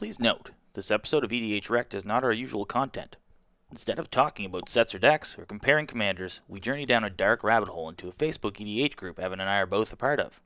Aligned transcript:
Please 0.00 0.18
note, 0.18 0.52
this 0.72 0.90
episode 0.90 1.24
of 1.24 1.30
EDH 1.30 1.68
Rect 1.68 1.92
is 1.92 2.06
not 2.06 2.24
our 2.24 2.32
usual 2.32 2.64
content. 2.64 3.16
Instead 3.70 3.98
of 3.98 4.10
talking 4.10 4.46
about 4.46 4.70
sets 4.70 4.94
or 4.94 4.98
decks 4.98 5.38
or 5.38 5.44
comparing 5.44 5.86
commanders, 5.86 6.40
we 6.48 6.58
journey 6.58 6.86
down 6.86 7.04
a 7.04 7.10
dark 7.10 7.44
rabbit 7.44 7.68
hole 7.68 7.90
into 7.90 8.08
a 8.08 8.12
Facebook 8.12 8.52
EDH 8.52 8.96
group 8.96 9.18
Evan 9.18 9.40
and 9.40 9.50
I 9.50 9.58
are 9.58 9.66
both 9.66 9.92
a 9.92 9.96
part 9.96 10.18
of. 10.18 10.40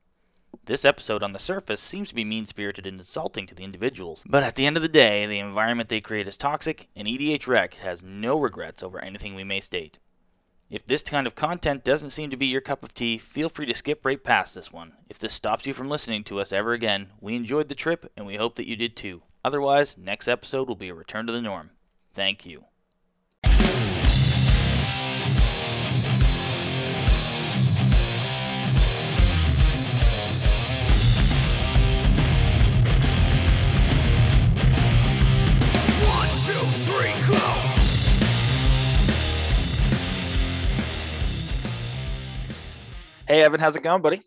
This 0.64 0.84
episode 0.84 1.22
on 1.22 1.34
the 1.34 1.38
surface 1.38 1.80
seems 1.80 2.08
to 2.08 2.16
be 2.16 2.24
mean 2.24 2.46
spirited 2.46 2.84
and 2.84 2.98
insulting 2.98 3.46
to 3.46 3.54
the 3.54 3.62
individuals, 3.62 4.24
but 4.28 4.42
at 4.42 4.56
the 4.56 4.66
end 4.66 4.76
of 4.76 4.82
the 4.82 4.88
day, 4.88 5.24
the 5.24 5.38
environment 5.38 5.88
they 5.88 6.00
create 6.00 6.26
is 6.26 6.36
toxic, 6.36 6.88
and 6.96 7.06
EDH 7.06 7.46
Rec 7.46 7.74
has 7.74 8.02
no 8.02 8.36
regrets 8.36 8.82
over 8.82 8.98
anything 8.98 9.36
we 9.36 9.44
may 9.44 9.60
state. 9.60 10.00
If 10.68 10.84
this 10.84 11.04
kind 11.04 11.28
of 11.28 11.36
content 11.36 11.84
doesn't 11.84 12.10
seem 12.10 12.30
to 12.30 12.36
be 12.36 12.46
your 12.46 12.60
cup 12.60 12.82
of 12.82 12.92
tea, 12.92 13.18
feel 13.18 13.48
free 13.48 13.66
to 13.66 13.74
skip 13.74 14.04
right 14.04 14.20
past 14.20 14.56
this 14.56 14.72
one. 14.72 14.94
If 15.08 15.20
this 15.20 15.32
stops 15.32 15.64
you 15.64 15.74
from 15.74 15.88
listening 15.88 16.24
to 16.24 16.40
us 16.40 16.52
ever 16.52 16.72
again, 16.72 17.12
we 17.20 17.36
enjoyed 17.36 17.68
the 17.68 17.76
trip 17.76 18.10
and 18.16 18.26
we 18.26 18.34
hope 18.34 18.56
that 18.56 18.66
you 18.66 18.74
did 18.74 18.96
too. 18.96 19.22
Otherwise, 19.44 19.98
next 19.98 20.26
episode 20.26 20.68
will 20.68 20.74
be 20.74 20.88
a 20.88 20.94
return 20.94 21.26
to 21.26 21.32
the 21.32 21.42
norm. 21.42 21.68
Thank 22.14 22.46
you. 22.46 22.64
One, 36.00 36.28
two, 36.46 36.64
three, 36.86 37.12
go! 37.28 37.36
Hey 43.28 43.42
Evan, 43.42 43.60
how's 43.60 43.76
it 43.76 43.82
going, 43.82 44.00
buddy? 44.00 44.22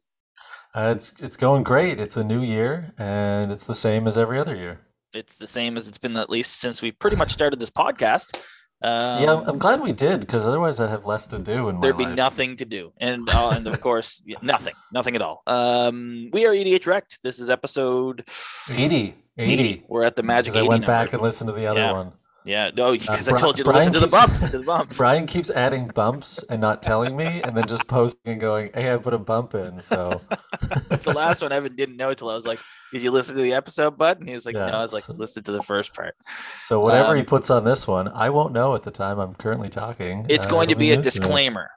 Uh, 0.75 0.93
it's 0.95 1.13
it's 1.17 1.37
going 1.37 1.63
great. 1.63 1.99
It's 1.99 2.17
a 2.17 2.23
new 2.23 2.43
year, 2.43 2.93
and 2.99 3.51
it's 3.51 3.65
the 3.65 3.73
same 3.73 4.05
as 4.05 4.15
every 4.15 4.37
other 4.39 4.55
year. 4.55 4.81
It's 5.13 5.37
the 5.37 5.47
same 5.47 5.77
as 5.77 5.87
it's 5.87 5.97
been 5.97 6.17
at 6.17 6.29
least 6.29 6.59
since 6.59 6.81
we 6.81 6.91
pretty 6.91 7.15
much 7.15 7.31
started 7.31 7.59
this 7.59 7.69
podcast. 7.69 8.37
Um, 8.81 9.23
yeah, 9.23 9.43
I'm, 9.47 9.57
glad 9.57 9.81
we 9.81 9.91
did 9.91 10.19
because 10.19 10.45
otherwise 10.45 10.79
I'd 10.79 10.91
have 10.91 11.05
less 11.05 11.25
to 11.27 11.39
do 11.39 11.71
my 11.71 11.81
there'd 11.81 11.97
be 11.97 12.05
life. 12.05 12.15
nothing 12.15 12.55
to 12.57 12.65
do, 12.65 12.93
and 12.97 13.27
uh, 13.33 13.49
and 13.49 13.65
of 13.65 13.81
course 13.81 14.21
nothing, 14.43 14.75
nothing 14.93 15.15
at 15.15 15.21
all. 15.23 15.41
Um, 15.47 16.29
we 16.31 16.45
are 16.45 16.51
EDH 16.53 16.85
wrecked. 16.85 17.23
This 17.23 17.39
is 17.39 17.49
episode 17.49 18.23
80, 18.71 19.15
80. 19.39 19.83
We're 19.87 20.03
at 20.03 20.15
the 20.15 20.21
magic. 20.21 20.55
I 20.55 20.59
went 20.61 20.81
number. 20.81 20.87
back 20.87 21.13
and 21.13 21.21
listened 21.23 21.47
to 21.47 21.55
the 21.55 21.65
other 21.65 21.79
Yeah. 21.79 21.91
one. 21.93 22.11
Yeah, 22.47 22.71
no, 22.73 22.93
because 22.93 23.27
I 23.27 23.37
told 23.37 23.57
you 23.57 23.65
to 23.65 23.71
Brian 23.71 23.91
listen 23.91 23.93
to 23.93 23.99
the 23.99 24.07
bump, 24.07 24.39
to 24.39 24.57
the 24.57 24.63
bump. 24.63 24.93
Brian 24.97 25.27
keeps 25.27 25.51
adding 25.51 25.87
bumps 25.89 26.41
and 26.49 26.61
not 26.61 26.81
telling 26.81 27.15
me, 27.17 27.41
and 27.43 27.55
then 27.57 27.67
just 27.67 27.85
posting 27.87 28.31
and 28.33 28.41
going, 28.41 28.71
"Hey, 28.73 28.93
I 28.93 28.97
put 28.97 29.13
a 29.13 29.17
bump 29.17 29.53
in." 29.53 29.81
So 29.81 30.21
the 31.03 31.13
last 31.13 31.41
one, 31.41 31.51
Evan 31.51 31.75
didn't 31.75 31.97
know 31.97 32.11
until 32.11 32.29
I 32.29 32.35
was 32.35 32.47
like, 32.47 32.59
"Did 32.91 33.01
you 33.01 33.11
listen 33.11 33.35
to 33.35 33.41
the 33.41 33.53
episode, 33.53 33.97
bud?" 33.97 34.19
And 34.19 34.27
he 34.29 34.33
was 34.33 34.45
like, 34.45 34.55
"No." 34.55 34.61
I 34.65 34.81
was 34.81 34.93
like, 34.93 35.09
"Listen 35.09 35.43
to 35.43 35.51
the 35.51 35.61
first 35.61 35.93
part." 35.93 36.15
so 36.61 36.79
whatever 36.79 37.15
he 37.15 37.21
Um, 37.21 37.25
puts 37.25 37.49
on 37.49 37.65
this 37.65 37.85
one, 37.85 38.07
I 38.07 38.29
won't 38.29 38.53
know 38.53 38.75
at 38.75 38.83
the 38.83 38.91
time 38.91 39.19
I'm 39.19 39.35
currently 39.35 39.69
talking. 39.69 40.25
It's 40.29 40.47
Uh, 40.47 40.51
going 40.51 40.69
to 40.69 40.75
be 40.75 40.91
a 40.91 40.97
disclaimer 40.97 41.69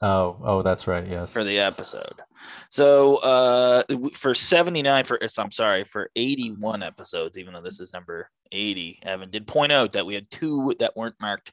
Oh, 0.00 0.36
oh, 0.44 0.62
that's 0.62 0.86
right. 0.86 1.06
Yes. 1.06 1.32
for 1.32 1.42
the 1.44 1.58
episode. 1.58 2.14
So 2.70 3.16
uh, 3.16 3.82
for 4.14 4.34
seventy 4.34 4.82
nine, 4.82 5.04
for 5.04 5.16
it's- 5.16 5.38
I'm 5.38 5.50
sorry, 5.50 5.84
for 5.84 6.10
eighty 6.14 6.50
one 6.50 6.82
episodes, 6.82 7.36
even 7.36 7.54
though 7.54 7.60
this 7.60 7.80
is 7.80 7.92
number 7.92 8.30
eighty, 8.52 9.00
Evan 9.02 9.30
did 9.30 9.46
point 9.46 9.72
out 9.72 9.92
that 9.92 10.06
we 10.06 10.14
had 10.14 10.30
two 10.30 10.74
that 10.78 10.96
weren't 10.96 11.16
marked 11.20 11.52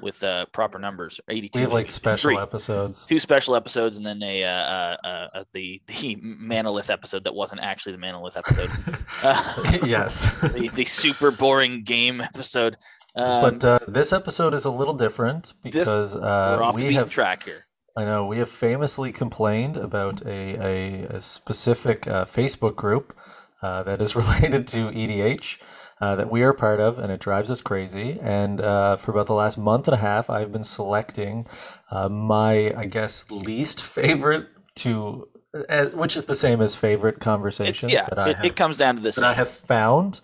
with 0.00 0.24
uh, 0.24 0.46
proper 0.46 0.78
numbers. 0.78 1.20
Eighty 1.28 1.48
two. 1.50 1.58
we 1.58 1.62
have 1.64 1.72
like 1.72 1.90
special 1.90 2.38
episodes. 2.38 3.04
two 3.04 3.18
special 3.20 3.54
episodes 3.54 3.98
and 3.98 4.06
then 4.06 4.22
a 4.22 4.42
uh, 4.44 4.48
uh, 4.50 5.28
uh, 5.34 5.44
the 5.52 5.82
the 5.86 6.16
Manalith 6.16 6.88
episode 6.88 7.24
that 7.24 7.34
wasn't 7.34 7.60
actually 7.60 7.92
the 7.92 7.98
Manalith 7.98 8.36
episode. 8.36 8.70
Uh, 9.24 9.78
yes. 9.84 10.26
the, 10.40 10.68
the 10.74 10.84
super 10.84 11.30
boring 11.30 11.84
game 11.84 12.20
episode. 12.20 12.76
Um, 13.14 13.58
but 13.60 13.64
uh, 13.64 13.78
this 13.86 14.12
episode 14.12 14.52
is 14.52 14.64
a 14.64 14.70
little 14.70 14.94
different 14.94 15.52
because 15.62 16.16
we're 16.16 16.22
uh, 16.22 16.58
off 16.60 16.76
the 16.76 16.88
we 16.88 16.94
have 16.94 17.08
track 17.08 17.44
here. 17.44 17.66
I 17.96 18.04
know 18.04 18.24
we 18.26 18.38
have 18.38 18.48
famously 18.48 19.12
complained 19.12 19.76
about 19.76 20.22
a, 20.24 20.56
a, 20.56 21.02
a 21.16 21.20
specific 21.20 22.06
uh, 22.06 22.24
Facebook 22.24 22.74
group 22.74 23.14
uh, 23.60 23.82
that 23.82 24.00
is 24.00 24.16
related 24.22 24.66
to 24.68 24.90
EDH 24.90 25.58
uh, 26.00 26.16
that 26.16 26.30
we 26.30 26.42
are 26.42 26.52
part 26.54 26.80
of, 26.80 26.98
and 26.98 27.12
it 27.12 27.20
drives 27.20 27.50
us 27.50 27.60
crazy. 27.60 28.18
And 28.22 28.60
uh, 28.60 28.96
for 28.96 29.10
about 29.12 29.26
the 29.26 29.34
last 29.34 29.58
month 29.58 29.88
and 29.88 29.94
a 29.94 29.98
half, 29.98 30.30
I've 30.30 30.50
been 30.52 30.64
selecting 30.64 31.46
uh, 31.90 32.08
my, 32.08 32.74
I 32.74 32.86
guess, 32.86 33.30
least 33.30 33.82
favorite 33.82 34.48
to, 34.76 35.28
uh, 35.68 35.86
which 35.86 36.16
is 36.16 36.24
the 36.24 36.34
same 36.34 36.60
as 36.62 36.74
favorite 36.74 37.16
It's, 37.16 37.24
conversations 37.24 37.92
yeah, 37.92 38.06
that 38.08 38.18
I 38.18 38.30
it, 38.30 38.36
have 38.36 38.44
it 38.46 38.56
comes 38.56 38.78
down 38.78 38.96
to 38.96 39.02
this. 39.02 39.16
that 39.16 39.24
I 39.24 39.34
have 39.34 39.50
found. 39.50 40.20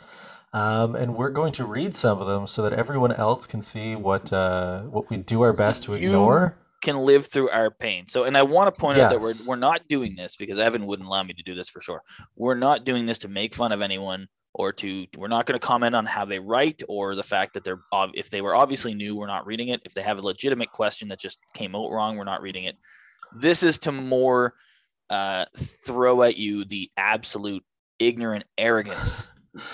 Um, 0.55 0.97
and 0.97 1.15
we're 1.15 1.29
going 1.31 1.53
to 1.53 1.67
read 1.67 1.95
some 1.95 2.23
of 2.23 2.27
them 2.27 2.47
so 2.47 2.63
that 2.63 2.73
everyone 2.73 3.13
else 3.13 3.47
can 3.47 3.61
see 3.61 3.95
what 3.95 4.33
uh, 4.33 4.81
what 4.85 5.11
we 5.11 5.19
do 5.19 5.43
our 5.43 5.53
best 5.53 5.83
to 5.85 5.93
You- 5.93 6.09
ignore. 6.09 6.57
Can 6.81 6.97
live 6.99 7.27
through 7.27 7.51
our 7.51 7.71
pain. 7.71 8.07
So, 8.07 8.25
and 8.25 8.37
I 8.37 8.43
want 8.43 8.73
to 8.73 8.81
point 8.81 8.99
out 8.99 9.11
that 9.11 9.21
we're 9.21 9.35
we're 9.47 9.57
not 9.57 9.89
doing 9.89 10.15
this 10.15 10.37
because 10.37 10.59
Evan 10.59 10.87
wouldn't 10.87 11.09
allow 11.09 11.23
me 11.23 11.35
to 11.35 11.43
do 11.43 11.55
this 11.55 11.69
for 11.69 11.81
sure. 11.81 12.03
We're 12.37 12.55
not 12.55 12.85
doing 12.85 13.05
this 13.07 13.19
to 13.21 13.29
make 13.29 13.55
fun 13.55 13.73
of 13.73 13.81
anyone 13.81 14.29
or 14.55 14.73
to. 14.75 15.07
We're 15.17 15.29
not 15.29 15.47
going 15.47 15.59
to 15.59 15.67
comment 15.67 15.97
on 15.97 16.07
how 16.07 16.25
they 16.25 16.39
write 16.39 16.83
or 16.89 17.17
the 17.17 17.25
fact 17.25 17.55
that 17.55 17.65
they're 17.65 17.81
if 18.15 18.31
they 18.31 18.41
were 18.41 18.55
obviously 18.55 18.95
new, 18.95 19.17
we're 19.17 19.27
not 19.27 19.47
reading 19.47 19.69
it. 19.69 19.81
If 19.85 19.95
they 19.95 20.03
have 20.03 20.19
a 20.19 20.23
legitimate 20.23 20.71
question 20.71 21.09
that 21.09 21.19
just 21.19 21.41
came 21.55 21.75
out 21.75 21.91
wrong, 21.91 22.17
we're 22.17 22.25
not 22.25 22.43
reading 22.43 22.65
it. 22.65 22.77
This 23.35 23.63
is 23.63 23.79
to 23.81 23.93
more 23.93 24.55
uh, 25.11 25.47
throw 25.57 26.23
at 26.23 26.37
you 26.37 26.65
the 26.65 26.91
absolute 26.97 27.65
ignorant 27.99 28.45
arrogance 28.57 29.27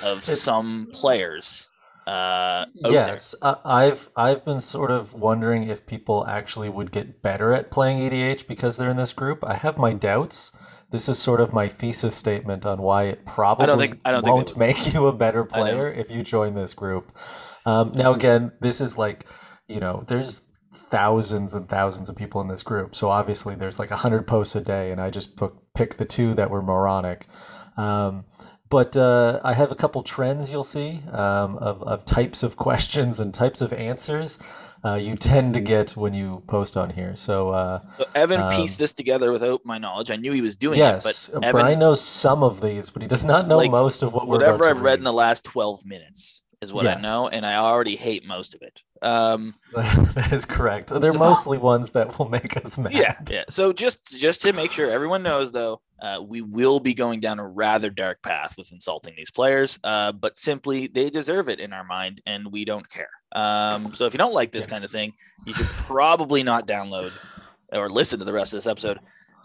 of 0.02 0.24
some 0.24 0.88
players. 0.92 1.68
Uh. 2.06 2.66
Yes, 2.74 3.34
I, 3.40 3.56
I've 3.64 4.10
I've 4.16 4.44
been 4.44 4.60
sort 4.60 4.90
of 4.90 5.14
wondering 5.14 5.64
if 5.68 5.86
people 5.86 6.26
actually 6.26 6.68
would 6.68 6.92
get 6.92 7.22
better 7.22 7.52
at 7.52 7.70
playing 7.70 7.98
EDH 7.98 8.46
because 8.46 8.76
they're 8.76 8.90
in 8.90 8.96
this 8.96 9.12
group. 9.12 9.44
I 9.44 9.54
have 9.54 9.78
my 9.78 9.92
doubts. 9.94 10.52
This 10.90 11.08
is 11.08 11.18
sort 11.18 11.40
of 11.40 11.52
my 11.52 11.66
thesis 11.66 12.14
statement 12.14 12.64
on 12.64 12.80
why 12.80 13.04
it 13.04 13.24
probably 13.24 13.64
I 13.64 13.66
don't 13.66 13.78
think 13.78 14.04
they 14.04 14.12
won't 14.30 14.50
would. 14.50 14.56
make 14.56 14.92
you 14.94 15.06
a 15.06 15.12
better 15.12 15.44
player 15.44 15.90
if 15.90 16.10
you 16.10 16.22
join 16.22 16.54
this 16.54 16.74
group. 16.74 17.10
Um, 17.66 17.92
now, 17.94 18.12
again, 18.12 18.52
this 18.60 18.80
is 18.80 18.98
like, 18.98 19.26
you 19.66 19.80
know, 19.80 20.04
there's 20.06 20.42
thousands 20.72 21.54
and 21.54 21.68
thousands 21.68 22.08
of 22.08 22.16
people 22.16 22.40
in 22.42 22.48
this 22.48 22.62
group, 22.62 22.94
so 22.94 23.08
obviously 23.08 23.54
there's 23.54 23.78
like 23.78 23.90
a 23.90 23.96
hundred 23.96 24.26
posts 24.26 24.54
a 24.54 24.60
day, 24.60 24.92
and 24.92 25.00
I 25.00 25.10
just 25.10 25.36
pick 25.36 25.50
pick 25.74 25.96
the 25.96 26.04
two 26.04 26.34
that 26.34 26.50
were 26.50 26.62
moronic. 26.62 27.26
Um, 27.76 28.26
but 28.74 28.96
uh, 28.96 29.38
I 29.44 29.52
have 29.54 29.70
a 29.70 29.76
couple 29.76 30.02
trends 30.02 30.50
you'll 30.50 30.64
see 30.64 31.00
um, 31.12 31.58
of, 31.58 31.80
of 31.84 32.04
types 32.04 32.42
of 32.42 32.56
questions 32.66 33.20
and 33.20 33.32
types 33.32 33.60
of 33.60 33.72
answers 33.72 34.36
uh, 34.84 34.94
you 34.96 35.14
tend 35.14 35.54
to 35.54 35.60
get 35.60 35.96
when 35.96 36.12
you 36.12 36.42
post 36.48 36.76
on 36.76 36.90
here. 36.90 37.14
So, 37.14 37.50
uh, 37.50 37.82
So 37.98 38.06
Evan 38.16 38.40
Um, 38.40 38.50
pieced 38.50 38.80
this 38.80 38.92
together 38.92 39.30
without 39.30 39.64
my 39.64 39.78
knowledge. 39.78 40.10
I 40.10 40.16
knew 40.16 40.32
he 40.32 40.40
was 40.40 40.56
doing 40.56 40.78
yes, 40.78 41.28
it, 41.28 41.36
uh, 41.36 41.38
but 41.38 41.46
Evan, 41.46 41.60
Brian 41.60 41.78
knows 41.78 42.00
some 42.00 42.42
of 42.42 42.60
these, 42.60 42.90
but 42.90 43.00
he 43.02 43.06
does 43.06 43.24
not 43.24 43.46
know 43.46 43.58
Like, 43.58 43.70
most 43.70 44.02
of 44.02 44.12
what 44.12 44.26
we're 44.26 44.38
whatever 44.38 44.56
about 44.56 44.64
to 44.64 44.70
I've 44.70 44.82
read 44.82 44.98
in 44.98 45.04
the 45.04 45.12
last 45.12 45.44
12 45.44 45.86
minutes 45.86 46.42
is 46.64 46.72
what 46.72 46.86
I 46.86 47.00
know, 47.00 47.28
and 47.28 47.46
I 47.46 47.54
already 47.56 47.94
hate 47.94 48.26
most 48.26 48.54
of 48.54 48.62
it. 48.62 48.82
Um, 49.02 49.54
that 49.74 50.32
is 50.32 50.44
correct. 50.44 50.88
They're 50.88 51.12
So- 51.12 51.18
mostly 51.18 51.58
ones 51.58 51.90
that 51.90 52.18
will 52.18 52.28
make 52.28 52.56
us 52.56 52.76
mad. 52.76 52.92
yeah, 52.94 53.16
yeah. 53.30 53.44
So 53.48 53.72
just 53.72 54.18
just 54.18 54.42
to 54.42 54.52
make 54.52 54.72
sure 54.72 54.90
everyone 54.90 55.22
knows, 55.22 55.52
though, 55.52 55.80
uh, 56.02 56.20
we 56.26 56.40
will 56.42 56.80
be 56.80 56.94
going 56.94 57.20
down 57.20 57.38
a 57.38 57.46
rather 57.46 57.90
dark 57.90 58.20
path 58.22 58.56
with 58.58 58.72
insulting 58.72 59.14
these 59.16 59.30
players, 59.30 59.78
uh, 59.84 60.10
but 60.12 60.38
simply 60.38 60.88
they 60.88 61.10
deserve 61.10 61.48
it 61.48 61.60
in 61.60 61.72
our 61.72 61.84
mind, 61.84 62.20
and 62.26 62.50
we 62.50 62.64
don't 62.64 62.88
care. 62.88 63.10
Um, 63.36 63.94
so 63.94 64.06
if 64.06 64.14
you 64.14 64.18
don't 64.18 64.34
like 64.34 64.52
this 64.52 64.66
kind 64.66 64.84
of 64.84 64.90
thing, 64.90 65.12
you 65.46 65.54
should 65.54 65.66
probably 65.66 66.42
not 66.42 66.66
download 66.66 67.12
or 67.72 67.90
listen 67.90 68.18
to 68.20 68.24
the 68.24 68.32
rest 68.32 68.52
of 68.52 68.58
this 68.58 68.66
episode. 68.66 68.98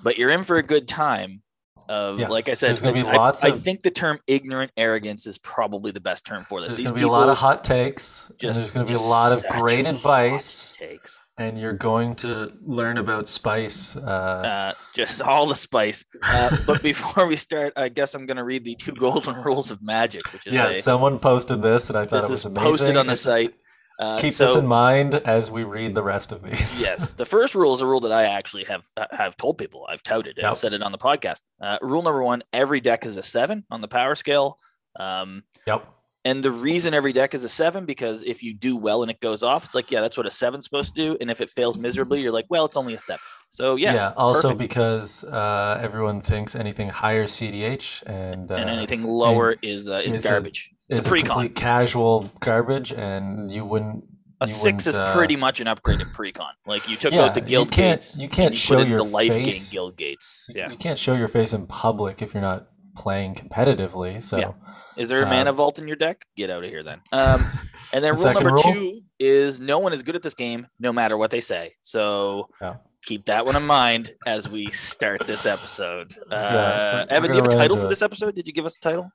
But 0.03 0.17
you're 0.17 0.29
in 0.29 0.43
for 0.43 0.57
a 0.57 0.63
good 0.63 0.87
time. 0.87 1.41
Of 1.89 2.19
Yes, 2.19 2.29
like 2.29 2.47
I 2.47 2.53
said, 2.53 2.67
there's 2.67 2.81
gonna 2.83 2.93
be 2.93 3.01
I- 3.01 3.15
lots 3.15 3.43
I, 3.43 3.47
of- 3.49 3.63
think 3.63 3.81
the 3.81 3.89
term 3.89 4.19
ignorant 4.27 4.71
arrogance 4.77 5.25
is 5.25 5.39
probably 5.39 5.91
the 5.91 5.99
best 5.99 6.23
term 6.23 6.45
for 6.47 6.61
this. 6.61 6.77
There's 6.77 6.83
going 6.83 6.93
to 6.93 6.99
be 6.99 7.03
a 7.03 7.11
lot 7.11 7.29
of 7.29 7.37
hot 7.37 7.63
takes, 7.63 8.29
and 8.29 8.37
just- 8.39 8.57
there's 8.59 8.69
going 8.69 8.85
to 8.85 8.93
be 8.93 8.95
a 8.95 9.01
lot 9.01 9.31
of 9.31 9.43
great 9.59 9.87
advice, 9.87 10.75
takes. 10.77 11.19
and 11.39 11.59
you're 11.59 11.73
going 11.73 12.15
to 12.17 12.53
learn 12.63 12.99
about 12.99 13.27
spice. 13.27 13.95
Uh, 13.95 13.99
uh, 14.01 14.73
just 14.93 15.19
all 15.29 15.47
the 15.47 15.55
spice. 15.55 16.05
Uh, 16.21 16.55
but 16.67 16.83
before 16.91 17.25
we 17.25 17.35
start, 17.35 17.73
I 17.75 17.89
guess 17.89 18.13
I'm 18.13 18.27
going 18.27 18.37
to 18.37 18.43
read 18.43 18.63
the 18.65 18.75
two 18.75 18.91
golden 19.07 19.37
rules 19.41 19.71
of 19.71 19.81
magic, 19.81 20.31
which 20.31 20.45
is 20.45 20.53
yeah, 20.53 20.69
a, 20.69 20.75
someone 20.75 21.17
posted 21.17 21.61
this, 21.63 21.89
and 21.89 21.97
I 21.97 22.05
thought 22.05 22.21
this 22.21 22.29
it 22.29 22.31
was 22.33 22.39
is 22.41 22.45
amazing. 22.45 22.69
posted 22.69 22.97
on 22.97 23.07
the 23.07 23.13
It's- 23.13 23.21
site. 23.21 23.55
Uh, 23.99 24.17
Keep 24.21 24.31
so, 24.31 24.45
this 24.45 24.55
in 24.55 24.65
mind 24.65 25.15
as 25.15 25.51
we 25.51 25.65
read 25.65 25.93
the 25.93 26.01
rest 26.01 26.31
of 26.31 26.41
these. 26.41 26.81
yes, 26.89 27.13
the 27.15 27.25
first 27.35 27.53
rule 27.53 27.73
is 27.73 27.81
a 27.81 27.85
rule 27.85 27.99
that 27.99 28.13
I 28.13 28.23
actually 28.23 28.63
have 28.63 28.85
uh, 28.95 29.07
have 29.11 29.35
told 29.35 29.57
people. 29.57 29.85
I've 29.89 30.01
touted 30.03 30.37
it. 30.37 30.45
I've 30.45 30.57
said 30.57 30.71
it 30.73 30.81
on 30.81 30.93
the 30.93 30.97
podcast. 30.97 31.41
Uh, 31.61 31.77
rule 31.81 32.01
number 32.01 32.23
one: 32.23 32.41
every 32.53 32.79
deck 32.79 33.05
is 33.05 33.17
a 33.17 33.23
seven 33.23 33.65
on 33.69 33.81
the 33.81 33.89
power 33.89 34.15
scale. 34.15 34.57
Um, 34.97 35.43
Yep. 35.67 35.85
and 36.25 36.41
the 36.43 36.51
reason 36.51 36.93
every 36.93 37.13
deck 37.13 37.33
is 37.33 37.43
a 37.43 37.49
seven 37.49 37.85
because 37.85 38.23
if 38.23 38.41
you 38.41 38.53
do 38.53 38.77
well 38.77 39.01
and 39.03 39.11
it 39.11 39.19
goes 39.19 39.43
off, 39.43 39.65
it's 39.65 39.75
like 39.75 39.91
yeah, 39.91 39.99
that's 40.01 40.15
what 40.17 40.25
a 40.25 40.31
seven's 40.31 40.63
supposed 40.65 40.95
to 40.95 41.01
do. 41.01 41.17
And 41.19 41.29
if 41.29 41.41
it 41.41 41.51
fails 41.51 41.77
miserably, 41.77 42.21
you're 42.21 42.31
like, 42.31 42.47
well, 42.49 42.65
it's 42.65 42.77
only 42.77 42.93
a 42.93 42.99
seven. 42.99 43.19
So 43.49 43.75
yeah, 43.77 44.13
also 44.15 44.49
perfect. 44.49 44.59
because 44.59 45.23
uh, 45.23 45.79
everyone 45.81 46.21
thinks 46.21 46.55
anything 46.55 46.89
higher 46.89 47.25
CDH 47.25 48.03
and 48.05 48.51
uh, 48.51 48.55
and 48.55 48.69
anything 48.69 49.03
lower 49.03 49.55
is 49.61 49.89
uh, 49.89 50.01
is 50.05 50.17
is 50.17 50.25
a- 50.25 50.29
garbage. 50.29 50.69
it's 50.87 50.99
is 51.01 51.05
a 51.05 51.09
a 51.09 51.11
pre-con. 51.11 51.27
complete 51.29 51.55
casual 51.55 52.29
garbage, 52.39 52.91
and 52.93 53.51
you 53.51 53.65
wouldn't. 53.65 54.03
A 54.41 54.45
you 54.47 54.53
six 54.53 54.85
is 54.87 54.95
wouldn't, 54.95 55.07
uh, 55.09 55.15
pretty 55.17 55.35
much 55.35 55.59
an 55.59 55.67
upgrade 55.67 55.99
in 55.99 56.09
pre-con. 56.11 56.51
Like 56.65 56.87
you 56.87 56.95
took 56.95 57.11
Yeah, 57.11 57.23
out 57.25 57.33
the 57.33 57.41
you 57.41 57.47
guild 57.47 57.71
can't- 57.71 57.99
gates. 57.99 58.21
you 58.21 58.29
can't 58.29 58.51
you 58.53 58.59
show 58.59 58.79
your 58.81 58.99
the 58.99 59.03
life 59.03 59.35
gain 59.35 59.45
face. 59.45 59.69
guild 59.69 59.97
gates. 59.97 60.47
Yeah. 60.55 60.69
You 60.69 60.77
can't 60.77 60.97
show 60.99 61.13
your 61.15 61.27
face 61.27 61.51
in 61.51 61.65
public 61.67 62.21
if 62.21 62.33
you're 62.33 62.41
not 62.43 62.67
playing 62.95 63.33
competitively. 63.35 64.21
So 64.21 64.37
Yeah. 64.37 64.51
Is 64.95 65.09
there 65.09 65.21
a 65.23 65.25
Uh, 65.25 65.29
mana 65.29 65.51
vault 65.53 65.79
in 65.79 65.87
your 65.87 65.97
deck? 65.97 66.23
Get 66.37 66.49
out 66.49 66.63
of 66.63 66.69
here 66.69 66.83
then. 66.83 67.01
Um, 67.11 67.45
and 67.93 68.01
then 68.03 68.13
rule 68.15 68.33
number 68.33 68.51
rule? 68.51 68.63
two 68.63 69.01
is 69.19 69.59
no 69.59 69.79
one 69.79 69.91
is 69.91 70.03
good 70.03 70.15
at 70.15 70.21
this 70.23 70.33
game, 70.35 70.67
no 70.79 70.93
matter 70.93 71.17
what 71.17 71.31
they 71.31 71.39
say. 71.41 71.73
So 71.83 72.47
Yeah. 72.61 72.75
Keep 73.05 73.25
that 73.25 73.45
one 73.45 73.55
in 73.55 73.65
mind 73.65 74.11
as 74.25 74.49
we 74.49 74.69
start 74.71 75.25
this 75.27 75.45
episode. 75.45 76.13
Uh, 76.31 77.05
we're 77.09 77.15
Evan, 77.15 77.31
do 77.31 77.37
you 77.37 77.43
have 77.43 77.51
a 77.51 77.55
title 77.55 77.77
for 77.77 77.85
it. 77.85 77.89
this 77.89 78.01
episode? 78.01 78.35
Did 78.35 78.47
you 78.47 78.53
give 78.53 78.65
us 78.65 78.77
a 78.77 78.81
title? 78.81 79.11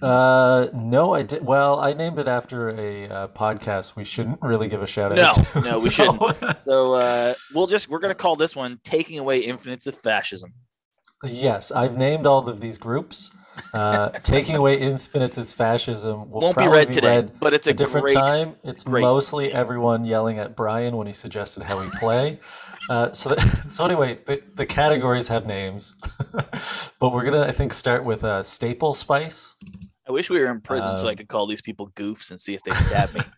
Uh, 0.00 0.68
no, 0.74 1.12
I 1.12 1.22
did. 1.22 1.44
Well, 1.44 1.80
I 1.80 1.92
named 1.92 2.18
it 2.20 2.28
after 2.28 2.68
a 2.70 3.08
uh, 3.08 3.28
podcast. 3.28 3.96
We 3.96 4.04
shouldn't 4.04 4.40
really 4.42 4.68
give 4.68 4.80
a 4.82 4.86
shout 4.86 5.12
No, 5.12 5.22
out. 5.22 5.34
to, 5.34 5.60
no, 5.60 5.80
we 5.80 5.90
so- 5.90 6.34
So 6.58 6.92
uh, 6.94 7.34
we'll 7.52 7.66
just 7.66 7.88
we're 7.88 7.98
gonna 7.98 8.14
call 8.14 8.36
this 8.36 8.54
one 8.54 8.78
"Taking 8.84 9.18
Away 9.18 9.40
Infinites 9.40 9.86
of 9.88 9.96
Fascism." 9.96 10.52
yes, 11.24 11.72
I've 11.72 11.96
named 11.96 12.26
all 12.26 12.48
of 12.48 12.60
these 12.60 12.78
groups. 12.78 13.32
Uh, 13.74 14.10
taking 14.22 14.54
away 14.54 14.78
infinites 14.78 15.36
is 15.36 15.52
fascism. 15.52 16.30
Will 16.30 16.42
Won't 16.42 16.56
be 16.58 16.68
read 16.68 16.92
today, 16.92 17.16
read 17.16 17.40
but 17.40 17.52
it's 17.54 17.66
a, 17.66 17.70
a 17.70 17.74
different 17.74 18.04
great. 18.06 18.14
time. 18.14 18.54
It's 18.62 18.84
great- 18.84 19.00
mostly 19.02 19.52
everyone 19.52 20.04
yelling 20.04 20.38
at 20.38 20.54
Brian 20.54 20.96
when 20.96 21.08
he 21.08 21.12
suggested 21.12 21.64
how 21.64 21.80
we 21.80 21.88
play. 21.98 22.38
Uh, 22.88 23.12
so, 23.12 23.30
that, 23.30 23.64
so 23.70 23.84
anyway, 23.84 24.18
the, 24.26 24.42
the 24.54 24.66
categories 24.66 25.28
have 25.28 25.46
names, 25.46 25.94
but 26.98 27.12
we're 27.12 27.24
gonna, 27.24 27.42
I 27.42 27.52
think, 27.52 27.72
start 27.72 28.04
with 28.04 28.24
uh, 28.24 28.42
staple 28.42 28.94
spice. 28.94 29.54
I 30.08 30.12
wish 30.12 30.30
we 30.30 30.40
were 30.40 30.46
in 30.50 30.62
prison 30.62 30.96
so 30.96 31.06
I 31.06 31.10
Um, 31.10 31.16
could 31.16 31.28
call 31.28 31.46
these 31.46 31.60
people 31.60 31.90
goofs 31.90 32.30
and 32.30 32.40
see 32.40 32.54
if 32.54 32.62
they 32.62 32.72
stab 32.72 33.14
me. 33.14 33.20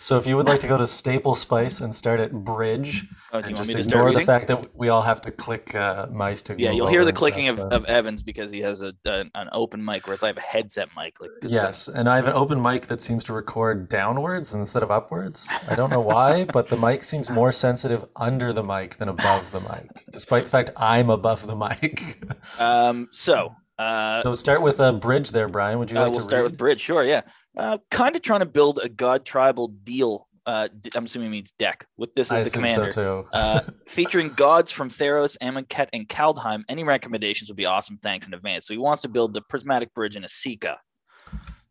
So 0.00 0.16
if 0.16 0.26
you 0.26 0.36
would 0.36 0.46
like 0.46 0.60
to 0.60 0.68
go 0.68 0.76
to 0.78 0.86
staple 0.86 1.34
spice 1.34 1.80
and 1.80 1.92
start 1.92 2.20
at 2.20 2.32
bridge, 2.32 3.04
You 3.32 3.40
and 3.40 3.56
just 3.56 3.68
me 3.68 3.74
to 3.74 3.84
start 3.84 4.08
ignore 4.08 4.20
the 4.20 4.26
fact 4.26 4.46
that 4.48 4.74
we 4.74 4.88
all 4.88 5.02
have 5.02 5.20
to 5.22 5.30
click 5.30 5.74
uh, 5.74 6.06
mice 6.10 6.40
to. 6.42 6.54
Yeah, 6.58 6.70
you'll 6.70 6.88
hear 6.88 7.04
the 7.04 7.12
clicking 7.12 7.48
of, 7.48 7.56
stuff, 7.56 7.72
uh, 7.72 7.76
of 7.76 7.84
Evans 7.84 8.22
because 8.22 8.50
he 8.50 8.60
has 8.60 8.80
a, 8.80 8.94
an 9.04 9.30
an 9.34 9.50
open 9.52 9.84
mic, 9.84 10.06
whereas 10.06 10.22
I 10.22 10.28
have 10.28 10.38
a 10.38 10.42
headset 10.42 10.88
mic. 10.96 11.20
Like. 11.20 11.30
Yes, 11.42 11.88
and 11.88 12.08
I 12.08 12.16
have 12.16 12.26
an 12.26 12.32
open 12.32 12.60
mic 12.62 12.86
that 12.86 13.02
seems 13.02 13.24
to 13.24 13.34
record 13.34 13.90
downwards 13.90 14.54
instead 14.54 14.82
of 14.82 14.90
upwards. 14.90 15.46
I 15.68 15.74
don't 15.74 15.90
know 15.90 16.00
why, 16.00 16.44
but 16.52 16.68
the 16.68 16.78
mic 16.78 17.04
seems 17.04 17.28
more 17.28 17.52
sensitive 17.52 18.06
under 18.16 18.54
the 18.54 18.62
mic 18.62 18.96
than 18.96 19.10
above 19.10 19.52
the 19.52 19.60
mic, 19.60 19.90
despite 20.10 20.44
the 20.44 20.50
fact 20.50 20.70
I'm 20.76 21.10
above 21.10 21.46
the 21.46 21.56
mic. 21.56 22.22
Um. 22.58 23.08
So, 23.12 23.54
uh, 23.78 24.22
so 24.22 24.34
start 24.34 24.62
with 24.62 24.80
a 24.80 24.92
bridge 24.92 25.30
there, 25.30 25.48
Brian. 25.48 25.78
Would 25.78 25.90
you 25.90 25.96
uh, 25.96 26.02
like 26.02 26.10
we'll 26.10 26.20
to 26.20 26.24
start 26.24 26.42
read? 26.42 26.50
with 26.50 26.58
Bridge. 26.58 26.80
Sure. 26.80 27.04
Yeah. 27.04 27.22
Uh, 27.56 27.78
kind 27.90 28.16
of 28.16 28.22
trying 28.22 28.40
to 28.40 28.46
build 28.46 28.80
a 28.82 28.88
God 28.88 29.24
tribal 29.24 29.68
deal. 29.68 30.27
Uh, 30.48 30.66
I'm 30.94 31.04
assuming 31.04 31.28
it 31.28 31.30
means 31.30 31.50
deck 31.50 31.86
with 31.98 32.14
this 32.14 32.32
as 32.32 32.42
the 32.42 32.50
commander. 32.50 32.90
so 32.90 33.22
too. 33.22 33.28
uh, 33.34 33.60
featuring 33.86 34.30
gods 34.30 34.72
from 34.72 34.88
Theros, 34.88 35.36
Amonkhet, 35.42 35.88
and 35.92 36.08
Kaldheim. 36.08 36.64
Any 36.70 36.84
recommendations 36.84 37.50
would 37.50 37.56
be 37.58 37.66
awesome. 37.66 37.98
Thanks 38.02 38.26
in 38.26 38.32
advance. 38.32 38.66
So 38.66 38.72
he 38.72 38.78
wants 38.78 39.02
to 39.02 39.08
build 39.08 39.34
the 39.34 39.42
prismatic 39.42 39.92
bridge 39.92 40.16
in 40.16 40.22
Esika. 40.22 40.76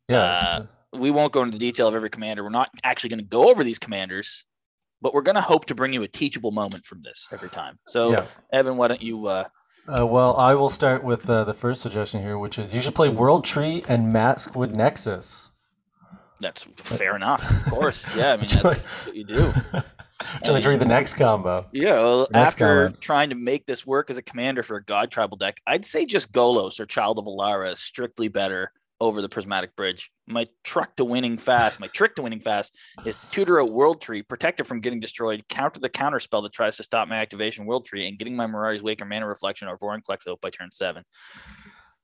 yeah, 0.08 0.22
uh, 0.22 0.66
We 0.94 1.10
won't 1.10 1.34
go 1.34 1.42
into 1.42 1.58
the 1.58 1.60
detail 1.60 1.88
of 1.88 1.96
every 1.96 2.12
commander. 2.12 2.44
We're 2.44 2.50
not 2.52 2.70
actually 2.84 3.10
going 3.10 3.20
to 3.20 3.26
go 3.26 3.50
over 3.50 3.64
these 3.64 3.80
commanders, 3.80 4.46
but 5.02 5.12
we're 5.12 5.24
going 5.24 5.36
to 5.36 5.42
hope 5.42 5.66
to 5.66 5.76
bring 5.76 5.92
you 5.92 6.04
a 6.04 6.08
teachable 6.08 6.52
moment 6.52 6.86
from 6.86 7.02
this 7.02 7.28
every 7.32 7.50
time. 7.50 7.80
So, 7.88 8.12
yeah. 8.12 8.26
Evan, 8.54 8.78
why 8.78 8.90
don't 8.90 9.02
you? 9.02 9.26
Uh, 9.26 9.46
Uh, 9.88 10.06
well, 10.06 10.36
I 10.38 10.54
will 10.54 10.70
start 10.70 11.04
with 11.04 11.28
uh, 11.28 11.46
the 11.46 11.54
first 11.56 11.82
suggestion 11.82 12.22
here, 12.22 12.38
which 12.38 12.60
is 12.60 12.76
you 12.76 12.80
should 12.80 12.94
play 12.94 13.10
World 13.10 13.44
Tree 13.44 13.84
and 13.88 14.14
Maskwood 14.14 14.76
Nexus. 14.76 15.47
That's 16.40 16.64
fair 16.78 17.16
enough. 17.16 17.50
Of 17.50 17.72
course. 17.72 18.06
Yeah. 18.16 18.34
I 18.34 18.38
mean, 18.38 18.48
that's 18.50 18.86
what 18.86 19.16
you 19.16 19.24
do. 19.24 19.54
Until 20.34 20.54
like 20.56 20.66
read 20.66 20.80
the 20.80 20.86
next 20.86 21.14
combo? 21.14 21.68
Yeah, 21.72 21.94
well, 21.94 22.28
after 22.34 22.86
comment. 22.86 23.02
trying 23.02 23.30
to 23.30 23.36
make 23.36 23.66
this 23.68 23.86
work 23.86 24.10
as 24.10 24.18
a 24.18 24.24
commander 24.24 24.64
for 24.64 24.78
a 24.78 24.84
god 24.84 25.12
tribal 25.12 25.38
deck, 25.38 25.58
I'd 25.68 25.86
say 25.86 26.06
just 26.06 26.32
Golos 26.32 26.80
or 26.80 26.86
Child 26.86 27.20
of 27.20 27.26
Alara 27.26 27.74
is 27.74 27.80
strictly 27.80 28.28
better 28.28 28.72
over 29.00 29.22
the 29.22 29.30
Prismatic 29.30 29.76
Bridge. 29.76 30.12
My 30.26 30.48
truck 30.64 30.96
to 30.96 31.06
winning 31.06 31.38
fast, 31.38 31.80
my 31.80 31.88
trick 31.88 32.16
to 32.16 32.24
winning 32.24 32.40
fast 32.40 32.76
is 33.06 33.18
to 33.18 33.30
tutor 33.30 33.60
a 33.60 33.66
World 33.66 34.02
Tree, 34.02 34.24
protect 34.24 34.60
it 34.60 34.66
from 34.66 34.82
getting 34.82 35.00
destroyed, 35.00 35.44
counter 35.50 35.80
the 35.80 35.90
counter 35.90 36.20
spell 36.20 36.42
that 36.42 36.54
tries 36.54 36.78
to 36.78 36.84
stop 36.84 37.08
my 37.08 37.18
activation 37.18 37.66
World 37.66 37.86
Tree, 37.86 38.08
and 38.08 38.18
getting 38.18 38.36
my 38.36 38.48
Mirari's 38.48 38.82
Wake 38.82 39.02
or 39.02 39.06
Mana 39.06 39.28
Reflection 39.28 39.68
or 39.68 39.78
Vorinclex 39.78 40.28
out 40.28 40.42
by 40.42 40.50
turn 40.50 40.72
seven. 40.72 41.04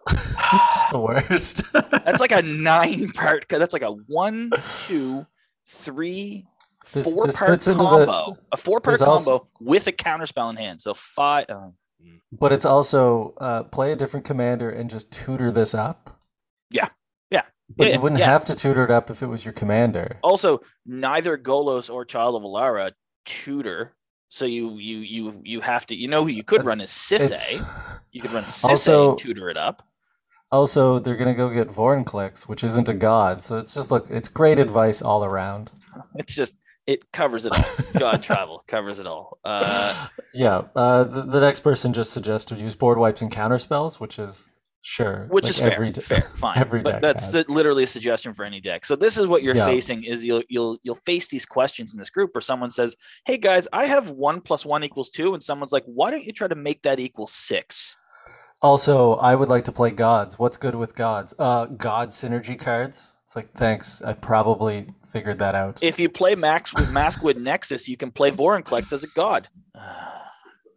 Just 0.10 0.90
the 0.92 1.00
worst. 1.00 1.64
That's 1.74 2.22
like 2.22 2.32
a 2.32 2.42
nine 2.42 3.10
part. 3.14 3.46
That's 3.50 3.74
like 3.74 3.82
a 3.84 3.92
one, 3.92 4.52
two, 4.88 5.26
three, 5.68 6.46
This- 6.92 7.12
four 7.12 7.26
this 7.26 7.38
part 7.40 7.52
into 7.52 7.74
the- 7.74 7.76
combo. 7.84 8.38
a 8.52 8.58
four 8.58 8.80
part 8.82 9.00
combo 9.00 9.12
also- 9.12 9.48
with 9.60 9.88
a 9.88 9.92
counter 9.92 10.26
spell 10.26 10.50
in 10.50 10.56
hand. 10.58 10.82
So 10.82 10.94
five. 10.94 11.46
oh, 11.50 11.74
But 12.32 12.52
it's 12.52 12.66
also 12.66 13.34
uh, 13.40 13.64
play 13.64 13.92
a 13.92 13.96
different 13.96 14.26
commander 14.26 14.70
and 14.70 14.90
just 14.90 15.12
tutor 15.12 15.52
this 15.52 15.74
up. 15.74 16.20
Yeah. 16.70 16.90
Yeah. 17.32 17.44
But 17.76 17.88
Yeah, 17.88 17.94
you 17.96 18.00
wouldn't 18.02 18.20
yeah. 18.20 18.26
have 18.26 18.46
to 18.46 18.56
tutor 18.56 18.84
it 18.84 18.92
up 18.92 19.10
if 19.10 19.24
it 19.24 19.28
was 19.28 19.46
your 19.46 19.54
commander. 19.54 20.18
Also, 20.22 20.60
neither 20.86 21.38
Golos 21.38 21.92
or 21.94 22.04
Child 22.06 22.36
of 22.36 22.44
Alara 22.44 22.92
tutor. 23.26 23.94
So 24.30 24.46
you 24.46 24.78
you 24.78 24.98
you 24.98 25.42
you 25.46 25.62
have 25.62 25.86
to 25.88 25.96
you 25.96 26.08
know 26.08 26.24
who 26.24 26.30
you 26.30 26.44
could 26.44 26.66
run 26.66 26.82
is 26.82 26.90
It's, 27.12 27.32
Sisay. 27.32 27.68
You 28.12 28.22
could 28.22 28.32
run 28.34 28.46
Sisay 28.46 28.70
Also- 28.70 29.10
and 29.12 29.20
tutor 29.20 29.50
it 29.50 29.58
up. 29.58 29.84
Also, 30.54 31.00
they're 31.00 31.18
gonna 31.18 31.34
go 31.34 31.50
get 31.50 31.68
Vorinclex, 31.68 32.44
which 32.44 32.64
isn't 32.64 32.88
a 32.88 32.94
god. 32.94 33.42
So 33.42 33.58
it's 33.58 33.74
just 33.74 33.90
look, 33.92 34.10
it's 34.10 34.30
great 34.30 34.60
advice 34.60 35.02
all 35.02 35.26
around. 35.26 35.72
It's 36.16 36.36
just 36.36 36.60
it 36.86 37.12
covers 37.12 37.46
it 37.46 37.54
all. 37.58 37.66
God 38.00 38.22
travel 38.30 38.64
covers 38.68 39.00
it 39.00 39.08
all. 39.08 39.40
Uh, 39.44 40.08
yeah. 40.34 40.64
Uh, 40.76 41.04
the, 41.06 41.24
the 41.24 41.42
next 41.42 41.62
person 41.62 41.92
just 41.92 42.12
suggested 42.14 42.58
use 42.60 42.76
board 42.76 42.98
wipes 43.00 43.22
and 43.22 43.32
counter 43.32 43.58
spells, 43.58 44.00
which 44.00 44.20
is 44.20 44.50
sure, 44.82 45.28
which 45.30 45.46
like 45.46 45.50
is 45.52 45.60
fair, 45.60 45.92
de- 45.92 46.02
fair, 46.02 46.22
fine. 46.36 46.58
every 46.58 46.82
but 46.82 46.92
deck 46.94 47.02
that's 47.02 47.32
the, 47.32 47.46
literally 47.48 47.84
a 47.84 47.88
suggestion 47.88 48.34
for 48.34 48.44
any 48.46 48.60
deck. 48.62 48.86
So 48.86 48.96
this 48.96 49.18
is 49.18 49.26
what 49.28 49.42
you're 49.44 49.56
Yeah. 49.56 49.66
facing: 49.66 50.04
is 50.04 50.24
you'll 50.26 50.44
you'll 50.50 50.78
you'll 50.84 50.96
face 50.96 51.30
these 51.30 51.46
questions 51.46 51.94
in 51.94 52.00
this 52.00 52.10
group, 52.12 52.36
where 52.36 52.42
someone 52.42 52.70
says, 52.70 52.96
"Hey 53.26 53.38
guys, 53.38 53.68
I 53.74 53.86
have 53.88 54.12
one 54.12 54.40
plus 54.42 54.66
one 54.66 54.84
equals 54.84 55.10
two," 55.10 55.34
and 55.34 55.42
someone's 55.42 55.72
like, 55.72 55.86
"Why 55.86 56.12
don't 56.12 56.24
you 56.26 56.32
try 56.34 56.48
to 56.48 56.56
make 56.56 56.84
that 56.84 57.00
equal 57.00 57.28
six? 57.28 57.98
Also, 58.64 59.16
I 59.16 59.36
would 59.36 59.50
like 59.50 59.66
to 59.66 59.74
play 59.74 59.92
gods. 59.92 60.40
What's 60.40 60.56
good 60.56 60.74
with 60.74 60.96
gods? 60.96 61.34
Uh, 61.38 61.66
god 61.66 62.10
synergy 62.10 62.58
cards. 62.58 63.12
It's 63.26 63.36
like 63.36 63.52
thanks. 63.54 64.02
I 64.02 64.14
probably 64.14 64.88
figured 65.12 65.40
that 65.40 65.54
out. 65.54 65.84
If 65.84 66.00
you 66.00 66.08
play 66.08 66.34
Max 66.34 66.74
with 66.74 66.90
Maskwood 66.90 67.36
Nexus, 67.36 67.90
you 67.90 67.98
can 67.98 68.10
play 68.10 68.32
Vorinclex 68.32 68.94
as 68.94 69.04
a 69.04 69.08
god. 69.08 69.50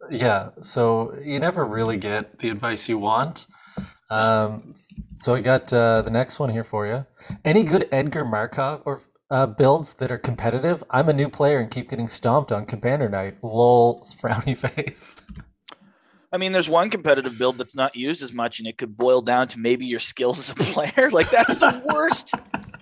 Yeah, 0.09 0.51
so 0.61 1.17
you 1.21 1.37
never 1.37 1.65
really 1.65 1.97
get 1.97 2.39
the 2.39 2.47
advice 2.47 2.87
you 2.87 2.97
want. 2.97 3.45
Um, 4.09 4.73
so 5.15 5.35
I 5.35 5.41
got 5.41 5.73
uh, 5.73 6.01
the 6.01 6.11
next 6.11 6.39
one 6.39 6.49
here 6.49 6.63
for 6.63 6.87
you. 6.87 7.05
Any 7.43 7.63
good 7.63 7.89
Edgar 7.91 8.23
Markov 8.23 8.83
or 8.85 9.01
uh, 9.29 9.47
builds 9.47 9.95
that 9.95 10.09
are 10.09 10.17
competitive? 10.17 10.81
I'm 10.89 11.09
a 11.09 11.13
new 11.13 11.27
player 11.27 11.59
and 11.59 11.69
keep 11.69 11.89
getting 11.89 12.07
stomped 12.07 12.53
on 12.53 12.65
Commander 12.65 13.09
Night. 13.09 13.43
Lol, 13.43 14.01
frowny 14.21 14.55
face. 14.55 15.21
I 16.37 16.39
mean, 16.39 16.51
there's 16.51 16.69
one 16.69 16.91
competitive 16.91 17.35
build 17.35 17.57
that's 17.57 17.73
not 17.73 17.95
used 17.95 18.21
as 18.21 18.31
much, 18.31 18.59
and 18.59 18.67
it 18.67 18.77
could 18.77 18.95
boil 18.95 19.23
down 19.23 19.47
to 19.47 19.59
maybe 19.59 19.87
your 19.87 19.97
skills 19.97 20.37
as 20.37 20.49
a 20.51 20.55
player. 20.55 21.09
Like 21.17 21.31
that's 21.31 21.57
the 21.57 21.81
worst 21.91 22.31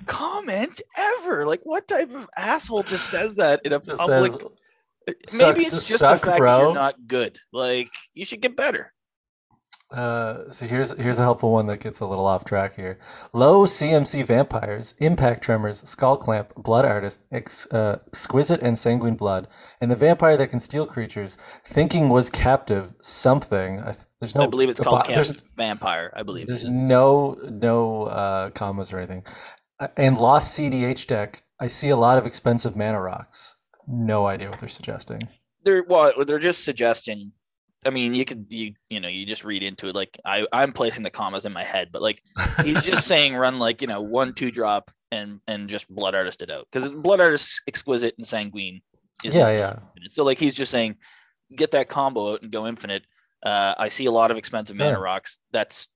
comment 0.08 0.82
ever. 0.98 1.46
Like, 1.46 1.62
what 1.64 1.88
type 1.88 2.14
of 2.14 2.28
asshole 2.36 2.84
just 2.84 3.10
says 3.10 3.36
that 3.36 3.62
in 3.64 3.72
a 3.72 3.80
Just 3.80 3.98
public? 3.98 4.34
says, 4.34 5.40
maybe 5.40 5.62
it's 5.62 5.88
just 5.88 6.00
suck, 6.00 6.20
the 6.20 6.28
fact 6.28 6.42
that 6.42 6.60
you're 6.60 6.74
not 6.74 7.08
good. 7.08 7.40
Like, 7.54 7.92
you 8.14 8.26
should 8.26 8.42
get 8.42 8.58
better. 8.58 8.92
Uh, 9.92 10.50
so 10.52 10.66
here's 10.66 10.92
here's 10.98 11.20
a 11.20 11.22
helpful 11.22 11.52
one 11.52 11.68
that 11.68 11.80
gets 11.80 12.00
a 12.00 12.06
little 12.06 12.26
off 12.26 12.44
track 12.44 12.76
here. 12.76 13.00
Low 13.34 13.66
CMC 13.66 14.26
vampires, 14.26 14.96
impact 14.98 15.44
tremors, 15.44 15.88
skull 15.88 16.18
clamp, 16.18 16.54
blood 16.56 16.86
artist, 16.86 17.22
ex, 17.32 17.72
uh, 17.72 18.00
exquisite 18.08 18.62
and 18.62 18.78
sanguine 18.80 19.16
blood, 19.16 19.48
and 19.80 19.92
the 19.92 19.96
vampire 19.96 20.38
that 20.38 20.48
can 20.48 20.60
steal 20.60 20.88
creatures. 20.88 21.38
Thinking 21.66 22.10
was 22.10 22.30
captive 22.30 22.94
something. 23.02 23.80
I, 23.80 23.92
th- 23.92 24.06
there's 24.20 24.34
no. 24.34 24.42
I 24.42 24.48
believe 24.48 24.70
it's 24.70 24.80
called 24.80 25.06
Camp 25.06 25.28
Vampire. 25.56 26.12
I 26.16 26.24
believe 26.24 26.48
there's 26.48 26.66
it 26.66 26.70
is. 26.70 26.74
no 26.74 27.38
no 27.44 28.04
uh, 28.06 28.50
commas 28.50 28.92
or 28.92 28.98
anything. 28.98 29.24
Uh, 29.80 29.90
and 29.98 30.18
lost 30.18 30.58
CDH 30.58 31.06
deck. 31.06 31.44
I 31.60 31.68
see 31.68 31.90
a 31.90 31.98
lot 31.98 32.18
of 32.18 32.26
expensive 32.26 32.76
mana 32.76 33.00
rocks. 33.00 33.56
No 33.88 34.26
idea 34.26 34.50
what 34.50 34.60
they're 34.60 34.68
suggesting. 34.68 35.28
they're 35.64 35.84
well, 35.84 36.12
they're 36.26 36.40
just 36.40 36.66
suggesting. 36.66 37.34
I 37.86 37.90
mean, 37.92 38.16
you 38.16 38.26
could 38.26 38.48
you 38.50 38.74
you 38.90 39.00
know 39.00 39.08
you 39.08 39.26
just 39.26 39.44
read 39.46 39.64
into 39.64 39.88
it 39.88 39.96
like 39.96 40.20
I 40.26 40.46
I'm 40.52 40.74
placing 40.74 41.04
the 41.04 41.10
commas 41.10 41.46
in 41.46 41.54
my 41.54 41.64
head, 41.64 41.90
but 41.92 42.02
like 42.02 42.22
he's 42.64 42.84
just 42.86 43.08
saying 43.12 43.36
run 43.36 43.60
like 43.60 43.82
you 43.82 43.88
know 43.88 44.02
one 44.02 44.34
two 44.34 44.52
drop 44.52 44.92
and 45.12 45.40
and 45.48 45.70
just 45.70 45.94
blood 45.94 46.16
artist 46.16 46.42
it 46.42 46.50
out 46.50 46.68
because 46.72 46.90
blood 46.90 47.22
artist 47.22 47.62
exquisite 47.68 48.16
and 48.18 48.26
sanguine 48.26 48.82
is 49.24 49.36
Yeah, 49.36 49.52
yeah. 49.52 49.80
infinite. 49.94 50.12
So 50.12 50.24
like 50.24 50.40
he's 50.40 50.56
just 50.56 50.72
saying 50.72 50.98
get 51.56 51.72
that 51.72 51.88
combo 51.90 52.34
out 52.34 52.42
and 52.42 52.52
go 52.52 52.66
infinite. 52.68 53.04
Uh, 53.44 53.76
I 53.78 53.90
see 53.90 54.06
a 54.08 54.12
lot 54.12 54.32
of 54.32 54.38
expensive 54.38 54.76
mana 54.76 54.92
Yeah. 54.92 54.96
rocks. 54.96 55.40
That's 55.52 55.88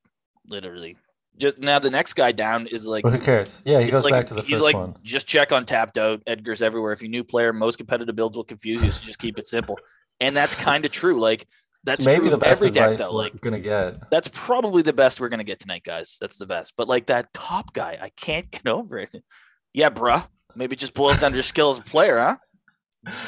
literally 0.48 0.96
just 1.38 1.58
now. 1.58 1.79
The 1.79 1.89
next 1.89 2.13
guy 2.13 2.31
down 2.31 2.67
is 2.67 2.86
like 2.86 3.03
who 3.05 3.17
cares? 3.17 3.62
Yeah, 3.65 3.79
he 3.81 3.89
goes 3.89 4.03
like 4.03 4.12
back 4.13 4.27
to 4.27 4.36
the 4.36 4.41
he's 4.41 4.58
first 4.58 4.63
like 4.63 4.75
one. 4.75 4.96
just 5.03 5.27
check 5.27 5.51
on 5.51 5.65
tapped 5.65 5.98
out. 5.98 6.22
Edgar's 6.27 6.62
everywhere. 6.62 6.93
If 6.93 7.01
you 7.01 7.10
new 7.10 7.24
player, 7.24 7.51
most 7.51 7.77
competitive 7.77 8.15
builds 8.15 8.38
will 8.38 8.43
confuse 8.43 8.84
you, 8.84 8.91
so 8.91 9.01
just 9.03 9.17
keep 9.19 9.39
it 9.39 9.48
simple. 9.48 9.79
And 10.19 10.36
that's 10.38 10.53
kind 10.69 10.86
of 10.86 10.91
true. 10.91 11.19
Like 11.19 11.48
that's 11.83 12.05
Maybe 12.05 12.21
true 12.21 12.29
the 12.31 12.38
best 12.38 12.62
every 12.62 12.71
deck 12.71 12.91
advice 12.91 13.00
though. 13.05 13.13
we're 13.13 13.24
Like 13.24 13.41
gonna 13.41 13.59
get. 13.59 14.09
that's 14.12 14.29
probably 14.33 14.81
the 14.81 14.93
best 14.93 15.19
we're 15.21 15.29
gonna 15.29 15.43
get 15.43 15.59
tonight, 15.59 15.83
guys. 15.83 16.17
That's 16.19 16.38
the 16.38 16.45
best. 16.45 16.74
But 16.77 16.88
like 16.88 17.07
that 17.07 17.33
top 17.33 17.74
guy, 17.74 17.98
I 18.01 18.09
can't 18.09 18.50
get 18.51 18.67
over 18.67 19.00
it. 19.00 19.15
Yeah, 19.74 19.89
bruh. 19.89 20.27
Maybe 20.55 20.74
it 20.75 20.79
just 20.79 20.93
boils 20.93 21.21
down 21.21 21.31
to 21.31 21.38
your 21.38 21.43
skill 21.43 21.69
as 21.69 21.79
a 21.79 21.83
player, 21.83 22.17
huh? 22.19 22.36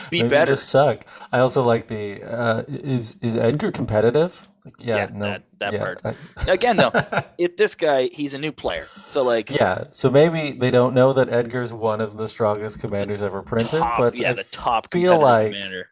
Be 0.10 0.18
Maybe 0.24 0.30
better. 0.30 0.52
Just 0.54 0.68
suck. 0.70 1.06
I 1.32 1.40
also 1.40 1.64
like 1.64 1.88
the. 1.88 2.22
Uh, 2.24 2.64
is 2.68 3.16
is 3.22 3.38
Edgar 3.38 3.72
competitive? 3.72 4.48
Like, 4.66 4.74
yeah, 4.80 4.96
Yeah, 4.98 5.10
no, 5.14 5.26
that- 5.26 5.44
that 5.60 5.74
yeah, 5.74 5.80
part. 5.80 6.02
I- 6.04 6.52
Again, 6.52 6.76
though, 6.78 6.92
if 7.40 7.56
this 7.58 7.74
guy, 7.76 8.10
he's 8.12 8.34
a 8.34 8.38
new 8.38 8.52
player, 8.52 8.88
so 9.08 9.24
like, 9.24 9.50
yeah, 9.50 9.86
so 9.92 10.10
maybe 10.10 10.52
they 10.52 10.70
don't 10.72 10.94
know 10.94 11.14
that 11.14 11.30
Edgar's 11.30 11.72
one 11.74 12.02
of 12.02 12.18
the 12.18 12.28
strongest 12.28 12.80
commanders 12.80 13.22
ever 13.22 13.42
printed, 13.42 13.80
top, 13.80 13.98
but 13.98 14.16
yeah, 14.18 14.32
I 14.32 14.34
the 14.34 14.44
top 14.44 14.92
feel 14.92 15.20
like 15.20 15.48
commander. 15.54 15.88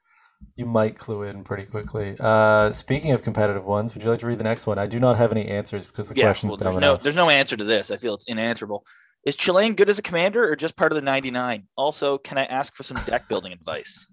You 0.55 0.65
might 0.65 0.97
clue 0.97 1.23
in 1.23 1.43
pretty 1.43 1.65
quickly. 1.65 2.15
Uh, 2.19 2.71
speaking 2.71 3.11
of 3.11 3.23
competitive 3.23 3.63
ones, 3.65 3.93
would 3.93 4.03
you 4.03 4.09
like 4.09 4.19
to 4.19 4.27
read 4.27 4.39
the 4.39 4.43
next 4.43 4.67
one? 4.67 4.77
I 4.77 4.87
do 4.87 4.99
not 4.99 5.17
have 5.17 5.31
any 5.31 5.47
answers 5.47 5.85
because 5.85 6.07
the 6.09 6.15
Yeah, 6.15 6.25
question's 6.25 6.51
well, 6.51 6.57
there's 6.57 6.75
no, 6.77 6.97
there's 6.97 7.15
no 7.15 7.29
answer 7.29 7.55
to 7.55 7.63
this. 7.63 7.91
I 7.91 7.97
feel 7.97 8.13
it's 8.13 8.29
unanswerable. 8.29 8.85
Is 9.25 9.37
Chulane 9.37 9.75
good 9.75 9.89
as 9.89 9.99
a 9.99 10.01
commander 10.01 10.49
or 10.49 10.55
just 10.55 10.75
part 10.75 10.91
of 10.91 10.95
the 10.95 11.01
99? 11.01 11.67
Also, 11.77 12.17
can 12.17 12.37
I 12.37 12.45
ask 12.45 12.75
for 12.75 12.83
some 12.83 12.99
deck 12.99 13.27
building 13.29 13.53
advice? 13.53 14.09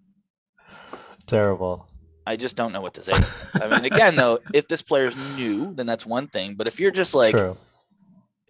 Terrible. 1.26 1.88
I 2.26 2.36
just 2.36 2.56
don't 2.56 2.72
know 2.72 2.80
what 2.80 2.94
to 2.94 3.02
say. 3.02 3.14
I 3.60 3.68
mean, 3.68 3.84
again, 3.84 4.16
though, 4.16 4.40
if 4.52 4.66
this 4.68 4.82
player's 4.82 5.16
new, 5.16 5.74
then 5.74 5.86
that's 5.86 6.04
one 6.04 6.26
thing. 6.28 6.54
But 6.54 6.68
if 6.68 6.80
you're 6.80 6.90
just 6.90 7.14
like 7.14 7.32
True. 7.32 7.56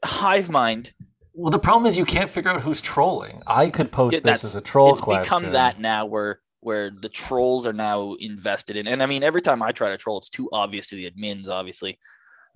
hive 0.04 0.49
mind, 0.50 0.92
Well, 1.35 1.50
the 1.50 1.59
problem 1.59 1.87
is 1.87 1.97
you 1.97 2.06
can't 2.06 2.30
figure 2.30 2.50
out 2.50 2.62
who's 2.62 2.80
trolling. 2.80 3.42
I 3.47 3.68
could 3.68 3.92
post 3.92 4.14
Yeah, 4.14 4.33
this 4.33 4.45
as 4.45 4.54
a 4.56 4.62
troll 4.62 4.92
it's 4.92 5.00
question. 5.02 5.23
become 5.23 5.52
that 5.52 5.78
now 5.78 6.06
where 6.06 6.40
where 6.66 6.90
the 6.90 7.08
trolls 7.08 7.64
are 7.64 7.73
now 7.73 8.14
invested 8.14 8.76
in 8.76 8.88
and 8.88 9.00
i 9.00 9.06
mean 9.06 9.23
every 9.23 9.40
time 9.40 9.62
i 9.62 9.70
try 9.70 9.88
to 9.88 9.96
troll 9.96 10.18
it's 10.18 10.28
too 10.28 10.49
obvious 10.52 10.88
to 10.88 10.96
the 10.96 11.08
admins 11.08 11.49
obviously 11.49 11.96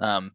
um 0.01 0.33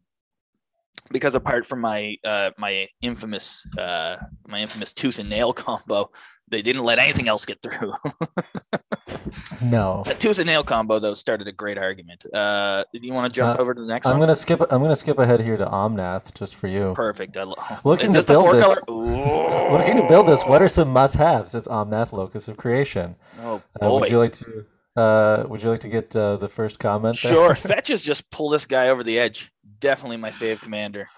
because 1.10 1.34
apart 1.34 1.66
from 1.66 1.82
my 1.82 2.16
uh 2.24 2.50
my 2.56 2.88
infamous 3.02 3.66
uh 3.76 4.16
my 4.48 4.60
infamous 4.60 4.94
tooth 4.94 5.18
and 5.18 5.28
nail 5.28 5.52
combo 5.64 6.10
they 6.48 6.62
didn't 6.62 6.84
let 6.84 6.98
anything 6.98 7.28
else 7.28 7.44
get 7.44 7.60
through 7.62 7.92
No. 9.62 10.02
the 10.06 10.14
tooth 10.14 10.38
and 10.38 10.46
nail 10.46 10.62
combo 10.62 10.98
though 10.98 11.14
started 11.14 11.48
a 11.48 11.52
great 11.52 11.78
argument 11.78 12.24
uh 12.32 12.84
do 12.92 13.06
you 13.06 13.12
want 13.12 13.32
to 13.32 13.36
jump 13.36 13.58
Uh, 13.58 13.62
over 13.62 13.74
to 13.74 13.80
the 13.80 13.86
next 13.88 14.06
I'm 14.06 14.12
one 14.12 14.20
gonna 14.20 14.34
skip. 14.34 14.60
I'm 14.70 14.80
gonna 14.82 14.94
skip 14.96 15.18
ahead 15.18 15.40
here 15.40 15.56
to 15.56 15.66
Omnath 15.66 16.32
just 16.34 16.54
for 16.54 16.68
you. 16.68 16.92
perfect 16.94 17.36
I 17.36 17.42
lo- 17.44 17.56
Looking 17.84 18.12
to 18.12 18.20
the 18.22 18.26
build 18.32 18.54
this- 18.54 18.78
Looking 18.88 19.96
to 19.96 20.06
build 20.08 20.28
this, 20.28 20.44
what 20.44 20.62
are 20.62 20.68
some 20.68 20.90
must-haves? 20.90 21.54
It's 21.54 21.66
Omnath 21.66 22.12
Locus 22.12 22.46
of 22.48 22.56
Creation. 22.56 23.16
oh 23.42 23.60
Uh, 23.80 23.88
boy 23.88 24.00
would 24.00 24.10
you 24.10 24.18
like 24.18 24.32
to? 24.34 24.64
Uh, 24.96 25.44
would 25.48 25.62
you 25.62 25.68
like 25.70 25.80
to 25.80 25.88
get 25.88 26.14
uh, 26.16 26.36
the 26.36 26.48
first 26.48 26.78
comment? 26.78 27.18
there? 27.22 27.32
Sure. 27.32 27.54
Fetches 27.72 28.02
just 28.04 28.30
pull 28.30 28.48
this 28.48 28.64
guy 28.64 28.88
over 28.90 29.02
the 29.02 29.18
edge. 29.18 29.50
Definitely 29.80 30.16
my 30.18 30.30
fave 30.30 30.60
commander. 30.62 31.08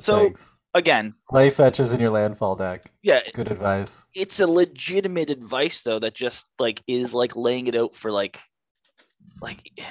So- 0.00 0.18
Thanks. 0.24 0.56
Again, 0.74 1.14
Play 1.28 1.50
fetches 1.50 1.92
in 1.92 2.00
your 2.00 2.10
landfall 2.10 2.56
deck. 2.56 2.90
yeah, 3.02 3.20
Good 3.34 3.50
advice. 3.50 4.06
it's 4.14 4.40
a 4.40 4.46
legitimate 4.46 5.28
advice 5.30 5.82
though 5.82 5.98
that 5.98 6.14
just 6.14 6.48
like 6.58 6.82
is 6.86 7.12
like 7.12 7.36
laying 7.36 7.66
it 7.66 7.74
out 7.76 7.94
for 7.94 8.10
like 8.10 8.40
like 9.40 9.70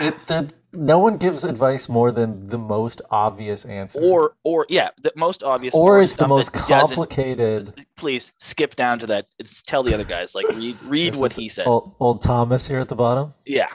It 0.00 0.14
the, 0.26 0.52
no 0.74 0.98
one 0.98 1.16
gives 1.16 1.44
advice 1.44 1.88
more 1.88 2.12
than 2.12 2.48
the 2.48 2.58
most 2.58 3.00
obvious 3.10 3.64
answer, 3.64 3.98
or 4.02 4.36
or 4.44 4.66
yeah, 4.68 4.90
the 5.02 5.10
most 5.16 5.42
obvious 5.42 5.74
or 5.74 6.02
it's 6.02 6.16
the 6.16 6.28
most 6.28 6.52
complicated. 6.52 7.72
Please 7.96 8.34
skip 8.36 8.76
down 8.76 8.98
to 8.98 9.06
that. 9.06 9.28
It's 9.38 9.62
tell 9.62 9.82
the 9.82 9.94
other 9.94 10.04
guys 10.04 10.34
like 10.34 10.46
read 10.48 10.76
read 10.84 11.16
what 11.16 11.32
he 11.32 11.48
said. 11.48 11.66
Old, 11.66 11.94
old 12.00 12.20
Thomas 12.20 12.68
here 12.68 12.80
at 12.80 12.88
the 12.90 12.94
bottom. 12.96 13.32
Yeah, 13.46 13.68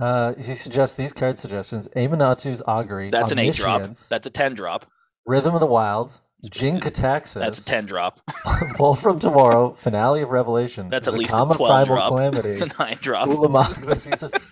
Uh, 0.00 0.34
he 0.34 0.56
suggests 0.56 0.96
these 0.96 1.12
card 1.12 1.38
suggestions: 1.38 1.86
Aminatu's 1.94 2.60
Augury, 2.66 3.10
that's 3.10 3.30
an 3.30 3.38
eight 3.38 3.54
drop. 3.54 3.82
That's 3.82 4.26
a 4.26 4.30
ten 4.30 4.54
drop. 4.54 4.84
Rhythm 5.26 5.54
of 5.54 5.60
the 5.60 5.66
Wild, 5.66 6.18
Jin-Gitaxias, 6.48 7.34
That's 7.34 7.58
a 7.58 7.64
ten 7.64 7.86
drop. 7.86 8.20
Pull 8.76 8.94
from 8.94 9.18
Tomorrow, 9.18 9.74
Finale 9.74 10.22
of 10.22 10.28
Revelation. 10.30 10.88
That's 10.88 11.08
at 11.08 11.14
least 11.14 11.30
a 11.30 11.38
twelve 11.44 11.56
Primal 11.56 11.84
drop. 11.96 12.08
Calamity. 12.08 12.50
It's 12.50 12.60
a 12.62 12.68
nine 12.78 12.96
drop. 13.00 13.28
Ulamog 13.28 13.84
Diseases. 13.86 14.32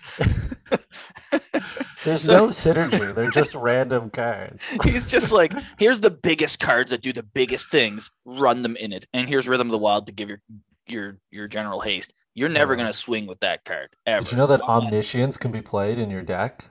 There's 2.03 2.23
So- 2.23 2.33
no 2.35 2.47
synergy. 2.49 3.15
They're 3.15 3.31
just 3.31 3.55
random 3.55 4.09
cards. 4.11 4.63
He's 4.83 5.09
just 5.09 5.31
like, 5.31 5.53
here's 5.79 6.01
the 6.01 6.11
biggest 6.11 6.59
cards 6.59 6.91
that 6.91 7.01
do 7.01 7.11
the 7.13 7.23
biggest 7.23 7.71
things. 7.71 8.11
Run 8.25 8.61
them 8.61 8.75
in 8.75 8.93
it, 8.93 9.07
and 9.13 9.27
here's 9.27 9.47
Rhythm 9.47 9.67
of 9.67 9.71
the 9.71 9.77
Wild 9.79 10.07
to 10.07 10.13
give 10.13 10.29
your 10.29 10.41
your 10.87 11.17
your 11.31 11.47
general 11.47 11.79
haste. 11.79 12.13
You're 12.35 12.49
never 12.49 12.75
gonna 12.75 12.93
swing 12.93 13.25
with 13.27 13.39
that 13.39 13.63
card 13.65 13.89
ever. 14.05 14.23
Did 14.23 14.31
you 14.33 14.37
know 14.37 14.47
that 14.47 14.61
Omniscience 14.61 15.37
can 15.37 15.51
be 15.51 15.61
played 15.61 15.97
in 15.97 16.09
your 16.11 16.21
deck? 16.21 16.69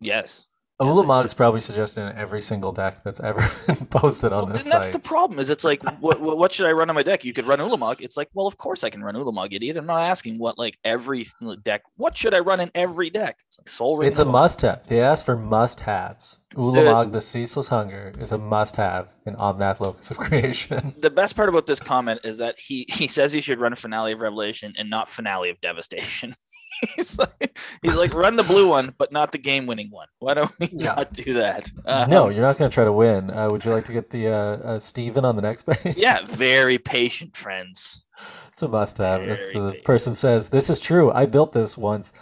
Yes. 0.00 0.46
Ulamog's 0.84 1.34
probably 1.34 1.60
suggested 1.60 2.02
in 2.02 2.16
every 2.16 2.42
single 2.42 2.72
deck 2.72 3.02
that's 3.04 3.20
ever 3.20 3.40
been 3.66 3.86
posted 3.86 4.32
on 4.32 4.44
Well, 4.44 4.46
this 4.52 4.64
then 4.64 4.70
that's 4.72 4.90
the 4.90 4.98
problem. 4.98 5.38
Is 5.38 5.50
it's 5.50 5.64
like, 5.64 5.82
what 6.00 6.20
what 6.20 6.52
should 6.52 6.66
I 6.66 6.72
run 6.72 6.88
on 6.88 6.94
my 6.94 7.02
deck? 7.02 7.24
You 7.24 7.32
could 7.32 7.46
run 7.46 7.58
Ulamog. 7.58 8.00
It's 8.00 8.16
like, 8.16 8.28
well, 8.34 8.46
of 8.46 8.56
course 8.56 8.84
I 8.84 8.90
can 8.90 9.02
run 9.02 9.14
Ulamog, 9.14 9.52
idiot. 9.52 9.76
I'm 9.76 9.86
not 9.86 10.00
asking 10.02 10.38
what 10.38 10.58
like 10.58 10.78
every 10.84 11.26
deck. 11.62 11.82
What 11.96 12.16
should 12.16 12.34
I 12.34 12.40
run 12.40 12.60
in 12.60 12.70
every 12.74 13.10
deck? 13.10 13.38
It's 13.48 13.58
like 13.58 13.68
Sol 13.68 13.96
Ring. 13.96 14.08
It's 14.08 14.18
a 14.18 14.24
must-have. 14.24 14.86
They 14.86 15.00
ask 15.00 15.24
for 15.24 15.36
must-haves. 15.36 16.38
Ulamog, 16.54 17.12
the 17.12 17.20
Ceaseless 17.20 17.68
Hunger, 17.68 18.12
is 18.18 18.30
a 18.30 18.36
must-have 18.38 19.08
in 19.24 19.34
Omnath 19.36 19.80
Locus 19.80 20.10
of 20.10 20.18
Creation. 20.26 20.92
the 21.00 21.10
best 21.10 21.34
part 21.34 21.48
about 21.48 21.66
this 21.66 21.80
comment 21.80 22.20
is 22.24 22.38
that 22.38 22.58
he 22.58 22.84
he 22.88 23.06
says 23.06 23.32
he 23.32 23.40
should 23.40 23.58
run 23.60 23.74
Finale 23.74 24.12
of 24.12 24.20
Revelation 24.20 24.74
and 24.76 24.90
not 24.90 25.08
Finale 25.08 25.50
of 25.50 25.60
Devastation. 25.60 26.34
he's 26.96 27.18
like 27.18 27.58
he's 27.82 27.96
like 27.96 28.14
run 28.14 28.36
the 28.36 28.42
blue 28.42 28.68
one, 28.68 28.94
but 28.98 29.12
not 29.12 29.32
the 29.32 29.38
game 29.38 29.66
winning 29.66 29.90
one. 29.90 30.08
Why 30.18 30.34
don't 30.34 30.50
we 30.58 30.68
Yeah. 30.72 30.94
not 30.94 31.12
do 31.12 31.34
that? 31.34 31.70
Uh, 31.84 32.06
no, 32.08 32.28
you're 32.28 32.42
not 32.42 32.58
going 32.58 32.70
to 32.70 32.74
try 32.74 32.84
to 32.84 32.92
win. 32.92 33.30
Uh, 33.30 33.48
would 33.50 33.64
you 33.64 33.72
like 33.72 33.84
to 33.86 33.92
get 33.92 34.10
the 34.10 34.28
uh, 34.28 34.32
uh, 34.34 34.78
Steven 34.78 35.24
on 35.24 35.36
the 35.36 35.42
next 35.42 35.62
page? 35.66 35.96
Yeah, 35.96 36.24
very 36.26 36.78
patient 36.78 37.36
friends. 37.36 38.04
It's 38.52 38.62
a 38.62 38.68
must-have. 38.68 39.22
It's 39.22 39.46
the 39.54 39.70
big. 39.72 39.84
person 39.84 40.14
says, 40.14 40.50
"This 40.50 40.68
is 40.70 40.78
true. 40.78 41.10
I 41.10 41.26
built 41.26 41.52
this 41.52 41.76
once. 41.76 42.12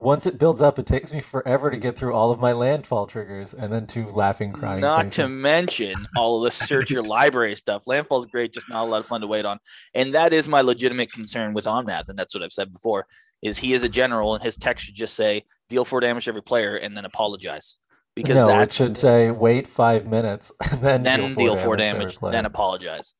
Once 0.00 0.26
it 0.26 0.38
builds 0.38 0.60
up, 0.60 0.78
it 0.78 0.86
takes 0.86 1.12
me 1.12 1.20
forever 1.20 1.70
to 1.70 1.76
get 1.76 1.96
through 1.96 2.12
all 2.12 2.30
of 2.30 2.40
my 2.40 2.52
landfall 2.52 3.06
triggers, 3.06 3.54
and 3.54 3.72
then 3.72 3.86
two 3.86 4.06
laughing, 4.08 4.52
crying. 4.52 4.80
Not 4.80 5.10
to 5.12 5.28
mention 5.28 5.94
all 6.16 6.38
of 6.38 6.44
the 6.44 6.50
search 6.50 6.90
your 6.90 7.02
library 7.18 7.54
stuff. 7.54 7.86
Landfall's 7.86 8.26
great, 8.26 8.52
just 8.52 8.68
not 8.68 8.82
a 8.82 8.86
lot 8.86 8.98
of 9.00 9.06
fun 9.06 9.20
to 9.22 9.26
wait 9.26 9.44
on. 9.44 9.58
And 9.94 10.12
that 10.14 10.32
is 10.32 10.48
my 10.48 10.60
legitimate 10.60 11.12
concern 11.12 11.54
with 11.54 11.64
Omnath, 11.64 12.08
and 12.08 12.18
that's 12.18 12.34
what 12.34 12.42
I've 12.42 12.52
said 12.52 12.72
before. 12.72 13.06
Is 13.40 13.56
he 13.58 13.72
is 13.72 13.82
a 13.82 13.88
general, 13.88 14.34
and 14.34 14.42
his 14.42 14.56
text 14.56 14.84
should 14.84 14.94
just 14.94 15.14
say 15.14 15.44
deal 15.68 15.84
four 15.84 16.00
damage 16.00 16.24
to 16.24 16.30
every 16.30 16.42
player, 16.42 16.76
and 16.76 16.96
then 16.96 17.04
apologize, 17.04 17.76
because 18.14 18.36
no, 18.36 18.60
it 18.60 18.72
should 18.72 18.96
say 18.96 19.30
wait 19.30 19.66
five 19.68 20.06
minutes 20.06 20.52
and 20.70 20.80
then, 20.80 21.02
then 21.02 21.34
deal 21.34 21.56
four 21.56 21.76
to 21.76 21.84
every 21.84 22.00
damage, 22.00 22.18
then 22.20 22.44
apologize, 22.46 23.14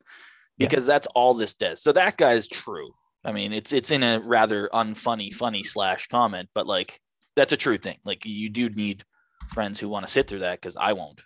Yeah. 0.58 0.66
because 0.66 0.86
that's 0.86 1.06
all 1.14 1.34
this 1.34 1.54
does. 1.54 1.82
So 1.82 1.92
that 1.92 2.16
guy's 2.16 2.48
true. 2.48 2.92
I 3.24 3.32
mean, 3.32 3.52
it's 3.52 3.72
it's 3.72 3.90
in 3.90 4.02
a 4.02 4.20
rather 4.20 4.68
unfunny, 4.72 5.32
funny 5.32 5.62
slash 5.62 6.06
comment, 6.08 6.48
but 6.54 6.66
like 6.66 7.00
that's 7.36 7.52
a 7.52 7.56
true 7.56 7.78
thing. 7.78 7.98
Like 8.04 8.22
you 8.24 8.48
do 8.50 8.68
need 8.70 9.04
friends 9.52 9.80
who 9.80 9.88
want 9.88 10.04
to 10.06 10.10
sit 10.12 10.28
through 10.28 10.40
that 10.40 10.60
because 10.60 10.76
I 10.76 10.92
won't. 10.92 11.22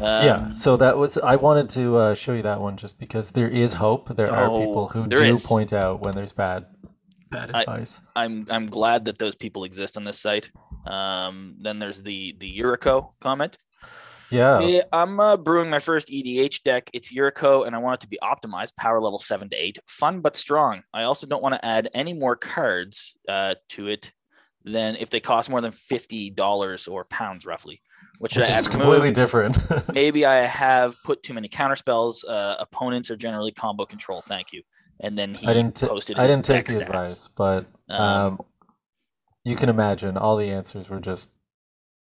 yeah, 0.00 0.34
Um, 0.46 0.52
so 0.52 0.76
that 0.76 0.96
was 0.96 1.18
I 1.18 1.36
wanted 1.36 1.68
to 1.70 1.96
uh, 1.96 2.14
show 2.14 2.32
you 2.32 2.42
that 2.42 2.60
one 2.60 2.76
just 2.76 2.98
because 2.98 3.30
there 3.30 3.48
is 3.48 3.72
hope. 3.74 4.14
There 4.16 4.30
are 4.30 4.48
Oh, 4.48 4.60
people 4.66 4.88
who 4.88 5.06
do 5.06 5.18
is. 5.18 5.44
point 5.46 5.72
out 5.72 6.00
when 6.00 6.14
there's 6.14 6.32
bad 6.32 6.66
bad 7.30 7.50
I- 7.54 7.60
advice. 7.62 8.00
I'm 8.16 8.46
I'm 8.50 8.66
glad 8.66 9.04
that 9.06 9.18
those 9.18 9.34
people 9.34 9.64
exist 9.64 9.96
on 9.96 10.04
this 10.04 10.18
site. 10.18 10.50
Um, 10.86 11.56
then 11.60 11.78
there's 11.78 12.02
the 12.02 12.34
the 12.38 12.58
Yuriko 12.58 13.10
comment. 13.20 13.58
Yeah. 14.30 14.60
Yeah, 14.60 14.82
I'm 14.92 15.18
uh, 15.20 15.36
brewing 15.36 15.70
my 15.70 15.78
first 15.78 16.08
EDH 16.08 16.62
deck. 16.62 16.90
It's 16.92 17.12
Yuriko, 17.14 17.66
and 17.66 17.74
I 17.74 17.78
want 17.78 17.94
it 17.94 18.00
to 18.02 18.08
be 18.08 18.18
optimized, 18.22 18.76
power 18.76 19.00
level 19.00 19.18
seven 19.18 19.48
to 19.50 19.56
eight, 19.56 19.78
fun 19.86 20.20
but 20.20 20.36
strong. 20.36 20.82
I 20.92 21.04
also 21.04 21.26
don't 21.26 21.42
want 21.42 21.54
to 21.54 21.64
add 21.64 21.88
any 21.94 22.12
more 22.12 22.36
cards 22.36 23.16
uh, 23.28 23.54
to 23.70 23.88
it 23.88 24.12
than 24.64 24.96
if 24.96 25.10
they 25.10 25.20
cost 25.20 25.48
more 25.48 25.60
than 25.60 25.72
fifty 25.72 26.30
dollars 26.30 26.88
or 26.88 27.04
pounds, 27.04 27.46
roughly. 27.46 27.80
Should 28.28 28.40
Which 28.42 28.50
is 28.50 28.66
completely 28.68 29.12
different. 29.12 29.58
Maybe 29.92 30.26
I 30.26 30.46
have 30.46 30.96
put 31.04 31.22
too 31.22 31.34
many 31.34 31.46
counter 31.46 31.76
spells. 31.76 32.24
Uh, 32.24 32.56
opponents 32.58 33.10
are 33.10 33.16
generally 33.16 33.52
combo 33.52 33.84
control. 33.84 34.20
Thank 34.20 34.52
you. 34.52 34.62
And 35.00 35.16
then 35.16 35.34
he 35.34 35.46
I 35.46 35.52
didn't. 35.52 35.76
T- 35.76 35.86
posted. 35.86 36.18
I 36.18 36.26
didn't 36.26 36.44
take 36.44 36.66
the 36.66 36.72
stats. 36.72 36.82
advice, 36.82 37.28
but 37.28 37.66
Um, 37.88 38.02
um, 38.02 38.40
you 39.44 39.54
can 39.54 39.68
imagine 39.68 40.16
all 40.16 40.36
the 40.36 40.50
answers 40.50 40.90
were 40.90 40.98
just, 41.00 41.30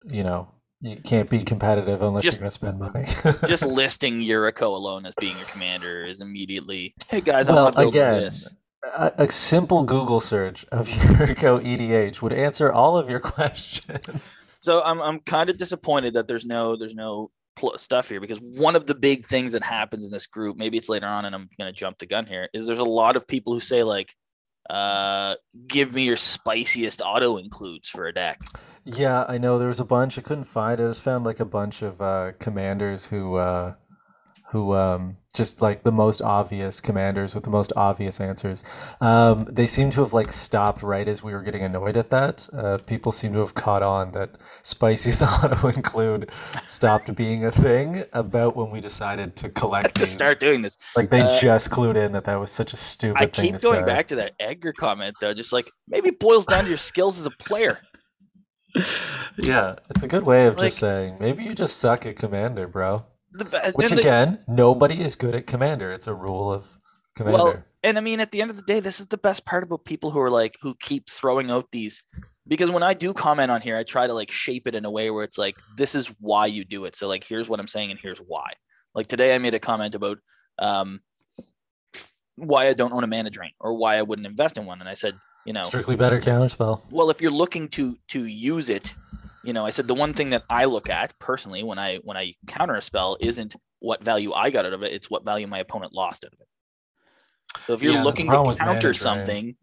you 0.04 0.24
know, 0.24 0.48
you 0.80 0.96
can't 1.04 1.28
be 1.30 1.42
competitive 1.42 2.02
unless 2.02 2.24
Just- 2.24 2.40
you're 2.40 2.50
going 2.50 2.50
to 2.50 2.54
spend 2.54 2.78
money. 3.24 3.38
just 3.46 3.64
listing 3.66 4.20
Yuriko 4.20 4.62
alone 4.74 5.06
as 5.06 5.14
being 5.18 5.36
your 5.36 5.46
commander 5.46 6.04
is 6.04 6.20
immediately, 6.20 6.94
hey 7.08 7.20
guys, 7.20 7.48
I 7.48 7.54
Well, 7.54 7.64
want 7.64 7.76
to 7.76 7.80
build 7.82 7.94
again, 7.94 8.20
this. 8.20 8.52
a, 8.84 9.12
a 9.18 9.30
simple 9.30 9.82
Google 9.84 10.20
search 10.20 10.64
of 10.72 10.88
Yuriko 10.88 11.60
EDH 11.64 12.20
would 12.22 12.32
answer 12.32 12.72
all 12.72 12.96
of 12.96 13.08
your 13.08 13.20
questions. 13.20 14.06
So 14.38 14.82
I'm 14.82 15.00
I'm 15.00 15.20
kind 15.20 15.48
of 15.48 15.58
disappointed 15.58 16.14
that 16.14 16.26
there's 16.26 16.44
no 16.44 16.76
there's 16.76 16.94
no 16.94 17.30
pl- 17.54 17.78
stuff 17.78 18.08
here 18.08 18.20
because 18.20 18.38
one 18.40 18.74
of 18.74 18.86
the 18.86 18.94
big 18.96 19.24
things 19.26 19.52
that 19.52 19.62
happens 19.62 20.04
in 20.04 20.10
this 20.10 20.26
group, 20.26 20.56
maybe 20.56 20.76
it's 20.76 20.88
later 20.88 21.06
on, 21.06 21.24
and 21.24 21.34
I'm 21.34 21.48
gonna 21.58 21.72
jump 21.72 21.98
the 21.98 22.06
gun 22.06 22.26
here, 22.26 22.48
is 22.52 22.66
there's 22.66 22.80
a 22.80 22.84
lot 22.84 23.14
of 23.16 23.26
people 23.28 23.54
who 23.54 23.60
say 23.60 23.82
like, 23.84 24.12
uh, 24.68 25.36
give 25.68 25.94
me 25.94 26.02
your 26.04 26.16
spiciest 26.16 27.00
auto 27.00 27.36
includes 27.36 27.88
for 27.88 28.06
a 28.08 28.12
deck. 28.12 28.40
Yeah, 28.86 29.24
I 29.28 29.38
know 29.38 29.58
there 29.58 29.68
was 29.68 29.80
a 29.80 29.84
bunch. 29.84 30.18
I 30.18 30.22
couldn't 30.22 30.44
find. 30.44 30.80
it. 30.80 30.84
I 30.84 30.88
just 30.88 31.02
found 31.02 31.24
like 31.24 31.40
a 31.40 31.44
bunch 31.44 31.82
of 31.82 32.00
uh, 32.00 32.32
commanders 32.38 33.06
who, 33.06 33.34
uh, 33.36 33.74
who 34.52 34.74
um, 34.74 35.16
just 35.34 35.60
like 35.60 35.82
the 35.82 35.92
most 35.92 36.22
obvious 36.22 36.80
commanders 36.80 37.34
with 37.34 37.42
the 37.44 37.50
most 37.50 37.72
obvious 37.76 38.20
answers. 38.20 38.62
Um, 39.00 39.44
they 39.50 39.66
seem 39.66 39.90
to 39.90 40.02
have 40.02 40.12
like 40.12 40.30
stopped 40.32 40.84
right 40.84 41.08
as 41.08 41.22
we 41.22 41.32
were 41.32 41.42
getting 41.42 41.64
annoyed 41.64 41.96
at 41.96 42.10
that. 42.10 42.48
Uh, 42.56 42.78
people 42.78 43.12
seem 43.12 43.32
to 43.32 43.40
have 43.40 43.54
caught 43.54 43.82
on 43.82 44.12
that 44.12 44.36
Spicy's 44.62 45.22
auto 45.24 45.68
include 45.68 46.30
stopped 46.64 47.14
being 47.16 47.44
a 47.44 47.50
thing 47.50 48.04
about 48.12 48.56
when 48.56 48.70
we 48.70 48.80
decided 48.80 49.36
to 49.36 49.50
collect 49.50 49.94
to 49.98 50.06
start 50.06 50.40
doing 50.40 50.62
this. 50.62 50.78
Like 50.96 51.10
they 51.10 51.22
Uh, 51.22 51.40
just 51.40 51.70
clued 51.70 51.96
in 51.96 52.12
that 52.12 52.24
that 52.26 52.36
was 52.40 52.52
such 52.52 52.72
a 52.72 52.76
stupid 52.76 53.20
I 53.20 53.26
thing 53.26 53.52
keep 53.52 53.54
to 53.54 53.58
going 53.58 53.80
say. 53.80 53.86
back 53.86 54.08
to 54.08 54.16
that 54.16 54.34
Edgar 54.38 54.72
comment 54.72 55.16
though, 55.20 55.34
just 55.34 55.52
like 55.52 55.72
maybe 55.88 56.10
it 56.10 56.20
boils 56.20 56.46
down 56.46 56.62
to 56.64 56.68
your 56.68 56.78
skills 56.78 57.18
as 57.18 57.26
a 57.26 57.30
player. 57.32 57.80
Yeah, 59.38 59.76
it's 59.90 60.02
a 60.02 60.08
good 60.08 60.24
way 60.24 60.46
of 60.46 60.56
Like- 60.56 60.68
just 60.68 60.78
saying 60.78 61.18
maybe 61.20 61.44
you 61.44 61.54
just 61.54 61.76
suck 61.76 62.06
at 62.06 62.16
commander, 62.16 62.66
bro. 62.66 63.04
The, 63.32 63.72
Which 63.74 63.90
the- 63.90 64.00
again, 64.00 64.38
nobody 64.48 65.02
is 65.02 65.14
good 65.14 65.34
at 65.34 65.46
commander. 65.46 65.92
It's 65.92 66.06
a 66.06 66.14
rule 66.14 66.50
of 66.50 66.64
commander. 67.14 67.42
Well, 67.44 67.64
and 67.82 67.98
I 67.98 68.00
mean, 68.00 68.20
at 68.20 68.30
the 68.30 68.40
end 68.40 68.50
of 68.50 68.56
the 68.56 68.62
day, 68.62 68.80
this 68.80 68.98
is 68.98 69.08
the 69.08 69.18
best 69.18 69.44
part 69.44 69.62
about 69.62 69.84
people 69.84 70.10
who 70.10 70.20
are 70.20 70.30
like 70.30 70.56
who 70.62 70.74
keep 70.80 71.10
throwing 71.10 71.50
out 71.50 71.70
these. 71.70 72.02
Because 72.48 72.70
when 72.70 72.82
I 72.82 72.94
do 72.94 73.12
comment 73.12 73.50
on 73.50 73.60
here, 73.60 73.76
I 73.76 73.82
try 73.82 74.06
to 74.06 74.14
like 74.14 74.30
shape 74.30 74.66
it 74.66 74.74
in 74.74 74.84
a 74.84 74.90
way 74.90 75.10
where 75.10 75.24
it's 75.24 75.36
like, 75.36 75.56
this 75.76 75.94
is 75.94 76.06
why 76.20 76.46
you 76.46 76.64
do 76.64 76.84
it. 76.84 76.96
So 76.96 77.08
like, 77.08 77.24
here's 77.24 77.48
what 77.48 77.60
I'm 77.60 77.68
saying, 77.68 77.90
and 77.90 78.00
here's 78.00 78.18
why. 78.18 78.52
Like 78.94 79.08
today, 79.08 79.34
I 79.34 79.38
made 79.38 79.54
a 79.54 79.58
comment 79.58 79.94
about 79.94 80.18
um, 80.58 81.00
why 82.36 82.68
I 82.68 82.72
don't 82.72 82.92
own 82.92 83.04
a 83.04 83.08
mana 83.08 83.30
drain 83.30 83.50
or 83.60 83.74
why 83.74 83.96
I 83.96 84.02
wouldn't 84.02 84.26
invest 84.26 84.56
in 84.56 84.64
one, 84.64 84.80
and 84.80 84.88
I 84.88 84.94
said, 84.94 85.14
you 85.46 85.52
know, 85.52 85.60
Strictly 85.60 85.96
better 85.96 86.20
counterspell. 86.20 86.80
well, 86.90 87.10
if 87.10 87.20
you're 87.22 87.30
looking 87.30 87.68
to 87.70 87.96
to 88.08 88.24
use 88.24 88.68
it, 88.68 88.94
you 89.42 89.52
know, 89.52 89.64
I 89.64 89.70
said 89.70 89.86
the 89.86 89.94
one 89.94 90.12
thing 90.12 90.30
that 90.30 90.44
I 90.50 90.64
look 90.64 90.90
at 90.90 91.18
personally 91.18 91.62
when 91.62 91.78
I 91.78 91.98
when 91.98 92.16
I 92.16 92.34
counter 92.46 92.74
a 92.74 92.82
spell 92.82 93.16
isn't 93.20 93.54
what 93.78 94.02
value 94.02 94.32
I 94.32 94.50
got 94.50 94.66
out 94.66 94.72
of 94.72 94.82
it; 94.82 94.92
it's 94.92 95.08
what 95.10 95.24
value 95.24 95.46
my 95.46 95.58
opponent 95.60 95.92
lost 95.92 96.24
out 96.24 96.32
of 96.32 96.40
it. 96.40 96.48
So 97.66 97.72
if 97.74 97.82
you're 97.82 97.94
Yeah, 97.94 98.02
looking 98.02 98.26
to 98.26 98.54
counter 98.56 98.80
drain. 98.80 98.94
something 98.94 99.56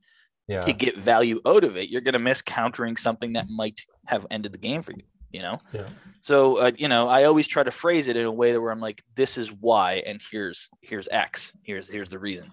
Yeah. 0.48 0.62
to 0.62 0.74
get 0.74 0.98
value 0.98 1.42
out 1.46 1.64
of 1.64 1.78
it, 1.78 1.90
you're 1.90 2.02
going 2.02 2.14
to 2.14 2.20
miss 2.20 2.42
countering 2.42 2.98
something 2.98 3.34
that 3.34 3.48
might 3.50 3.82
have 4.08 4.26
ended 4.32 4.52
the 4.54 4.58
game 4.58 4.82
for 4.82 4.92
you. 4.94 5.04
You 5.32 5.42
know. 5.42 5.58
Yeah. 5.74 5.88
So 6.22 6.58
uh, 6.60 6.72
you 6.78 6.88
know, 6.88 7.08
I 7.10 7.26
always 7.26 7.48
try 7.48 7.64
to 7.64 7.72
phrase 7.72 8.08
it 8.08 8.16
in 8.16 8.26
a 8.26 8.32
way 8.32 8.54
that 8.54 8.62
where 8.62 8.72
I'm 8.72 8.80
like, 8.80 9.04
"This 9.16 9.38
is 9.38 9.52
why," 9.52 10.04
and 10.06 10.22
here's 10.32 10.70
here's 10.82 11.10
X. 11.12 11.52
Here's 11.64 11.90
here's 11.90 12.08
the 12.10 12.20
reason. 12.20 12.52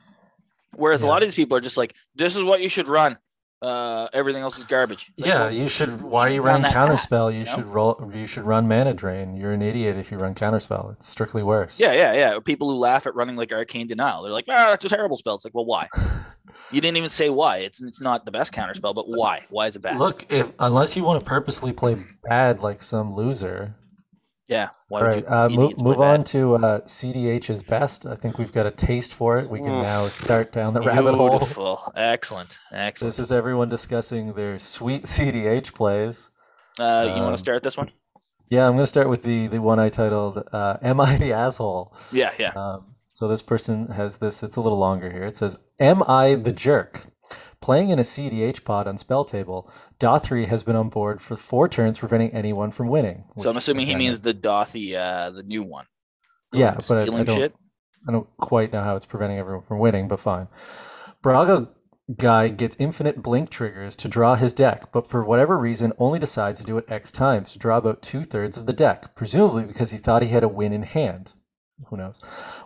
Whereas 0.77 1.03
a 1.03 1.07
lot 1.07 1.23
of 1.23 1.29
these 1.29 1.35
people 1.35 1.57
are 1.57 1.61
just 1.61 1.77
like, 1.77 1.95
"This 2.15 2.37
is 2.37 2.45
what 2.45 2.61
you 2.61 2.69
should 2.69 2.89
run." 2.89 3.19
Uh, 3.63 4.09
everything 4.15 4.41
else 4.41 4.57
is 4.57 4.65
garbage. 4.65 5.13
Like, 5.19 5.29
yeah, 5.29 5.41
well, 5.41 5.53
you 5.53 5.69
should. 5.69 6.01
Why 6.01 6.27
should 6.27 6.35
you 6.35 6.43
run 6.43 6.63
run 6.63 6.73
counterspell? 6.73 7.31
You 7.31 7.41
you 7.41 7.45
know? 7.45 7.55
should 7.55 7.67
roll. 7.67 8.11
You 8.15 8.27
should 8.27 8.45
run 8.45 8.67
mana 8.67 8.95
drain. 8.95 9.37
You're 9.37 9.53
an 9.53 9.61
idiot 9.61 9.97
if 9.97 10.11
you 10.11 10.17
run 10.19 10.35
counterspell. 10.35 10.93
It's 10.93 11.07
strictly 11.07 11.43
worse. 11.43 11.79
Yeah, 11.79 11.93
yeah, 11.93 12.15
yeah. 12.15 12.39
People 12.39 12.71
who 12.71 12.77
laugh 12.77 13.07
at 13.07 13.15
running 13.15 13.37
like 13.37 13.53
arcane 13.53 13.87
denial, 13.87 14.23
they're 14.23 14.33
like, 14.33 14.47
"Ah, 14.49 14.69
that's 14.71 14.85
a 14.87 14.89
terrible 14.89 15.19
spell." 15.19 15.35
It's 15.35 15.45
like, 15.45 15.55
well, 15.55 15.67
why? 15.67 15.89
You 16.73 16.81
didn't 16.81 16.99
even 16.99 17.11
say 17.11 17.31
why. 17.31 17.59
It's 17.59 17.83
it's 17.83 18.01
not 18.01 18.25
the 18.25 18.31
best 18.31 18.53
counterspell, 18.53 18.95
but 18.95 19.09
why? 19.09 19.45
Why 19.51 19.67
is 19.67 19.77
it 19.77 19.81
bad? 19.81 19.99
Look, 19.99 20.27
if 20.29 20.53
unless 20.59 20.97
you 20.97 21.03
want 21.03 21.21
to 21.21 21.27
purposely 21.27 21.73
play 21.73 21.97
bad 22.23 22.63
like 22.63 22.81
some 22.81 23.15
loser. 23.15 23.75
Yeah. 24.51 24.71
Why 24.89 25.01
All 25.01 25.07
right, 25.07 25.23
you 25.23 25.35
uh, 25.35 25.49
move, 25.49 25.81
move 25.81 26.01
on 26.01 26.25
to 26.25 26.57
uh, 26.57 26.81
CDH's 26.81 27.63
best. 27.63 28.05
I 28.05 28.17
think 28.17 28.37
we've 28.37 28.53
got 28.53 28.67
a 28.67 28.73
taste 28.73 29.15
for 29.15 29.39
it. 29.39 29.49
We 29.49 29.61
can 29.61 29.83
now 29.83 30.09
start 30.09 30.53
down 30.53 30.75
the 30.75 30.81
rabbit 30.81 31.15
hole. 31.15 31.31
Beautiful, 31.31 31.93
excellent, 31.95 32.59
excellent. 32.73 33.15
This 33.15 33.21
is 33.21 33.31
everyone 33.31 33.69
discussing 33.69 34.33
their 34.33 34.59
sweet 34.59 35.05
CDH 35.05 35.73
plays. 35.73 36.31
Uh, 36.81 37.05
you 37.07 37.13
want 37.13 37.27
um, 37.27 37.33
to 37.33 37.39
start 37.39 37.63
this 37.63 37.77
one? 37.77 37.91
Yeah, 38.51 38.67
I'm 38.67 38.73
going 38.73 38.83
to 38.83 38.89
start 38.89 39.09
with 39.09 39.23
the 39.23 39.47
the 39.47 39.61
one 39.61 39.79
I 39.79 39.89
titled 39.89 40.43
uh, 40.53 40.79
"Am 40.83 41.01
I 41.01 41.17
the 41.17 41.33
asshole?" 41.33 41.95
Yeah, 42.11 42.33
yeah. 42.37 42.51
Um, 42.51 42.97
so 43.13 43.29
this 43.29 43.43
person 43.43 43.87
has 43.89 44.17
this. 44.17 44.43
It's 44.43 44.57
a 44.57 44.61
little 44.61 44.79
longer 44.79 45.13
here. 45.13 45.25
It 45.25 45.37
says, 45.37 45.57
"Am 45.79 46.03
I 46.03 46.35
the 46.35 46.53
jerk?" 46.53 47.07
Playing 47.61 47.91
in 47.91 47.99
a 47.99 48.03
CDH 48.03 48.65
pod 48.65 48.89
on 48.89 48.97
Spell 48.97 49.25
Table, 49.25 49.71
Dauthi 49.99 50.47
has 50.47 50.63
been 50.63 50.77
on 50.77 50.89
board 50.89 51.21
for 51.21 51.37
four 51.37 51.69
turns, 51.69 51.99
preventing 51.99 52.31
anyone 52.31 52.71
from 52.71 52.89
winning. 52.89 53.25
So 53.39 53.51
I'm 53.51 53.57
assuming 53.59 53.87
he 53.87 53.95
means 53.95 54.23
the 54.23 54.33
Dauthi, 54.33 54.95
uh, 54.95 55.31
the 55.31 55.43
new 55.43 55.63
one. 55.63 55.85
Yeah, 56.53 56.79
but 56.89 56.99
I, 56.99 57.03
I 57.03 57.25
don't. 57.25 57.37
shit. 57.37 57.55
I 58.09 58.13
don't 58.13 58.27
quite 58.39 58.73
know 58.73 58.83
how 58.83 58.97
it's 58.97 59.05
preventing 59.05 59.39
everyone 59.39 59.63
from 59.67 59.79
winning, 59.79 60.09
but 60.09 60.21
fine. 60.21 60.49
Brago 61.23 61.69
guy 62.17 62.49
gets 62.49 62.77
infinite 62.79 63.23
blink 63.23 63.51
triggers 63.51 63.95
to 63.97 64.09
draw 64.09 64.35
his 64.37 64.53
deck, 64.53 64.91
but 64.91 65.09
for 65.09 65.23
whatever 65.23 65.59
reason 65.59 65.93
only 65.99 66.19
decides 66.19 66.61
to 66.61 66.67
do 66.67 66.79
it 66.79 66.91
X 66.91 67.13
times 67.13 67.53
to 67.53 67.59
draw 67.59 67.77
about 67.77 68.03
two 68.03 68.25
thirds 68.25 68.57
of 68.57 68.67
the 68.67 68.73
deck, 68.73 69.15
presumably 69.15 69.65
because 69.65 69.91
he 69.91 69.99
thought 69.99 70.23
he 70.23 70.29
had 70.29 70.43
a 70.43 70.49
win 70.49 70.73
in 70.73 70.83
hand. 70.83 71.35
Who 71.89 71.97
knows? 71.97 72.21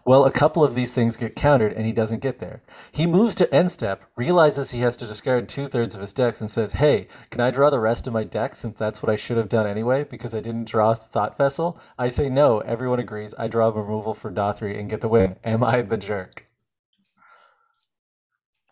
Well, 0.05 0.24
a 0.24 0.31
couple 0.31 0.64
of 0.64 0.74
these 0.74 0.92
things 0.92 1.16
get 1.16 1.37
countered 1.37 1.72
and 1.72 1.87
he 1.87 1.92
doesn't 1.92 2.20
get 2.20 2.40
there. 2.40 2.62
He 2.92 3.07
moves 3.07 3.35
to 3.37 3.55
end 3.55 3.70
step, 3.70 4.03
realizes 4.16 4.70
he 4.70 4.81
has 4.81 4.96
to 4.96 5.07
discard 5.07 5.48
two 5.48 5.66
thirds 5.66 5.94
of 5.94 6.00
his 6.00 6.12
decks, 6.12 6.40
and 6.40 6.50
says, 6.50 6.72
Hey, 6.72 7.09
can 7.31 7.40
I 7.40 7.50
draw 7.50 7.70
the 7.70 7.81
rest 7.81 8.07
of 8.07 8.12
my 8.12 8.24
deck 8.24 8.57
since 8.57 8.79
that's 8.79 9.03
what 9.03 9.11
I 9.11 9.16
should 9.16 9.37
have 9.37 9.48
done 9.48 9.66
anyway 9.66 10.05
because 10.05 10.35
I 10.35 10.40
didn't 10.40 10.68
draw 10.68 10.94
Thought 10.94 11.38
Vessel? 11.38 11.81
I 11.98 12.09
say 12.09 12.29
no. 12.29 12.59
Everyone 12.61 12.98
agrees. 12.98 13.35
I 13.38 13.48
draw 13.48 13.68
a 13.68 13.72
removal 13.72 14.14
for 14.14 14.31
Dauthi 14.31 14.79
and 14.79 14.90
get 14.90 15.00
the 15.00 15.09
win. 15.09 15.37
Am 15.44 15.62
I 15.62 15.83
the 15.83 15.96
jerk? 15.96 16.46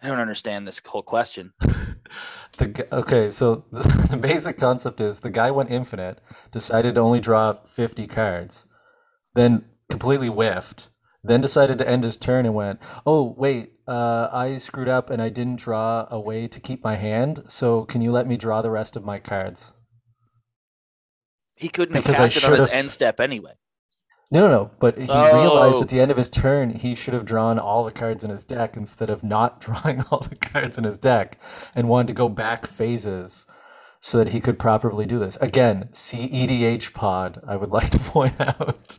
I 0.02 0.08
don't 0.08 0.18
understand 0.18 0.66
this 0.66 0.82
whole 0.84 1.02
question. 1.02 1.52
The 2.58 2.86
okay, 2.92 3.30
so 3.30 3.64
the, 3.72 3.82
the 4.10 4.16
basic 4.16 4.58
concept 4.58 5.00
is 5.00 5.20
the 5.20 5.30
guy 5.30 5.50
went 5.50 5.70
infinite, 5.70 6.20
decided 6.50 6.96
to 6.96 7.00
only 7.00 7.20
draw 7.20 7.54
50 7.64 8.06
cards, 8.06 8.66
then 9.34 9.64
completely 9.92 10.28
whiffed, 10.28 10.88
then 11.22 11.40
decided 11.40 11.78
to 11.78 11.88
end 11.88 12.02
his 12.02 12.16
turn 12.16 12.46
and 12.46 12.54
went, 12.54 12.80
"Oh, 13.06 13.34
wait, 13.38 13.74
uh, 13.86 14.28
I 14.32 14.56
screwed 14.56 14.88
up 14.88 15.08
and 15.10 15.22
I 15.22 15.28
didn't 15.28 15.60
draw 15.60 16.06
a 16.10 16.18
way 16.18 16.48
to 16.48 16.58
keep 16.58 16.82
my 16.82 16.96
hand, 16.96 17.44
so 17.46 17.84
can 17.84 18.00
you 18.02 18.10
let 18.10 18.26
me 18.26 18.36
draw 18.36 18.60
the 18.62 18.70
rest 18.70 18.96
of 18.96 19.04
my 19.04 19.18
cards?" 19.20 19.72
He 21.54 21.68
couldn't 21.68 21.94
Because 21.94 22.16
have 22.16 22.24
I 22.24 22.28
cast 22.28 22.44
it 22.44 22.50
on 22.50 22.56
his 22.56 22.70
end 22.70 22.90
step 22.90 23.20
anyway. 23.20 23.52
No, 24.32 24.40
no, 24.40 24.48
no. 24.48 24.70
But 24.80 24.96
he 24.96 25.02
realized 25.04 25.76
Oh. 25.78 25.82
at 25.82 25.88
the 25.90 26.00
end 26.00 26.10
of 26.10 26.16
his 26.16 26.30
turn 26.30 26.70
he 26.70 26.94
should 26.94 27.12
have 27.14 27.26
drawn 27.26 27.58
all 27.58 27.84
the 27.84 27.90
cards 27.92 28.24
in 28.24 28.30
his 28.30 28.44
deck 28.44 28.76
instead 28.78 29.10
of 29.10 29.22
not 29.22 29.60
drawing 29.66 30.02
all 30.10 30.20
the 30.20 30.34
cards 30.36 30.78
in 30.78 30.84
his 30.84 30.98
deck, 30.98 31.38
and 31.74 31.88
wanted 31.88 32.08
to 32.08 32.14
go 32.14 32.28
back 32.30 32.66
phases 32.66 33.46
so 34.00 34.16
that 34.18 34.28
he 34.30 34.40
could 34.40 34.58
properly 34.58 35.04
do 35.06 35.18
this. 35.18 35.36
Again, 35.40 35.90
CEDH 35.92 36.92
pod. 36.94 37.40
I 37.46 37.56
would 37.56 37.70
like 37.70 37.90
to 37.90 37.98
point 38.14 38.40
out. 38.40 38.98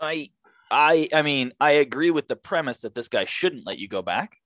I, 0.00 0.28
I, 0.70 1.08
I 1.12 1.22
mean, 1.22 1.52
I 1.60 1.72
agree 1.72 2.10
with 2.10 2.28
the 2.28 2.36
premise 2.36 2.80
that 2.80 2.94
this 2.94 3.08
guy 3.08 3.24
shouldn't 3.24 3.66
let 3.66 3.78
you 3.78 3.88
go 3.88 4.02
back. 4.02 4.38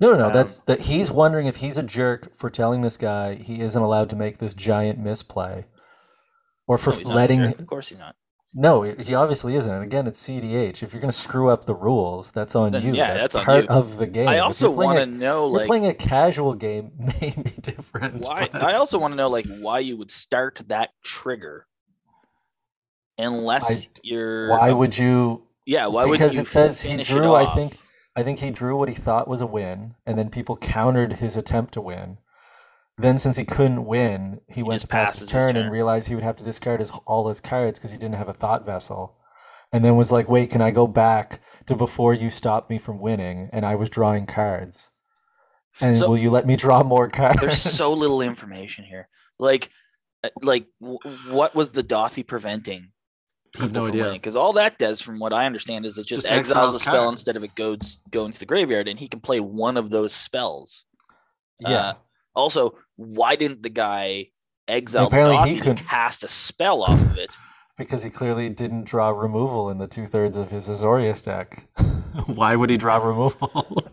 No, 0.00 0.10
no, 0.10 0.18
no. 0.18 0.26
Um, 0.26 0.32
that's 0.32 0.62
that. 0.62 0.80
He's 0.80 1.10
wondering 1.10 1.46
if 1.46 1.56
he's 1.56 1.76
a 1.78 1.82
jerk 1.82 2.36
for 2.36 2.50
telling 2.50 2.80
this 2.80 2.96
guy 2.96 3.34
he 3.36 3.60
isn't 3.60 3.80
allowed 3.80 4.10
to 4.10 4.16
make 4.16 4.38
this 4.38 4.54
giant 4.54 4.98
misplay, 4.98 5.66
or 6.66 6.78
for 6.78 6.90
No, 6.90 6.96
he's 6.96 7.06
not 7.06 7.12
a 7.12 7.16
letting. 7.16 7.44
Of 7.44 7.66
course, 7.66 7.88
he's 7.88 7.98
not. 7.98 8.16
No, 8.54 8.82
he 8.82 9.14
obviously 9.14 9.54
isn't. 9.54 9.72
And 9.72 9.82
again, 9.82 10.06
it's 10.06 10.22
CDH. 10.22 10.82
If 10.82 10.92
you're 10.92 11.00
going 11.00 11.10
to 11.10 11.18
screw 11.18 11.48
up 11.48 11.64
the 11.64 11.74
rules, 11.74 12.30
that's 12.32 12.54
on 12.54 12.72
Then, 12.72 12.82
you. 12.84 12.94
yeah, 12.94 13.14
that's, 13.14 13.32
that's 13.34 13.44
part 13.46 13.64
you. 13.64 13.70
of 13.70 13.96
the 13.96 14.06
game. 14.06 14.28
I 14.28 14.40
also 14.40 14.70
want 14.70 14.98
to 14.98 15.06
know, 15.06 15.46
like, 15.46 15.66
playing 15.66 15.86
a 15.86 15.94
casual 15.94 16.52
game, 16.52 16.90
may 16.98 17.30
be 17.30 17.50
different. 17.62 18.20
why? 18.20 18.50
but- 18.52 18.62
I 18.62 18.74
also 18.74 18.98
want 18.98 19.12
to 19.12 19.16
know, 19.16 19.30
like, 19.30 19.46
why 19.46 19.78
you 19.78 19.96
would 19.96 20.10
start 20.10 20.60
that 20.66 20.90
trigger, 21.02 21.66
unless 23.18 23.86
I- 23.86 23.88
you're. 24.02 24.50
Why 24.50 24.72
would 24.72 24.96
you? 24.96 25.42
Yeah, 25.66 25.86
why 25.86 26.04
would 26.04 26.12
because 26.12 26.38
it 26.38 26.48
says 26.48 26.80
he 26.80 26.96
drew. 26.96 27.34
I 27.34 27.54
think. 27.54 27.78
I 28.14 28.22
think 28.22 28.40
he 28.40 28.50
drew 28.50 28.76
what 28.76 28.90
he 28.90 28.94
thought 28.94 29.26
was 29.26 29.40
a 29.40 29.46
win, 29.46 29.94
and 30.04 30.18
then 30.18 30.28
people 30.28 30.56
countered 30.56 31.14
his 31.14 31.36
attempt 31.36 31.72
to 31.74 31.80
win. 31.80 32.18
Then, 32.98 33.16
since 33.16 33.36
he 33.38 33.44
couldn't 33.46 33.86
win, 33.86 34.42
he, 34.48 34.62
went 34.62 34.74
just 34.74 34.82
to 34.82 34.88
pass 34.88 35.18
his 35.18 35.20
passes 35.20 35.32
his 35.32 35.44
turn, 35.44 35.54
turn. 35.54 35.62
and 35.64 35.72
realized 35.72 36.08
he 36.08 36.14
would 36.14 36.22
have 36.24 36.36
to 36.36 36.44
discard 36.44 36.80
his 36.80 36.90
all 37.06 37.28
his 37.28 37.40
cards 37.40 37.78
because 37.78 37.90
he 37.90 37.96
didn't 37.96 38.16
have 38.16 38.28
a 38.28 38.34
thought 38.34 38.66
vessel. 38.66 39.16
And 39.72 39.82
then 39.82 39.96
was 39.96 40.12
like, 40.12 40.28
"Wait, 40.28 40.50
can 40.50 40.60
I 40.60 40.70
go 40.70 40.86
back 40.86 41.40
to 41.66 41.74
before 41.74 42.12
you 42.12 42.28
stopped 42.28 42.68
me 42.68 42.78
from 42.78 43.00
winning?" 43.00 43.48
And 43.52 43.64
I 43.64 43.76
was 43.76 43.88
drawing 43.88 44.26
cards. 44.26 44.90
And 45.80 45.96
So- 45.96 46.10
will 46.10 46.18
you 46.18 46.30
let 46.30 46.46
me 46.46 46.56
draw 46.56 46.82
more 46.82 47.08
cards? 47.08 47.40
There's 47.40 47.56
so 47.62 47.94
little 47.94 48.20
information 48.20 48.84
here. 48.84 49.08
Like, 49.38 49.70
uh, 50.22 50.28
like, 50.42 50.66
what 51.30 51.54
was 51.54 51.70
the 51.70 51.82
Dauthi 51.82 52.26
preventing 52.26 52.92
I 53.58 53.62
have 53.62 53.72
no 53.72 53.86
idea. 53.86 54.10
Because 54.12 54.36
all 54.36 54.54
that 54.54 54.78
does, 54.78 55.00
from 55.00 55.18
what 55.18 55.32
I 55.32 55.44
understand, 55.46 55.84
is 55.84 55.98
it 55.98 56.06
just, 56.06 56.22
Just 56.22 56.32
exiles 56.32 56.74
exiles 56.74 56.74
a 56.76 56.80
spell 56.80 57.08
instead 57.08 57.36
of 57.36 57.44
it 57.44 57.54
goes 57.54 58.02
going 58.10 58.32
to 58.32 58.40
the 58.40 58.46
graveyard, 58.46 58.88
and 58.88 58.98
he 58.98 59.08
can 59.08 59.20
play 59.20 59.40
one 59.40 59.76
of 59.76 59.90
those 59.90 60.14
spells. 60.14 60.84
Yeah. 61.60 61.68
Uh, 61.70 61.92
also, 62.34 62.78
why 62.96 63.36
didn't 63.36 63.62
the 63.62 63.68
guy 63.70 64.28
exile 64.66 65.02
the 65.02 65.08
Apparently 65.08 65.50
he 65.54 65.58
couldn't- 65.60 65.86
cast 65.86 66.24
a 66.24 66.28
spell 66.28 66.82
off 66.82 67.00
of 67.02 67.18
it? 67.18 67.36
Because 67.84 68.02
he 68.02 68.10
clearly 68.10 68.48
didn't 68.48 68.84
draw 68.84 69.10
removal 69.10 69.70
in 69.70 69.78
the 69.78 69.86
two 69.86 70.06
thirds 70.06 70.36
of 70.36 70.50
his 70.50 70.68
Azorius 70.68 71.24
deck. 71.24 71.66
Why 72.26 72.56
would 72.56 72.70
he 72.70 72.76
draw 72.76 72.96
removal? 72.96 73.90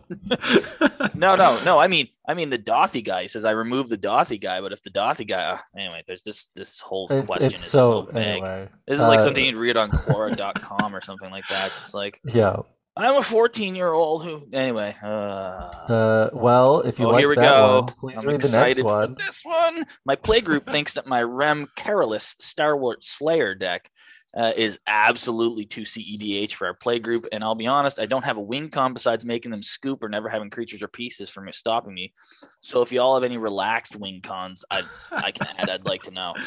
No, 1.20 1.36
no, 1.36 1.62
no. 1.64 1.78
I 1.78 1.86
mean, 1.86 2.08
I 2.26 2.32
mean 2.32 2.48
the 2.48 2.58
Dauthi 2.58 3.04
guy 3.04 3.26
says 3.26 3.44
I 3.44 3.50
removed 3.50 3.90
the 3.90 3.98
Dauthi 3.98 4.40
guy, 4.40 4.62
but 4.62 4.72
if 4.72 4.82
the 4.82 4.88
Dauthi 4.88 5.28
guy, 5.28 5.44
uh, 5.44 5.58
anyway, 5.76 6.02
there's 6.06 6.22
this 6.22 6.46
this 6.54 6.80
whole 6.80 7.08
it's, 7.10 7.26
question 7.26 7.46
it's 7.48 7.62
is 7.62 7.70
so, 7.70 8.06
so, 8.06 8.12
vague. 8.12 8.24
anyway. 8.24 8.68
This 8.86 9.00
is 9.00 9.06
like 9.06 9.20
uh, 9.20 9.24
something 9.24 9.44
you'd 9.44 9.56
read 9.56 9.76
on 9.76 9.90
Quora.com 9.90 10.96
or 10.96 11.02
something 11.02 11.30
like 11.30 11.46
that. 11.48 11.72
Just 11.72 11.92
like 11.92 12.22
Yeah. 12.24 12.56
I'm 13.00 13.16
a 13.16 13.22
14 13.22 13.74
year 13.74 13.92
old 13.92 14.24
who, 14.24 14.42
anyway. 14.52 14.94
Uh, 15.02 15.06
Uh, 15.06 16.30
well, 16.34 16.80
if 16.80 16.98
you 16.98 17.06
oh, 17.06 17.10
like 17.10 17.20
here 17.20 17.28
we 17.30 17.36
that 17.36 17.42
go. 17.50 17.80
one, 17.80 17.86
please 17.86 18.18
I'm 18.18 18.26
read 18.26 18.40
the 18.40 18.46
excited 18.46 18.76
next 18.76 18.84
one. 18.84 19.08
for 19.08 19.14
this 19.14 19.40
one. 19.42 19.84
My 20.04 20.16
playgroup 20.16 20.70
thinks 20.70 20.94
that 20.94 21.06
my 21.06 21.22
Rem 21.22 21.66
Karolus 21.78 22.36
Stalwart 22.40 23.02
Slayer 23.02 23.54
deck 23.54 23.90
uh, 24.36 24.52
is 24.56 24.78
absolutely 24.86 25.64
too 25.64 25.82
CEDH 25.82 26.52
for 26.52 26.66
our 26.66 26.76
playgroup. 26.76 27.26
And 27.32 27.42
I'll 27.42 27.54
be 27.54 27.66
honest, 27.66 27.98
I 27.98 28.06
don't 28.06 28.24
have 28.24 28.36
a 28.36 28.42
win 28.42 28.68
con 28.68 28.92
besides 28.92 29.24
making 29.24 29.50
them 29.50 29.62
scoop 29.62 30.02
or 30.02 30.08
never 30.08 30.28
having 30.28 30.50
creatures 30.50 30.82
or 30.82 30.88
pieces 30.88 31.30
from 31.30 31.50
stopping 31.52 31.94
me. 31.94 32.12
So 32.60 32.82
if 32.82 32.92
y'all 32.92 33.14
have 33.14 33.24
any 33.24 33.38
relaxed 33.38 33.96
win 33.96 34.20
cons, 34.20 34.64
I 34.70 34.82
I 35.10 35.30
can 35.32 35.48
add. 35.58 35.70
I'd 35.70 35.86
like 35.86 36.02
to 36.02 36.10
know. 36.10 36.34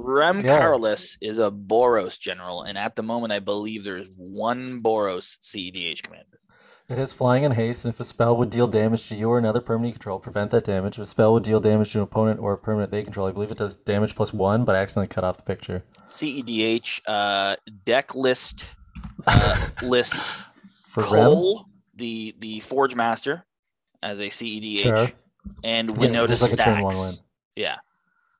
Rem 0.00 0.44
Yeah. 0.44 0.60
Karolus 0.60 1.16
is 1.20 1.38
a 1.38 1.50
Boros 1.50 2.18
general, 2.20 2.62
and 2.62 2.78
at 2.78 2.94
the 2.96 3.02
moment, 3.02 3.32
I 3.32 3.40
believe 3.40 3.82
there 3.84 3.96
is 3.98 4.08
one 4.16 4.80
Boros 4.82 5.38
CEDH 5.42 6.02
commander. 6.02 6.38
It 6.88 6.96
has 6.96 7.12
flying 7.12 7.44
and 7.44 7.52
haste, 7.52 7.84
and 7.84 7.92
if 7.92 8.00
a 8.00 8.04
spell 8.04 8.36
would 8.36 8.48
deal 8.48 8.66
damage 8.66 9.08
to 9.08 9.16
you 9.16 9.28
or 9.28 9.36
another 9.38 9.60
permanent 9.60 9.88
you 9.88 9.92
control, 9.94 10.18
prevent 10.20 10.50
that 10.52 10.64
damage. 10.64 10.94
If 10.96 11.02
a 11.02 11.06
spell 11.06 11.34
would 11.34 11.42
deal 11.42 11.60
damage 11.60 11.92
to 11.92 11.98
an 11.98 12.04
opponent 12.04 12.40
or 12.40 12.52
a 12.54 12.58
permanent 12.58 12.90
they 12.92 13.02
control, 13.02 13.26
I 13.28 13.32
believe 13.32 13.50
it 13.50 13.58
does 13.58 13.76
damage 13.76 14.14
plus 14.14 14.32
one, 14.32 14.64
but 14.64 14.74
I 14.74 14.78
accidentally 14.78 15.08
cut 15.08 15.22
off 15.24 15.36
the 15.36 15.42
picture. 15.42 15.82
CEDH 16.08 17.00
uh, 17.06 17.56
deck 17.84 18.14
list 18.14 18.74
uh, 19.26 19.68
lists 19.82 20.44
For 20.86 21.02
Rem? 21.02 21.10
Koll, 21.24 21.66
the 21.96 22.34
the 22.38 22.60
Forge 22.60 22.94
Master, 22.94 23.44
as 24.02 24.20
a 24.20 24.28
CEDH, 24.30 24.78
Sure. 24.80 25.08
and 25.64 25.88
Yeah, 25.90 25.94
Winota 25.94 26.26
there's 26.28 26.40
like 26.42 26.52
a 26.52 26.56
turn 26.56 26.82
one 26.84 26.92
stacks. 26.94 27.16
win. 27.18 27.24
Yeah, 27.56 27.76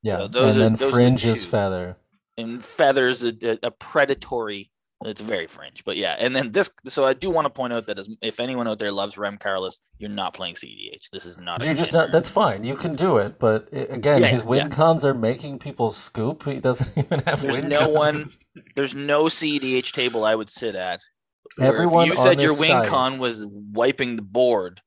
Yeah. 0.03 0.19
So 0.19 0.29
those 0.29 0.57
and 0.57 0.65
are- 0.65 0.69
then 0.71 0.75
those 0.77 0.91
Fringe 0.93 1.25
is. 1.25 1.45
Feather. 1.45 1.97
and 2.37 2.65
Feathers 2.65 3.23
a, 3.25 3.33
a, 3.43 3.59
a 3.65 3.71
predatory. 3.71 4.71
It's 5.05 5.21
very 5.21 5.47
fringe, 5.47 5.85
but 5.85 5.97
yeah. 5.97 6.17
And 6.19 6.35
then 6.35 6.51
this, 6.51 6.71
so 6.89 7.05
I 7.05 7.13
do 7.15 7.31
want 7.31 7.45
to 7.45 7.51
point 7.51 7.73
out 7.73 7.87
that 7.87 8.01
as, 8.01 8.09
if 8.21 8.41
anyone 8.41 8.67
out 8.67 8.81
there 8.81 8.91
loves 8.91 9.17
Rem 9.17 9.39
Carlos, 9.39 9.79
you're 9.99 10.11
not 10.11 10.35
playing 10.35 10.55
CEDH. 10.57 11.11
This 11.13 11.25
is 11.25 11.39
not. 11.39 11.63
You're 11.65 11.73
just 11.75 11.93
not. 11.93 12.11
That's 12.11 12.29
fine. 12.29 12.65
You 12.65 12.75
can 12.75 12.97
do 12.97 13.19
it, 13.19 13.39
but 13.39 13.69
i 13.73 13.77
again, 13.77 14.23
Yeah, 14.23 14.27
his 14.27 14.43
win 14.43 14.67
yeah. 14.67 14.69
cons 14.71 15.05
are 15.05 15.15
making 15.15 15.61
people 15.61 15.91
scoop. 15.93 16.43
He 16.47 16.59
doesn't 16.59 16.91
even 16.99 17.21
have. 17.21 17.43
There's 17.43 17.59
win 17.59 17.69
no 17.69 17.79
cons. 17.95 18.41
one- 18.57 18.65
There's 18.75 18.93
no 18.93 19.27
CEDH 19.27 19.93
table 19.93 20.25
I 20.25 20.35
would 20.35 20.51
sit 20.51 20.75
at. 20.75 21.01
Everyone 21.61 22.09
if 22.09 22.15
you 22.15 22.21
said 22.21 22.41
your 22.43 22.59
win 22.59 22.69
site- 22.69 22.89
con 22.89 23.19
was 23.21 23.47
wiping 23.47 24.17
the 24.17 24.23
board, 24.23 24.81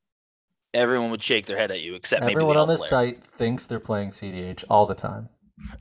everyone 0.73 1.11
would 1.11 1.21
shake 1.23 1.45
their 1.45 1.57
head 1.57 1.71
at 1.71 1.81
you, 1.81 1.95
except 1.95 2.21
maybe 2.21 2.33
Everyone 2.33 2.57
on 2.57 2.67
this 2.67 2.87
player. 2.87 3.11
site 3.11 3.23
thinks 3.23 3.65
they're 3.65 3.79
playing 3.79 4.09
CDH 4.09 4.63
all 4.69 4.85
the 4.85 4.95
time. 4.95 5.29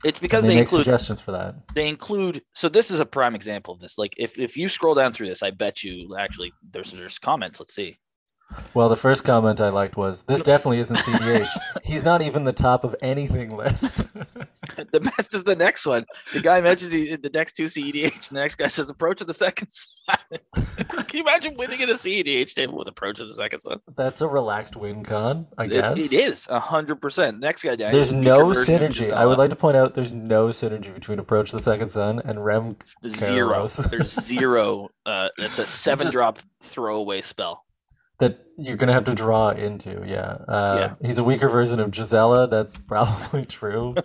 It's 0.05 0.19
because 0.19 0.43
and 0.43 0.51
they, 0.51 0.55
they 0.55 0.59
make 0.61 0.67
include 0.67 0.85
suggestions 0.85 1.19
for 1.21 1.31
that. 1.31 1.55
they 1.73 1.87
include 1.87 2.43
so 2.53 2.69
this 2.69 2.91
is 2.91 2.99
a 2.99 3.05
prime 3.05 3.33
example 3.33 3.73
of 3.73 3.79
this 3.79 3.97
like 3.97 4.13
if, 4.15 4.37
if 4.37 4.55
you 4.55 4.69
scroll 4.69 4.93
down 4.93 5.11
through 5.11 5.27
this 5.27 5.41
i 5.41 5.49
bet 5.49 5.81
you 5.83 6.15
actually 6.19 6.53
there's 6.71 6.91
there's 6.91 7.17
comments 7.17 7.59
let's 7.59 7.73
see 7.73 7.97
Well, 8.75 8.89
the 8.89 8.95
first 8.97 9.23
comment 9.23 9.59
I 9.61 9.69
liked 9.69 9.95
was, 9.97 10.21
"This 10.23 10.43
definitely 10.43 10.79
isn't 10.79 10.97
CDH. 11.07 11.47
He's 11.83 12.03
not 12.03 12.21
even 12.21 12.43
the 12.43 12.51
top 12.53 12.83
of 12.83 12.95
anything 13.01 13.55
list." 13.55 14.05
the 14.91 14.99
best 14.99 15.33
is 15.33 15.43
the 15.43 15.55
next 15.55 15.85
one 15.85 16.05
the 16.33 16.41
guy 16.41 16.59
mentions 16.61 16.91
he, 16.91 17.15
the 17.15 17.29
next 17.33 17.53
two 17.55 17.65
cedh 17.65 18.03
and 18.29 18.37
the 18.37 18.41
next 18.41 18.55
guy 18.55 18.67
says 18.67 18.89
approach 18.89 19.21
of 19.21 19.27
the 19.27 19.33
second 19.33 19.67
spot 19.71 20.19
can 20.89 21.05
you 21.13 21.21
imagine 21.21 21.55
winning 21.57 21.79
in 21.79 21.89
a 21.89 21.93
cedh 21.93 22.53
table 22.53 22.77
with 22.77 22.87
approach 22.87 23.19
of 23.19 23.27
the 23.27 23.33
second 23.33 23.59
spot 23.59 23.81
That's 23.95 24.21
a 24.21 24.27
relaxed 24.27 24.75
win 24.75 25.03
con, 25.03 25.47
I 25.57 25.65
It- 25.65 25.69
guess. 25.69 25.97
it 25.97 26.13
is 26.13 26.47
a 26.49 26.59
hundred 26.59 27.01
percent 27.01 27.39
next 27.39 27.63
guy 27.63 27.75
down 27.75 27.91
There's 27.91 28.13
no 28.13 28.51
of 28.51 28.57
synergy. 28.57 29.11
I 29.11 29.25
would 29.25 29.37
like 29.37 29.49
to 29.49 29.55
point 29.55 29.77
out 29.77 29.93
there's 29.93 30.13
no 30.13 30.47
synergy 30.49 30.93
between 30.93 31.19
Approach 31.19 31.51
the 31.51 31.59
Second 31.61 31.89
Sun 31.89 32.21
and 32.25 32.43
Rem. 32.43 32.77
zero 33.07 33.67
there's 33.89 34.11
zero 34.13 34.89
uh 35.05 35.29
it's 35.37 35.59
a 35.59 35.67
seven 35.67 36.05
just- 36.05 36.13
drop 36.13 36.39
throwaway 36.61 37.21
spell 37.21 37.65
that 38.19 38.39
you're 38.55 38.77
gonna 38.77 38.93
have 38.93 39.05
to 39.05 39.15
draw 39.15 39.49
into. 39.49 40.03
Yeah. 40.05 40.37
Uh, 40.47 40.75
Yeah. 41.01 41.07
He's 41.07 41.17
a 41.17 41.23
weaker 41.23 41.49
version 41.49 41.79
of 41.79 41.89
Gisela. 41.89 42.47
That's 42.47 42.77
probably 42.77 43.45
true. 43.45 43.95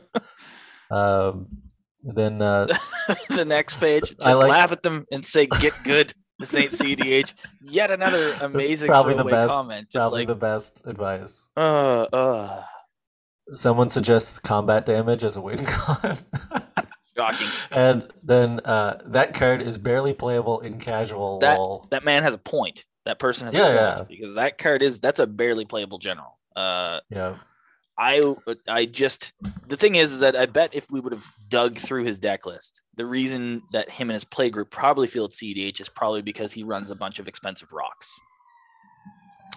Um, 0.91 1.49
then 2.03 2.41
uh, 2.43 2.67
the 3.29 3.45
next 3.45 3.81
page. 3.81 4.01
Just 4.03 4.21
I 4.23 4.33
like- 4.35 4.49
laugh 4.51 4.73
at 4.73 4.83
them 4.83 5.05
and 5.13 5.25
say, 5.25 5.47
"Get 5.47 5.73
good." 5.85 6.13
This 6.39 6.55
ain't 6.55 6.73
CDH. 6.73 7.33
Yet 7.63 7.91
another 7.91 8.37
amazing 8.43 8.89
probably 8.89 9.15
the 9.15 9.25
best. 9.25 9.49
comment. 9.49 9.89
Just 9.91 10.03
Probably 10.03 10.21
like, 10.21 10.29
the 10.29 10.35
best 10.35 10.83
advice. 10.87 11.49
uh, 11.57 12.03
uh, 12.13 12.63
Someone 13.55 13.89
suggests 13.89 14.39
combat 14.39 14.85
damage 14.85 15.25
as 15.25 15.37
a 15.37 15.41
win 15.41 15.65
con. 15.65 16.19
shocking. 17.17 17.47
and 17.71 18.13
then 18.23 18.61
uh, 18.61 19.01
that 19.07 19.33
card 19.35 19.63
is 19.63 19.79
barely 19.79 20.13
playable 20.13 20.61
in 20.61 20.79
casual. 20.79 21.39
That- 21.39 21.59
lol. 21.59 21.89
That 21.91 22.05
man 22.05 22.23
has 22.23 22.35
a 22.35 22.39
point. 22.39 22.85
That 23.07 23.19
person 23.19 23.47
has 23.47 23.55
Yeah, 23.55 23.69
a 23.69 23.97
point 23.97 24.11
yeah. 24.11 24.17
because 24.17 24.35
that 24.35 24.59
card 24.59 24.83
is 24.83 25.01
that's 25.01 25.21
a 25.21 25.27
barely 25.27 25.65
playable 25.65 25.99
general. 25.99 26.39
Uh, 26.55 27.01
Yeah. 27.09 27.37
I 27.99 28.35
I 28.69 28.85
just 28.85 29.33
the 29.69 29.77
thing 29.77 29.95
is, 29.95 30.13
is 30.13 30.21
that 30.21 30.37
I 30.37 30.47
bet 30.47 30.75
if 30.75 30.91
we 30.91 31.01
would 31.01 31.13
have 31.13 31.27
dug 31.49 31.79
through 31.79 32.05
his 32.05 32.19
deck 32.19 32.45
list, 32.45 32.83
the 32.97 33.07
reason 33.07 33.63
that 33.73 33.89
him 33.91 34.09
and 34.11 34.15
his 34.15 34.25
play 34.25 34.51
group 34.51 34.71
probably 34.71 35.07
feel 35.07 35.25
it's 35.25 35.41
CDH 35.43 35.81
is 35.81 35.89
probably 35.89 36.23
because 36.23 36.53
he 36.53 36.63
runs 36.63 36.91
a 36.91 36.95
bunch 36.95 37.19
of 37.19 37.27
expensive 37.29 37.73
rocks. 37.73 38.13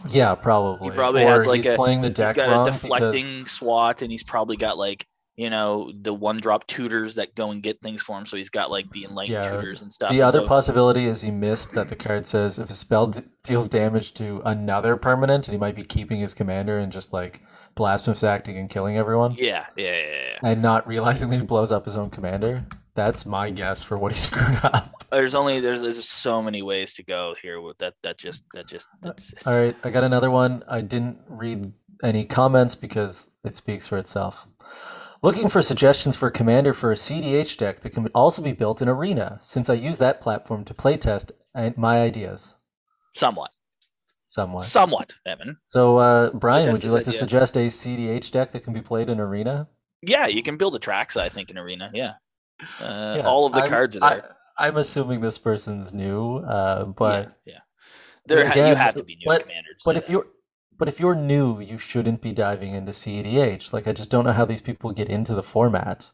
Yeah, 0.09 0.35
probably. 0.35 0.89
He 0.89 0.95
probably 0.95 1.23
or 1.23 1.27
has, 1.29 1.45
like, 1.45 1.57
he's 1.57 1.67
a- 1.67 1.75
playing 1.75 2.01
the 2.01 2.07
He's 2.07 2.15
deck 2.17 2.35
got 2.37 2.49
wrong 2.49 2.67
a 2.67 2.71
because- 2.71 2.81
deflecting 3.13 3.45
SWAT, 3.47 4.01
and 4.01 4.11
he's 4.11 4.23
probably 4.23 4.55
got 4.57 4.77
like 4.77 5.05
you 5.35 5.49
know 5.49 5.91
the 6.01 6.13
one 6.13 6.35
drop 6.37 6.67
tutors 6.67 7.15
that 7.15 7.33
go 7.35 7.51
and 7.51 7.63
get 7.63 7.81
things 7.81 8.01
for 8.01 8.17
him. 8.17 8.25
So 8.25 8.37
he's 8.37 8.49
got 8.49 8.71
like 8.71 8.89
the 8.91 9.05
enlightened 9.05 9.43
Yeah, 9.43 9.51
tutors 9.51 9.81
and 9.81 9.91
stuff. 9.91 10.11
The 10.11 10.19
and 10.19 10.23
other 10.27 10.39
so- 10.41 10.47
possibility 10.47 11.05
is 11.05 11.21
he 11.21 11.31
missed 11.31 11.73
that 11.73 11.89
the 11.89 11.95
card 11.97 12.25
says 12.27 12.59
if 12.59 12.69
a 12.69 12.73
spell 12.73 13.07
d- 13.07 13.21
deals 13.43 13.67
damage 13.67 14.13
to 14.15 14.41
another 14.45 14.95
permanent, 14.95 15.47
and 15.47 15.53
he 15.53 15.59
might 15.59 15.75
be 15.75 15.83
keeping 15.83 16.19
his 16.21 16.33
commander 16.33 16.77
and 16.79 16.91
just 16.93 17.11
like 17.11 17.41
blasphemous 17.75 18.23
acting 18.23 18.57
and 18.57 18.69
killing 18.69 18.97
everyone, 18.97 19.35
yeah, 19.37 19.65
yeah, 19.75 19.91
yeah, 19.91 20.05
yeah. 20.11 20.51
and 20.51 20.61
not 20.61 20.87
realizing 20.87 21.29
that 21.29 21.37
he 21.37 21.45
blows 21.45 21.71
up 21.71 21.85
his 21.85 21.95
own 21.95 22.09
commander. 22.09 22.65
That's 22.95 23.25
my 23.25 23.49
guess 23.49 23.81
for 23.81 23.97
what 23.97 24.11
he 24.11 24.17
screwed 24.19 24.59
up. 24.63 25.05
There's 25.11 25.35
only 25.35 25.59
there's 25.59 25.81
there's 25.81 25.97
just 25.97 26.11
so 26.11 26.41
many 26.41 26.61
ways 26.61 26.93
to 26.95 27.03
go 27.03 27.35
here 27.41 27.61
with 27.61 27.77
that. 27.79 27.95
That 28.03 28.17
just 28.17 28.43
that 28.53 28.67
just 28.67 28.87
uh, 29.03 29.07
that's 29.07 29.33
All 29.47 29.59
right, 29.59 29.75
I 29.83 29.89
got 29.89 30.03
another 30.03 30.31
one. 30.31 30.63
I 30.67 30.81
didn't 30.81 31.19
read 31.27 31.71
any 32.03 32.25
comments 32.25 32.75
because 32.75 33.27
it 33.43 33.55
speaks 33.55 33.87
for 33.87 33.97
itself. 33.97 34.47
Looking 35.21 35.49
for 35.49 35.61
suggestions 35.61 36.15
for 36.15 36.27
a 36.27 36.31
commander 36.31 36.73
for 36.73 36.93
a 36.93 36.95
CDH 36.95 37.57
deck 37.57 37.81
that 37.81 37.89
can 37.89 38.07
also 38.07 38.41
be 38.41 38.53
built 38.53 38.81
in 38.81 38.87
Arena, 38.87 39.37
since 39.41 39.69
I 39.69 39.73
use 39.73 39.97
that 39.97 40.21
platform 40.21 40.63
to 40.63 40.73
playtest 40.73 41.31
and 41.53 41.77
my 41.77 41.99
ideas 41.99 42.55
somewhat, 43.13 43.51
somewhat. 44.29 44.63
somewhat, 44.63 45.13
Evan. 45.25 45.57
So, 45.65 45.97
uh, 45.97 46.29
Brian, 46.31 46.71
would 46.71 46.83
you 46.83 46.91
like 46.91 47.03
to 47.03 47.09
idea. 47.09 47.19
suggest 47.19 47.57
a 47.57 47.67
CDH 47.69 48.31
deck 48.31 48.51
that 48.53 48.63
can 48.63 48.73
be 48.73 48.81
played 48.81 49.09
in 49.09 49.19
Arena? 49.19 49.67
Yeah, 50.01 50.27
you 50.27 50.41
can 50.43 50.55
build 50.57 50.75
a 50.75 50.79
tracks. 50.79 51.17
I 51.17 51.27
think 51.29 51.49
in 51.49 51.57
arena. 51.57 51.91
Yeah, 51.93 52.13
uh, 52.81 53.15
Yeah, 53.17 53.27
all 53.27 53.45
of 53.45 53.51
the 53.53 53.59
I'm- 53.59 53.69
cards 53.69 53.97
are 53.97 53.99
there. 53.99 54.35
I, 54.57 54.67
I'm 54.67 54.77
assuming 54.77 55.19
this 55.21 55.37
person's 55.37 55.93
new, 55.93 56.37
uh, 56.37 56.85
but 56.85 57.35
yeah, 57.45 57.53
yeah. 57.55 57.59
There 58.25 58.47
ha- 58.47 58.55
you 58.69 58.75
have 58.75 58.95
to 58.95 59.03
be 59.03 59.15
new 59.15 59.23
but- 59.25 59.41
commander. 59.41 59.69
to 59.77 59.79
but 59.85 59.97
if 59.97 60.05
that. 60.05 60.11
you're 60.13 60.27
but 60.77 60.87
if 60.87 60.97
you're 61.01 61.15
new, 61.15 61.59
you 61.59 61.77
shouldn't 61.77 62.21
be 62.21 62.31
diving 62.31 62.73
into 62.73 62.93
CEDH. 62.93 63.73
Like, 63.73 63.85
I 63.85 63.91
just 63.91 64.09
don't 64.09 64.23
know 64.23 64.31
how 64.31 64.45
these 64.45 64.61
people 64.61 64.93
get 64.93 65.09
into 65.09 65.33
the 65.35 65.43
format. 65.43 66.09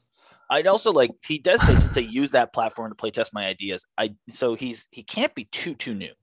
I'd 0.49 0.65
also 0.65 0.91
like 0.91 1.11
he 1.27 1.37
does 1.37 1.61
say 1.61 1.75
since 1.75 1.95
I 1.97 2.01
use 2.01 2.31
that 2.31 2.53
platform 2.53 2.89
to 2.89 2.95
play 2.95 3.11
test 3.11 3.33
my 3.33 3.45
ideas. 3.45 3.85
I 3.97 4.15
so 4.31 4.55
he's 4.55 4.87
he 4.91 5.03
can't 5.03 5.33
be 5.35 5.43
too 5.45 5.75
too 5.75 5.93
new. 5.93 6.13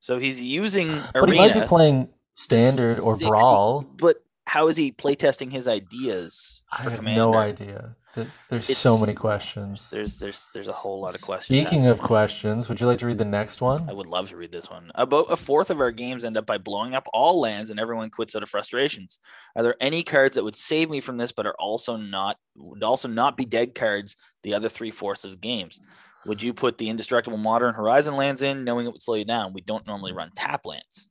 So 0.00 0.18
he's 0.18 0.42
using 0.42 0.88
But 1.14 1.30
he 1.30 1.36
might 1.38 1.54
be 1.54 1.60
playing 1.62 2.08
standard 2.32 2.98
or 3.00 3.16
brawl. 3.16 3.82
but 3.82 4.16
how 4.46 4.68
is 4.68 4.76
he 4.76 4.90
playtesting 4.92 5.52
his 5.52 5.68
ideas 5.68 6.62
I 6.72 6.82
have 6.82 6.94
commander? 6.96 7.20
no 7.20 7.34
idea. 7.34 7.96
There- 8.14 8.26
There's 8.48 8.76
so 8.76 8.98
many 8.98 9.14
questions. 9.14 9.88
There's 9.90 10.18
there's 10.18 10.50
there's 10.52 10.66
a 10.66 10.72
whole 10.72 11.00
lot 11.00 11.14
of 11.14 11.22
questions. 11.22 11.56
Speaking 11.56 11.86
of 11.86 12.00
questions, 12.00 12.68
would 12.68 12.80
you 12.80 12.88
like 12.88 12.98
to 12.98 13.06
read 13.06 13.18
the 13.18 13.24
next 13.24 13.60
one? 13.62 13.88
I 13.88 13.92
would 13.92 14.06
love 14.06 14.30
to 14.30 14.36
read 14.36 14.50
this 14.50 14.68
one. 14.68 14.90
About 14.96 15.26
a 15.30 15.36
fourth 15.36 15.70
of 15.70 15.80
our 15.80 15.92
games 15.92 16.24
end 16.24 16.36
up 16.36 16.44
by 16.46 16.58
blowing 16.58 16.94
up 16.96 17.06
all 17.14 17.38
lands 17.40 17.70
and 17.70 17.78
everyone 17.78 18.10
quits 18.10 18.34
out 18.34 18.42
of 18.42 18.48
frustrations. 18.48 19.20
Are 19.54 19.62
there 19.62 19.76
any 19.80 20.02
cards 20.02 20.34
that 20.34 20.42
would 20.42 20.56
save 20.56 20.90
me 20.90 21.00
from 21.00 21.18
this 21.18 21.30
but 21.30 21.46
are 21.46 21.54
also 21.60 21.96
not 21.96 22.36
would 22.56 22.82
also 22.82 23.06
not 23.06 23.36
be 23.36 23.44
dead 23.44 23.76
cards 23.76 24.16
the 24.42 24.54
other 24.54 24.68
three 24.68 24.90
fourths 24.90 25.24
of 25.24 25.40
games? 25.40 25.78
Would 26.26 26.42
you 26.42 26.52
put 26.52 26.78
the 26.78 26.88
indestructible 26.88 27.38
modern 27.38 27.74
horizon 27.74 28.16
lands 28.16 28.42
in, 28.42 28.64
knowing 28.64 28.86
it 28.86 28.92
would 28.92 29.02
slow 29.02 29.14
you 29.14 29.24
down? 29.24 29.52
We 29.52 29.60
don't 29.60 29.86
normally 29.86 30.12
run 30.12 30.30
tap 30.34 30.66
lands. 30.66 31.08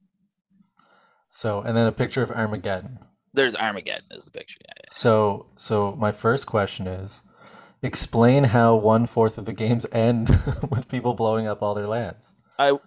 So, 1.30 1.62
and 1.62 1.76
then 1.76 1.88
a 1.88 1.91
picture 1.91 2.22
of 2.22 2.32
Armageddon. 2.32 3.00
There's 3.34 3.56
Armageddon 3.56 4.06
is 4.12 4.26
the 4.26 4.32
picture. 4.32 4.60
Yeah, 4.67 4.74
So, 4.89 5.48
so 5.56 5.95
my 5.98 6.12
first 6.12 6.48
question 6.48 6.88
is, 6.88 7.22
explain 7.82 8.43
how 8.43 8.76
one 8.76 9.06
fourth 9.06 9.38
of 9.38 9.45
the 9.45 9.54
games 9.54 9.86
end 9.91 10.30
with 10.69 10.88
people 10.88 11.13
blowing 11.13 11.48
up 11.48 11.62
all 11.62 11.76
their 11.76 11.88
lands. 11.88 12.34
I 12.58 12.78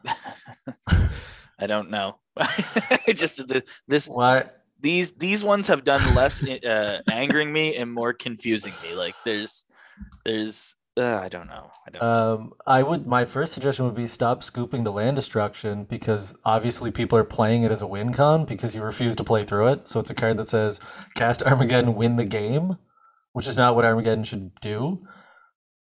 I 1.59 1.67
don't 1.67 1.91
know. 1.91 2.19
Just 3.15 3.47
the, 3.47 3.63
this 3.87 4.07
Why? 4.07 4.47
these 4.81 5.13
these 5.13 5.45
ones 5.45 5.69
have 5.69 5.85
done 5.85 6.15
less 6.15 6.43
uh, 6.43 7.01
angering 7.11 7.53
me 7.53 7.77
and 7.77 7.93
more 7.93 8.13
confusing 8.13 8.73
me. 8.83 8.95
Like 8.95 9.15
there's 9.25 9.65
there's 10.25 10.77
uh, 10.99 11.21
I 11.23 11.29
don't 11.29 11.47
know. 11.49 11.71
I 11.87 11.91
don't. 11.91 12.03
Um, 12.03 12.53
I 12.67 12.83
would. 12.83 13.07
My 13.07 13.25
first 13.25 13.55
suggestion 13.55 13.85
would 13.87 13.95
be 13.95 14.07
stop 14.07 14.43
scooping 14.43 14.85
the 14.85 14.93
land 14.93 15.17
destruction 15.17 15.85
because 15.85 16.35
obviously 16.45 16.91
people 16.91 17.17
are 17.19 17.25
playing 17.25 17.63
it 17.63 17.71
as 17.71 17.81
a 17.83 17.87
win 17.87 18.13
con 18.13 18.45
because 18.45 18.75
you 18.75 18.83
refuse 18.83 19.17
to 19.17 19.25
play 19.25 19.45
through 19.45 19.69
it. 19.69 19.89
So 19.89 20.01
it's 20.01 20.11
a 20.11 20.15
card 20.15 20.37
that 20.39 20.49
says 20.49 20.81
cast 21.15 21.43
Armageddon, 21.43 21.95
win 21.95 22.17
the 22.17 22.25
game, 22.25 22.77
which 23.33 23.47
is 23.47 23.57
not 23.57 23.75
what 23.75 23.85
Armageddon 23.85 24.25
should 24.25 24.55
do. 24.61 25.07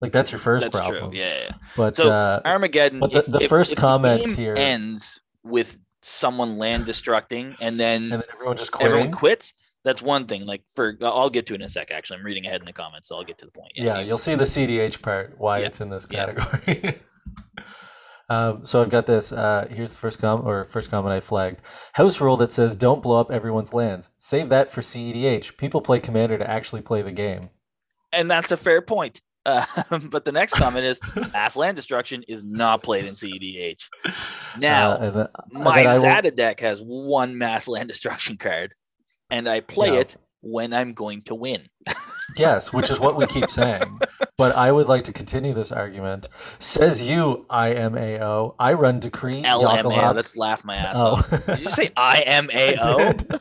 Like 0.01 0.11
that's 0.11 0.31
your 0.31 0.39
first 0.39 0.63
That's 0.63 0.79
problem. 0.79 1.11
true. 1.11 1.19
Yeah. 1.19 1.37
yeah. 1.45 1.51
But 1.75 1.95
So, 1.95 2.09
uh, 2.09 2.41
Armageddon. 2.45 2.99
but 2.99 3.11
the- 3.11 3.19
if- 3.19 3.25
the 3.25 3.47
first 3.49 3.73
if 3.73 3.77
comment 3.79 4.25
here- 4.37 4.55
ends 4.55 5.19
with 5.43 5.77
someone 6.01 6.57
land 6.57 6.85
destructing 6.85 7.57
and 7.59 7.77
then 7.79 8.03
and 8.11 8.11
then 8.13 8.23
everyone 8.33 8.55
just 8.55 8.71
quitting. 8.71 8.87
everyone 8.91 9.11
quits. 9.11 9.53
That's 9.85 10.01
one 10.01 10.25
thing. 10.27 10.45
Like 10.45 10.63
for 10.75 10.97
I'll 11.01 11.29
get 11.29 11.47
to 11.47 11.53
it 11.53 11.61
in 11.61 11.61
a 11.61 11.69
sec. 11.69 11.91
Actually, 11.91 12.19
I'm 12.19 12.25
reading 12.25 12.45
ahead 12.45 12.59
in 12.61 12.65
the 12.65 12.73
comments, 12.73 13.07
so 13.07 13.15
I'll 13.15 13.23
get 13.23 13.37
to 13.39 13.45
the 13.45 13.51
point. 13.51 13.71
Yeah, 13.75 13.99
you'll 14.01 14.17
see 14.17 14.35
the 14.35 14.43
CDH 14.43 15.01
part 15.01 15.35
why 15.37 15.59
Yeah, 15.59 15.67
it's 15.67 15.79
in 15.81 15.89
this 15.89 16.05
yeah. 16.09 16.25
category. 16.25 17.01
um, 18.29 18.65
so 18.65 18.81
I've 18.81 18.89
got 18.89 19.05
this. 19.07 19.31
Uh, 19.31 19.67
here's 19.71 19.91
the 19.93 19.97
first 19.97 20.19
comment 20.19 20.45
or 20.45 20.65
first 20.65 20.91
comment 20.91 21.13
I 21.13 21.19
flagged. 21.19 21.61
House 21.93 22.19
rule 22.21 22.37
that 22.37 22.51
says 22.51 22.75
don't 22.75 23.01
blow 23.01 23.19
up 23.19 23.31
everyone's 23.31 23.73
lands. 23.73 24.09
Save 24.17 24.49
that 24.49 24.69
for 24.71 24.81
CEDH. 24.81 25.57
People 25.57 25.81
play 25.81 25.99
Commander 25.99 26.37
to 26.37 26.49
actually 26.49 26.81
play 26.81 27.01
the 27.01 27.11
game. 27.11 27.49
and 28.13 28.29
that's 28.29 28.51
a 28.51 28.57
fair 28.57 28.81
point. 28.81 29.21
Uh, 29.45 29.65
but 30.11 30.25
the 30.25 30.31
next 30.33 30.55
comment 30.55 30.85
is 30.85 30.99
mass 31.33 31.55
land 31.55 31.75
destruction 31.77 32.23
is 32.27 32.43
not 32.43 32.83
played 32.83 33.05
in 33.05 33.13
CEDH. 33.13 33.85
Now, 34.59 34.91
Uh, 34.91 34.97
and 34.97 35.15
then, 35.15 35.27
my 35.51 35.83
I 35.85 35.97
will- 35.97 36.31
deck 36.31 36.59
has 36.59 36.81
one 36.81 37.37
mass 37.37 37.67
land 37.67 37.87
destruction 37.87 38.35
card, 38.37 38.73
and 39.29 39.47
I 39.49 39.59
play 39.61 39.93
Yeah. 39.93 39.99
it 40.01 40.17
when 40.41 40.73
I'm 40.73 40.93
going 40.93 41.21
to 41.23 41.35
win. 41.35 41.67
yes, 42.37 42.71
which 42.71 42.89
is 42.89 42.99
what 42.99 43.15
we 43.17 43.25
keep 43.27 43.49
saying. 43.51 43.99
But 44.37 44.55
I 44.55 44.71
would 44.71 44.87
like 44.87 45.03
to 45.05 45.13
continue 45.13 45.53
this 45.53 45.71
argument. 45.71 46.29
Says 46.59 47.03
you, 47.03 47.45
IMAO. 47.49 48.55
I 48.59 48.73
run 48.73 48.99
decree. 48.99 49.43
LMAO. 49.43 49.83
Yakalhops- 49.91 50.15
Let's 50.15 50.37
laugh 50.37 50.63
my 50.63 50.75
ass 50.77 50.95
Oh. 50.97 51.07
off. 51.15 51.29
Did 51.45 51.59
you 51.59 51.69
say 51.69 51.89
I 51.97 52.21
IMAO? 52.25 53.17
did. 53.27 53.39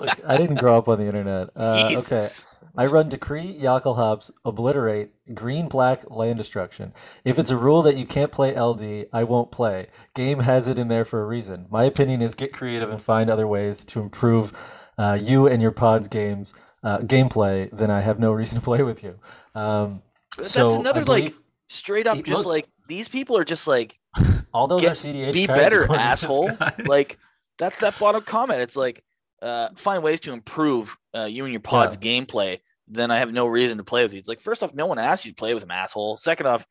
Look, 0.00 0.20
I 0.26 0.36
didn't 0.36 0.56
grow 0.56 0.76
up 0.78 0.88
on 0.88 0.98
the 0.98 1.06
internet. 1.06 1.50
Uh, 1.54 1.90
okay. 1.98 2.28
I 2.76 2.86
run 2.86 3.08
Decree, 3.08 3.58
Jokulhaups, 3.60 4.30
Obliterate, 4.44 5.10
Green 5.34 5.68
Black, 5.68 6.10
Land 6.10 6.38
Destruction. 6.38 6.92
If 7.24 7.38
it's 7.38 7.50
a 7.50 7.56
rule 7.56 7.82
that 7.82 7.96
you 7.96 8.04
can't 8.06 8.32
play 8.32 8.58
LD, 8.58 9.06
I 9.12 9.24
won't 9.24 9.50
play. 9.52 9.88
Game 10.14 10.40
has 10.40 10.66
it 10.68 10.78
in 10.78 10.88
there 10.88 11.04
for 11.04 11.22
a 11.22 11.26
reason. 11.26 11.66
My 11.70 11.84
opinion 11.84 12.20
is 12.20 12.34
get 12.34 12.52
creative 12.52 12.90
and 12.90 13.00
find 13.00 13.30
other 13.30 13.46
ways 13.46 13.84
to 13.86 14.00
improve 14.00 14.52
uh, 14.98 15.18
you 15.20 15.46
and 15.46 15.62
your 15.62 15.70
pod's 15.70 16.08
games 16.08 16.52
uh, 16.82 16.98
gameplay. 16.98 17.68
Then 17.72 17.90
I 17.90 18.00
have 18.00 18.18
no 18.18 18.32
reason 18.32 18.58
to 18.58 18.64
play 18.64 18.82
with 18.82 19.02
you. 19.02 19.18
Um, 19.54 20.02
That's 20.36 20.50
so 20.50 20.80
another 20.80 21.04
believe 21.04 21.24
like 21.24 21.34
straight 21.68 22.06
up 22.06 22.16
just 22.24 22.44
look. 22.44 22.46
like 22.46 22.68
these 22.88 23.08
people 23.08 23.36
are 23.36 23.44
just 23.44 23.66
like 23.66 23.98
all 24.52 24.66
those 24.66 24.80
get- 24.80 24.92
are 24.92 24.94
CDH. 24.94 25.32
be 25.32 25.46
better 25.46 25.84
according 25.84 26.04
to 26.04 26.10
this 26.10 26.24
asshole 26.24 26.50
like 26.86 27.18
that's 27.56 27.78
that 27.80 27.98
bottom 27.98 28.22
comment 28.22 28.60
it's 28.60 28.76
like 28.76 29.03
uh 29.44 29.68
find 29.76 30.02
ways 30.02 30.18
to 30.20 30.32
improve 30.32 30.96
uh, 31.16 31.24
you 31.24 31.44
and 31.44 31.52
your 31.52 31.60
pod's 31.60 31.96
gameplay 31.96 32.58
then 32.88 33.10
i 33.10 33.18
have 33.18 33.32
no 33.32 33.46
reason 33.46 33.78
to 33.78 33.84
play 33.84 34.02
with 34.02 34.12
you 34.12 34.18
it's 34.18 34.28
like 34.28 34.40
first 34.40 34.62
off 34.62 34.74
no 34.74 34.86
one 34.86 34.98
asked 34.98 35.24
you 35.24 35.30
to 35.30 35.36
play 35.36 35.54
with 35.54 35.62
him 35.62 35.70
asshole 35.70 36.16
second 36.16 36.46
off 36.46 36.66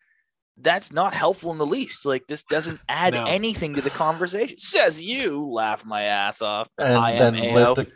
that's 0.57 0.91
not 0.91 1.13
helpful 1.13 1.51
in 1.51 1.57
the 1.57 1.65
least 1.65 2.05
like 2.05 2.27
this 2.27 2.43
doesn't 2.43 2.79
add 2.89 3.13
No. 3.13 3.23
anything 3.25 3.73
to 3.75 3.81
the 3.81 3.89
conversation 3.89 4.57
says 4.57 5.01
you 5.01 5.47
laugh 5.49 5.85
my 5.85 6.03
ass 6.03 6.41
off 6.41 6.69
and 6.77 6.97
i 6.97 7.13
then 7.13 7.35
list 7.35 7.77
a 7.77 7.87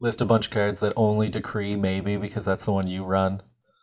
list 0.00 0.20
a 0.20 0.24
bunch 0.24 0.46
of 0.46 0.52
cards 0.52 0.80
that 0.80 0.92
only 0.96 1.28
Decree 1.28 1.76
maybe 1.76 2.16
because 2.16 2.44
that's 2.44 2.64
the 2.64 2.72
one 2.72 2.88
you 2.88 3.04
run. 3.04 3.40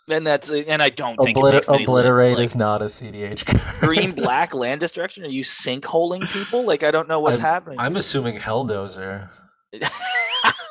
And 0.10 0.28
that's 0.28 0.50
and 0.52 0.82
i 0.84 0.90
don't 0.90 1.18
Obliter- 1.18 1.64
obliterate 1.82 2.38
lists. 2.38 2.54
is 2.54 2.56
not 2.58 2.82
a 2.82 2.86
CDH 2.86 3.46
card. 3.46 3.80
Green 3.80 4.12
black 4.24 4.54
land 4.54 4.82
destruction 4.82 5.24
are 5.24 5.30
you 5.30 5.44
sinkholing 5.44 6.28
people 6.30 6.64
like 6.66 6.84
i 6.84 6.92
don't 6.92 7.08
know 7.08 7.22
what's 7.22 7.40
happening 7.40 7.80
I'm 7.80 7.96
assuming 7.96 8.38
Helldozer. 8.38 9.30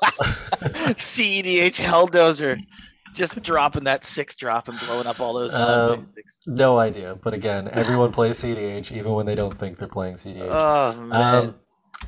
CEDH 0.97 1.77
Helldozer 1.77 2.61
just 3.15 3.41
dropping 3.43 3.85
that 3.85 4.05
six 4.05 4.35
drop 4.35 4.69
and 4.69 4.79
blowing 4.81 5.07
up 5.07 5.21
all 5.21 5.35
those 5.35 5.55
Um. 5.55 6.07
No 6.47 6.79
idea, 6.79 7.19
but 7.23 7.35
again, 7.35 7.69
everyone 7.73 8.13
plays 8.13 8.39
CDH 8.39 8.93
even 8.93 9.13
when 9.13 9.27
they 9.27 9.35
don't 9.35 9.57
think 9.57 9.79
they're 9.79 9.89
playing 9.89 10.15
CDH. 10.15 10.49
Oh 10.49 11.01
man. 11.03 11.45
um, 11.47 11.55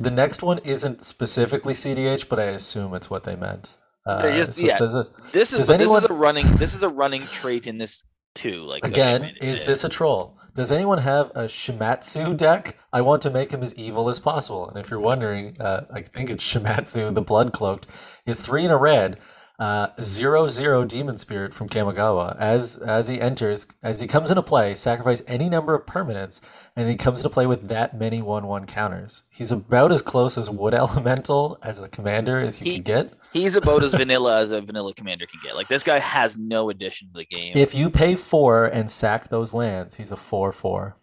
the 0.01 0.11
next 0.11 0.43
one 0.43 0.59
isn't 0.59 1.03
specifically 1.03 1.75
CDH, 1.75 2.29
but 2.29 2.39
I 2.41 2.45
assume 2.45 2.95
it's 2.95 3.11
what 3.11 3.25
they 3.25 3.37
meant. 3.37 3.77
Uh, 4.07 4.23
just- 4.33 4.55
so 4.55 4.65
yeah. 4.65 4.79
says 4.79 4.95
this- 5.33 5.53
is 5.53 5.69
but 5.69 5.79
this 5.79 5.93
is 5.93 6.05
a 6.05 6.13
running 6.13 6.51
this 6.57 6.75
is 6.75 6.83
a 6.83 6.89
running 6.89 7.23
trait 7.23 7.67
in 7.67 7.79
this 7.79 8.05
too. 8.35 8.65
Like 8.65 8.85
again, 8.85 9.33
is 9.41 9.65
this 9.65 9.85
a 9.85 9.89
troll? 9.89 10.39
Does 10.55 10.71
anyone 10.71 10.99
have 10.99 11.31
a 11.31 11.45
Shimatsu 11.45 12.37
deck? 12.37 12.77
I 12.93 13.01
want 13.01 13.23
to 13.23 13.31
make 13.31 13.53
him 13.53 13.63
as 13.63 13.75
evil 13.75 14.11
as 14.11 14.21
possible. 14.21 14.69
And 14.69 14.77
if 14.77 14.91
you're 14.91 15.01
wondering, 15.01 15.59
uh, 15.59 15.87
I 15.91 16.03
think 16.03 16.29
it's 16.29 16.45
Shimatsu, 16.45 17.15
the 17.15 17.23
Blood 17.23 17.55
Cloaked, 17.55 17.87
is 18.27 18.43
three 18.43 18.67
in 18.67 18.71
a 18.71 18.77
red, 18.77 19.19
uh, 19.59 19.89
zero 20.03 20.49
zero 20.49 20.85
Demon 20.85 21.17
Spirit 21.17 21.55
from 21.55 21.71
Kamigawa. 21.71 22.37
As 22.39 22.77
as 22.77 23.09
he 23.09 23.19
enters, 23.19 23.67
as 23.83 24.01
he 24.01 24.07
comes 24.07 24.31
into 24.31 24.43
play, 24.43 24.75
sacrifice 24.75 25.23
any 25.27 25.49
number 25.49 25.75
of 25.75 25.87
permanents, 25.87 26.41
and 26.77 26.89
he 26.89 26.97
comes 26.97 27.23
to 27.23 27.29
play 27.31 27.47
with 27.47 27.69
that 27.69 27.99
many 27.99 28.23
one 28.23 28.47
one 28.47 28.67
counters. 28.67 29.23
He's 29.31 29.53
about 29.53 29.93
as 29.93 30.03
close 30.03 30.39
as 30.39 30.49
Wood 30.49 30.75
Elemental 30.83 31.59
as 31.63 31.79
a 31.79 31.89
commander 31.89 32.41
as 32.41 32.61
you 32.61 32.65
He- 32.67 32.75
can 32.77 32.83
get. 32.83 33.13
He's 33.33 33.57
about 33.57 33.83
as 33.83 33.95
vanilla 34.03 34.41
as 34.41 34.51
a 34.51 34.61
vanilla 34.61 34.93
commander 34.95 35.27
can 35.27 35.41
get. 35.43 35.57
Like 35.57 35.69
this 35.69 35.83
guy 35.83 35.99
has 35.99 36.37
no 36.37 36.71
addition 36.71 37.09
to 37.09 37.19
the 37.19 37.25
game. 37.25 37.57
If 37.57 37.75
you 37.75 37.91
pay 37.91 38.15
four 38.15 38.65
and 38.67 38.91
sack 38.91 39.29
those 39.29 39.53
lands, 39.55 39.95
he's 39.97 40.13
a 40.13 40.17
four 40.17 40.53
four. 40.53 40.97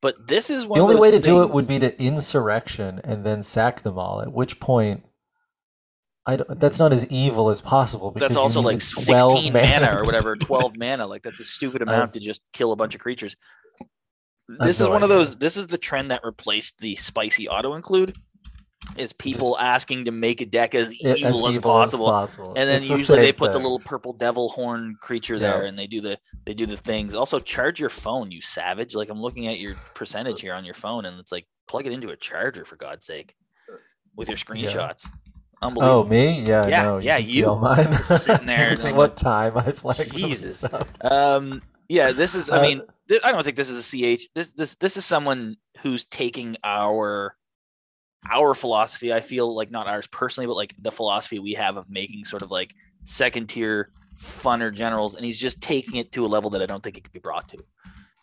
but 0.00 0.26
this 0.28 0.50
is 0.50 0.66
one 0.66 0.78
The 0.78 0.84
only 0.84 0.96
way 1.00 1.10
to 1.10 1.18
do 1.20 1.42
it 1.42 1.50
would 1.50 1.66
be 1.68 1.78
to 1.78 2.00
insurrection 2.02 3.00
and 3.04 3.24
then 3.24 3.42
sack 3.42 3.82
them 3.82 3.98
all. 3.98 4.20
At 4.22 4.32
which 4.32 4.58
point, 4.60 5.04
I 6.24 6.36
don't, 6.36 6.60
that's 6.60 6.78
not 6.78 6.92
as 6.92 7.04
evil 7.08 7.50
as 7.50 7.60
possible. 7.60 8.12
Because 8.12 8.28
that's 8.28 8.36
also 8.36 8.60
like 8.60 8.78
12 8.78 9.32
16 9.42 9.52
mana 9.52 9.96
or 10.00 10.04
whatever, 10.04 10.36
12 10.50 10.76
mana. 10.76 11.06
Like 11.06 11.22
that's 11.22 11.40
a 11.40 11.44
stupid 11.44 11.82
amount 11.82 12.12
to 12.12 12.20
just 12.20 12.42
kill 12.52 12.70
a 12.72 12.76
bunch 12.76 12.94
of 12.94 13.00
creatures. 13.00 13.34
This 14.48 14.80
is 14.80 14.88
one 14.88 15.02
of 15.02 15.08
those 15.08 15.36
this 15.36 15.56
is 15.56 15.66
the 15.66 15.78
trend 15.78 16.10
that 16.10 16.22
replaced 16.24 16.78
the 16.78 16.96
spicy 16.96 17.48
auto 17.48 17.74
include 17.74 18.16
is 18.96 19.12
people 19.12 19.56
asking 19.60 20.04
to 20.06 20.10
make 20.10 20.40
a 20.40 20.44
deck 20.46 20.74
as 20.74 20.90
It- 20.90 21.18
evil 21.18 21.46
as 21.46 21.56
possible. 21.58 22.06
possible. 22.06 22.48
And 22.56 22.68
then 22.68 22.78
It's 22.82 22.88
the 22.88 22.96
usually 22.96 23.18
they 23.20 23.26
same 23.28 23.34
put 23.36 23.52
the 23.52 23.58
little 23.58 23.78
purple 23.78 24.12
devil 24.12 24.48
horn 24.50 24.96
creature 25.00 25.38
there 25.38 25.64
and 25.64 25.78
they 25.78 25.86
do 25.86 26.00
the 26.00 26.18
they 26.44 26.52
do 26.52 26.66
the 26.66 26.76
things. 26.76 27.14
Also 27.14 27.38
charge 27.38 27.78
your 27.80 27.90
phone, 27.90 28.30
you 28.32 28.40
savage. 28.42 28.94
Like 28.94 29.08
I'm 29.08 29.20
looking 29.22 29.46
at 29.46 29.60
your 29.60 29.74
percentage 29.94 30.40
here 30.40 30.52
on 30.54 30.64
your 30.64 30.74
phone 30.74 31.04
and 31.06 31.18
it's 31.20 31.30
like 31.32 31.46
plug 31.68 31.86
it 31.86 31.92
into 31.92 32.08
a 32.10 32.16
charger 32.16 32.64
for 32.64 32.76
God's 32.76 33.06
sake. 33.06 33.34
With 34.16 34.28
your 34.28 34.36
screenshots. 34.36 35.08
Unbelievable. 35.62 36.00
Oh, 36.00 36.04
me? 36.04 36.42
Yeah, 36.44 36.66
Yeah, 36.66 36.82
no, 36.82 36.98
yeah, 36.98 37.16
you. 37.16 37.46
all 37.48 37.56
mine. 37.56 37.92
Sitting 38.18 38.46
there 38.46 38.72
You 38.72 38.76
can 38.76 38.88
and 38.88 38.96
what 38.96 39.16
time 39.16 39.56
I 39.56 39.70
flagged 39.72 40.12
Jesus. 40.14 40.64
Um, 41.00 41.62
yeah, 41.88 42.10
this 42.12 42.34
is. 42.34 42.50
I 42.50 42.58
Uh, 42.58 42.62
mean, 42.62 42.82
I 43.24 43.32
don't 43.32 43.44
think 43.44 43.56
this 43.56 43.70
is 43.70 43.78
a 43.78 44.16
CH. 44.16 44.28
This 44.34 44.52
this 44.52 44.76
this 44.76 44.96
is 44.96 45.04
someone 45.04 45.56
who's 45.80 46.04
taking 46.06 46.56
our 46.64 47.36
our 48.30 48.54
philosophy. 48.54 49.12
I 49.12 49.20
feel 49.20 49.54
like 49.54 49.70
not 49.70 49.86
ours 49.86 50.06
personally, 50.06 50.46
but 50.46 50.54
like 50.54 50.74
the 50.78 50.92
philosophy 50.92 51.38
we 51.38 51.52
have 51.54 51.76
of 51.76 51.88
making 51.90 52.24
sort 52.24 52.42
of 52.42 52.50
like 52.50 52.74
second 53.04 53.48
tier 53.48 53.90
funner 54.18 54.72
generals, 54.72 55.14
and 55.14 55.24
he's 55.24 55.40
just 55.40 55.60
taking 55.60 55.96
it 55.96 56.12
to 56.12 56.24
a 56.24 56.28
level 56.28 56.50
that 56.50 56.62
I 56.62 56.66
don't 56.66 56.82
think 56.82 56.96
it 56.96 57.04
could 57.04 57.12
be 57.12 57.18
brought 57.18 57.48
to. 57.48 57.58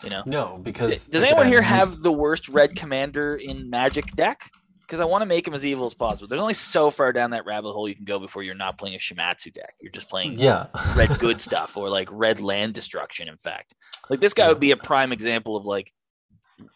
You 0.04 0.10
know, 0.10 0.24
No, 0.26 0.60
because 0.64 1.08
does 1.08 1.24
anyone 1.24 1.48
here 1.48 1.62
have 1.62 2.02
the 2.02 2.12
worst 2.12 2.48
red 2.48 2.76
commander 2.76 3.36
in 3.36 3.70
Magic 3.70 4.06
deck? 4.16 4.50
Because 4.90 5.02
I 5.02 5.06
want 5.06 5.22
to 5.22 5.28
make 5.28 5.48
him 5.48 5.54
as 5.54 5.64
evil 5.64 5.86
as 5.86 5.94
possible. 5.94 6.28
There's 6.28 6.42
only 6.42 6.56
so 6.56 6.90
far 6.90 7.14
down 7.14 7.30
that 7.30 7.46
rabbit 7.46 7.74
hole 7.74 7.88
you 7.88 7.94
can 7.94 8.06
go 8.06 8.18
before 8.18 8.42
you're 8.42 8.56
not 8.56 8.80
playing 8.80 8.96
a 8.96 8.98
Shimatsu 8.98 9.54
deck. 9.54 9.76
You're 9.80 9.92
just 9.92 10.10
playing 10.10 10.40
Yeah, 10.40 10.66
red 10.96 11.20
good 11.20 11.40
stuff 11.42 11.78
or 11.78 11.90
like 11.90 12.10
red 12.12 12.42
land 12.42 12.74
destruction 12.74 13.28
in 13.28 13.38
fact 13.38 13.76
like 14.10 14.20
this 14.20 14.34
guy 14.34 14.48
would 14.48 14.60
be 14.60 14.72
a 14.72 14.78
prime 14.78 15.12
example 15.12 15.56
of 15.56 15.68
like 15.68 15.94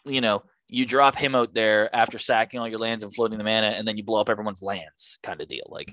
you 0.05 0.21
know 0.21 0.43
you 0.67 0.85
drop 0.85 1.15
him 1.15 1.33
out 1.33 1.55
there 1.55 1.93
after 1.95 2.19
sacking 2.19 2.59
all 2.59 2.67
your 2.67 2.79
lands 2.79 3.03
and 3.03 3.13
floating 3.13 3.39
the 3.39 3.43
mana 3.43 3.67
and 3.67 3.87
then 3.87 3.97
you 3.97 4.03
blow 4.03 4.21
up 4.21 4.29
everyone's 4.29 4.61
lands 4.61 5.17
kind 5.23 5.41
of 5.41 5.47
deal 5.49 5.65
like 5.69 5.89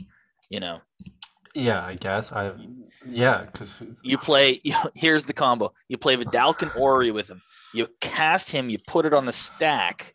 you 0.51 0.61
know 0.61 0.79
Yeah, 1.55 1.85
I 1.85 1.95
guess 1.95 2.31
I. 2.33 2.53
Yeah, 3.05 3.45
because 3.45 3.83
You 4.03 4.19
play. 4.19 4.61
Here's 4.95 5.25
the 5.25 5.33
combo: 5.33 5.73
you 5.89 5.99
play 5.99 6.17
Vedalken 6.17 6.71
Orrery 6.77 7.11
with 7.11 7.29
him. 7.29 7.43
You 7.75 7.89
cast 8.01 8.51
him. 8.51 8.71
You 8.71 8.79
put 8.87 9.05
it 9.05 9.13
on 9.13 9.27
the 9.27 9.33
stack. 9.33 10.15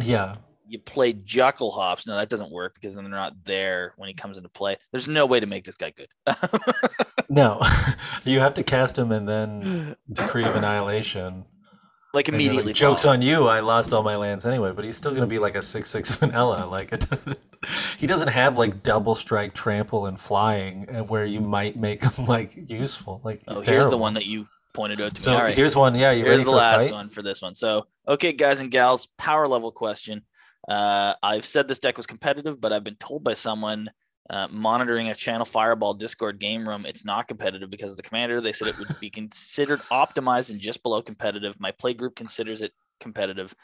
yeah, 0.00 0.36
You 0.68 0.78
play 0.78 1.12
Jokulhaups. 1.14 2.06
No, 2.06 2.14
that 2.16 2.28
doesn't 2.28 2.50
work 2.50 2.74
because 2.74 2.94
then 2.94 3.04
they're 3.04 3.12
not 3.12 3.44
there 3.44 3.94
when 3.96 4.08
he 4.08 4.14
comes 4.14 4.36
into 4.36 4.48
play. 4.50 4.76
There's 4.92 5.08
no 5.08 5.24
way 5.26 5.40
to 5.40 5.46
make 5.46 5.64
this 5.64 5.76
guy 5.76 5.92
good. 5.96 6.08
no, 7.28 7.60
you 8.24 8.40
have 8.40 8.54
to 8.54 8.62
cast 8.62 8.98
him 8.98 9.12
and 9.12 9.28
then 9.28 9.96
Decree 10.12 10.44
of 10.44 10.54
Annihilation. 10.56 11.44
like 12.14 12.28
you're 12.28 12.36
like, 12.36 12.42
immediately. 12.46 12.72
Jokes 12.72 13.04
on 13.04 13.22
you! 13.22 13.48
I 13.48 13.60
lost 13.60 13.92
all 13.92 14.02
my 14.02 14.16
lands 14.16 14.44
anyway, 14.46 14.72
but 14.72 14.84
he's 14.84 14.96
still 14.96 15.12
gonna 15.12 15.26
be 15.26 15.38
like 15.38 15.54
a 15.54 15.62
six 15.62 15.90
six 15.90 16.10
vanilla. 16.16 16.66
Like 16.70 16.92
it 16.92 17.08
doesn't. 17.08 17.38
He 17.98 18.06
doesn't 18.06 18.28
have 18.28 18.56
like 18.58 18.82
double 18.82 19.14
strike, 19.14 19.54
trample, 19.54 20.06
and 20.06 20.18
flying, 20.18 20.86
and 20.88 21.08
where 21.08 21.24
you 21.24 21.40
might 21.40 21.76
make 21.76 22.02
him 22.02 22.24
like 22.26 22.56
useful. 22.68 23.20
Like 23.24 23.42
Oh, 23.48 23.60
here's 23.60 23.88
the 23.90 23.98
one 23.98 24.14
that 24.14 24.26
you 24.26 24.46
pointed 24.74 25.00
out 25.00 25.14
to 25.16 25.20
So 25.20 25.30
me. 25.30 25.36
All 25.36 25.42
right. 25.42 25.54
here's 25.56 25.74
one. 25.74 25.94
Yeah, 25.94 26.12
you 26.12 26.22
ready 26.22 26.34
Here's 26.34 26.44
the 26.44 26.50
last 26.50 26.84
fight? 26.84 26.92
one 26.92 27.08
for 27.08 27.22
this 27.22 27.42
one. 27.42 27.54
So, 27.54 27.86
okay, 28.06 28.32
guys 28.32 28.60
and 28.60 28.70
gals, 28.70 29.06
power 29.16 29.48
level 29.48 29.72
question. 29.72 30.22
Uh, 30.68 31.14
I've 31.22 31.44
said 31.44 31.66
this 31.66 31.78
deck 31.78 31.96
was 31.96 32.06
competitive, 32.06 32.60
but 32.60 32.72
I've 32.72 32.84
been 32.84 32.96
told 32.96 33.24
by 33.24 33.34
someone 33.34 33.90
uh, 34.30 34.48
monitoring 34.50 35.08
a 35.08 35.14
Channel 35.14 35.46
Fireball 35.46 35.94
Discord 35.94 36.38
game 36.38 36.68
room 36.68 36.84
it's 36.86 37.04
not 37.04 37.28
competitive 37.28 37.70
because 37.70 37.92
of 37.92 37.96
the 37.96 38.02
commander. 38.02 38.40
They 38.40 38.52
said 38.52 38.68
it 38.68 38.78
would 38.78 39.00
be 39.00 39.10
considered 39.22 39.80
optimized 39.90 40.50
and 40.50 40.60
just 40.60 40.82
below 40.82 41.00
competitive. 41.00 41.58
My 41.58 41.70
play 41.72 41.94
group 41.94 42.14
considers 42.14 42.60
it 42.60 42.72
competitive. 43.00 43.54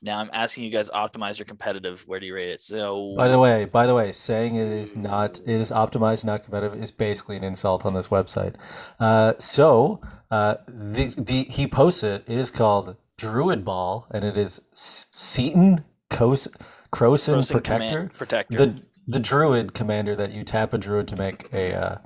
Now 0.00 0.18
I'm 0.18 0.30
asking 0.32 0.64
you 0.64 0.70
guys 0.70 0.90
optimize 0.90 1.40
or 1.40 1.44
competitive. 1.44 2.04
Where 2.06 2.20
do 2.20 2.26
you 2.26 2.34
rate 2.34 2.50
it? 2.50 2.60
So 2.60 3.14
By 3.16 3.28
the 3.28 3.38
way, 3.38 3.64
by 3.64 3.86
the 3.86 3.94
way, 3.94 4.12
saying 4.12 4.56
it 4.56 4.68
is 4.68 4.96
not 4.96 5.40
it 5.40 5.60
is 5.60 5.70
optimized, 5.70 6.24
not 6.24 6.44
competitive, 6.44 6.80
is 6.80 6.90
basically 6.90 7.36
an 7.36 7.44
insult 7.44 7.84
on 7.84 7.94
this 7.94 8.08
website. 8.08 8.54
Uh, 9.00 9.34
so 9.38 10.00
uh, 10.30 10.56
the 10.66 11.14
the 11.16 11.44
he 11.44 11.66
posts 11.66 12.02
it. 12.02 12.24
It 12.26 12.38
is 12.38 12.50
called 12.50 12.96
Druid 13.16 13.64
Ball, 13.64 14.06
and 14.10 14.24
it 14.24 14.36
is 14.36 14.60
S- 14.72 15.06
Seton 15.12 15.84
Cos- 16.12 16.48
Krosan 16.92 17.36
Krosan 17.36 17.50
Protector. 17.50 18.10
Protector. 18.14 18.56
The 18.56 18.82
the 19.08 19.20
Druid 19.20 19.74
commander 19.74 20.14
that 20.16 20.32
you 20.32 20.44
tap 20.44 20.72
a 20.72 20.78
Druid 20.78 21.08
to 21.08 21.16
make 21.16 21.52
a 21.52 21.74
uh, 21.74 21.98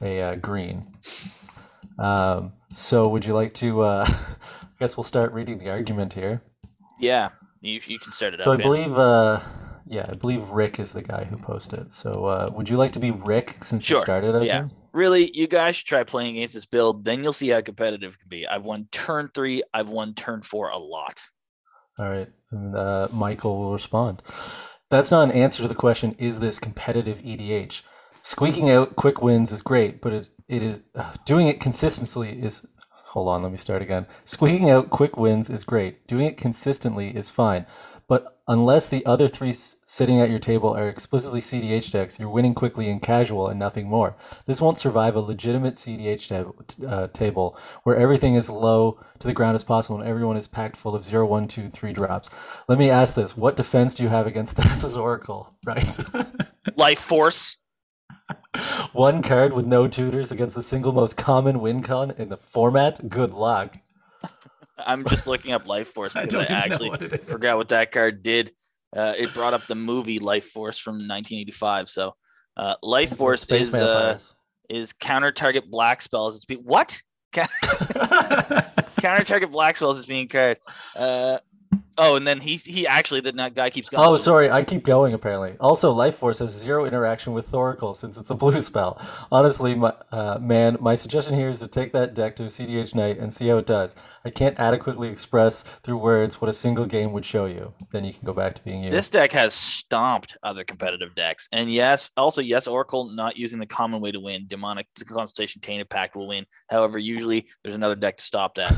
a 0.00 0.22
uh, 0.22 0.34
green. 0.36 0.86
Um, 1.98 2.52
so 2.72 3.08
would 3.08 3.24
you 3.24 3.34
like 3.34 3.54
to? 3.54 3.82
Uh, 3.82 4.06
I 4.62 4.66
guess 4.78 4.96
we'll 4.96 5.04
start 5.04 5.32
reading 5.32 5.58
the 5.58 5.70
argument 5.70 6.12
here. 6.12 6.42
yeah, 7.00 7.30
you, 7.60 7.80
you 7.84 7.98
can 7.98 8.12
start 8.12 8.34
it 8.34 8.38
So 8.38 8.52
I 8.52 8.56
yeah. 8.56 8.62
believe, 8.62 8.96
uh, 8.96 9.40
yeah, 9.88 10.06
I 10.08 10.16
believe 10.16 10.48
Rick 10.50 10.78
is 10.78 10.92
the 10.92 11.02
guy 11.02 11.24
who 11.24 11.36
posted. 11.36 11.92
So 11.92 12.26
uh, 12.26 12.48
would 12.52 12.68
you 12.68 12.76
like 12.76 12.92
to 12.92 13.00
be 13.00 13.10
Rick 13.10 13.64
since 13.64 13.90
you 13.90 13.98
started 13.98 14.36
as 14.36 14.46
yeah. 14.46 14.60
him? 14.60 14.70
really, 14.92 15.30
you 15.34 15.46
guys 15.46 15.76
should 15.76 15.86
try 15.86 16.02
playing 16.02 16.36
against 16.36 16.54
this 16.54 16.66
build. 16.66 17.04
Then 17.04 17.22
you'll 17.22 17.32
see 17.32 17.48
how 17.48 17.60
competitive 17.60 18.14
it 18.14 18.20
can 18.20 18.28
be. 18.28 18.46
I've 18.46 18.64
won 18.64 18.88
turn 18.90 19.30
three. 19.34 19.62
I've 19.72 19.90
won 19.90 20.14
turn 20.14 20.42
four 20.42 20.68
a 20.68 20.78
lot. 20.78 21.20
All 21.98 22.08
right, 22.08 22.28
and 22.50 22.76
uh, 22.76 23.08
Michael 23.10 23.58
will 23.58 23.72
respond. 23.72 24.22
That's 24.90 25.10
not 25.10 25.24
an 25.24 25.32
answer 25.32 25.62
to 25.62 25.68
the 25.68 25.74
question. 25.74 26.14
Is 26.18 26.40
this 26.40 26.58
competitive 26.58 27.18
EDH? 27.18 27.82
Squeaking 28.22 28.70
out 28.70 28.96
quick 28.96 29.20
wins 29.20 29.52
is 29.52 29.62
great, 29.62 30.00
but 30.00 30.12
it, 30.12 30.28
it 30.48 30.62
is 30.62 30.82
uh, 30.94 31.14
doing 31.26 31.48
it 31.48 31.60
consistently 31.60 32.40
is. 32.40 32.66
Hold 33.12 33.28
on, 33.28 33.42
let 33.42 33.50
me 33.50 33.58
start 33.58 33.82
again. 33.82 34.06
Squeaking 34.24 34.70
out 34.70 34.90
quick 34.90 35.16
wins 35.16 35.50
is 35.50 35.64
great. 35.64 36.06
Doing 36.06 36.26
it 36.26 36.36
consistently 36.36 37.08
is 37.16 37.30
fine, 37.30 37.66
unless 38.48 38.88
the 38.88 39.06
other 39.06 39.28
three 39.28 39.50
s- 39.50 39.76
sitting 39.84 40.20
at 40.20 40.30
your 40.30 40.38
table 40.40 40.74
are 40.76 40.88
explicitly 40.88 41.40
CDH 41.40 41.92
decks, 41.92 42.18
you're 42.18 42.28
winning 42.28 42.54
quickly 42.54 42.88
in 42.88 42.98
casual 42.98 43.48
and 43.48 43.58
nothing 43.58 43.86
more. 43.88 44.16
This 44.46 44.60
won't 44.60 44.78
survive 44.78 45.14
a 45.14 45.20
legitimate 45.20 45.74
CDH 45.74 46.26
tab- 46.28 46.86
uh, 46.88 47.06
table 47.08 47.56
where 47.84 47.96
everything 47.96 48.34
is 48.34 48.50
low 48.50 48.98
to 49.20 49.26
the 49.26 49.32
ground 49.34 49.54
as 49.54 49.62
possible 49.64 50.00
and 50.00 50.08
everyone 50.08 50.36
is 50.36 50.48
packed 50.48 50.76
full 50.76 50.94
of 50.96 51.04
0, 51.04 51.26
1, 51.26 51.46
2, 51.46 51.68
3 51.70 51.92
drops. 51.92 52.30
Let 52.68 52.78
me 52.78 52.90
ask 52.90 53.14
this 53.14 53.36
what 53.36 53.56
defense 53.56 53.94
do 53.94 54.02
you 54.02 54.08
have 54.08 54.26
against 54.26 54.56
Thassa's 54.56 54.96
Oracle? 55.06 55.54
Right? 55.64 55.86
Life 56.76 56.98
Force. 57.00 57.56
One 58.92 59.22
card 59.22 59.52
with 59.52 59.66
no 59.66 59.86
tutors 59.86 60.32
against 60.32 60.54
the 60.56 60.62
single 60.62 60.92
most 60.92 61.16
common 61.16 61.60
win 61.60 61.82
con 61.82 62.12
in 62.18 62.28
the 62.28 62.36
format? 62.36 63.08
Good 63.08 63.32
luck. 63.32 63.76
I'm 64.86 65.04
just 65.06 65.26
looking 65.26 65.52
up 65.52 65.66
Life 65.66 65.88
Force 65.88 66.12
because 66.14 66.34
I, 66.34 66.38
don't 66.38 66.44
even 66.44 66.56
know 66.56 66.58
actually 66.58 66.90
what 66.90 67.28
forgot 67.28 67.56
what 67.56 67.68
that 67.68 67.92
card 67.92 68.22
did. 68.22 68.52
Uh, 68.96 69.14
it 69.18 69.34
brought 69.34 69.54
up 69.54 69.66
the 69.66 69.74
movie 69.74 70.18
Life 70.18 70.46
Force 70.46 70.78
from 70.78 70.94
1985. 70.94 71.88
So, 71.88 72.14
uh, 72.56 72.76
Life 72.82 73.16
Force 73.16 73.46
is 73.48 73.74
uh, 73.74 74.18
is 74.68 74.92
counter 74.92 75.32
target 75.32 75.70
black 75.70 76.02
spells. 76.02 76.36
It's 76.36 76.44
be- 76.44 76.56
what? 76.56 77.00
counter 77.32 79.24
target 79.24 79.50
black 79.50 79.76
spells 79.76 79.98
is 79.98 80.06
being 80.06 80.28
card. 80.28 80.58
Uh, 80.96 81.38
oh, 81.98 82.16
and 82.16 82.26
then 82.26 82.40
he 82.40 82.56
he 82.56 82.86
actually 82.86 83.20
the 83.20 83.32
that 83.32 83.54
guy 83.54 83.70
keeps 83.70 83.88
going. 83.88 84.06
Oh, 84.06 84.16
sorry, 84.16 84.50
I 84.50 84.64
keep 84.64 84.84
going 84.84 85.12
apparently. 85.12 85.56
Also, 85.60 85.92
Life 85.92 86.16
Force 86.16 86.38
has 86.38 86.50
zero 86.50 86.84
interaction 86.86 87.32
with 87.32 87.50
Thoracle 87.50 87.94
since 87.94 88.16
it's 88.16 88.30
a 88.30 88.34
blue 88.34 88.58
spell. 88.60 89.00
Honestly, 89.30 89.74
my, 89.74 89.92
uh, 90.12 90.38
man, 90.40 90.76
my 90.80 90.94
suggestion 90.94 91.34
here 91.34 91.48
is 91.48 91.58
to 91.60 91.68
take 91.68 91.92
that 91.92 92.14
deck 92.14 92.36
to 92.36 92.44
a 92.44 92.46
CDH 92.46 92.94
night 92.94 93.18
and 93.18 93.32
see 93.32 93.48
how 93.48 93.58
it 93.58 93.66
does. 93.66 93.94
I 94.24 94.30
can't 94.30 94.58
adequately 94.58 95.08
express 95.08 95.62
through 95.82 95.98
words 95.98 96.40
what 96.40 96.48
a 96.48 96.52
single 96.52 96.86
game 96.86 97.12
would 97.12 97.24
show 97.24 97.46
you. 97.46 97.72
Then 97.90 98.04
you 98.04 98.12
can 98.12 98.24
go 98.24 98.32
back 98.32 98.54
to 98.54 98.62
being 98.62 98.84
you. 98.84 98.90
This 98.90 99.10
deck 99.10 99.32
has 99.32 99.54
stomped 99.54 100.36
other 100.42 100.64
competitive 100.64 101.14
decks. 101.14 101.48
And 101.52 101.70
yes, 101.70 102.10
also, 102.16 102.40
yes, 102.40 102.66
Oracle 102.66 103.10
not 103.10 103.36
using 103.36 103.58
the 103.58 103.66
common 103.66 104.00
way 104.00 104.12
to 104.12 104.20
win. 104.20 104.46
Demonic 104.46 104.86
Consultation 105.06 105.60
Tainted 105.60 105.88
Pact 105.88 106.16
will 106.16 106.28
win. 106.28 106.46
However, 106.68 106.98
usually 106.98 107.48
there's 107.62 107.74
another 107.74 107.96
deck 107.96 108.16
to 108.18 108.24
stop 108.24 108.54
that. 108.56 108.74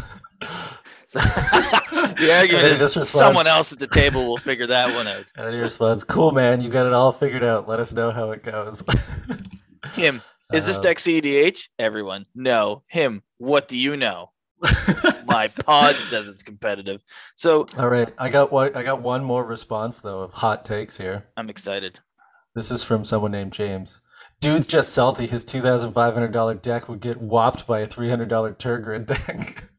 The 1.13 2.33
argument 2.33 2.67
is 2.67 2.80
responds- 2.83 3.11
someone 3.11 3.47
else 3.47 3.73
at 3.73 3.79
the 3.79 3.87
table 3.87 4.27
will 4.27 4.37
figure 4.39 4.67
that 4.67 4.95
one 4.95 5.07
out. 5.09 5.31
and 5.37 5.47
then 5.47 5.53
he 5.55 5.61
responds, 5.61 6.05
"Cool, 6.05 6.33
man, 6.33 6.61
you 6.61 6.69
got 6.69 6.87
it 6.87 6.93
all 6.93 7.13
figured 7.13 7.45
out. 7.45 7.69
Let 7.69 7.81
us 7.81 7.93
know 7.93 8.11
how 8.11 8.31
it 8.33 8.43
goes." 8.43 8.83
Him. 9.93 10.23
Is 10.53 10.67
this 10.67 10.79
Uh, 10.79 10.83
deck 10.83 10.97
CEDH? 10.99 11.69
Everyone. 11.79 12.27
No. 12.35 12.83
Him. 12.89 13.23
What 13.39 13.69
do 13.69 13.77
you 13.77 13.97
know? 13.97 14.31
My 15.25 15.49
pod 15.65 15.95
says 15.97 16.29
it's 16.29 16.43
competitive. 16.43 17.01
So 17.37 17.67
all 17.79 17.89
right, 17.89 18.13
I 18.19 18.29
got 18.29 18.53
one. 18.53 18.75
I 18.77 18.83
got 18.83 19.01
one 19.01 19.25
more 19.25 19.45
response 19.45 19.99
though 20.01 20.21
of 20.21 20.33
hot 20.33 20.65
takes 20.65 20.99
here. 20.99 21.29
I'm 21.37 21.49
excited. 21.49 22.01
This 22.55 22.71
is 22.71 22.83
from 22.83 23.05
someone 23.05 23.31
named 23.31 23.53
James. 23.53 24.01
Dude's 24.41 24.67
just 24.67 24.93
salty. 24.93 25.27
His 25.27 25.45
two 25.45 25.63
thousand 25.63 25.93
five 25.93 26.13
hundred 26.15 26.33
dollar 26.33 26.55
deck 26.55 26.89
would 26.89 27.01
get 27.01 27.21
whopped 27.23 27.67
by 27.67 27.81
a 27.81 27.87
three 27.87 28.11
hundred 28.11 28.29
dollar 28.29 28.53
Tergrid 28.53 29.07
deck. 29.07 29.70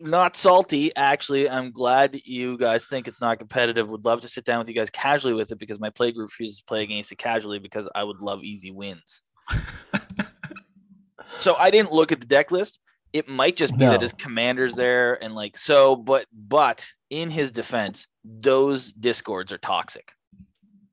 Not 0.00 0.36
salty. 0.36 0.94
Actually, 0.96 1.48
I'm 1.50 1.72
glad 1.72 2.20
you 2.24 2.56
guys 2.56 2.86
think 2.86 3.08
it's 3.08 3.20
not 3.20 3.38
competitive. 3.38 3.88
Would 3.88 4.04
love 4.04 4.20
to 4.22 4.28
sit 4.28 4.44
down 4.44 4.58
with 4.60 4.68
you 4.68 4.74
guys 4.74 4.90
casually 4.90 5.34
with 5.34 5.50
it 5.52 5.58
because 5.58 5.80
my 5.80 5.90
play 5.90 6.12
group 6.12 6.28
refuses 6.30 6.58
to 6.58 6.64
play 6.64 6.82
against 6.82 7.10
it 7.12 7.16
casually 7.18 7.58
because 7.58 7.88
I 7.94 8.04
would 8.04 8.22
love 8.22 8.42
easy 8.44 8.70
wins. 8.70 9.22
so 11.38 11.54
I 11.56 11.70
didn't 11.70 11.92
look 11.92 12.12
at 12.12 12.20
the 12.20 12.26
deck 12.26 12.50
list. 12.50 12.80
It 13.12 13.28
might 13.28 13.56
just 13.56 13.72
be 13.76 13.84
No. 13.84 13.92
that 13.92 14.02
his 14.02 14.12
commander's 14.12 14.74
there 14.74 15.22
and 15.22 15.34
like 15.34 15.56
so, 15.56 15.96
but 15.96 16.26
but 16.32 16.86
in 17.10 17.30
his 17.30 17.50
defense, 17.50 18.06
those 18.24 18.92
discords 18.92 19.52
are 19.52 19.58
toxic. 19.58 20.12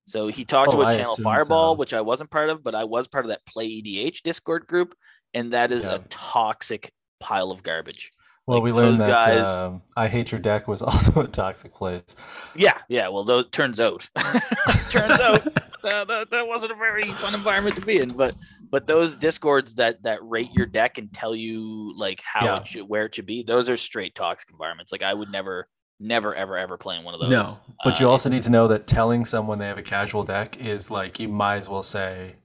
So 0.08 0.28
he 0.28 0.46
talked 0.46 0.70
Oh, 0.72 0.80
about 0.80 0.94
I 0.94 0.98
Channel 0.98 1.18
Fireball, 1.18 1.74
so. 1.76 1.80
which 1.80 1.94
I 1.94 2.02
wasn't 2.02 2.30
part 2.32 2.50
of, 2.50 2.64
but 2.64 2.76
I 2.76 2.84
was 2.86 3.08
part 3.08 3.26
of 3.26 3.30
that 3.30 3.46
Play 3.46 3.68
EDH 3.82 4.22
Discord 4.24 4.66
group, 4.68 4.96
and 5.34 5.52
that 5.54 5.72
is 5.72 5.86
Yeah. 5.86 5.96
a 5.96 6.00
toxic 6.10 6.92
pile 7.20 7.52
of 7.52 7.64
garbage. 7.64 8.12
Well, 8.48 8.60
Like, 8.60 8.64
we 8.66 8.72
learned 8.74 8.98
that 9.00 9.08
guys- 9.08 9.48
um, 9.48 9.82
I 9.98 10.08
hate 10.08 10.32
your 10.32 10.40
deck 10.40 10.68
was 10.68 10.82
also 10.84 11.22
a 11.22 11.28
toxic 11.28 11.74
place. 11.74 12.16
Yeah, 12.56 12.78
yeah. 12.90 13.08
Well, 13.08 13.24
those 13.24 13.50
turns 13.52 13.80
out, 13.80 14.08
turns 14.90 15.20
out 15.20 15.44
that, 15.84 16.08
that, 16.08 16.30
that 16.30 16.48
wasn't 16.48 16.72
a 16.72 16.76
very 16.76 17.04
fun 17.14 17.34
environment 17.34 17.76
to 17.78 17.82
be 17.82 18.00
in. 18.00 18.10
But 18.10 18.36
but 18.70 18.86
those 18.88 19.16
discords 19.16 19.76
that 19.76 20.04
that 20.04 20.20
rate 20.24 20.52
your 20.54 20.66
deck 20.68 20.98
and 20.98 21.12
tell 21.12 21.36
you 21.36 21.94
like 21.98 22.22
how 22.24 22.46
Yeah. 22.46 22.58
it 22.60 22.68
should 22.68 22.84
where 22.90 23.06
it 23.06 23.16
should 23.16 23.26
be, 23.26 23.42
those 23.44 23.70
are 23.70 23.78
straight 23.78 24.14
toxic 24.16 24.50
environments. 24.52 24.92
Like 24.92 25.02
I 25.04 25.14
would 25.14 25.32
never, 25.32 25.68
never, 26.00 26.36
ever, 26.36 26.56
ever 26.58 26.78
play 26.78 26.98
in 26.98 27.04
one 27.04 27.14
of 27.16 27.20
those. 27.22 27.30
No, 27.30 27.60
but 27.84 28.00
you 28.00 28.08
Uh, 28.08 28.12
also 28.12 28.30
need 28.30 28.44
to 28.44 28.52
know 28.52 28.68
that 28.68 28.86
telling 28.86 29.26
someone 29.26 29.58
they 29.58 29.68
have 29.68 29.78
a 29.80 29.84
casual 29.84 30.24
deck 30.24 30.58
is 30.58 30.92
like 30.92 31.20
you 31.20 31.30
might 31.30 31.58
as 31.58 31.70
well 31.70 31.84
say, 31.84 32.36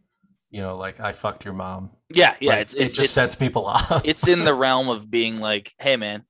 you 0.51 0.61
know, 0.61 0.77
like 0.77 1.01
I 1.01 1.13
fucked 1.13 1.45
your 1.45 1.55
mom. 1.55 1.91
yeah, 2.13 2.35
yeah. 2.41 2.51
Like, 2.53 2.61
it's 2.61 2.75
it 2.75 2.85
just 2.85 2.99
it's, 2.99 3.13
sets 3.13 3.35
people 3.35 3.67
off. 3.75 4.03
it's 4.05 4.29
in 4.29 4.45
the 4.45 4.55
realm 4.55 4.89
of 4.89 5.11
being 5.11 5.41
like, 5.41 5.73
hey 5.79 5.97
man, 5.97 6.25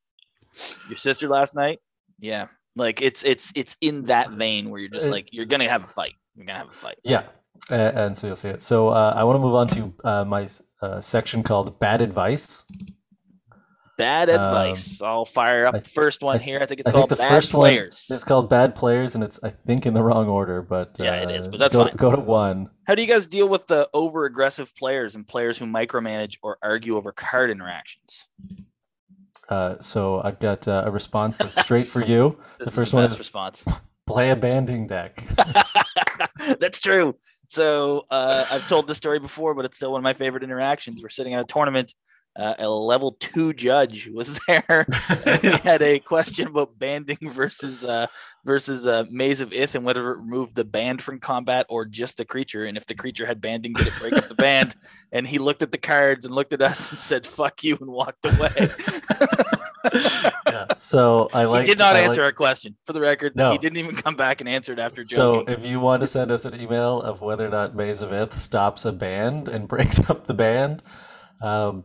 your 0.88 0.96
sister 0.96 1.28
last 1.28 1.54
night. 1.54 1.80
Yeah, 2.18 2.48
like 2.76 3.00
it's 3.00 3.22
it's 3.24 3.52
it's 3.54 3.76
in 3.80 4.04
that 4.04 4.30
vein 4.32 4.70
where 4.70 4.80
you're 4.80 4.90
just 4.90 5.08
Uh, 5.08 5.12
like 5.12 5.28
you're 5.32 5.46
gonna 5.46 5.68
have 5.68 5.84
a 5.84 5.86
fight. 5.86 6.14
You're 6.34 6.46
gonna 6.46 6.58
have 6.58 6.68
a 6.68 6.72
fight. 6.72 6.98
Yeah, 7.02 7.24
uh, 7.70 7.74
and 7.74 8.16
so 8.16 8.26
you'll 8.26 8.36
see 8.36 8.50
it. 8.50 8.62
So 8.62 8.88
uh, 8.88 9.14
I 9.16 9.24
want 9.24 9.36
to 9.36 9.40
move 9.40 9.54
on 9.54 9.68
to 9.68 9.94
uh, 10.04 10.24
my 10.24 10.48
uh, 10.82 11.00
section 11.00 11.42
called 11.42 11.78
"Bad 11.78 12.00
Advice." 12.00 12.64
Bad 14.00 14.30
Um, 14.30 14.36
advice. 14.40 15.00
I'll 15.02 15.24
fire 15.24 15.66
up 15.66 15.74
I- 15.74 15.78
the 15.80 15.88
first 15.88 16.22
one 16.22 16.36
I- 16.36 16.38
here. 16.38 16.58
I 16.60 16.66
think 16.66 16.80
it's 16.80 16.88
I 16.88 16.92
called 16.92 17.10
think 17.10 17.18
the 17.18 17.22
Bad 17.22 17.28
first 17.30 17.50
Players. 17.52 18.06
one 18.08 18.16
is 18.16 18.24
called 18.24 18.48
Bad 18.50 18.74
Players, 18.74 19.14
and 19.14 19.22
it's 19.22 19.38
I 19.42 19.50
think 19.50 19.86
in 19.86 19.94
the 19.94 20.02
wrong 20.02 20.28
order, 20.28 20.62
but 20.62 20.96
Yeah, 20.98 21.14
it 21.16 21.30
is, 21.30 21.46
uh, 21.46 21.50
but 21.50 21.60
that's 21.60 21.76
go, 21.76 21.84
fine. 21.84 21.96
go 21.96 22.10
to 22.10 22.20
one. 22.20 22.70
How 22.86 22.94
do 22.94 23.02
you 23.02 23.08
guys 23.08 23.26
deal 23.26 23.48
with 23.48 23.66
the 23.66 23.88
over 23.94 24.24
aggressive 24.24 24.74
players 24.76 25.14
and 25.16 25.26
players 25.28 25.58
who 25.58 25.66
micromanage 25.66 26.38
or 26.42 26.58
argue 26.62 26.96
over 26.96 27.12
card 27.12 27.50
interactions? 27.50 28.26
Uh, 29.48 29.74
so 29.80 30.20
I've 30.22 30.38
got 30.38 30.66
uh, 30.68 30.84
a 30.86 30.90
response 30.90 31.36
that's 31.36 31.60
straight 31.64 31.86
for 31.86 32.04
you. 32.04 32.38
The 32.58 32.66
is 32.66 32.74
first 32.74 32.90
the 32.92 32.96
one 32.96 33.04
is 33.06 33.18
response. 33.18 33.64
play 34.06 34.30
a 34.30 34.36
banding 34.36 34.86
deck. 34.88 35.24
That's 36.58 36.80
true. 36.80 37.14
So 37.48 38.06
uh, 38.10 38.44
I've 38.50 38.66
told 38.68 38.86
this 38.88 38.96
story 38.96 39.18
before, 39.20 39.54
but 39.54 39.64
it's 39.64 39.76
still 39.76 39.92
one 39.92 39.98
of 40.00 40.02
my 40.04 40.14
favorite 40.14 40.42
interactions. 40.42 41.00
We're 41.02 41.08
sitting 41.10 41.34
at 41.34 41.40
a 41.40 41.44
tournament. 41.44 41.94
Uh, 42.36 42.54
a 42.60 42.68
level 42.68 43.16
two 43.18 43.52
judge 43.52 44.08
was 44.08 44.38
there. 44.48 44.86
we 45.42 45.50
had 45.64 45.82
a 45.82 45.98
question 45.98 46.46
about 46.46 46.78
banding 46.78 47.18
versus 47.22 47.84
uh, 47.84 48.06
versus 48.44 48.86
uh, 48.86 49.04
Maze 49.10 49.40
of 49.40 49.52
Ith 49.52 49.74
and 49.74 49.84
whether 49.84 50.12
it 50.12 50.18
removed 50.18 50.54
the 50.54 50.64
band 50.64 51.02
from 51.02 51.18
combat 51.18 51.66
or 51.68 51.84
just 51.84 52.16
the 52.18 52.24
creature. 52.24 52.64
And 52.64 52.76
if 52.76 52.86
the 52.86 52.94
creature 52.94 53.26
had 53.26 53.40
banding, 53.40 53.72
did 53.72 53.88
it 53.88 53.92
break 53.98 54.12
up 54.14 54.28
the 54.28 54.34
band? 54.36 54.76
And 55.12 55.26
he 55.26 55.38
looked 55.38 55.60
at 55.62 55.72
the 55.72 55.78
cards 55.78 56.24
and 56.24 56.32
looked 56.32 56.52
at 56.52 56.62
us 56.62 56.88
and 56.90 56.98
said 56.98 57.26
"fuck 57.26 57.64
you" 57.64 57.76
and 57.80 57.90
walked 57.90 58.24
away. 58.24 58.50
yeah. 60.46 60.66
So 60.76 61.28
I 61.32 61.44
like. 61.44 61.62
he 61.62 61.66
did 61.66 61.78
not 61.78 61.96
I 61.96 62.00
answer 62.00 62.20
like- 62.20 62.26
our 62.26 62.32
question. 62.32 62.76
For 62.86 62.92
the 62.92 63.00
record, 63.00 63.34
No. 63.36 63.50
he 63.52 63.58
didn't 63.58 63.78
even 63.78 63.96
come 63.96 64.14
back 64.14 64.40
and 64.40 64.48
answer 64.48 64.72
it 64.72 64.78
after 64.78 65.02
Joe. 65.02 65.44
So 65.44 65.52
if 65.52 65.64
you 65.64 65.80
want 65.80 66.02
to 66.02 66.06
send 66.06 66.30
us 66.30 66.44
an 66.44 66.58
email 66.60 67.02
of 67.02 67.20
whether 67.22 67.46
or 67.46 67.50
not 67.50 67.74
Maze 67.74 68.02
of 68.02 68.12
Ith 68.12 68.36
stops 68.36 68.84
a 68.84 68.92
band 68.92 69.48
and 69.48 69.66
breaks 69.68 69.98
up 70.08 70.26
the 70.26 70.34
band, 70.34 70.82
um, 71.42 71.84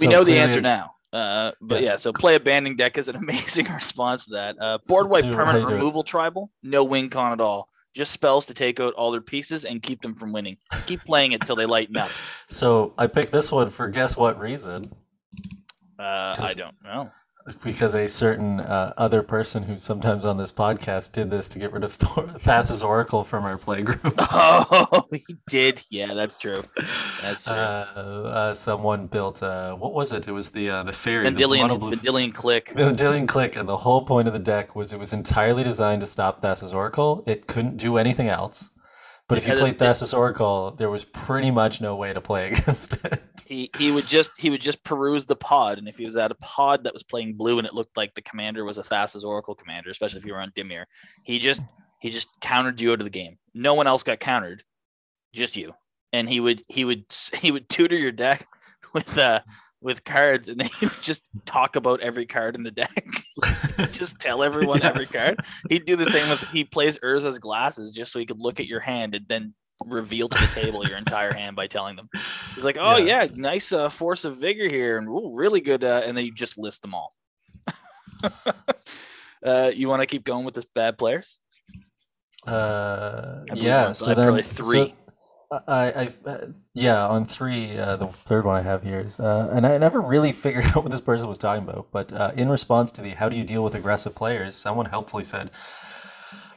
we 0.00 0.06
so 0.06 0.10
know 0.10 0.24
the 0.24 0.38
answer 0.38 0.60
now. 0.60 0.94
Uh, 1.12 1.52
but 1.60 1.82
Yeah. 1.82 1.90
yeah. 1.90 1.96
so 1.96 2.12
play 2.12 2.34
a 2.34 2.40
banding 2.40 2.76
deck 2.76 2.98
is 2.98 3.08
an 3.08 3.16
amazing 3.24 3.66
response 3.72 4.26
to 4.26 4.32
that. 4.32 4.56
Uh, 4.60 4.78
board 4.86 5.08
wipe 5.08 5.30
permanent 5.32 5.66
do 5.66 5.72
it. 5.72 5.76
removal 5.76 6.02
tribal, 6.02 6.50
no 6.62 6.84
win 6.84 7.08
con 7.08 7.32
at 7.32 7.40
all. 7.40 7.68
Just 7.94 8.12
spells 8.12 8.44
to 8.46 8.54
take 8.54 8.78
out 8.78 8.92
all 8.94 9.10
their 9.10 9.22
pieces 9.22 9.64
and 9.64 9.82
keep 9.82 10.02
them 10.02 10.14
from 10.14 10.32
winning. 10.32 10.58
Keep 10.86 11.04
playing 11.04 11.32
it 11.32 11.40
till 11.46 11.56
they 11.56 11.66
lighten 11.66 11.96
up. 11.96 12.10
So 12.48 12.92
I 12.98 13.06
picked 13.06 13.32
this 13.32 13.50
one 13.50 13.70
for 13.70 13.88
guess 13.88 14.16
what 14.16 14.38
reason? 14.38 14.92
Uh, 15.98 16.34
I 16.38 16.54
don't 16.54 16.76
know. 16.84 17.10
Because 17.62 17.94
a 17.94 18.06
certain 18.06 18.60
uh, 18.60 18.92
other 18.96 19.22
person 19.22 19.62
who's 19.62 19.82
sometimes 19.82 20.26
on 20.26 20.36
this 20.36 20.52
podcast 20.52 21.12
did 21.12 21.30
this 21.30 21.48
to 21.48 21.58
get 21.58 21.72
rid 21.72 21.84
of 21.84 21.92
Thor- 22.02 22.26
Thassa's 22.38 22.82
Oracle 22.82 23.24
from 23.24 23.44
our 23.44 23.58
playgroup. 23.58 24.14
Oh, 24.30 25.04
he 25.10 25.36
did. 25.48 25.82
Yeah, 25.90 26.14
that's 26.14 26.36
true. 26.38 26.62
That's 27.22 27.44
true. 27.44 27.54
Uh, 27.54 27.56
uh, 27.56 28.54
someone 28.54 29.06
built 29.06 29.42
uh, 29.42 29.74
what 29.74 29.92
was 29.94 30.12
it? 30.12 30.28
It 30.28 30.32
was 30.32 30.50
the 30.50 30.70
uh, 30.70 30.82
the 30.84 30.92
fairy. 30.92 31.24
the 31.24 31.30
Vendilion, 31.30 31.70
it's 31.70 31.86
Vendilion 31.86 32.32
Clique. 32.32 32.72
Vendilion 32.74 33.26
Clique, 33.26 33.56
and 33.56 33.68
the 33.68 33.76
whole 33.76 34.04
point 34.04 34.28
of 34.28 34.34
the 34.34 34.40
deck 34.40 34.76
was 34.76 34.92
it 34.92 34.98
was 34.98 35.12
entirely 35.12 35.64
designed 35.64 36.00
to 36.00 36.06
stop 36.06 36.40
Thassa's 36.42 36.74
Oracle. 36.74 37.22
It 37.26 37.46
couldn't 37.46 37.76
do 37.78 37.96
anything 37.96 38.28
else. 38.28 38.70
But 39.28 39.38
if 39.38 39.46
you 39.46 39.54
played 39.56 39.78
Thassa's 39.78 40.14
Oracle, 40.14 40.74
there 40.78 40.88
was 40.88 41.04
pretty 41.04 41.50
much 41.50 41.82
no 41.82 41.96
way 41.96 42.14
to 42.14 42.20
play 42.20 42.48
against 42.52 42.94
it. 43.04 43.22
He 43.46 43.70
he 43.76 43.90
would 43.90 44.06
just 44.06 44.30
he 44.38 44.48
would 44.48 44.62
just 44.62 44.82
peruse 44.84 45.26
the 45.26 45.36
pod, 45.36 45.76
and 45.76 45.86
if 45.86 45.98
he 45.98 46.06
was 46.06 46.16
at 46.16 46.30
a 46.30 46.36
pod 46.36 46.84
that 46.84 46.94
was 46.94 47.02
playing 47.02 47.34
blue 47.34 47.58
and 47.58 47.66
it 47.66 47.74
looked 47.74 47.96
like 47.96 48.14
the 48.14 48.22
commander 48.22 48.64
was 48.64 48.78
a 48.78 48.82
Thassa's 48.82 49.24
Oracle 49.24 49.54
commander, 49.54 49.90
especially 49.90 50.18
if 50.18 50.24
you 50.24 50.32
were 50.32 50.40
on 50.40 50.50
Dimir, 50.52 50.84
he 51.24 51.38
just 51.38 51.60
he 52.00 52.08
just 52.10 52.28
countered 52.40 52.80
you 52.80 52.92
out 52.92 53.00
of 53.00 53.04
the 53.04 53.10
game. 53.10 53.36
No 53.52 53.74
one 53.74 53.86
else 53.86 54.02
got 54.02 54.18
countered, 54.18 54.64
just 55.34 55.56
you. 55.56 55.74
And 56.12 56.26
he 56.26 56.40
would 56.40 56.62
he 56.68 56.86
would 56.86 57.04
he 57.38 57.50
would 57.50 57.68
tutor 57.68 57.96
your 57.96 58.12
deck 58.12 58.46
with 58.94 59.18
uh 59.18 59.40
with 59.80 60.04
cards, 60.04 60.48
and 60.48 60.62
would 60.80 60.92
just 61.00 61.24
talk 61.44 61.76
about 61.76 62.00
every 62.00 62.26
card 62.26 62.54
in 62.56 62.62
the 62.62 62.70
deck. 62.70 63.04
just 63.90 64.18
tell 64.18 64.42
everyone 64.42 64.82
every 64.82 65.06
card. 65.06 65.40
He'd 65.68 65.84
do 65.84 65.96
the 65.96 66.06
same 66.06 66.28
with 66.28 66.42
he 66.48 66.64
plays 66.64 66.98
Urza's 66.98 67.38
glasses 67.38 67.94
just 67.94 68.12
so 68.12 68.18
he 68.18 68.26
could 68.26 68.40
look 68.40 68.60
at 68.60 68.66
your 68.66 68.80
hand 68.80 69.14
and 69.14 69.26
then 69.28 69.54
reveal 69.86 70.28
to 70.28 70.38
the 70.38 70.46
table 70.48 70.86
your 70.86 70.98
entire 70.98 71.32
hand 71.32 71.54
by 71.54 71.66
telling 71.66 71.96
them. 71.96 72.08
He's 72.54 72.64
like, 72.64 72.78
"Oh 72.80 72.96
Yeah. 72.98 73.22
yeah, 73.24 73.28
nice 73.36 73.72
uh, 73.72 73.88
force 73.88 74.24
of 74.24 74.36
vigor 74.38 74.68
here, 74.68 74.98
and 74.98 75.08
ooh, 75.08 75.32
really 75.34 75.60
good." 75.60 75.84
Uh, 75.84 76.02
and 76.04 76.16
then 76.16 76.24
you 76.24 76.32
just 76.34 76.58
list 76.58 76.82
them 76.82 76.94
all. 76.94 77.12
uh, 79.44 79.70
you 79.74 79.88
want 79.88 80.02
to 80.02 80.06
keep 80.06 80.24
going 80.24 80.44
with 80.44 80.54
this 80.54 80.66
bad 80.74 80.98
players? 80.98 81.38
Uh, 82.46 83.44
yeah, 83.54 83.92
so 83.92 84.06
then 84.06 84.16
probably 84.16 84.42
three. 84.42 84.88
So, 84.88 85.07
I, 85.50 85.62
I, 85.66 86.28
uh, 86.28 86.46
yeah, 86.74 87.06
on 87.06 87.24
three, 87.24 87.78
uh, 87.78 87.96
the 87.96 88.08
third 88.08 88.44
one 88.44 88.56
I 88.56 88.62
have 88.62 88.82
here 88.82 89.00
is, 89.00 89.18
uh, 89.18 89.48
and 89.50 89.66
I 89.66 89.78
never 89.78 90.00
really 90.00 90.32
figured 90.44 90.66
out 90.66 90.76
what 90.76 90.90
this 90.90 91.00
person 91.00 91.28
was 91.28 91.38
talking 91.38 91.66
about. 91.66 91.88
But 91.90 92.12
uh, 92.12 92.32
in 92.34 92.48
response 92.48 92.92
to 92.92 93.00
the 93.02 93.10
"How 93.10 93.28
do 93.28 93.36
you 93.36 93.44
deal 93.44 93.64
with 93.64 93.74
aggressive 93.74 94.14
players?" 94.14 94.56
someone 94.56 94.86
helpfully 94.86 95.24
said, 95.24 95.50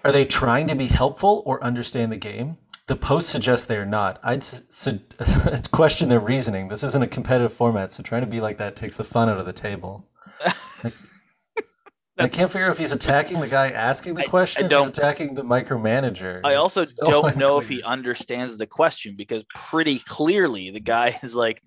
"Are 0.04 0.12
they 0.12 0.26
trying 0.26 0.68
to 0.68 0.76
be 0.76 0.88
helpful 0.88 1.42
or 1.46 1.64
understand 1.64 2.12
the 2.12 2.18
game?" 2.18 2.58
The 2.88 2.96
post 2.98 3.30
suggests 3.30 3.66
they 3.66 3.78
are 3.78 3.86
not. 3.86 4.20
I'd 4.22 4.44
su- 4.44 5.00
question 5.72 6.10
their 6.10 6.20
reasoning. 6.20 6.68
This 6.68 6.84
isn't 6.84 7.04
a 7.04 7.08
competitive 7.08 7.54
format, 7.54 7.92
so 7.94 8.04
trying 8.04 8.22
to 8.22 8.28
be 8.28 8.42
like 8.42 8.58
that 8.58 8.76
takes 8.76 8.98
the 8.98 9.06
fun 9.06 9.30
out 9.30 9.40
of 9.40 9.46
the 9.46 9.54
table. 9.54 10.06
I 12.20 12.28
can't 12.28 12.52
figure 12.52 12.66
out 12.68 12.72
if 12.72 12.78
he's 12.78 12.92
attacking 12.92 13.40
the 13.40 13.48
guy 13.48 13.72
asking 13.72 14.16
the 14.16 14.22
I- 14.22 14.26
I 14.26 14.28
question 14.28 14.68
don't- 14.68 14.90
attacking 14.96 15.34
the 15.36 15.44
micromanager. 15.44 16.42
I 16.44 16.56
also 16.56 16.84
so 16.86 16.94
don't 17.06 17.38
know 17.38 17.58
if 17.58 17.68
he 17.70 17.82
understands 17.84 18.58
the 18.58 18.68
question 18.68 19.16
because 19.18 19.44
pretty 19.56 20.00
clearly 20.00 20.70
the 20.72 20.80
guy 20.82 21.18
is 21.24 21.36
like 21.36 21.62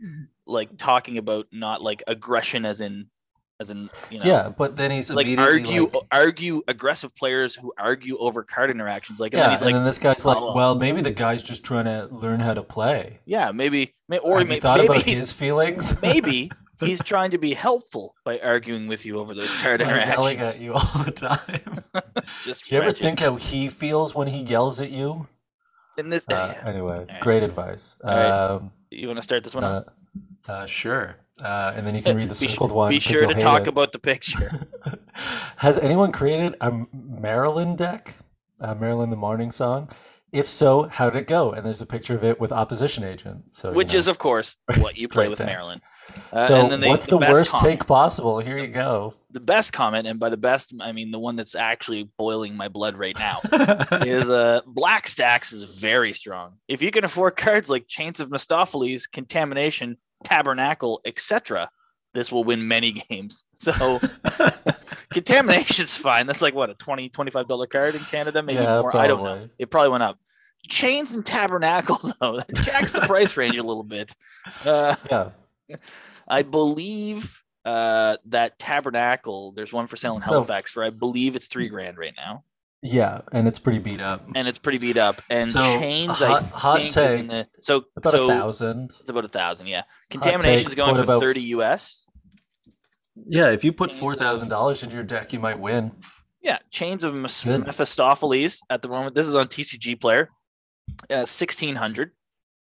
like 0.46 0.76
talking 0.76 1.18
about 1.18 1.46
not 1.52 1.82
like 1.82 2.02
aggression 2.06 2.66
as 2.66 2.80
in 2.80 3.06
as 3.60 3.70
in 3.70 3.88
you 4.10 4.18
know 4.18 4.24
Yeah, 4.26 4.48
but 4.56 4.76
then 4.76 4.90
he's 4.90 5.10
like 5.10 5.26
argue 5.38 5.84
like- 5.84 6.02
argue 6.12 6.62
aggressive 6.68 7.14
players 7.16 7.54
who 7.54 7.72
argue 7.78 8.16
over 8.18 8.42
card 8.42 8.70
interactions 8.70 9.18
like 9.20 9.32
and 9.32 9.38
yeah, 9.38 9.44
then 9.44 9.50
he's 9.52 9.60
and 9.62 9.66
like 9.66 9.74
then 9.76 9.84
this 9.84 9.98
guy's 9.98 10.24
like, 10.24 10.36
well, 10.54 10.74
maybe 10.74 11.00
the 11.02 11.10
guy's 11.12 11.42
just 11.42 11.64
trying 11.64 11.84
to 11.86 12.06
learn 12.14 12.40
how 12.40 12.52
to 12.52 12.62
play. 12.62 13.20
yeah 13.24 13.50
maybe 13.52 13.94
may, 14.08 14.18
or 14.18 14.38
Have 14.40 14.48
may, 14.48 14.56
you 14.56 14.60
thought 14.60 14.78
maybe 14.78 14.92
about 14.92 15.02
his 15.04 15.32
feelings? 15.32 16.00
maybe 16.02 16.50
he's 16.84 17.02
trying 17.12 17.30
to 17.32 17.38
be 17.38 17.54
helpful 17.54 18.14
by 18.24 18.38
arguing 18.40 18.86
with 18.88 19.04
you 19.06 19.18
over 19.18 19.34
those 19.34 19.52
card 19.54 19.82
I'm 19.82 19.88
yelling 19.88 20.38
interactions 20.38 20.48
at 20.56 20.60
you 20.60 20.74
all 20.74 21.04
the 21.04 21.10
time. 21.10 21.82
just 22.44 22.68
Do 22.68 22.74
you 22.74 22.82
ever 22.82 22.92
think 22.92 23.20
how 23.20 23.36
he 23.36 23.68
feels 23.68 24.14
when 24.14 24.28
he 24.28 24.42
yells 24.42 24.80
at 24.80 24.90
you? 24.90 25.26
in 25.96 26.10
this 26.10 26.24
Uh, 26.28 26.54
anyway, 26.64 26.96
right. 27.08 27.20
great 27.20 27.42
advice. 27.44 27.96
Right. 28.02 28.16
Um, 28.26 28.72
you 28.90 29.06
want 29.06 29.18
to 29.18 29.22
start 29.22 29.44
this 29.44 29.54
one 29.54 29.62
uh, 29.64 29.84
uh, 30.48 30.66
sure. 30.66 31.16
Uh, 31.40 31.72
and 31.76 31.86
then 31.86 31.94
you 31.94 32.02
can 32.02 32.16
read 32.16 32.28
the 32.28 32.38
be, 32.40 32.48
circled 32.48 32.70
su- 32.70 32.76
one. 32.76 32.90
be 32.90 33.00
sure 33.00 33.26
to 33.26 33.34
talk 33.34 33.62
it. 33.62 33.68
about 33.68 33.92
the 33.92 33.98
picture 33.98 34.66
Has 35.56 35.78
anyone 35.78 36.12
created 36.12 36.56
a 36.60 36.70
Maralen 36.92 37.76
deck? 37.76 38.16
Uh, 38.60 38.74
Maralen 38.74 39.10
the 39.10 39.16
Morning 39.16 39.50
Song? 39.52 39.88
If 40.32 40.48
so, 40.48 40.84
how 40.84 41.10
did 41.10 41.18
it 41.22 41.26
go? 41.28 41.52
And 41.52 41.64
there's 41.64 41.80
a 41.80 41.86
picture 41.86 42.14
of 42.14 42.24
it 42.24 42.40
with 42.40 42.50
opposition 42.50 43.04
agent. 43.04 43.52
So 43.54 43.70
you 43.70 43.76
which 43.76 43.92
know. 43.92 43.98
is 44.00 44.08
of 44.08 44.18
course 44.18 44.56
what 44.78 44.96
you 44.96 45.06
play 45.08 45.28
with. 45.28 45.38
Maralen 45.40 45.80
Uh, 46.32 46.46
so 46.46 46.76
they- 46.76 46.88
what's 46.88 47.06
the, 47.06 47.18
best 47.18 47.32
worst 47.32 47.50
comment- 47.52 47.80
take 47.80 47.86
possible? 47.86 48.38
Here 48.40 48.58
you 48.58 48.68
go. 48.68 49.14
the 49.30 49.40
best 49.40 49.72
comment 49.72 50.06
and 50.06 50.20
by 50.20 50.30
the 50.30 50.36
best 50.36 50.72
i 50.80 50.92
mean 50.92 51.10
the 51.10 51.18
one 51.18 51.34
that's 51.34 51.54
actually 51.56 52.08
boiling 52.18 52.56
my 52.56 52.68
blood 52.68 52.96
right 52.96 53.18
now 53.18 53.40
is 54.02 54.30
uh 54.30 54.60
black 54.66 55.08
stacks 55.08 55.52
is 55.52 55.64
very 55.64 56.12
strong. 56.12 56.52
If 56.68 56.82
you 56.82 56.90
can 56.92 57.04
afford 57.04 57.36
cards 57.36 57.68
like 57.68 57.86
chains 57.88 58.20
of 58.20 58.30
mephistopheles 58.30 59.06
contamination 59.06 59.96
tabernacle 60.22 61.00
etc 61.04 61.68
this 62.14 62.30
will 62.30 62.44
win 62.44 62.68
many 62.68 62.92
games. 63.10 63.44
So 63.56 64.00
contamination's 65.12 65.96
fine. 65.96 66.26
That's 66.26 66.42
like 66.42 66.54
what 66.54 66.70
a 66.70 66.74
20 66.74 67.08
25 67.08 67.48
dollar 67.48 67.66
card 67.66 67.94
in 67.94 68.02
canada? 68.04 68.42
Maybe 68.42 68.62
Yeah, 68.62 68.80
more. 68.82 68.96
I 68.96 69.06
don't 69.06 69.22
know. 69.22 69.48
it 69.58 69.70
probably 69.70 69.90
went 69.90 70.02
up. 70.02 70.18
Chains 70.68 71.12
and 71.12 71.24
tabernacle 71.26 71.98
though 72.20 72.38
that 72.38 72.54
jacks 72.62 72.92
the 72.92 73.00
price 73.00 73.36
range 73.36 73.56
a 73.58 73.62
little 73.62 73.82
bit. 73.82 74.14
Uh 74.64 74.94
yeah. 75.10 75.30
I 76.28 76.42
believe 76.42 77.42
uh, 77.64 78.16
that 78.26 78.58
Tabernacle. 78.58 79.52
There's 79.52 79.72
one 79.72 79.86
for 79.86 79.96
sale 79.96 80.14
in 80.16 80.20
Halifax 80.22 80.70
for 80.70 80.84
I 80.84 80.90
believe 80.90 81.36
it's 81.36 81.46
three 81.46 81.68
grand 81.68 81.96
right 81.98 82.12
now, 82.16 82.44
Yeah, 82.82 83.22
and 83.32 83.48
it's 83.48 83.58
pretty 83.58 83.78
beat 83.78 84.00
up. 84.00 84.26
and 84.34 84.46
it's 84.46 84.58
pretty 84.58 84.78
beat 84.78 84.96
up. 84.98 85.22
And 85.30 85.50
So, 85.50 85.60
chains, 85.60 86.18
hot- 86.20 86.42
I 86.42 86.44
hot 86.44 86.76
think, 86.78 86.88
is 86.88 86.96
in 86.96 87.02
take, 87.20 87.28
the 87.28 87.46
so 87.60 87.84
About 87.96 88.10
so 88.12 88.24
a 88.24 88.28
thousand. 88.28 88.90
it's 89.00 89.08
about 89.10 89.24
a 89.24 89.28
thousand. 89.28 89.66
Yeah, 89.68 89.82
contamination's 90.10 90.74
take, 90.74 90.76
going 90.76 90.94
for 91.02 91.18
thirty 91.20 91.40
US. 91.56 92.04
Yeah, 93.16 93.50
if 93.50 93.64
you 93.64 93.72
put 93.72 93.92
four 93.92 94.14
thousand 94.14 94.48
dollars 94.48 94.82
into 94.82 94.94
your 94.94 95.04
deck, 95.04 95.32
you 95.32 95.38
might 95.38 95.58
win. 95.58 95.92
Yeah, 96.42 96.58
chains 96.70 97.04
of 97.04 97.16
Mes-. 97.18 97.46
Mephistopheles 97.46 98.60
at 98.68 98.82
the 98.82 98.88
moment. 98.88 99.14
This 99.14 99.26
is 99.26 99.34
on 99.34 99.46
TCG 99.46 99.98
Player, 99.98 100.28
uh, 101.10 101.24
sixteen 101.24 101.76
hundred. 101.76 102.10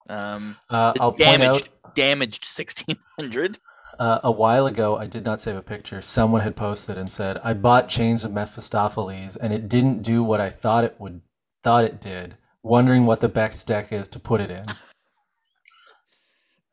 Um, 0.09 0.57
Uh, 0.68 0.92
I'll 1.00 1.12
point 1.12 1.40
damaged, 1.40 1.68
out 1.84 1.94
damaged 1.94 2.44
sixteen 2.44 2.96
hundred. 3.18 3.59
uh, 3.98 4.20
a 4.24 4.30
while 4.32 4.66
ago, 4.66 4.96
I 4.96 5.07
did 5.07 5.24
not 5.24 5.40
save 5.40 5.57
a 5.57 5.62
picture. 5.62 6.03
Someone 6.03 6.40
had 6.42 6.57
posted 6.57 6.98
and 6.98 7.11
said, 7.11 7.38
"I 7.44 7.53
bought 7.55 7.88
Chains 7.88 8.24
of 8.24 8.32
Mephistopheles, 8.32 9.36
and 9.36 9.53
it 9.53 9.68
didn't 9.68 10.03
do 10.03 10.22
what 10.22 10.40
I 10.40 10.50
thought 10.50 10.84
it 10.84 10.96
would. 10.98 11.20
Thought 11.62 11.84
it 11.84 12.00
did. 12.00 12.36
Wondering 12.62 13.05
what 13.07 13.20
the 13.20 13.28
best 13.28 13.66
deck 13.66 13.92
is 13.92 14.09
to 14.09 14.18
put 14.18 14.40
it 14.40 14.50
in." 14.50 14.64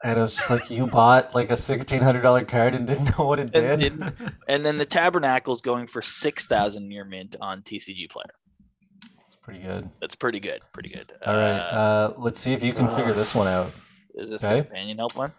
And 0.02 0.18
it 0.18 0.22
was 0.22 0.34
just 0.36 0.50
like 0.50 0.70
you 0.72 0.88
bought 0.88 1.36
like 1.36 1.50
a 1.52 1.58
sixteen 1.58 2.02
hundred 2.02 2.22
dollar 2.22 2.46
card 2.46 2.74
and 2.74 2.88
didn't 2.88 3.18
know 3.18 3.26
what 3.26 3.38
it 3.40 3.52
did. 3.52 3.82
And 3.82 4.14
And 4.48 4.66
then 4.66 4.78
the 4.78 4.86
Tabernacle's 4.86 5.60
going 5.62 5.88
for 5.88 6.02
six 6.02 6.48
thousand 6.48 6.88
near 6.88 7.04
mint 7.04 7.36
on 7.42 7.64
TCG 7.64 8.10
Player. 8.10 8.34
Pretty 9.50 9.64
good. 9.64 9.90
That's 10.00 10.16
pretty 10.16 10.40
good. 10.40 10.62
Pretty 10.74 10.90
good. 10.90 11.12
All 11.26 11.36
right, 11.36 11.58
Uh, 11.60 11.80
uh, 11.80 12.14
let's 12.18 12.40
see 12.40 12.54
if 12.54 12.62
you 12.64 12.74
can 12.74 12.88
figure 12.90 13.14
this 13.14 13.34
one 13.34 13.48
out. 13.48 13.72
is 14.16 14.30
this 14.30 14.44
okay. 14.44 14.58
the 14.58 14.64
companion 14.64 14.98
help 14.98 15.16
one? 15.16 15.32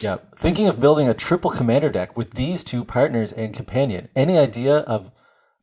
Yeah. 0.00 0.18
Thinking 0.36 0.68
of 0.68 0.78
building 0.80 1.08
a 1.08 1.14
triple 1.14 1.50
commander 1.50 1.88
deck 1.90 2.16
with 2.16 2.32
these 2.32 2.62
two 2.64 2.84
partners 2.84 3.32
and 3.32 3.54
companion. 3.54 4.08
Any 4.14 4.36
idea 4.38 4.78
of 4.78 5.10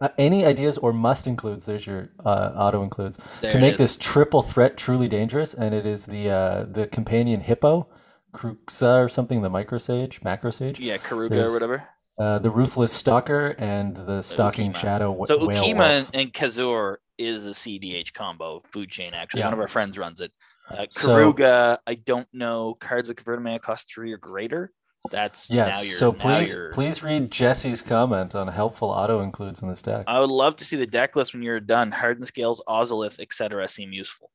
uh, 0.01 0.09
any 0.17 0.45
ideas 0.45 0.77
or 0.77 0.91
must 0.91 1.27
includes? 1.27 1.65
There's 1.65 1.85
your 1.87 2.09
uh, 2.25 2.51
auto 2.55 2.83
includes 2.83 3.17
There 3.41 3.51
to 3.51 3.59
make 3.59 3.73
is. 3.73 3.77
this 3.79 3.95
triple 3.95 4.41
threat 4.41 4.75
truly 4.75 5.07
dangerous, 5.07 5.53
and 5.53 5.73
it 5.73 5.85
is 5.85 6.05
the 6.05 6.29
uh, 6.29 6.65
the 6.69 6.87
companion 6.87 7.41
hippo, 7.41 7.87
Kruxa 8.33 9.03
or 9.05 9.07
something, 9.09 9.41
the 9.43 9.49
micro 9.49 9.77
sage, 9.77 10.21
macro 10.23 10.51
sage, 10.51 10.79
Yeah, 10.79 10.97
Keruga 10.97 11.29
There's- 11.29 11.49
or 11.49 11.53
whatever. 11.53 11.87
Uh, 12.18 12.38
the 12.39 12.49
ruthless 12.51 12.93
stalker, 12.93 13.55
and 13.57 13.95
the 13.95 14.22
stalking 14.22 14.72
Ukkima. 14.72 14.78
shadow. 14.78 15.24
So 15.26 15.47
Ukkima 15.47 16.07
and, 16.14 16.32
Cazur 16.32 16.97
is 17.18 17.47
a 17.47 17.51
CDH 17.55 18.14
combo 18.14 18.61
food 18.72 18.89
chain. 18.89 19.14
Actually, 19.14 19.39
Yeah. 19.39 19.47
one 19.47 19.53
of 19.53 19.59
our 19.59 19.68
friends 19.68 19.97
runs 19.97 20.22
it. 20.22 20.32
Uh, 20.70 20.86
So- 20.89 21.09
Keruga, 21.09 21.80
I 21.88 21.95
don't 21.95 22.28
know. 22.32 22.76
Cards 22.76 23.07
that 23.07 23.16
convert 23.16 23.39
a 23.39 23.41
mana 23.41 23.59
cost 23.59 23.91
three 23.91 24.11
or 24.14 24.18
greater. 24.18 24.72
That's 25.11 25.49
you're 25.49 25.74
So 25.74 26.14
please, 26.14 26.55
please 26.72 27.03
read 27.03 27.30
Jesse's 27.30 27.82
comment 27.82 28.36
on 28.36 28.47
helpful 28.47 28.89
auto 28.89 29.22
includes 29.22 29.61
in 29.61 29.68
this 29.68 29.82
deck. 29.82 30.05
I 30.07 30.20
would 30.20 30.30
love 30.30 30.55
to 30.57 30.66
see 30.66 30.78
the 30.78 30.88
deck 30.88 31.16
list 31.16 31.34
when 31.34 31.43
you're 31.43 31.59
done. 31.59 31.91
Hardened 31.91 32.28
scales, 32.28 32.61
Ozolith, 32.70 33.20
etc. 33.20 33.68
seem 33.68 33.91
useful. 33.91 34.32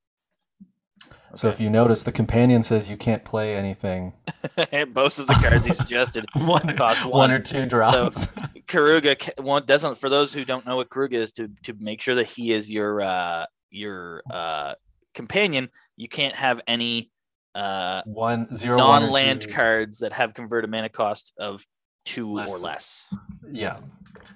So 1.34 1.48
if 1.48 1.60
you 1.60 1.68
notice, 1.70 2.02
the 2.02 2.12
companion 2.12 2.62
says 2.62 2.88
you 2.88 2.96
can't 2.96 3.24
play 3.24 3.54
anything. 3.54 4.14
Most 4.94 5.18
of 5.18 5.26
the 5.26 5.34
cards 5.34 5.66
he 5.66 5.72
suggested. 5.82 6.24
one, 6.34 6.76
Cost 6.76 7.04
one 7.04 7.12
one. 7.12 7.30
or 7.30 7.38
two 7.38 7.66
drops. 7.66 8.26
Keruga 8.66 9.40
one 9.42 9.64
doesn't. 9.66 9.96
For 9.98 10.08
those 10.08 10.32
who 10.32 10.44
don't 10.44 10.64
know 10.66 10.76
what 10.76 10.88
Keruga 10.88 11.12
is, 11.14 11.32
to 11.32 11.48
to 11.64 11.74
make 11.78 12.00
sure 12.00 12.14
that 12.14 12.26
he 12.26 12.52
is 12.52 12.70
your 12.70 13.00
uh 13.00 13.46
your 13.70 14.22
uh 14.30 14.74
companion, 15.14 15.68
you 15.96 16.08
can't 16.08 16.34
have 16.34 16.60
any 16.66 17.10
uh 17.54 18.02
one 18.04 18.54
zero 18.56 18.78
non-land 18.78 19.48
cards 19.50 19.98
that 19.98 20.12
have 20.12 20.34
converted 20.34 20.70
mana 20.70 20.88
cost 20.88 21.32
of 21.38 21.64
two 22.04 22.32
Less 22.32 22.50
or 22.50 22.54
than- 22.58 22.62
less. 22.62 23.14
Yeah. 23.52 23.78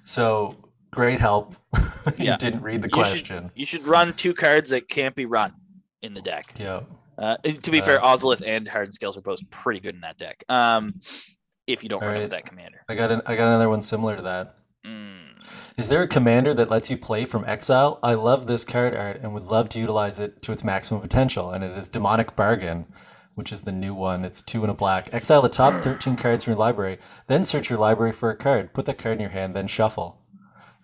So 0.03 0.55
great 0.91 1.19
help. 1.19 1.55
you 2.17 2.25
Yeah. 2.25 2.37
didn't 2.37 2.61
read 2.61 2.81
the 2.81 2.89
You 2.93 3.03
should- 3.03 3.11
question. 3.11 3.51
You 3.55 3.65
should 3.65 3.87
run 3.87 4.13
two 4.13 4.33
cards 4.33 4.69
that 4.71 4.87
can't 4.89 5.15
be 5.15 5.25
run 5.25 5.53
in 6.03 6.13
the 6.13 6.21
deck. 6.21 6.45
Yeah. 6.59 6.81
Uh, 7.17 7.37
to 7.37 7.71
be 7.71 7.81
Uh, 7.81 7.85
fair, 7.85 7.99
Ozolith 7.99 8.43
and 8.45 8.67
Hardened 8.67 8.93
Scales 8.93 9.17
are 9.17 9.21
both 9.21 9.39
pretty 9.49 9.79
good 9.79 9.95
in 9.95 10.01
that 10.01 10.17
deck. 10.17 10.43
Um, 10.49 10.93
if 11.65 11.81
you 11.81 11.89
don't 11.89 12.01
run 12.03 12.19
with 12.19 12.31
that 12.31 12.45
commander. 12.45 12.83
I 12.89 12.95
got 12.95 13.11
an, 13.11 13.21
I 13.25 13.35
got 13.35 13.47
another 13.47 13.69
one 13.69 13.81
similar 13.81 14.15
to 14.17 14.21
that. 14.23 14.55
Mm. 14.85 15.41
Is 15.77 15.89
there 15.89 16.03
a 16.03 16.07
commander 16.07 16.53
that 16.53 16.69
lets 16.69 16.89
you 16.89 16.97
play 16.97 17.25
from 17.25 17.45
exile? 17.45 17.99
I 18.03 18.13
love 18.15 18.47
this 18.47 18.63
card 18.63 18.95
art 18.95 19.21
and 19.23 19.33
would 19.33 19.45
love 19.45 19.69
to 19.69 19.79
utilize 19.79 20.19
it 20.19 20.41
to 20.43 20.51
its 20.51 20.63
maximum 20.63 21.01
potential. 21.01 21.51
And 21.51 21.63
it 21.63 21.75
is 21.77 21.87
Demonic 21.87 22.35
Bargain, 22.35 22.85
which 23.35 23.51
is 23.51 23.61
the 23.61 23.71
new 23.71 23.93
one. 23.93 24.25
It's 24.25 24.41
two 24.41 24.61
and 24.63 24.71
a 24.71 24.73
black. 24.73 25.13
Exile 25.13 25.41
the 25.41 25.49
top 25.49 25.81
13 25.83 26.17
cards 26.17 26.43
from 26.43 26.51
your 26.51 26.59
library, 26.59 26.99
then 27.27 27.43
search 27.43 27.69
your 27.69 27.79
library 27.79 28.11
for 28.11 28.29
a 28.29 28.35
card. 28.35 28.73
Put 28.73 28.85
that 28.85 28.97
card 28.97 29.15
in 29.15 29.21
your 29.21 29.29
hand, 29.31 29.55
then 29.55 29.67
shuffle. 29.67 30.19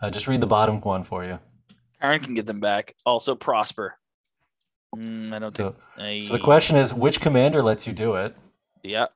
Uh, 0.02 0.10
just 0.10 0.28
read 0.28 0.42
the 0.42 0.48
bottom 0.48 0.80
one 0.80 1.04
for 1.04 1.26
you. 1.26 1.40
Aaron 2.02 2.22
can 2.22 2.34
get 2.34 2.46
them 2.46 2.62
back. 2.62 2.96
Also, 3.06 3.36
Prosper. 3.36 3.99
Mm, 4.96 5.34
I 5.34 5.40
don't 5.40 5.52
So, 5.52 5.76
think. 5.98 6.24
so 6.24 6.34
the 6.34 6.40
question 6.40 6.76
is, 6.78 6.94
which 6.94 7.22
commander 7.22 7.62
lets 7.62 7.86
you 7.88 7.94
do 7.94 8.16
it? 8.16 8.36
Yeah. 8.84 9.08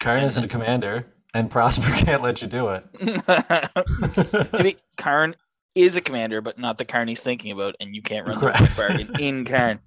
Karn 0.00 0.24
isn't 0.24 0.42
a 0.44 0.48
commander, 0.56 1.06
and 1.34 1.50
Prosper 1.50 1.90
can't 1.96 2.22
let 2.22 2.42
you 2.42 2.48
do 2.48 2.68
it. 2.70 2.84
to 2.98 4.60
be 4.62 4.76
Karn 4.96 5.34
is 5.74 5.96
a 5.96 6.00
commander, 6.00 6.40
but 6.40 6.58
not 6.58 6.78
the 6.78 6.84
Karn 6.84 7.08
he's 7.08 7.22
thinking 7.22 7.52
about, 7.52 7.76
and 7.80 7.94
you 7.94 8.02
can't 8.02 8.26
run 8.26 8.34
the 8.38 8.40
Correct. 8.40 8.76
bargain 8.76 9.10
in 9.20 9.44
Karn. 9.44 9.80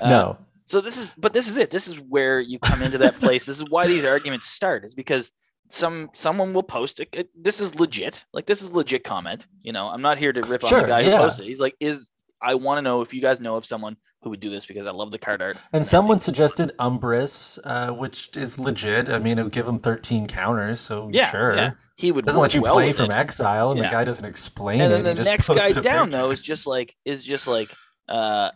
Uh, 0.00 0.08
no. 0.08 0.38
So 0.66 0.80
this 0.80 0.96
is, 0.96 1.14
but 1.18 1.32
this 1.32 1.48
is 1.48 1.56
it. 1.58 1.70
This 1.70 1.86
is 1.86 2.00
where 2.00 2.40
you 2.40 2.58
come 2.58 2.82
into 2.82 2.98
that 2.98 3.18
place. 3.18 3.44
This 3.46 3.60
is 3.60 3.68
why 3.68 3.86
these 3.86 4.04
arguments 4.04 4.48
start. 4.48 4.84
Is 4.84 4.94
because 4.94 5.30
some 5.68 6.08
someone 6.14 6.54
will 6.54 6.62
post 6.62 6.98
it- 7.00 7.28
This 7.34 7.60
is 7.60 7.78
legit. 7.78 8.24
Like 8.32 8.46
this 8.46 8.62
is 8.62 8.70
legit 8.70 9.04
comment. 9.04 9.46
You 9.62 9.72
know, 9.72 9.88
I'm 9.88 10.00
not 10.02 10.18
here 10.18 10.32
to 10.32 10.40
rip 10.42 10.64
on 10.64 10.70
the 10.82 10.88
guy 10.88 11.00
yeah. 11.00 11.10
who 11.18 11.24
posted. 11.24 11.44
it. 11.44 11.48
He's 11.48 11.60
like, 11.60 11.76
is 11.78 12.10
I 12.42 12.54
want 12.54 12.78
to 12.78 12.82
know 12.82 13.00
if 13.02 13.14
you 13.14 13.20
guys 13.22 13.40
know 13.40 13.56
of 13.56 13.64
someone 13.64 13.96
who 14.22 14.30
would 14.30 14.40
do 14.40 14.50
this 14.50 14.66
because 14.66 14.86
I 14.86 14.90
love 14.92 15.10
the 15.10 15.18
card 15.18 15.42
art. 15.42 15.56
And 15.72 15.84
someone 15.86 16.18
suggested 16.18 16.72
Umbris, 16.78 17.58
uh, 17.64 17.92
which 17.92 18.36
is 18.36 18.58
legit. 18.58 19.08
I 19.08 19.18
mean, 19.18 19.38
it 19.38 19.42
would 19.42 19.52
give 19.52 19.66
him 19.66 19.78
13 19.80 20.26
counters, 20.28 20.80
so 20.80 21.08
Yeah, 21.12 21.30
sure. 21.30 21.54
yeah. 21.56 21.70
He 21.96 22.10
would 22.12 22.24
Doesn't 22.24 22.40
let 22.40 22.54
you 22.54 22.62
well 22.62 22.74
play 22.74 22.92
from 22.92 23.10
it. 23.10 23.14
exile, 23.14 23.70
and 23.70 23.78
Yeah. 23.78 23.86
the 23.88 23.92
guy 23.92 24.04
doesn't 24.04 24.24
explain 24.24 24.80
and 24.80 25.04
then 25.04 25.16
the 25.16 25.22
next 25.24 25.48
guy 25.48 25.72
down 25.72 26.10
though 26.10 26.30
is 26.30 26.40
just 26.40 26.66
like 26.66 26.94
is 27.04 27.24
just 27.24 27.46
like 27.46 27.70
uh 28.08 28.50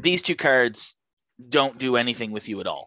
these 0.00 0.22
two 0.22 0.36
cards 0.36 0.94
don't 1.48 1.78
do 1.78 1.96
anything 1.96 2.30
with 2.30 2.48
you 2.48 2.60
at 2.60 2.66
all 2.68 2.86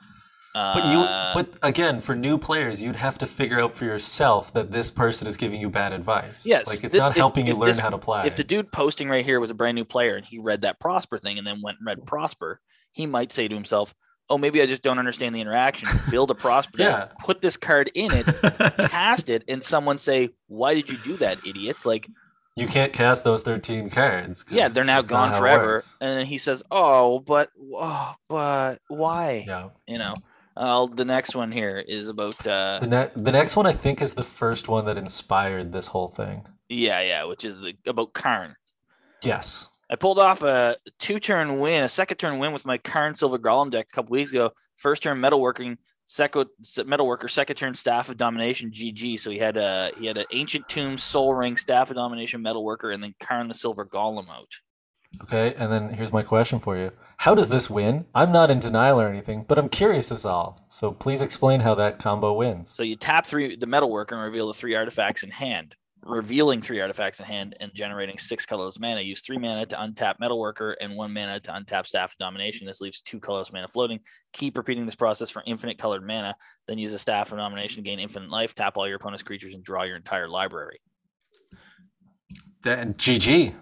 But 0.55 0.85
you, 0.85 0.99
uh, 0.99 1.33
but 1.33 1.49
again, 1.61 1.99
for 1.99 2.15
new 2.15 2.37
players, 2.37 2.81
you'd 2.81 2.95
have 2.95 3.17
to 3.17 3.27
figure 3.27 3.59
out 3.59 3.73
for 3.73 3.83
yourself 3.85 4.53
that 4.53 4.71
this 4.71 4.89
person 4.89 5.27
is 5.27 5.35
giving 5.35 5.59
you 5.59 5.69
bad 5.69 5.91
advice. 5.91 6.45
Yes, 6.45 6.67
like 6.67 6.83
it's 6.85 6.93
this- 6.93 6.99
not 7.01 7.11
if- 7.11 7.17
helping 7.17 7.45
you 7.45 7.51
if 7.53 7.59
learn 7.59 7.67
this- 7.67 7.79
how 7.79 7.89
to 7.89 7.97
play. 7.97 8.25
if 8.25 8.35
the 8.37 8.43
dude 8.45 8.71
posting 8.71 9.09
right 9.09 9.25
here 9.25 9.39
was 9.41 9.49
a 9.51 9.53
brand 9.53 9.75
new 9.75 9.83
player 9.85 10.15
and 10.15 10.25
he 10.25 10.39
read 10.39 10.61
that 10.61 10.79
prosper 10.79 11.17
thing 11.17 11.37
and 11.37 11.45
then 11.45 11.61
went 11.61 11.77
and 11.79 11.85
read 11.85 12.05
prosper 12.07 12.61
he 12.93 13.05
might 13.05 13.31
say 13.33 13.47
to 13.49 13.53
himself 13.53 13.93
oh 14.29 14.37
maybe 14.37 14.61
i 14.61 14.65
just 14.65 14.81
don't 14.81 14.97
understand 14.97 15.35
the 15.35 15.41
interaction 15.41 15.87
build 16.09 16.31
a 16.31 16.35
prosper 16.35 16.77
Yeah. 16.79 17.07
put 17.23 17.41
this 17.41 17.57
card 17.57 17.91
in 17.93 18.11
it 18.13 18.25
cast 18.89 19.27
it 19.29 19.43
and 19.49 19.61
someone 19.63 19.97
say 19.97 20.29
why 20.47 20.73
did 20.73 20.89
you 20.89 20.97
do 20.97 21.17
that 21.17 21.45
idiot 21.45 21.77
like 21.85 22.07
you 22.55 22.67
can't 22.67 22.93
cast 22.93 23.23
those 23.25 23.43
13 23.43 23.89
cards. 23.89 24.45
yeah 24.49 24.69
they're 24.69 24.83
now 24.85 25.01
gone 25.01 25.33
forever 25.33 25.83
and 25.99 26.17
then 26.17 26.25
he 26.25 26.37
says 26.37 26.63
oh 26.71 27.19
but 27.19 27.49
oh, 27.75 28.13
but 28.29 28.79
why 28.87 29.43
Yeah. 29.45 29.69
you 29.87 29.97
know 29.97 30.13
uh, 30.57 30.87
the 30.87 31.05
next 31.05 31.35
one 31.35 31.51
here 31.51 31.77
is 31.77 32.09
about 32.09 32.45
uh 32.47 32.79
The, 32.79 32.87
ne- 32.87 33.11
the 33.15 33.31
next 33.31 33.55
one, 33.55 33.65
I 33.65 33.73
think, 33.73 34.01
is 34.01 34.13
the 34.13 34.23
first 34.23 34.67
one 34.67 34.85
that 34.85 34.97
inspired 34.97 35.71
this 35.71 35.87
whole 35.87 36.07
thing. 36.07 36.45
Yeah, 36.69 37.01
yeah, 37.01 37.23
which 37.25 37.45
is 37.45 37.59
the, 37.59 37.75
about 37.85 38.13
Karn. 38.13 38.55
Yes. 39.21 39.67
I 39.89 39.95
pulled 39.95 40.17
off 40.17 40.41
a 40.41 40.77
two 40.97 41.19
turn 41.19 41.59
win, 41.59 41.83
a 41.83 41.89
second 41.89 42.17
turn 42.17 42.39
win 42.39 42.53
with 42.53 42.65
my 42.65 42.77
Karn 42.77 43.13
Silver 43.15 43.37
Golem 43.37 43.69
deck 43.69 43.87
a 43.91 43.95
couple 43.95 44.11
weeks 44.11 44.31
ago. 44.31 44.51
First 44.77 45.03
turn 45.03 45.19
metalworking, 45.19 45.77
second 46.05 46.47
metalworker, 46.61 47.29
second 47.29 47.55
turn 47.55 47.73
Staff 47.73 48.09
of 48.09 48.17
Domination, 48.17 48.71
GG. 48.71 49.19
So 49.19 49.29
he 49.29 49.37
had 49.37 49.57
a 49.57 49.91
he 49.99 50.07
had 50.07 50.17
an 50.17 50.25
Ancient 50.31 50.67
Tomb, 50.67 50.97
Sol 50.97 51.35
Ring, 51.35 51.55
Staff 51.55 51.91
of 51.91 51.97
Domination, 51.97 52.43
metalworker, 52.43 52.93
and 52.93 53.03
then 53.03 53.13
Karn 53.19 53.47
the 53.47 53.53
Silver 53.53 53.85
Golem 53.85 54.27
out. 54.29 54.51
Okay, 55.23 55.53
and 55.57 55.71
then 55.71 55.89
here's 55.89 56.13
my 56.13 56.23
question 56.23 56.59
for 56.59 56.77
you. 56.77 56.91
How 57.17 57.33
does 57.33 57.49
this 57.49 57.69
win? 57.69 58.05
I'm 58.13 58.31
not 58.31 58.51
in 58.51 58.59
denial 58.59 58.99
or 58.99 59.07
anything, 59.07 59.45
but 59.47 59.57
I'm 59.57 59.69
curious 59.69 60.11
as 60.11 60.25
all. 60.25 60.65
So 60.69 60.91
please 60.91 61.21
explain 61.21 61.61
how 61.61 61.75
that 61.75 61.99
combo 61.99 62.33
wins. 62.33 62.71
So 62.71 62.83
you 62.83 62.95
tap 62.95 63.25
three 63.25 63.55
the 63.55 63.65
metalworker 63.67 64.13
and 64.13 64.21
reveal 64.21 64.47
the 64.47 64.53
three 64.53 64.75
artifacts 64.75 65.23
in 65.23 65.31
hand. 65.31 65.75
Revealing 66.03 66.61
three 66.61 66.81
artifacts 66.81 67.19
in 67.19 67.25
hand 67.25 67.55
and 67.59 67.71
generating 67.73 68.17
six 68.19 68.45
colorless 68.45 68.79
mana. 68.79 69.01
Use 69.01 69.21
three 69.21 69.39
mana 69.39 69.65
to 69.65 69.75
untap 69.75 70.15
metalworker 70.21 70.75
and 70.79 70.95
one 70.95 71.11
mana 71.11 71.39
to 71.39 71.51
untap 71.51 71.87
staff 71.87 72.11
of 72.11 72.17
domination. 72.19 72.67
This 72.67 72.79
leaves 72.79 73.01
two 73.01 73.19
colorless 73.19 73.51
mana 73.51 73.67
floating. 73.67 73.99
Keep 74.33 74.57
repeating 74.57 74.85
this 74.85 74.95
process 74.95 75.31
for 75.31 75.41
infinite 75.47 75.79
colored 75.79 76.05
mana. 76.05 76.35
Then 76.67 76.77
use 76.77 76.93
a 76.93 76.99
staff 76.99 77.31
of 77.31 77.39
domination 77.39 77.83
to 77.83 77.89
gain 77.89 77.99
infinite 77.99 78.29
life. 78.29 78.53
Tap 78.53 78.77
all 78.77 78.87
your 78.87 78.97
opponent's 78.97 79.23
creatures 79.23 79.55
and 79.55 79.63
draw 79.63 79.83
your 79.83 79.95
entire 79.95 80.27
library. 80.27 80.79
Then 82.61 82.93
GG. 82.95 83.55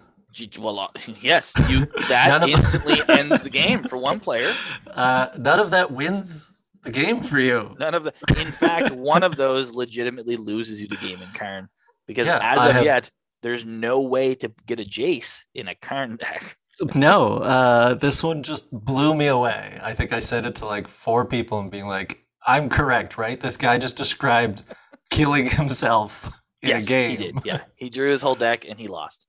Well, 0.58 0.78
uh, 0.78 0.88
yes, 1.20 1.54
you 1.68 1.86
that 2.08 2.48
instantly 2.48 3.00
ends 3.08 3.42
the 3.42 3.50
game 3.50 3.84
for 3.84 3.96
one 3.96 4.20
player. 4.20 4.52
Uh, 4.92 5.28
none 5.38 5.60
of 5.60 5.70
that 5.70 5.90
wins 5.90 6.52
the 6.82 6.90
game 6.90 7.20
for 7.22 7.38
you. 7.38 7.74
None 7.78 7.94
of 7.94 8.04
the. 8.04 8.12
In 8.36 8.50
fact, 8.52 8.90
one 8.92 9.22
of 9.22 9.36
those 9.36 9.70
legitimately 9.70 10.36
loses 10.36 10.80
you 10.80 10.88
the 10.88 10.96
game 10.96 11.20
in 11.22 11.28
Karn 11.34 11.68
because 12.06 12.26
Yeah, 12.28 12.38
as 12.42 12.58
I 12.58 12.68
of 12.70 12.74
have- 12.76 12.84
yet, 12.84 13.10
there's 13.42 13.64
no 13.64 14.00
way 14.00 14.34
to 14.36 14.52
get 14.66 14.80
a 14.80 14.84
Jace 14.84 15.42
in 15.54 15.68
a 15.68 15.74
Karn 15.74 16.16
deck. 16.16 16.56
No, 16.94 17.34
uh, 17.38 17.94
this 17.94 18.22
one 18.22 18.42
just 18.42 18.68
blew 18.72 19.14
me 19.14 19.28
away. 19.28 19.78
I 19.82 19.94
think 19.94 20.12
I 20.12 20.18
said 20.18 20.44
it 20.44 20.56
to 20.56 20.66
like 20.66 20.88
four 20.88 21.24
people 21.24 21.60
and 21.60 21.70
being 21.70 21.86
like, 21.86 22.24
I'm 22.46 22.68
correct, 22.68 23.16
right? 23.16 23.40
This 23.40 23.56
guy 23.56 23.78
just 23.78 23.96
described 23.96 24.64
killing 25.10 25.46
himself 25.60 26.26
in 26.62 26.70
yes, 26.70 26.84
a 26.84 26.88
game. 26.88 27.10
he 27.10 27.16
did. 27.16 27.36
Yeah, 27.44 27.60
he 27.76 27.90
drew 27.90 28.10
his 28.10 28.22
whole 28.22 28.34
deck 28.34 28.68
and 28.68 28.78
he 28.78 28.88
lost. 28.88 29.26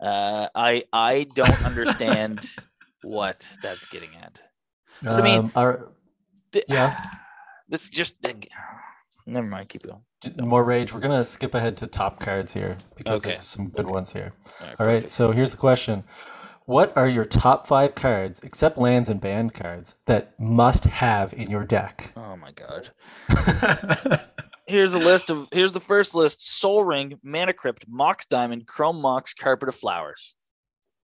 Uh, 0.00 0.48
I 0.54 0.84
I 0.92 1.26
don't 1.34 1.62
understand 1.64 2.46
what 3.02 3.46
that's 3.62 3.86
getting 3.86 4.10
at. 4.22 4.42
I 5.06 5.22
mean- 5.22 5.38
Um, 5.40 5.52
our- 5.56 5.88
Th- 6.52 6.64
Yeah. 6.68 7.00
this 7.68 7.82
is 7.84 7.88
just 7.90 8.16
never 9.26 9.46
mind. 9.46 9.68
Keep 9.68 9.84
going. 9.84 10.00
more 10.40 10.64
rage. 10.64 10.92
We're 10.92 11.00
gonna 11.00 11.24
skip 11.24 11.54
ahead 11.54 11.76
to 11.78 11.86
top 11.86 12.20
cards 12.20 12.52
here 12.52 12.76
because 12.96 13.20
Okay. 13.20 13.32
there's 13.32 13.44
some 13.44 13.68
good 13.68 13.86
ones 13.86 14.12
here. 14.12 14.32
All 14.60 14.66
right, 14.66 14.76
All 14.80 14.86
right, 14.86 15.10
so 15.10 15.30
here's 15.32 15.50
the 15.52 15.56
question: 15.58 16.04
What 16.64 16.96
are 16.96 17.06
your 17.08 17.24
top 17.24 17.66
five 17.66 17.94
cards, 17.94 18.40
except 18.42 18.78
lands 18.78 19.08
and 19.08 19.20
band 19.20 19.54
cards, 19.54 19.94
that 20.06 20.38
must 20.40 20.84
have 20.84 21.32
in 21.34 21.50
your 21.50 21.64
deck? 21.64 22.12
Oh 22.16 22.36
my 22.36 22.52
god. 22.52 22.90
Here's 24.68 24.94
a 24.94 24.98
list 24.98 25.30
of 25.30 25.48
here's 25.52 25.72
the 25.72 25.80
first 25.80 26.14
list: 26.14 26.46
Sol 26.58 26.84
Ring, 26.84 27.18
Mana 27.22 27.52
Crypt, 27.52 27.86
Mox 27.88 28.26
Diamond, 28.26 28.66
Chrome 28.66 29.00
Mox, 29.00 29.34
Carpet 29.34 29.68
of 29.68 29.74
Flowers. 29.74 30.34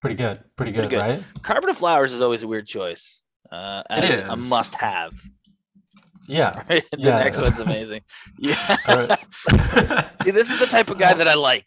Pretty 0.01 0.17
good. 0.17 0.41
Pretty 0.57 0.73
good, 0.73 0.91
good. 0.91 0.99
right? 1.01 1.25
Carpet 1.43 1.71
of 1.71 1.77
Flowers 1.77 2.13
is 2.13 2.21
always 2.21 2.43
a 2.43 2.49
weird 2.49 2.67
choice. 2.67 3.23
Uh, 3.51 3.83
It 3.91 4.05
as 4.05 4.21
a 4.31 4.37
must 4.37 4.75
have. 4.75 5.13
Yeah. 6.27 6.51
the 6.69 6.83
Yeah, 6.99 7.23
next 7.23 7.41
one's 7.41 7.61
amazing. 7.61 8.03
Yeah. 8.39 8.57
This 10.25 10.51
is 10.51 10.59
the 10.61 10.67
type 10.67 10.89
of 10.89 10.99
guy 10.99 11.15
that 11.15 11.27
I 11.29 11.35
like. 11.35 11.67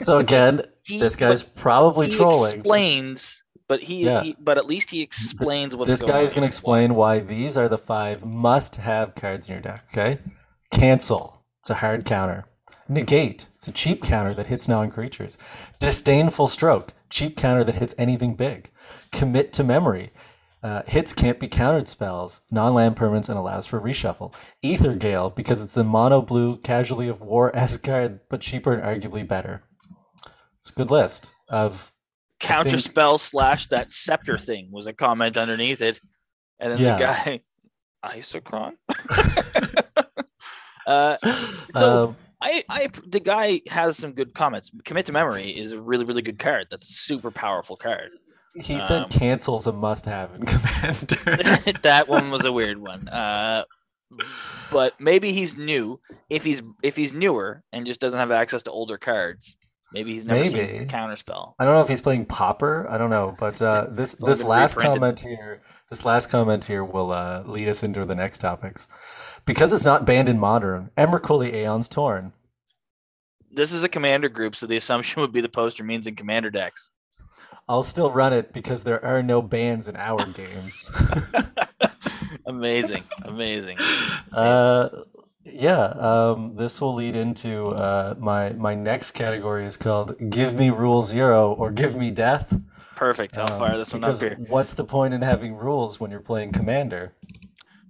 so 0.00 0.18
again, 0.18 0.62
He, 0.84 0.98
this 0.98 1.16
guy's 1.16 1.42
probably 1.42 2.08
he 2.08 2.16
trolling. 2.16 2.54
explains, 2.54 3.42
but 3.68 3.82
he, 3.82 4.04
Yeah. 4.04 4.22
he 4.22 4.36
but 4.40 4.56
at 4.56 4.66
least 4.66 4.90
he 4.90 5.02
explains 5.02 5.74
what's 5.76 5.90
This 5.90 6.02
guy 6.02 6.20
is 6.22 6.32
going 6.32 6.42
to 6.42 6.46
explain 6.46 6.94
why 6.94 7.18
these 7.20 7.56
are 7.56 7.68
the 7.68 7.76
five 7.78 8.24
must-have 8.24 9.14
cards 9.14 9.46
in 9.48 9.52
your 9.52 9.60
deck. 9.60 9.84
Okay, 9.92 10.18
cancel. 10.70 11.42
It's 11.60 11.70
a 11.70 11.74
hard 11.74 12.04
counter. 12.04 12.44
Negate. 12.88 13.48
It's 13.56 13.68
a 13.68 13.72
cheap 13.72 14.02
counter 14.02 14.34
that 14.34 14.46
hits 14.46 14.68
non-creatures. 14.68 15.36
Disdainful 15.78 16.48
stroke. 16.48 16.94
Cheap 17.10 17.36
counter 17.36 17.64
that 17.64 17.74
hits 17.76 17.94
anything 17.98 18.34
big. 18.34 18.70
Commit 19.12 19.52
to 19.54 19.64
memory. 19.64 20.10
Uh, 20.62 20.82
hits 20.86 21.12
can't 21.12 21.38
be 21.38 21.46
countered 21.46 21.86
spells, 21.86 22.40
non-land 22.50 22.96
permanents, 22.96 23.28
and 23.28 23.38
allows 23.38 23.66
for 23.66 23.80
reshuffle. 23.80 24.34
Aether 24.64 24.94
Gale 24.96 25.30
because 25.30 25.62
it's 25.62 25.76
a 25.76 25.84
mono 25.84 26.20
blue 26.20 26.56
casualty 26.58 27.06
of 27.08 27.20
war 27.20 27.54
s 27.56 27.76
card, 27.76 28.20
but 28.28 28.40
cheaper 28.40 28.74
and 28.74 28.82
arguably 28.82 29.26
better. 29.26 29.62
It's 30.56 30.70
a 30.70 30.72
good 30.72 30.90
list 30.90 31.30
of 31.48 31.92
counter 32.40 32.78
spell 32.78 33.18
slash 33.18 33.68
that 33.68 33.92
scepter 33.92 34.36
thing 34.36 34.70
was 34.72 34.88
a 34.88 34.92
comment 34.92 35.36
underneath 35.36 35.80
it, 35.80 36.00
and 36.58 36.72
then 36.72 36.80
Yeah. 36.80 36.96
the 36.96 37.04
guy 37.04 37.40
Isochron. 38.18 38.72
uh, 40.88 41.16
So- 41.70 42.02
um, 42.04 42.16
I, 42.40 42.62
I, 42.68 42.88
the 43.04 43.18
guy 43.18 43.60
has 43.68 43.96
some 43.96 44.12
good 44.12 44.32
comments. 44.32 44.70
Commit 44.84 45.06
to 45.06 45.12
memory 45.12 45.48
is 45.50 45.72
a 45.72 45.80
really, 45.82 46.04
really 46.04 46.22
good 46.22 46.38
card. 46.38 46.68
That's 46.70 46.88
a 46.88 46.92
super 46.92 47.32
powerful 47.32 47.76
card. 47.76 48.10
He 48.54 48.78
said 48.78 49.02
Um, 49.02 49.10
cancel's 49.10 49.66
a 49.66 49.72
must-have 49.72 50.34
in 50.36 50.46
Commander. 50.46 51.36
that 51.82 52.04
one 52.06 52.30
was 52.30 52.44
a 52.44 52.52
weird 52.52 52.78
one. 52.78 53.08
Uh, 53.08 53.64
but 54.70 54.94
maybe 55.00 55.32
he's 55.32 55.56
new. 55.56 56.00
If 56.30 56.44
he's 56.44 56.62
if 56.82 56.94
he's 56.96 57.12
newer 57.12 57.62
and 57.72 57.84
just 57.86 58.00
doesn't 58.00 58.18
have 58.18 58.30
access 58.30 58.62
to 58.64 58.70
older 58.70 58.98
cards, 58.98 59.56
maybe 59.92 60.12
he's 60.12 60.24
never 60.24 60.40
Maybe. 60.40 60.78
seen 60.78 60.88
counterspell. 60.88 61.54
I 61.58 61.64
don't 61.64 61.74
know 61.74 61.82
if 61.82 61.88
he's 61.88 62.00
playing 62.00 62.26
Pauper. 62.26 62.86
I 62.88 62.98
don't 62.98 63.10
know, 63.10 63.36
but 63.38 63.60
uh, 63.60 63.86
this 63.90 64.14
this 64.14 64.42
last 64.44 64.76
reprinted. 64.76 65.00
comment 65.00 65.20
here, 65.20 65.60
this 65.90 66.04
last 66.04 66.28
comment 66.30 66.64
here 66.64 66.84
will 66.84 67.10
uh, 67.12 67.42
lead 67.46 67.68
us 67.68 67.82
into 67.82 68.04
the 68.04 68.14
next 68.14 68.38
topics. 68.38 68.86
Because 69.48 69.72
it's 69.72 69.86
not 69.86 70.04
banned 70.04 70.28
in 70.28 70.38
Modern, 70.38 70.90
Emrakuli 70.98 71.54
Aeon's 71.54 71.88
Torn. 71.88 72.34
This 73.50 73.72
is 73.72 73.82
a 73.82 73.88
commander 73.88 74.28
group, 74.28 74.54
so 74.54 74.66
the 74.66 74.76
assumption 74.76 75.22
would 75.22 75.32
be 75.32 75.40
the 75.40 75.48
poster 75.48 75.82
means 75.82 76.06
in 76.06 76.16
commander 76.16 76.50
decks. 76.50 76.90
I'll 77.66 77.82
still 77.82 78.10
run 78.10 78.34
it 78.34 78.52
because 78.52 78.82
there 78.82 79.02
are 79.02 79.22
no 79.22 79.40
bans 79.40 79.88
in 79.88 79.96
our 79.96 80.18
games. 80.26 80.90
amazing, 82.46 83.04
amazing. 83.24 83.78
uh, 84.32 84.90
yeah, 85.44 85.82
um, 85.82 86.54
this 86.56 86.78
will 86.78 86.92
lead 86.94 87.16
into 87.16 87.68
uh, 87.68 88.16
my 88.18 88.50
my 88.50 88.74
next 88.74 89.12
category 89.12 89.64
is 89.64 89.78
called 89.78 90.14
"Give 90.28 90.56
Me 90.56 90.68
Rule 90.68 91.00
Zero 91.00 91.54
or 91.54 91.70
Give 91.70 91.96
Me 91.96 92.10
Death." 92.10 92.54
Perfect. 92.96 93.38
I'll 93.38 93.50
Um, 93.50 93.58
fire 93.58 93.78
this 93.78 93.94
one 93.94 94.04
up 94.04 94.08
because 94.08 94.20
here. 94.20 94.36
What's 94.48 94.74
the 94.74 94.84
point 94.84 95.14
in 95.14 95.22
having 95.22 95.56
rules 95.56 95.98
when 95.98 96.10
you're 96.10 96.20
playing 96.20 96.52
Commander? 96.52 97.14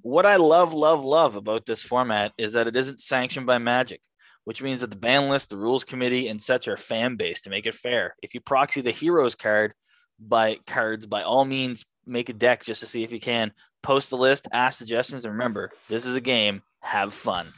What 0.03 0.27
I 0.27 0.37
love, 0.37 0.75
love, 0.75 1.05
love 1.05 1.37
about 1.37 1.67
this 1.67 1.83
format 1.83 2.33
is 2.39 2.53
that 2.53 2.67
it 2.67 2.77
isn't 2.77 3.01
sanctioned 3.01 3.47
by 3.47 3.59
Magic, 3.59 4.01
which 4.45 4.63
means 4.63 4.81
that 4.81 4.91
the 4.91 4.97
ban 4.97 5.29
list, 5.29 5.51
the 5.51 5.57
rules 5.57 5.85
committee, 5.85 6.29
and 6.29 6.41
such 6.41 6.69
are 6.69 6.77
fan 6.77 7.17
based 7.17 7.45
to 7.45 7.51
make 7.51 7.67
it 7.67 7.75
fair. 7.75 8.15
If 8.23 8.35
you 8.35 8.41
proxy 8.41 8.81
the 8.81 8.91
heroes 8.91 9.35
card 9.35 9.75
by 10.19 10.59
cards, 10.67 11.07
by 11.07 11.23
all 11.23 11.45
means, 11.45 11.85
make 12.07 12.29
a 12.29 12.33
deck 12.33 12.65
just 12.65 12.81
to 12.81 12.87
see 12.87 13.03
if 13.05 13.13
you 13.13 13.21
can. 13.21 13.53
Post 13.83 14.11
the 14.11 14.17
list, 14.17 14.49
ask 14.53 14.79
suggestions, 14.79 15.25
and 15.25 15.33
remember, 15.35 15.71
this 15.89 16.07
is 16.07 16.15
a 16.17 16.21
game. 16.21 16.63
Have 16.81 17.13
fun. 17.13 17.49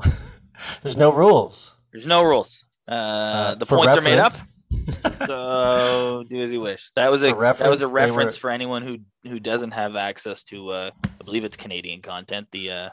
There's 0.82 0.96
no 0.96 1.12
rules. 1.12 1.74
There's 1.92 2.06
no 2.06 2.22
rules. 2.22 2.64
Uh, 2.88 2.92
Uh, 2.92 3.54
the 3.56 3.66
points 3.66 3.96
are 3.96 4.00
made 4.02 4.18
up. 4.18 4.32
so 5.26 6.24
do 6.28 6.42
as 6.42 6.50
you 6.52 6.60
wish. 6.60 6.90
That 6.94 7.10
was 7.10 7.22
a 7.22 7.30
For 7.30 7.40
that 7.52 7.70
was 7.70 7.82
a 7.82 7.88
reference, 7.88 8.36
were- 8.36 8.40
for 8.40 8.50
anyone 8.50 8.82
who 8.82 8.98
who 9.28 9.38
doesn't 9.40 9.72
have 9.72 9.96
access 9.96 10.42
to 10.44 10.70
uh 10.70 10.90
I 11.04 11.24
believe 11.24 11.44
it's 11.44 11.56
Canadian 11.56 12.02
content. 12.02 12.48
The 12.52 12.70
uh 12.70 12.88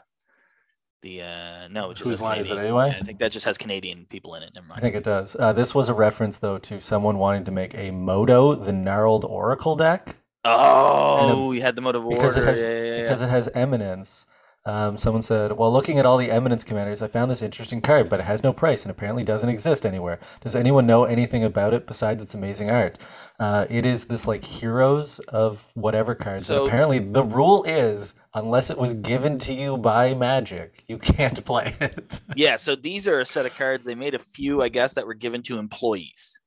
the 1.02 1.22
uh 1.22 1.68
no, 1.68 1.90
it 1.90 1.98
Whose 1.98 2.22
line 2.22 2.38
is 2.38 2.46
it 2.46 2.50
Canadian- 2.50 2.66
anyway? 2.80 2.96
I 2.98 3.02
think 3.02 3.18
that 3.18 3.32
just 3.32 3.44
has 3.46 3.58
Canadian 3.58 4.06
people 4.06 4.34
in 4.34 4.42
it. 4.42 4.50
Never 4.54 4.66
I 4.72 4.80
think 4.80 4.94
it 4.94 5.04
does. 5.04 5.36
Uh, 5.38 5.52
this 5.52 5.74
was 5.74 5.88
a 5.88 5.94
reference, 5.94 6.38
though, 6.38 6.58
to 6.58 6.80
someone 6.80 7.18
wanting 7.18 7.44
to 7.44 7.50
make 7.50 7.74
a 7.74 7.90
Moto, 7.90 8.54
the 8.54 8.72
Gnarled 8.72 9.24
Oracle 9.26 9.76
deck, 9.76 10.16
Oh, 10.46 11.48
we 11.48 11.60
had 11.60 11.74
the 11.76 11.80
Moto 11.82 11.98
of 11.98 12.04
order. 12.06 12.16
because 12.16 12.36
it 12.36 12.44
has 12.44 12.62
yeah, 12.62 12.68
yeah, 12.68 12.82
yeah. 12.96 13.02
because 13.02 13.22
it 13.22 13.28
has 13.28 13.48
Eminence. 13.54 14.26
Um, 14.66 14.96
someone 14.96 15.20
said, 15.20 15.52
"While 15.52 15.70
looking 15.72 15.98
at 15.98 16.06
all 16.06 16.16
the 16.16 16.30
Eminence 16.30 16.64
commanders, 16.64 17.02
I 17.02 17.08
found 17.08 17.30
this 17.30 17.42
interesting 17.42 17.82
card, 17.82 18.08
but 18.08 18.18
it 18.20 18.22
has 18.24 18.42
no 18.42 18.52
price 18.52 18.82
and 18.84 18.90
apparently 18.90 19.22
doesn't 19.22 19.48
exist 19.50 19.84
anywhere. 19.84 20.18
Does 20.40 20.56
anyone 20.56 20.86
know 20.86 21.04
anything 21.04 21.44
about 21.44 21.74
it 21.74 21.86
besides 21.86 22.22
its 22.22 22.34
amazing 22.34 22.70
art? 22.70 22.96
Uh, 23.38 23.66
it 23.68 23.84
is 23.84 24.06
this 24.06 24.26
like 24.26 24.42
heroes 24.42 25.18
of 25.28 25.66
whatever 25.74 26.14
cards. 26.14 26.46
So- 26.46 26.66
apparently, 26.66 26.98
the 26.98 27.22
rule 27.22 27.62
is 27.64 28.14
unless 28.32 28.70
it 28.70 28.78
was 28.78 28.94
given 28.94 29.38
to 29.40 29.52
you 29.52 29.76
by 29.76 30.14
Magic, 30.14 30.82
you 30.88 30.96
can't 30.98 31.44
play 31.46 31.76
it. 31.80 32.20
yeah, 32.34 32.56
so 32.56 32.74
these 32.74 33.06
are 33.06 33.20
a 33.20 33.26
set 33.26 33.44
of 33.44 33.54
cards. 33.54 33.84
They 33.84 33.94
made 33.94 34.14
a 34.14 34.18
few, 34.18 34.62
I 34.62 34.70
guess, 34.70 34.94
that 34.94 35.06
were 35.06 35.14
given 35.14 35.42
to 35.42 35.58
employees. 35.58 36.40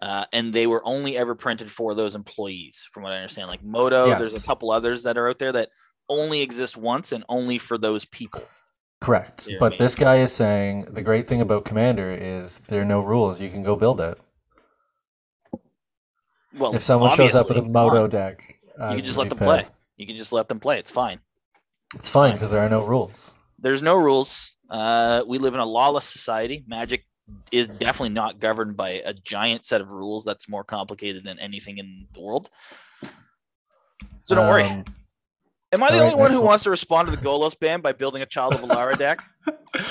Uh, 0.00 0.24
and 0.32 0.52
they 0.52 0.66
were 0.66 0.82
only 0.84 1.16
ever 1.16 1.34
printed 1.34 1.70
for 1.70 1.94
those 1.94 2.14
employees, 2.14 2.86
from 2.92 3.02
what 3.02 3.12
I 3.12 3.16
understand. 3.16 3.48
Like 3.48 3.62
Moto, 3.62 4.06
there's 4.18 4.34
a 4.34 4.44
couple 4.46 4.70
others 4.70 5.02
that 5.04 5.16
are 5.18 5.28
out 5.28 5.38
there 5.38 5.52
that 5.52 5.68
only 6.12 6.42
exist 6.42 6.76
once 6.76 7.12
and 7.12 7.24
only 7.28 7.58
for 7.58 7.78
those 7.78 8.04
people. 8.04 8.42
Correct. 9.00 9.48
Yeah, 9.48 9.56
but 9.58 9.72
man. 9.72 9.78
this 9.78 9.94
guy 9.94 10.16
is 10.18 10.32
saying 10.32 10.86
the 10.90 11.02
great 11.02 11.26
thing 11.26 11.40
about 11.40 11.64
Commander 11.64 12.12
is 12.12 12.58
there 12.68 12.82
are 12.82 12.84
no 12.84 13.00
rules. 13.00 13.40
You 13.40 13.50
can 13.50 13.62
go 13.62 13.74
build 13.74 14.00
it. 14.00 14.18
Well, 16.56 16.74
If 16.74 16.82
someone 16.82 17.16
shows 17.16 17.34
up 17.34 17.48
with 17.48 17.58
a 17.58 17.62
Moto 17.62 17.94
come 17.94 18.02
on. 18.04 18.10
deck, 18.10 18.58
I 18.78 18.96
can 18.96 19.04
just 19.04 19.18
let 19.18 19.24
be 19.24 19.28
them 19.30 19.38
play. 19.38 19.62
you 19.96 20.06
can 20.06 20.16
just 20.16 20.32
let 20.32 20.48
them 20.48 20.60
play. 20.60 20.78
It's 20.78 20.90
fine. 20.90 21.18
It's 21.94 22.08
fine 22.08 22.32
because 22.32 22.50
there 22.50 22.60
are 22.60 22.68
no 22.68 22.84
rules. 22.84 23.32
There's 23.58 23.82
no 23.82 23.96
rules. 23.96 24.54
Uh, 24.68 25.24
we 25.26 25.38
live 25.38 25.54
in 25.54 25.60
a 25.60 25.66
lawless 25.66 26.04
society. 26.04 26.64
Magic 26.66 27.04
is 27.50 27.68
definitely 27.68 28.10
not 28.10 28.38
governed 28.38 28.76
by 28.76 29.02
a 29.04 29.14
giant 29.14 29.64
set 29.64 29.80
of 29.80 29.92
rules 29.92 30.24
that's 30.24 30.48
more 30.48 30.64
complicated 30.64 31.24
than 31.24 31.38
anything 31.38 31.78
in 31.78 32.06
the 32.12 32.20
world. 32.20 32.50
So 34.24 34.34
don't 34.34 34.48
worry. 34.48 34.84
Am 35.72 35.82
I 35.82 35.90
the 35.90 35.98
all 35.98 36.04
right, 36.04 36.12
only 36.12 36.20
one 36.20 36.30
who 36.32 36.38
one. 36.38 36.46
wants 36.46 36.64
to 36.64 36.70
respond 36.70 37.08
to 37.08 37.16
the 37.16 37.22
Golos 37.22 37.58
ban 37.58 37.80
by 37.80 37.92
building 37.92 38.22
a 38.22 38.26
Child 38.26 38.54
of 38.54 38.60
Alara 38.60 38.98
deck? 38.98 39.22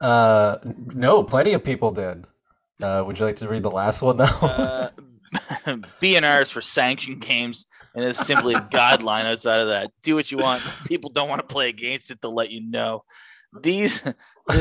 Uh, 0.00 0.58
no, 0.92 1.22
plenty 1.24 1.54
of 1.54 1.64
people 1.64 1.90
did. 1.90 2.26
Uh, 2.82 3.02
would 3.06 3.18
you 3.18 3.24
like 3.24 3.36
to 3.36 3.48
read 3.48 3.62
the 3.62 3.70
last 3.70 4.02
one 4.02 4.18
now? 4.18 4.38
Uh, 4.42 4.90
BNR 6.02 6.42
is 6.42 6.50
for 6.50 6.60
sanctioned 6.60 7.22
games 7.22 7.66
and 7.94 8.04
is 8.04 8.18
simply 8.18 8.54
a 8.54 8.60
guideline 8.60 9.24
outside 9.24 9.60
of 9.60 9.68
that. 9.68 9.90
Do 10.02 10.14
what 10.14 10.30
you 10.30 10.36
want. 10.36 10.62
People 10.86 11.08
don't 11.08 11.30
want 11.30 11.40
to 11.40 11.46
play 11.46 11.70
against 11.70 12.10
it, 12.10 12.20
they'll 12.20 12.34
let 12.34 12.50
you 12.50 12.60
know. 12.60 13.04
These 13.62 14.02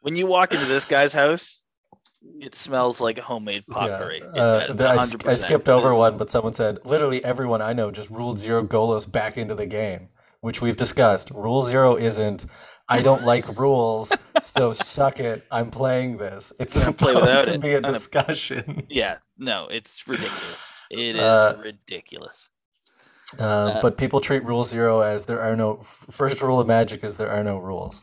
when 0.00 0.14
you 0.14 0.28
walk 0.28 0.52
into 0.52 0.66
this 0.66 0.84
guy's 0.84 1.12
house, 1.12 1.61
it 2.40 2.54
smells 2.54 3.00
like 3.00 3.18
homemade 3.18 3.64
potpourri. 3.68 4.18
It 4.18 4.38
Uh, 4.38 4.66
I, 4.84 5.30
I 5.30 5.34
skipped 5.34 5.68
over 5.68 5.94
one, 5.94 6.18
but 6.18 6.30
someone 6.30 6.52
said 6.52 6.78
literally 6.84 7.24
everyone 7.24 7.62
I 7.62 7.72
know 7.72 7.90
just 7.90 8.10
ruled 8.10 8.38
zero 8.38 8.62
Golos 8.64 9.10
back 9.10 9.36
into 9.38 9.54
the 9.54 9.66
game, 9.66 10.08
which 10.40 10.60
we've 10.60 10.76
discussed. 10.76 11.30
Rule 11.30 11.62
zero 11.62 11.96
isn't. 11.96 12.46
I 12.88 13.00
don't 13.00 13.22
like 13.24 13.46
rules, 13.58 14.12
so 14.42 14.72
suck 14.72 15.20
it. 15.20 15.44
I'm 15.50 15.70
playing 15.70 16.16
this. 16.18 16.52
It's 16.58 16.74
play 16.76 16.84
supposed 16.86 17.20
without 17.20 17.44
to 17.46 17.54
it. 17.54 17.60
be 17.60 17.72
a 17.74 17.80
discussion. 17.80 18.86
Yeah, 18.88 19.18
no, 19.38 19.68
it's 19.70 20.06
ridiculous. 20.08 20.72
It 20.90 21.16
is 21.16 21.22
Uh, 21.22 21.56
ridiculous. 21.64 22.50
Uh, 23.40 23.44
Uh, 23.44 23.80
but 23.80 23.96
people 23.96 24.20
treat 24.20 24.44
rule 24.44 24.62
zero 24.64 25.00
as 25.00 25.24
there 25.24 25.40
are 25.40 25.56
no 25.56 25.80
first 26.10 26.42
rule 26.42 26.60
of 26.60 26.66
magic 26.66 27.02
is 27.02 27.16
there 27.16 27.30
are 27.30 27.42
no 27.42 27.56
rules. 27.56 28.02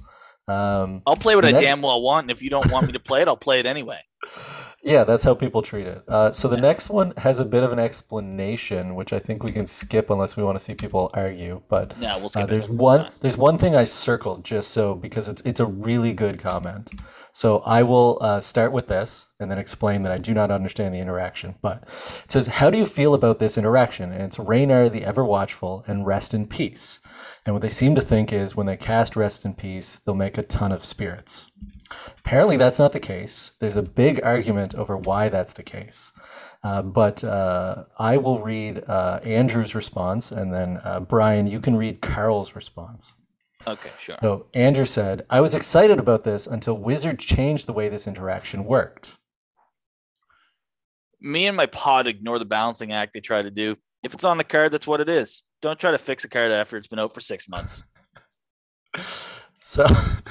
Um, 0.49 1.01
I'll 1.05 1.15
play 1.15 1.35
what 1.35 1.45
I 1.45 1.51
damn 1.51 1.81
well 1.81 2.01
want, 2.01 2.25
and 2.25 2.31
if 2.31 2.41
you 2.41 2.49
don't 2.49 2.71
want 2.71 2.87
me 2.87 2.93
to 2.93 2.99
play 2.99 3.21
it, 3.21 3.27
I'll 3.27 3.37
play 3.37 3.59
it 3.59 3.65
anyway. 3.65 3.99
yeah, 4.83 5.03
that's 5.03 5.23
how 5.23 5.33
people 5.33 5.61
treat 5.61 5.87
it. 5.87 6.03
Uh, 6.07 6.31
so 6.31 6.47
the 6.47 6.57
next 6.57 6.89
one 6.89 7.13
has 7.17 7.39
a 7.39 7.45
bit 7.45 7.63
of 7.63 7.71
an 7.71 7.79
explanation, 7.79 8.95
which 8.95 9.13
I 9.13 9.19
think 9.19 9.43
we 9.43 9.51
can 9.51 9.67
skip 9.67 10.09
unless 10.09 10.37
we 10.37 10.43
want 10.43 10.57
to 10.57 10.63
see 10.63 10.73
people 10.73 11.11
argue. 11.13 11.61
But 11.69 11.93
yeah, 11.99 12.15
we'll 12.15 12.25
uh, 12.25 12.29
skip 12.29 12.43
it. 12.45 12.49
there's 12.49 12.69
one 12.69 13.11
there's 13.19 13.37
one 13.37 13.57
thing 13.57 13.75
I 13.75 13.83
circled 13.83 14.43
just 14.43 14.71
so 14.71 14.95
because 14.95 15.27
it's 15.27 15.41
it's 15.41 15.59
a 15.59 15.65
really 15.65 16.13
good 16.13 16.39
comment. 16.39 16.91
So 17.31 17.59
I 17.59 17.83
will 17.83 18.17
uh, 18.21 18.39
start 18.39 18.71
with 18.71 18.87
this 18.87 19.27
and 19.39 19.51
then 19.51 19.59
explain 19.59 20.03
that 20.03 20.11
I 20.11 20.17
do 20.17 20.33
not 20.33 20.51
understand 20.51 20.93
the 20.93 20.99
interaction. 20.99 21.55
But 21.61 21.83
it 22.23 22.31
says, 22.31 22.47
How 22.47 22.69
do 22.69 22.77
you 22.77 22.85
feel 22.85 23.13
about 23.13 23.39
this 23.39 23.57
interaction? 23.57 24.11
And 24.11 24.23
it's 24.23 24.37
Ranar 24.37 24.91
the 24.91 25.05
Ever 25.05 25.23
Watchful 25.23 25.83
and 25.87 26.05
Rest 26.05 26.33
in 26.33 26.47
Peace. 26.47 26.99
And 27.45 27.55
what 27.55 27.61
they 27.61 27.69
seem 27.69 27.95
to 27.95 28.01
think 28.01 28.33
is 28.33 28.55
when 28.55 28.67
they 28.67 28.77
cast 28.77 29.15
Rest 29.15 29.45
in 29.45 29.53
Peace, 29.53 29.99
they'll 30.05 30.15
make 30.15 30.37
a 30.37 30.43
ton 30.43 30.71
of 30.71 30.85
spirits. 30.85 31.51
Apparently, 32.19 32.57
that's 32.57 32.79
not 32.79 32.91
the 32.91 32.99
case. 32.99 33.53
There's 33.59 33.77
a 33.77 33.81
big 33.81 34.19
argument 34.23 34.75
over 34.75 34.97
why 34.97 35.29
that's 35.29 35.53
the 35.53 35.63
case. 35.63 36.11
Uh, 36.63 36.81
but 36.81 37.23
uh, 37.23 37.85
I 37.97 38.17
will 38.17 38.39
read 38.39 38.83
uh, 38.87 39.19
Andrew's 39.23 39.73
response, 39.73 40.31
and 40.31 40.53
then 40.53 40.79
uh, 40.83 40.99
Brian, 40.99 41.47
you 41.47 41.59
can 41.59 41.75
read 41.75 42.01
Carl's 42.01 42.55
response. 42.55 43.13
Okay, 43.65 43.89
sure. 43.99 44.15
So 44.21 44.47
Andrew 44.53 44.85
said, 44.85 45.25
I 45.29 45.41
was 45.41 45.55
excited 45.55 45.99
about 45.99 46.23
this 46.23 46.47
until 46.47 46.75
Wizard 46.75 47.19
changed 47.19 47.67
the 47.67 47.73
way 47.73 47.89
this 47.89 48.07
interaction 48.07 48.65
worked. 48.65 49.13
Me 51.21 51.47
and 51.47 51.57
my 51.57 51.65
pod 51.65 52.07
ignore 52.07 52.39
the 52.39 52.45
balancing 52.45 52.91
act 52.91 53.13
they 53.13 53.19
try 53.19 53.41
to 53.41 53.51
do. 53.51 53.77
If 54.03 54.13
it's 54.13 54.23
on 54.23 54.37
the 54.37 54.43
card, 54.43 54.71
that's 54.71 54.87
what 54.87 55.01
it 55.01 55.09
is. 55.09 55.43
Don't 55.61 55.79
try 55.79 55.91
to 55.91 55.97
fix 55.97 56.23
a 56.23 56.29
card 56.29 56.51
after 56.51 56.77
it's 56.77 56.87
been 56.87 56.99
out 56.99 57.13
for 57.13 57.19
six 57.21 57.49
months. 57.49 57.83
So 59.59 59.85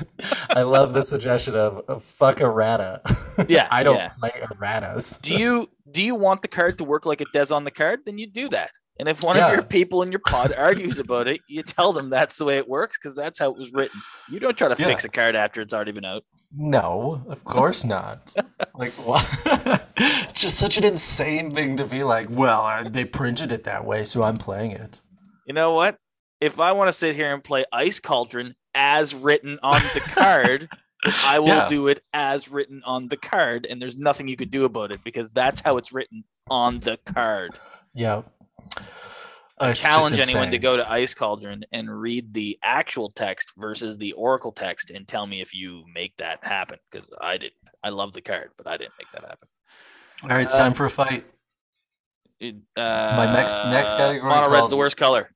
I 0.51 0.62
love 0.62 0.95
the 0.95 1.03
suggestion 1.03 1.55
of, 1.55 1.85
of 1.89 2.03
fuck 2.03 2.41
errata. 2.41 3.03
Yeah, 3.49 3.68
I 3.70 3.85
don't 3.85 3.95
yeah. 3.99 4.09
play 4.18 4.33
erratas. 4.43 5.22
Do 5.22 5.37
you 5.37 5.68
do 5.93 6.03
you 6.03 6.16
want 6.16 6.43
the 6.43 6.49
card 6.49 6.76
to 6.79 6.85
work 6.85 7.07
like 7.07 7.20
it 7.20 7.29
does 7.33 7.53
on 7.53 7.62
the 7.62 7.70
card? 7.70 8.01
Then 8.05 8.18
you 8.18 8.26
do 8.26 8.49
that. 8.49 8.70
And 8.99 9.09
if 9.09 9.22
one 9.22 9.37
Yeah. 9.37 9.47
of 9.47 9.55
your 9.55 9.62
people 9.62 10.03
in 10.03 10.11
your 10.11 10.20
pod 10.26 10.53
argues 10.53 10.99
about 10.99 11.29
it, 11.29 11.41
you 11.49 11.62
tell 11.62 11.93
them 11.93 12.11
that's 12.11 12.37
the 12.37 12.45
way 12.45 12.57
it 12.59 12.68
works 12.68 12.99
because 12.99 13.14
that's 13.14 13.39
how 13.39 13.53
it 13.53 13.57
was 13.57 13.72
written. 13.72 14.01
You 14.29 14.41
don't 14.41 14.59
try 14.59 14.66
to 14.66 14.74
Yeah. 14.76 14.89
fix 14.89 15.05
a 15.05 15.09
card 15.09 15.37
after 15.37 15.61
it's 15.61 15.72
already 15.72 15.93
been 15.93 16.05
out. 16.05 16.24
No, 16.53 17.22
of 17.29 17.45
course 17.45 17.85
not. 17.85 18.35
like, 18.74 18.93
what? 18.95 19.24
it's 19.97 20.33
just 20.41 20.59
such 20.59 20.76
an 20.76 20.83
insane 20.85 21.55
thing 21.55 21.76
to 21.76 21.85
be 21.85 22.03
like, 22.03 22.26
well, 22.29 22.62
uh, 22.62 22.83
they 22.89 23.05
printed 23.05 23.53
it 23.53 23.62
that 23.64 23.85
way, 23.85 24.03
so 24.05 24.24
I'm 24.24 24.37
playing 24.37 24.72
it. 24.72 25.01
You 25.49 25.55
know 25.55 25.72
what? 25.72 25.96
If 26.40 26.61
I 26.61 26.72
want 26.72 26.88
to 26.88 26.92
sit 26.92 27.16
here 27.16 27.32
and 27.34 27.42
play 27.42 27.64
Ice 27.72 27.99
Cauldron 27.99 28.55
as 28.74 29.14
written 29.14 29.59
on 29.62 29.80
the 29.94 30.01
card, 30.01 30.68
I 31.24 31.38
will 31.40 31.49
Yeah. 31.49 31.68
do 31.68 31.88
it 31.88 32.01
as 32.12 32.49
written 32.51 32.82
on 32.84 33.09
the 33.09 33.16
card, 33.16 33.66
and 33.68 33.80
there's 33.82 33.96
nothing 33.96 34.28
you 34.28 34.36
could 34.36 34.51
do 34.51 34.64
about 34.66 34.92
it 34.92 35.03
because 35.03 35.30
that's 35.32 35.61
how 35.61 35.78
it's 35.78 35.90
written 35.92 36.22
on 36.51 36.80
the 36.80 36.99
card. 37.07 37.59
Yeah. 37.94 38.22
It's 39.61 39.80
Challenge 39.80 40.20
anyone 40.20 40.53
to 40.53 40.59
go 40.59 40.76
to 40.76 40.88
Ice 40.88 41.14
Cauldron 41.14 41.64
and 41.72 41.90
read 41.90 42.32
the 42.32 42.57
actual 42.62 43.11
text 43.11 43.49
versus 43.57 43.99
the 43.99 44.12
Oracle 44.12 44.53
text 44.53 44.90
and 44.90 45.09
tell 45.09 45.26
me 45.26 45.40
if 45.40 45.53
you 45.53 45.82
make 45.92 46.16
that 46.18 46.44
happen 46.44 46.78
because 46.90 47.11
I 47.20 47.38
didn't. 47.38 47.55
I 47.82 47.88
love 47.88 48.12
the 48.12 48.20
card, 48.20 48.51
but 48.57 48.68
I 48.68 48.76
didn't 48.76 48.92
make 48.99 49.11
that 49.12 49.22
happen. 49.22 49.49
All 50.22 50.28
right, 50.28 50.42
it's 50.42 50.55
Uh, 50.55 50.59
time 50.59 50.74
for 50.74 50.84
a 50.86 50.90
fight. 50.90 51.24
It, 52.38 52.55
uh, 52.76 53.14
My 53.16 53.32
next- 53.32 53.57
next 53.64 53.90
category 53.96 54.30
Mono 54.30 54.49
red's 54.49 54.70
the 54.70 54.76
worst 54.76 54.96
color. 54.96 55.34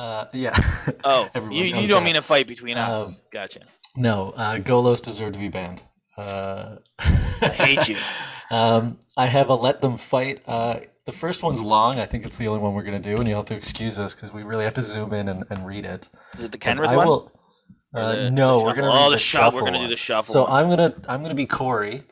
Uh, 0.00 0.24
yeah. 0.32 0.56
Oh, 1.04 1.28
you, 1.50 1.64
you 1.64 1.72
don't 1.86 1.88
that. 1.88 2.04
mean 2.04 2.16
a 2.16 2.22
fight 2.22 2.46
between 2.48 2.78
us. 2.78 3.08
Um, 3.08 3.14
gotcha. 3.32 3.60
No, 3.96 4.30
uh, 4.30 4.56
Golos 4.58 5.02
deserve 5.02 5.32
to 5.34 5.38
be 5.38 5.48
banned. 5.48 5.82
Uh, 6.16 6.76
I 6.98 7.48
hate 7.48 7.88
you. 7.88 7.96
Um, 8.52 8.98
I 9.16 9.26
have 9.26 9.48
a 9.48 9.54
let 9.54 9.80
them 9.80 9.96
fight. 9.96 10.42
Uh, 10.44 10.80
the 11.04 11.12
first 11.12 11.44
one's 11.44 11.62
long. 11.62 12.00
I 12.00 12.06
think 12.06 12.26
it's 12.26 12.36
the 12.36 12.48
only 12.48 12.60
one 12.60 12.74
we're 12.74 12.82
going 12.82 13.00
to 13.00 13.08
do, 13.08 13.16
and 13.16 13.28
you'll 13.28 13.38
have 13.38 13.46
to 13.46 13.54
excuse 13.54 13.96
us 13.96 14.12
because 14.12 14.32
we 14.32 14.42
really 14.42 14.64
have 14.64 14.74
to 14.74 14.82
zoom 14.82 15.12
in 15.12 15.28
and, 15.28 15.44
and 15.50 15.64
read 15.64 15.84
it. 15.84 16.08
Is 16.36 16.42
it 16.42 16.50
the 16.50 16.58
Kenrith 16.58 16.92
one? 16.96 17.06
will. 17.06 17.32
Uh, 17.94 18.16
the- 18.16 18.30
no, 18.32 18.58
the 18.58 18.64
we're 18.64 18.74
gonna 18.74 18.88
Oh, 18.88 18.94
read 19.04 19.04
the 19.06 19.10
the 19.10 19.18
shuffle. 19.18 19.60
We're 19.60 19.66
gonna 19.66 19.82
do 19.82 19.86
the 19.88 19.94
shuffle. 19.94 20.32
So 20.32 20.42
one. 20.42 20.52
I'm 20.52 20.68
gonna 20.68 20.94
I'm 21.06 21.22
gonna 21.22 21.36
be 21.36 21.46
Corey. 21.46 22.02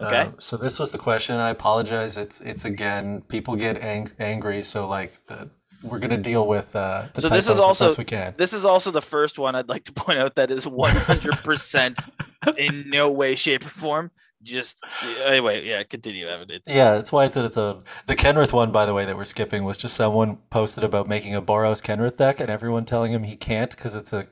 Okay. 0.00 0.20
Uh, 0.20 0.28
so 0.38 0.56
this 0.56 0.78
was 0.78 0.90
the 0.90 0.96
question. 0.98 1.36
I 1.36 1.50
apologize. 1.50 2.16
It's 2.16 2.40
it's 2.40 2.64
again. 2.64 3.20
People 3.28 3.54
get 3.54 3.76
ang- 3.76 4.12
angry. 4.18 4.62
So 4.62 4.88
like 4.88 5.12
uh, 5.28 5.44
we're 5.84 5.98
gonna 6.00 6.16
deal 6.16 6.46
with 6.46 6.74
uh, 6.74 7.12
So 7.18 7.28
this 7.28 7.48
is 7.48 7.58
also- 7.58 7.94
we 7.96 8.04
can. 8.04 8.34
This 8.36 8.52
is 8.52 8.64
also 8.64 8.90
the 8.90 9.02
first 9.02 9.38
one 9.38 9.54
I'd 9.54 9.68
like 9.68 9.84
to 9.84 9.92
point 9.92 10.18
out 10.18 10.34
that 10.36 10.50
is 10.50 10.66
100% 10.66 11.98
in 12.58 12.90
no 12.90 13.10
way, 13.10 13.34
shape, 13.34 13.64
or 13.64 13.68
form. 13.68 14.10
Just 14.42 14.76
anyway, 15.24 15.64
yeah. 15.66 15.82
Continue, 15.84 16.26
Evan. 16.26 16.50
It's, 16.50 16.68
Yeah, 16.68 16.92
that's 16.96 17.10
why 17.10 17.24
it's 17.24 17.36
in 17.36 17.46
its 17.46 17.56
own. 17.56 17.82
The 18.06 18.14
Kenrith 18.14 18.52
one, 18.52 18.72
by 18.72 18.84
the 18.84 18.92
way, 18.92 19.06
that 19.06 19.16
we're 19.16 19.24
skipping 19.24 19.64
was 19.64 19.78
just 19.78 19.96
someone 19.96 20.36
posted 20.50 20.84
about 20.84 21.08
making 21.08 21.34
a 21.34 21.40
Boros 21.40 21.82
Kenrith 21.82 22.18
deck, 22.18 22.40
and 22.40 22.50
everyone 22.50 22.84
telling 22.84 23.12
him 23.12 23.22
he 23.24 23.36
can't 23.36 23.70
because 23.70 23.94
it's 23.94 24.12
a 24.12 24.26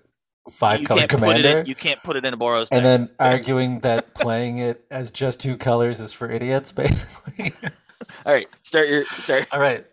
five 0.51 0.81
you 0.83 0.87
color 0.87 1.07
commander, 1.07 1.61
in. 1.61 1.67
You 1.67 1.75
can't 1.75 2.03
put 2.03 2.17
it 2.17 2.27
in 2.27 2.35
a 2.35 2.37
Boros 2.37 2.69
deck. 2.69 2.77
and 2.77 2.85
then 2.85 3.09
arguing 3.19 3.81
that 3.81 4.13
playing 4.13 4.59
it 4.59 4.85
as 4.91 5.11
just 5.13 5.41
two 5.41 5.57
colors 5.57 5.99
is 5.99 6.13
for 6.13 6.31
idiots, 6.31 6.73
basically. 6.83 7.55
All 8.27 8.35
right, 8.35 8.47
start 8.63 8.89
your 8.89 9.07
start. 9.19 9.47
All 9.51 9.61
right. 9.61 9.87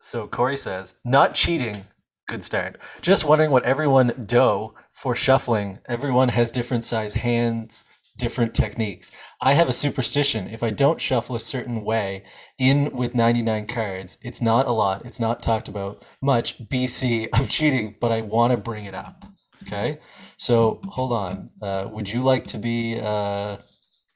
So 0.00 0.26
Corey 0.26 0.56
says, 0.56 0.94
not 1.04 1.34
cheating. 1.34 1.84
Good 2.26 2.42
start. 2.42 2.78
Just 3.02 3.24
wondering 3.24 3.50
what 3.50 3.64
everyone 3.64 4.24
do 4.26 4.74
for 4.92 5.14
shuffling. 5.14 5.78
Everyone 5.86 6.30
has 6.30 6.50
different 6.50 6.84
size 6.84 7.12
hands, 7.14 7.84
different 8.16 8.54
techniques. 8.54 9.10
I 9.42 9.54
have 9.54 9.68
a 9.68 9.74
superstition. 9.74 10.48
If 10.48 10.62
I 10.62 10.70
don't 10.70 11.00
shuffle 11.00 11.36
a 11.36 11.40
certain 11.40 11.82
way 11.82 12.24
in 12.58 12.96
with 12.96 13.14
99 13.14 13.66
cards, 13.66 14.16
it's 14.22 14.40
not 14.40 14.66
a 14.66 14.72
lot. 14.72 15.04
It's 15.04 15.20
not 15.20 15.42
talked 15.42 15.68
about 15.68 16.04
much 16.22 16.58
BC 16.68 17.28
of 17.38 17.50
cheating, 17.50 17.96
but 18.00 18.10
I 18.10 18.22
want 18.22 18.52
to 18.52 18.56
bring 18.56 18.86
it 18.86 18.94
up. 18.94 19.24
Okay. 19.64 19.98
So 20.38 20.80
hold 20.88 21.12
on. 21.12 21.50
Uh, 21.60 21.88
would 21.90 22.08
you 22.08 22.22
like 22.22 22.46
to 22.48 22.58
be? 22.58 22.98
Uh, 22.98 23.58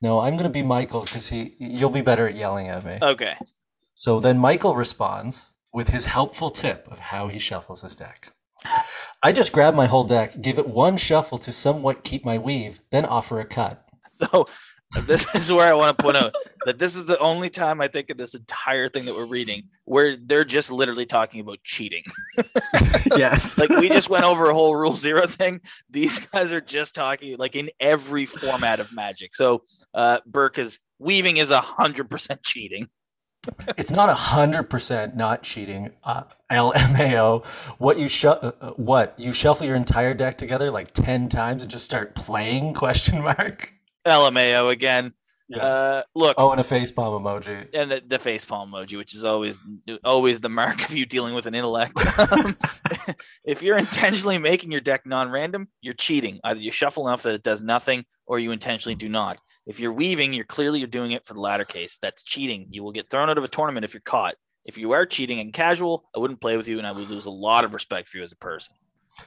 no, 0.01 0.21
I'm 0.21 0.35
going 0.35 0.45
to 0.45 0.51
be 0.51 0.63
Michael 0.63 1.03
because 1.03 1.27
he. 1.27 1.55
You'll 1.59 1.91
be 1.91 2.01
better 2.01 2.27
at 2.27 2.35
yelling 2.37 2.69
at 2.69 2.85
me. 2.85 2.99
Okay. 3.03 3.35
So 3.95 4.21
then 4.21 4.39
Michael 4.39 4.75
responds 4.75 5.51
with 5.75 5.89
his 5.89 6.07
helpful 6.07 6.49
tip 6.49 6.89
of 6.91 6.99
how 6.99 7.29
he 7.29 7.39
shuffles 7.39 7.83
his 7.83 7.95
deck. 7.95 8.33
I 9.23 9.33
just 9.33 9.53
grab 9.53 9.75
my 9.75 9.87
whole 9.87 10.05
deck, 10.05 10.41
give 10.41 10.59
it 10.59 10.69
one 10.69 10.97
shuffle 10.97 11.37
to 11.39 11.53
somewhat 11.53 12.05
keep 12.05 12.25
my 12.25 12.39
weave, 12.39 12.81
then 12.91 13.05
offer 13.05 13.41
a 13.41 13.45
cut. 13.45 13.85
So 14.11 14.47
this 15.07 15.35
is 15.35 15.53
where 15.53 15.67
I 15.67 15.75
want 15.75 15.99
to 15.99 16.03
point 16.03 16.17
out 16.17 16.35
that 16.67 16.79
this 16.79 16.95
is 16.95 17.07
the 17.07 17.19
only 17.19 17.51
time 17.51 17.81
I 17.81 17.89
think 17.89 18.11
of 18.11 18.17
this 18.17 18.35
entire 18.35 18.89
thing 18.89 19.05
that 19.07 19.15
we're 19.15 19.25
reading 19.25 19.65
where 19.85 20.15
they're 20.15 20.45
just 20.45 20.71
literally 20.71 21.05
talking 21.05 21.41
about 21.41 21.59
cheating. 21.65 22.05
yes. 23.17 23.59
Like 23.59 23.71
we 23.71 23.89
just 23.89 24.09
went 24.09 24.25
over 24.25 24.49
a 24.49 24.55
whole 24.55 24.77
rule 24.77 24.95
zero 24.97 25.27
thing. 25.27 25.61
These 25.91 26.21
guys 26.21 26.53
are 26.53 26.61
just 26.61 26.95
talking 26.95 27.37
like 27.39 27.57
in 27.57 27.71
every 27.81 28.25
format 28.25 28.79
of 28.79 28.93
magic. 28.93 29.35
So 29.35 29.65
uh 29.95 30.19
Burke 30.25 30.59
is 30.59 30.79
weaving 31.01 31.39
is 31.39 31.51
a 31.51 31.61
hundred 31.61 32.09
percent 32.09 32.45
cheating. 32.45 32.89
It's 33.77 33.91
not 33.91 34.09
a 34.09 34.15
hundred 34.15 34.65
percent 34.65 35.17
not 35.17 35.43
cheating. 35.43 35.91
Uh, 36.03 36.25
LMAO. 36.51 37.45
What 37.79 37.99
you 37.99 38.09
shu- 38.09 38.29
uh, 38.29 38.53
uh, 38.61 38.71
what 38.73 39.15
you 39.19 39.33
shuffle 39.33 39.67
your 39.67 39.77
entire 39.77 40.15
deck 40.15 40.39
together 40.39 40.71
like 40.71 40.93
ten 40.93 41.29
times 41.29 41.63
and 41.63 41.71
just 41.71 41.85
start 41.85 42.15
playing? 42.15 42.75
Question 42.85 43.23
mark. 43.23 43.73
LMAO 44.07 44.71
again. 44.71 45.15
Yeah. 45.49 45.65
Uh 45.65 46.03
look, 46.15 46.37
oh, 46.39 46.53
and 46.53 46.61
a 46.61 46.65
facepalm 46.65 47.21
emoji. 47.21 47.69
and 47.75 47.91
the, 47.91 48.03
the 48.07 48.19
face 48.19 48.47
palm 48.47 48.71
emoji, 48.71 48.97
which 48.97 49.15
is 49.15 49.25
always 49.27 49.63
always 50.03 50.41
the 50.41 50.49
mark 50.49 50.83
of 50.89 50.95
you 50.95 51.05
dealing 51.05 51.35
with 51.35 51.47
an 51.47 51.55
intellect. 51.55 51.93
Um, 52.31 52.57
if 53.45 53.63
you're 53.63 53.77
intentionally 53.77 54.39
making 54.39 54.73
your 54.73 54.81
deck 54.81 55.05
non-random, 55.05 55.69
you're 55.83 55.95
cheating. 55.95 56.41
Either 56.45 56.61
you 56.61 56.71
shuffle 56.71 57.07
enough 57.09 57.23
that 57.25 57.35
it 57.35 57.43
does 57.43 57.61
nothing, 57.61 58.05
or 58.27 58.39
you 58.39 58.53
intentionally 58.53 58.95
do 58.95 59.09
not. 59.09 59.39
If 59.67 59.81
you're 59.81 59.93
weaving, 59.93 60.35
you're 60.35 60.45
clearly 60.45 60.79
you're 60.79 60.89
doing 60.89 61.13
it 61.13 61.25
for 61.25 61.35
the 61.35 61.41
latter 61.41 61.65
case. 61.65 61.99
That's 61.99 62.23
cheating. 62.23 62.67
You 62.71 62.83
will 62.83 62.93
get 62.93 63.09
thrown 63.09 63.31
out 63.31 63.39
of 63.39 63.45
a 63.45 63.49
tournament 63.49 63.85
if 63.85 63.95
you're 63.95 64.01
caught. 64.03 64.35
If 64.65 64.79
you 64.79 64.93
are 64.93 65.07
cheating 65.07 65.41
and 65.41 65.53
casual, 65.53 66.05
I 66.15 66.19
wouldn't 66.19 66.41
play 66.41 66.57
with 66.57 66.69
you, 66.69 66.79
and 66.79 66.87
I 66.87 66.93
would 66.93 67.09
lose 67.09 67.27
a 67.27 67.31
lot 67.31 67.65
of 67.65 67.75
respect 67.75 68.09
for 68.09 68.19
you 68.19 68.23
as 68.23 68.33
a 68.33 68.37
person. 68.37 68.75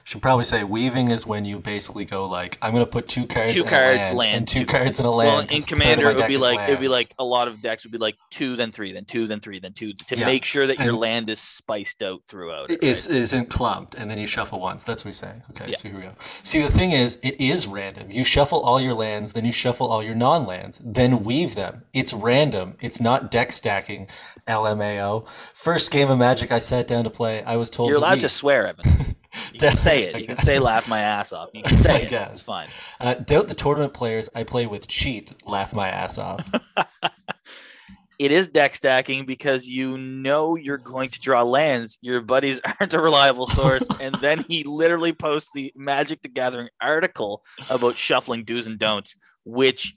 Should 0.04 0.20
probably 0.20 0.44
say 0.44 0.64
weaving 0.64 1.10
is 1.10 1.24
when 1.26 1.44
you 1.46 1.58
basically 1.58 2.04
go 2.04 2.26
like 2.26 2.58
I'm 2.60 2.72
gonna 2.72 2.84
put 2.86 3.08
two 3.08 3.26
cards, 3.26 3.54
Two 3.54 3.62
in 3.62 3.66
a 3.66 3.70
cards, 3.70 4.08
land, 4.08 4.16
land, 4.18 4.36
and 4.36 4.48
two 4.48 4.60
two- 4.60 4.66
cards 4.72 5.00
in 5.00 5.06
a 5.06 5.10
land. 5.10 5.28
Well, 5.28 5.40
in 5.40 5.46
'cause 5.48 5.48
the 5.48 5.60
third 5.60 5.62
of 5.62 5.68
Commander, 5.68 6.10
it 6.10 6.16
would 6.16 6.28
be 6.28 6.36
like 6.36 6.68
it 6.68 6.72
would 6.72 6.80
be 6.80 6.88
like 6.88 7.14
a 7.18 7.24
lot 7.24 7.48
of 7.48 7.62
decks 7.62 7.84
would 7.84 7.92
be 7.92 7.98
like 7.98 8.16
two, 8.30 8.54
then 8.56 8.70
three, 8.70 8.92
then 8.92 9.06
two, 9.06 9.26
then 9.26 9.40
three, 9.40 9.58
then 9.58 9.72
two 9.72 9.94
to 9.94 10.16
Yeah. 10.18 10.26
make 10.26 10.44
sure 10.44 10.66
that 10.66 10.78
your 10.78 10.92
land 10.92 11.30
is 11.30 11.40
spiced 11.40 12.02
out 12.02 12.20
throughout. 12.28 12.70
It, 12.70 12.82
is 12.82 13.06
isn't 13.06 13.46
clumped, 13.48 13.94
and 13.94 14.10
then 14.10 14.18
you 14.18 14.26
shuffle 14.26 14.60
once. 14.60 14.84
That's 14.84 15.04
what 15.04 15.10
we're 15.10 15.12
saying. 15.14 15.42
Okay, 15.52 15.70
Yeah. 15.70 15.76
so 15.76 15.88
here 15.88 15.96
we 15.98 16.04
go. 16.04 16.12
See, 16.42 16.60
the 16.60 16.70
thing 16.70 16.92
is, 16.92 17.18
it 17.22 17.40
is 17.40 17.66
random. 17.66 18.10
You 18.10 18.24
shuffle 18.24 18.60
all 18.60 18.80
your 18.80 18.94
lands, 18.94 19.32
then 19.32 19.46
you 19.46 19.52
shuffle 19.52 19.88
all 19.88 20.02
your 20.02 20.14
non-lands, 20.14 20.80
then 20.84 21.24
weave 21.24 21.54
them. 21.54 21.82
It's 21.94 22.12
random. 22.12 22.76
It's 22.80 23.00
not 23.00 23.30
deck 23.30 23.52
stacking. 23.52 24.06
LMAO. 24.46 25.26
First 25.54 25.90
game 25.90 26.10
of 26.10 26.18
Magic 26.18 26.50
I 26.52 26.58
sat 26.58 26.88
down 26.88 27.04
to 27.04 27.10
play, 27.10 27.42
I 27.42 27.56
was 27.56 27.68
told 27.70 27.90
You're 27.90 27.98
to 28.00 28.04
allowed 28.06 28.20
to 28.20 28.28
swear, 28.28 28.66
Evan. 28.68 29.14
You 29.52 29.58
can 29.58 29.76
say 29.76 30.02
it. 30.04 30.18
You 30.20 30.26
can 30.26 30.36
say 30.36 30.58
laugh 30.58 30.88
my 30.88 31.00
ass 31.00 31.32
off. 31.32 31.50
You 31.54 31.62
can 31.62 31.78
say 31.78 31.90
I 31.94 31.98
it. 31.98 32.10
guess. 32.10 32.30
It's 32.32 32.42
fine. 32.42 32.68
Uh, 33.00 33.14
doubt 33.14 33.48
the 33.48 33.54
tournament 33.54 33.94
players 33.94 34.28
I 34.34 34.44
play 34.44 34.66
with 34.66 34.88
cheat. 34.88 35.32
Laugh 35.46 35.74
my 35.74 35.88
ass 35.88 36.18
off. 36.18 36.50
it 38.18 38.32
is 38.32 38.48
deck 38.48 38.74
stacking 38.74 39.24
because 39.26 39.66
you 39.68 39.96
know 39.96 40.56
you're 40.56 40.78
going 40.78 41.10
to 41.10 41.20
draw 41.20 41.42
lands. 41.42 41.98
Your 42.00 42.20
buddies 42.20 42.60
aren't 42.80 42.94
a 42.94 43.00
reliable 43.00 43.46
source. 43.46 43.86
and 44.00 44.14
then 44.16 44.44
he 44.48 44.64
literally 44.64 45.12
posts 45.12 45.50
the 45.54 45.72
Magic 45.76 46.22
the 46.22 46.28
Gathering 46.28 46.68
article 46.80 47.44
about 47.70 47.96
shuffling 47.96 48.44
do's 48.44 48.66
and 48.66 48.78
don'ts, 48.78 49.16
which 49.44 49.94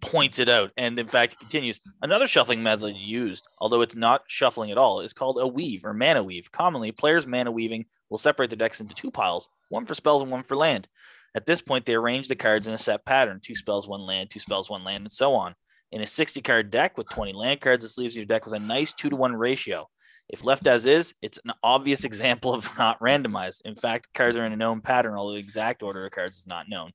points 0.00 0.38
it 0.38 0.48
out. 0.48 0.70
And 0.76 0.98
in 0.98 1.08
fact, 1.08 1.32
it 1.34 1.40
continues 1.40 1.80
another 2.02 2.26
shuffling 2.28 2.62
method 2.62 2.94
used, 2.96 3.48
although 3.58 3.80
it's 3.80 3.96
not 3.96 4.22
shuffling 4.28 4.70
at 4.70 4.78
all, 4.78 5.00
is 5.00 5.12
called 5.12 5.38
a 5.40 5.46
weave 5.46 5.84
or 5.84 5.94
mana 5.94 6.22
weave. 6.22 6.52
Commonly, 6.52 6.92
players 6.92 7.26
mana 7.26 7.50
weaving 7.50 7.86
will 8.10 8.18
separate 8.18 8.50
their 8.50 8.56
decks 8.56 8.80
into 8.80 8.94
two 8.94 9.10
piles, 9.10 9.48
one 9.68 9.86
for 9.86 9.94
spells 9.94 10.22
and 10.22 10.30
one 10.30 10.42
for 10.42 10.56
land. 10.56 10.88
At 11.34 11.46
this 11.46 11.60
point, 11.60 11.84
they 11.84 11.94
arrange 11.94 12.28
the 12.28 12.36
cards 12.36 12.66
in 12.66 12.72
a 12.72 12.78
set 12.78 13.04
pattern 13.04 13.40
two 13.42 13.54
spells, 13.54 13.86
one 13.86 14.00
land, 14.00 14.30
two 14.30 14.40
spells, 14.40 14.70
one 14.70 14.84
land, 14.84 15.04
and 15.04 15.12
so 15.12 15.34
on. 15.34 15.54
In 15.92 16.00
a 16.00 16.06
60 16.06 16.40
card 16.42 16.70
deck 16.70 16.96
with 16.96 17.08
20 17.10 17.32
land 17.32 17.60
cards, 17.60 17.84
this 17.84 17.98
leaves 17.98 18.16
your 18.16 18.24
deck 18.24 18.44
with 18.44 18.54
a 18.54 18.58
nice 18.58 18.92
two 18.92 19.10
to 19.10 19.16
one 19.16 19.34
ratio. 19.34 19.88
If 20.28 20.44
left 20.44 20.66
as 20.66 20.86
is, 20.86 21.14
it's 21.22 21.38
an 21.44 21.52
obvious 21.62 22.04
example 22.10 22.54
of 22.54 22.70
not 22.78 22.98
randomized. 23.00 23.60
In 23.64 23.76
fact, 23.76 24.08
cards 24.14 24.36
are 24.36 24.46
in 24.46 24.52
a 24.52 24.56
known 24.56 24.80
pattern, 24.80 25.14
although 25.14 25.34
the 25.34 25.38
exact 25.38 25.82
order 25.82 26.06
of 26.06 26.12
cards 26.12 26.38
is 26.38 26.46
not 26.46 26.68
known. 26.68 26.92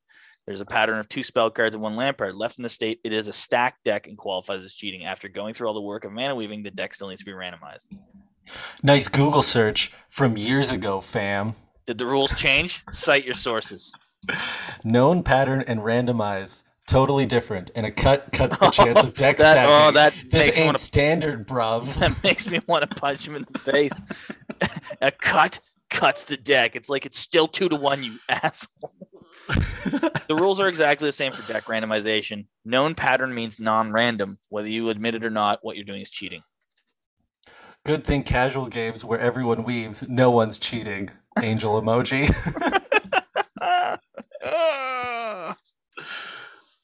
There's 0.48 0.62
a 0.62 0.66
pattern 0.66 0.98
of 0.98 1.08
two 1.08 1.24
spell 1.24 1.52
cards 1.52 1.76
and 1.76 1.84
one 1.84 1.96
land 1.96 2.18
card. 2.18 2.36
Left 2.36 2.58
in 2.58 2.64
the 2.64 2.70
state, 2.70 3.00
it 3.04 3.14
is 3.14 3.28
a 3.28 3.34
stacked 3.34 3.84
deck 3.86 4.08
and 4.08 4.18
qualifies 4.18 4.66
as 4.66 4.74
cheating. 4.74 5.06
After 5.06 5.30
going 5.30 5.54
through 5.54 5.68
all 5.68 5.76
the 5.76 5.82
work 5.82 6.04
of 6.04 6.12
mana 6.12 6.36
weaving, 6.36 6.64
the 6.64 6.72
deck 6.72 6.94
still 6.94 7.10
needs 7.10 7.22
to 7.22 7.26
be 7.26 7.32
randomized. 7.32 7.96
Nice 8.84 9.08
Google 9.08 9.42
search 9.42 9.92
from 10.10 10.38
years 10.38 10.72
ago, 10.72 11.00
fam. 11.02 11.56
Did 11.86 11.98
the 11.98 12.06
rules 12.06 12.34
change? 12.36 12.84
Cite 12.90 13.26
your 13.26 13.34
sources. 13.34 13.94
Known 14.84 15.24
pattern 15.24 15.64
and 15.68 15.80
randomize. 15.82 16.64
Totally 16.88 17.26
different. 17.26 17.72
And 17.76 17.86
a 17.86 17.92
cut 17.92 18.32
cuts 18.34 18.58
the 18.58 18.70
chance 18.70 19.02
of 19.02 19.14
deck 19.16 19.38
That- 19.38 19.54
stacking. 19.54 19.74
oh, 19.76 19.92
that 19.92 20.14
this 20.30 20.58
ain't 20.58 20.66
wanna- 20.66 20.78
standard, 20.78 21.48
bruv. 21.48 21.86
That 22.00 22.22
makes 22.24 22.50
me 22.50 22.60
want 22.68 22.90
to 22.90 22.96
punch 23.00 23.28
him 23.28 23.36
in 23.36 23.46
the 23.50 23.60
face. 23.60 24.02
a 25.02 25.12
cut 25.12 25.60
cuts 25.90 26.26
the 26.26 26.38
deck. 26.38 26.76
It's 26.76 26.90
like 26.90 27.06
it's 27.06 27.18
still 27.20 27.48
two 27.48 27.70
to 27.70 27.76
one, 27.76 28.04
you 28.04 28.18
asshole. 28.30 28.94
the 30.28 30.36
rules 30.36 30.60
are 30.60 30.68
exactly 30.68 31.08
the 31.08 31.12
same 31.14 31.34
for 31.34 31.52
deck 31.52 31.66
randomization. 31.66 32.46
Known 32.66 32.96
pattern 32.96 33.34
means 33.34 33.60
non-random. 33.60 34.38
Whether 34.50 34.70
you 34.70 34.90
admit 34.90 35.16
it 35.16 35.24
or 35.24 35.30
not, 35.30 35.60
what 35.62 35.76
you're 35.76 35.86
doing 35.86 36.02
is 36.02 36.12
cheating. 36.12 36.42
Good 37.86 38.04
thing 38.06 38.24
casual 38.24 38.68
games 38.68 39.04
where 39.04 39.20
everyone 39.20 39.64
weaves, 39.64 40.08
no 40.08 40.30
one's 40.30 40.60
cheating. 40.60 41.10
Angel 41.42 41.82
emoji. 41.82 42.30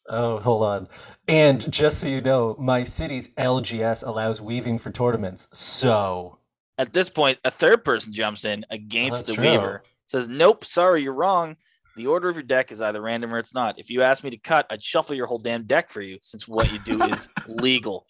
oh, 0.09 0.39
hold 0.39 0.63
on. 0.63 0.87
And 1.27 1.71
just 1.71 1.99
so 1.99 2.07
you 2.07 2.21
know, 2.21 2.55
my 2.57 2.83
city's 2.83 3.29
LGS 3.35 4.05
allows 4.07 4.41
weaving 4.41 4.79
for 4.79 4.89
tournaments. 4.91 5.47
So 5.51 6.39
At 6.77 6.93
this 6.93 7.09
point, 7.09 7.37
a 7.43 7.51
third 7.51 7.83
person 7.83 8.13
jumps 8.13 8.45
in 8.45 8.65
against 8.69 9.27
That's 9.27 9.37
the 9.37 9.43
true. 9.43 9.51
weaver. 9.51 9.83
Says, 10.07 10.27
"Nope, 10.27 10.63
sorry, 10.65 11.03
you're 11.03 11.13
wrong. 11.13 11.57
The 11.97 12.07
order 12.07 12.29
of 12.29 12.35
your 12.35 12.43
deck 12.43 12.71
is 12.71 12.79
either 12.81 13.01
random 13.01 13.33
or 13.33 13.39
it's 13.39 13.53
not. 13.53 13.77
If 13.79 13.89
you 13.89 14.01
ask 14.03 14.23
me 14.23 14.29
to 14.29 14.37
cut, 14.37 14.67
I'd 14.69 14.81
shuffle 14.83 15.15
your 15.15 15.25
whole 15.25 15.39
damn 15.39 15.63
deck 15.63 15.89
for 15.89 16.01
you, 16.01 16.19
since 16.21 16.47
what 16.47 16.71
you 16.71 16.79
do 16.79 17.03
is 17.03 17.27
legal." 17.47 18.05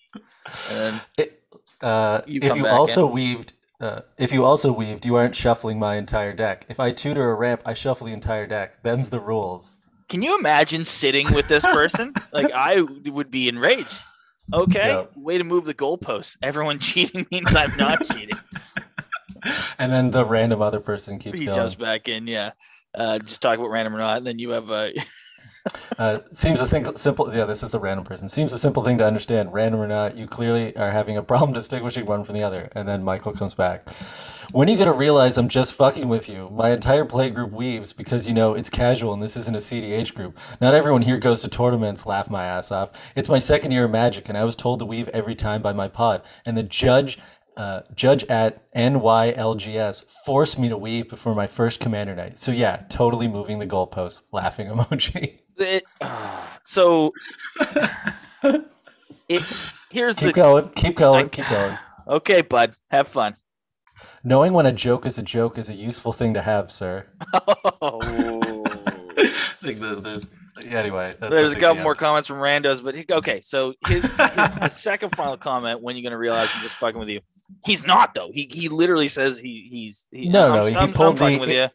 And 0.69 1.01
It, 1.17 1.41
uh, 1.81 2.21
You 2.27 2.41
if 2.43 2.55
you 2.55 2.63
back 2.63 2.73
also 2.73 3.07
weaved, 3.07 3.53
uh, 3.79 4.01
if 4.17 4.31
you 4.31 4.43
also 4.43 4.71
weaved, 4.71 5.05
you 5.05 5.15
aren't 5.15 5.35
shuffling 5.35 5.79
my 5.79 5.95
entire 5.95 6.33
deck. 6.33 6.65
If 6.69 6.79
I 6.79 6.91
tutor 6.91 7.31
a 7.31 7.33
ramp, 7.35 7.61
I 7.65 7.73
shuffle 7.73 8.07
the 8.07 8.13
entire 8.13 8.45
deck. 8.45 8.83
Them's 8.83 9.09
the 9.09 9.19
rules. 9.19 9.77
Can 10.09 10.21
you 10.21 10.37
imagine 10.37 10.85
sitting 10.85 11.33
with 11.33 11.47
this 11.47 11.65
person? 11.65 12.13
like 12.33 12.51
I 12.51 12.81
would 12.81 13.31
be 13.31 13.47
enraged. 13.49 14.01
Okay, 14.53 14.87
Yeah. 14.89 15.05
way 15.15 15.37
to 15.37 15.43
move 15.43 15.65
the 15.65 15.73
goalposts. 15.73 16.37
Everyone 16.41 16.79
cheating 16.87 17.25
means 17.31 17.53
I'm 17.55 17.75
not 17.77 18.03
cheating. 18.05 18.37
And 19.77 19.91
then 19.91 20.11
the 20.11 20.25
random 20.25 20.61
other 20.61 20.79
person 20.79 21.19
keeps 21.19 21.37
he 21.39 21.45
going. 21.45 21.55
jumps 21.55 21.75
back 21.75 22.07
in. 22.07 22.27
Yeah, 22.27 22.51
uh, 22.97 23.19
just 23.19 23.41
talk 23.41 23.57
about 23.57 23.69
random 23.69 23.95
or 23.95 23.99
not. 23.99 24.17
And 24.17 24.27
then 24.27 24.39
you 24.39 24.51
have 24.51 24.69
a. 24.71 24.93
Uh, 25.97 26.19
seems 26.31 26.61
a 26.61 26.65
thing, 26.65 26.95
simple. 26.95 27.33
Yeah, 27.35 27.45
this 27.45 27.63
is 27.63 27.71
the 27.71 27.79
random 27.79 28.05
person. 28.05 28.29
Seems 28.29 28.53
a 28.53 28.59
simple 28.59 28.83
thing 28.83 28.97
to 28.99 29.05
understand. 29.05 29.51
Random 29.51 29.81
or 29.81 29.87
not, 29.87 30.15
you 30.15 30.27
clearly 30.27 30.75
are 30.77 30.91
having 30.91 31.17
a 31.17 31.23
problem 31.23 31.53
distinguishing 31.53 32.05
one 32.05 32.23
from 32.23 32.35
the 32.35 32.43
other. 32.43 32.69
And 32.73 32.87
then 32.87 33.03
Michael 33.03 33.33
comes 33.33 33.53
back. 33.53 33.87
When 34.51 34.69
are 34.69 34.71
you 34.71 34.77
gonna 34.77 34.93
realize 34.93 35.37
I'm 35.37 35.49
just 35.49 35.73
fucking 35.73 36.07
with 36.07 36.29
you? 36.29 36.49
My 36.53 36.69
entire 36.69 37.03
play 37.03 37.29
group 37.29 37.51
weaves 37.51 37.91
because 37.91 38.25
you 38.25 38.33
know 38.33 38.53
it's 38.53 38.69
casual 38.69 39.13
and 39.13 39.21
this 39.21 39.35
isn't 39.35 39.55
a 39.55 39.59
CDH 39.59 40.13
group. 40.13 40.37
Not 40.61 40.73
everyone 40.73 41.01
here 41.01 41.17
goes 41.17 41.41
to 41.41 41.49
tournaments. 41.49 42.05
Laugh 42.05 42.29
my 42.29 42.45
ass 42.45 42.71
off. 42.71 42.91
It's 43.15 43.27
my 43.27 43.39
second 43.39 43.71
year 43.71 43.85
of 43.85 43.91
Magic, 43.91 44.29
and 44.29 44.37
I 44.37 44.45
was 44.45 44.55
told 44.55 44.79
to 44.79 44.85
weave 44.85 45.09
every 45.09 45.35
time 45.35 45.61
by 45.61 45.73
my 45.73 45.87
pod. 45.87 46.21
And 46.45 46.57
the 46.57 46.63
judge. 46.63 47.19
Uh, 47.57 47.81
judge 47.95 48.23
at 48.25 48.71
NYLGS 48.73 50.03
forced 50.25 50.59
me 50.59 50.69
to 50.69 50.77
weave 50.77 51.09
before 51.09 51.33
my 51.33 51.47
first 51.47 51.79
commander 51.79 52.15
night. 52.15 52.37
So 52.37 52.51
yeah, 52.51 52.83
totally 52.89 53.27
moving 53.27 53.57
the 53.59 53.65
goalposts. 53.67 54.21
Laughing 54.31 54.67
emoji. 54.71 55.39
it. 55.57 55.83
so 56.63 57.11
it. 59.29 59.43
Here's 59.89 60.15
Keep 60.15 60.27
the 60.27 60.33
going. 60.33 60.69
Keep 60.69 60.95
going. 60.97 61.25
I- 61.25 61.29
keep 61.29 61.49
going. 61.49 61.77
okay, 62.07 62.41
bud. 62.41 62.75
Have 62.91 63.07
fun. 63.07 63.35
Knowing 64.23 64.53
when 64.53 64.65
a 64.65 64.71
joke 64.73 65.05
is 65.05 65.17
a 65.17 65.23
joke 65.23 65.57
is 65.57 65.69
a 65.69 65.73
useful 65.73 66.11
thing 66.13 66.33
to 66.33 66.41
have, 66.41 66.71
sir. 66.71 67.05
Oh. 67.81 68.63
I 69.19 69.69
think 69.71 69.79
that 69.81 70.03
there's 70.03 70.29
anyway. 70.63 71.15
That's 71.19 71.33
There's 71.33 71.51
a 71.51 71.55
big 71.55 71.61
couple 71.61 71.75
deal. 71.75 71.83
more 71.83 71.95
comments 71.95 72.27
from 72.27 72.37
randos, 72.37 72.83
but 72.83 72.95
he- 72.95 73.05
okay. 73.11 73.41
So 73.41 73.73
his, 73.87 74.07
his, 74.09 74.53
his 74.61 74.73
second 74.73 75.15
final 75.15 75.37
comment: 75.37 75.81
When 75.81 75.95
you're 75.95 76.03
gonna 76.03 76.17
realize 76.17 76.49
I'm 76.55 76.61
just 76.61 76.75
fucking 76.75 76.99
with 76.99 77.09
you? 77.09 77.19
He's 77.65 77.85
not 77.85 78.13
though. 78.13 78.29
He 78.33 78.49
he 78.51 78.69
literally 78.69 79.07
says 79.07 79.39
he 79.39 79.67
he's 79.69 80.07
he, 80.11 80.29
No, 80.29 80.47
I'm, 80.47 80.53
no, 80.59 80.65
he 80.65 80.75
I'm, 80.75 80.83
I'm 80.89 80.93
pulled 80.93 81.17
the- 81.17 81.37
with 81.39 81.49
you. 81.49 81.67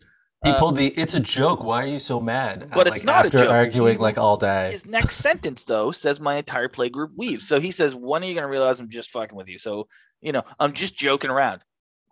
He 0.44 0.50
uh, 0.50 0.58
pulled 0.58 0.76
the. 0.76 0.88
It's 0.88 1.14
a 1.14 1.20
joke. 1.20 1.62
Why 1.62 1.84
are 1.84 1.86
you 1.86 2.00
so 2.00 2.18
mad? 2.20 2.68
But 2.74 2.88
Uh, 2.88 2.90
it's 2.90 3.00
like, 3.00 3.04
not 3.04 3.26
a 3.26 3.30
joke. 3.30 3.48
arguing 3.48 3.92
He- 3.94 3.98
like 4.02 4.18
all 4.18 4.36
day. 4.36 4.72
His 4.72 4.84
next 4.86 5.16
sentence 5.16 5.64
though 5.64 5.92
says 5.92 6.18
my 6.18 6.36
entire 6.36 6.68
play 6.68 6.88
group 6.90 7.12
weaves. 7.16 7.46
So 7.46 7.60
he 7.60 7.70
says, 7.70 7.94
"When 7.94 8.22
are 8.22 8.26
you 8.26 8.34
gonna 8.34 8.48
realize 8.48 8.80
I'm 8.80 8.88
just 8.90 9.10
fucking 9.12 9.36
with 9.36 9.48
you?" 9.48 9.58
So 9.60 9.86
you 10.20 10.32
know 10.32 10.42
I'm 10.58 10.72
just 10.72 10.96
joking 10.96 11.30
around, 11.30 11.62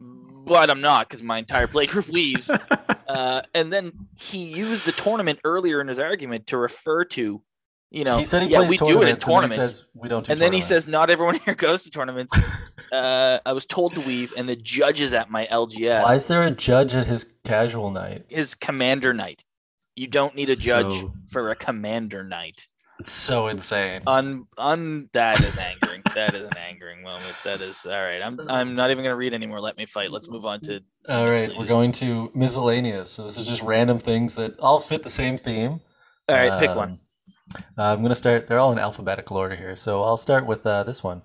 but 0.01 0.71
I'm 0.71 0.81
not 0.81 1.09
because 1.09 1.23
my 1.23 1.39
entire 1.39 1.67
play 1.67 1.87
group 1.87 2.09
weaves. 2.13 2.49
uh, 3.09 3.43
and 3.53 3.73
then 3.73 3.93
he 4.17 4.39
used 4.45 4.85
the 4.87 4.93
tournament 4.93 5.41
earlier 5.45 5.81
in 5.81 5.89
his 5.89 5.99
argument 5.99 6.47
to 6.49 6.57
refer 6.57 7.05
to, 7.07 7.43
you 7.91 8.05
know, 8.05 8.19
he 8.19 8.25
said 8.25 8.43
he 8.43 8.49
yeah, 8.49 8.59
plays 8.59 8.71
we 8.71 8.77
do 8.77 9.03
it 9.03 9.09
in 9.09 9.17
tournaments. 9.17 9.57
and 9.59 9.61
then 9.61 9.63
he 9.63 9.67
says 9.67 9.87
we 9.95 10.09
don't 10.09 10.27
do 10.27 10.33
and 10.33 10.41
then 10.41 10.53
he 10.53 10.61
says, 10.61 10.87
"Not 10.87 11.11
everyone 11.11 11.35
here 11.37 11.55
goes 11.57 11.83
to 11.85 11.91
tournaments." 11.91 12.33
uh, 12.93 13.41
I 13.45 13.53
was 13.53 13.67
told 13.67 13.95
to 13.97 14.01
weave, 14.01 14.33
and 14.37 14.49
the 14.49 14.57
judge 14.57 15.01
is 15.01 15.13
at 15.13 15.31
my 15.31 15.47
LGS, 15.47 16.05
"Why 16.05 16.15
is 16.15 16.29
there 16.29 16.45
a 16.45 16.51
judge 16.53 16.95
at 16.95 17.07
his 17.07 17.27
casual 17.45 17.91
night?" 17.91 18.27
his 18.29 18.55
commander 18.55 19.13
night. 19.13 19.45
You 19.97 20.07
don't 20.07 20.35
need 20.37 20.49
a 20.51 20.57
judge 20.57 20.93
So- 20.93 21.13
for 21.29 21.51
a 21.51 21.57
commander 21.57 22.23
night. 22.23 22.69
It's 23.01 23.13
so 23.13 23.49
insane. 23.49 24.03
Un, 24.07 24.47
un, 24.59 25.09
that 25.15 25.41
is 25.41 25.57
angering. 25.57 26.03
that 26.15 26.35
is 26.35 26.45
an 26.45 26.57
angering 26.59 27.03
moment. 27.03 27.35
That 27.45 27.63
is 27.63 27.87
all 27.87 27.93
right. 27.93 28.21
I'm, 28.21 28.39
I'm 28.49 28.75
not 28.75 28.91
even 28.91 29.03
gonna 29.03 29.17
read 29.17 29.33
anymore. 29.33 29.61
Let 29.61 29.79
me 29.79 29.87
fight. 29.87 30.13
Let's 30.13 30.29
move 30.29 30.45
on 30.45 30.61
to. 30.61 30.81
all 31.09 31.27
right, 31.27 31.51
we're 31.57 31.67
going 31.67 31.93
to 31.93 32.31
miscellaneous. 32.35 33.11
So 33.11 33.25
this 33.25 33.39
is 33.39 33.49
just 33.49 33.63
random 33.63 33.99
things 33.99 34.35
that 34.35 34.59
all 34.61 34.81
fit 34.81 35.03
the 35.03 35.11
same 35.11 35.39
theme. 35.39 35.81
All 36.29 36.37
right, 36.37 36.61
pick 36.61 36.77
one. 36.77 36.99
Uh, 37.79 37.83
I'm 37.83 37.99
going 38.01 38.11
to 38.11 38.15
start. 38.17 38.47
They're 38.47 38.59
all 38.59 38.73
in 38.73 38.79
alphabetical 38.79 39.37
order 39.37 39.57
here. 39.57 39.77
So 39.77 40.03
I'll 40.03 40.17
start 40.17 40.47
with 40.47 40.67
uh, 40.67 40.85
this 40.85 41.03
one. 41.03 41.23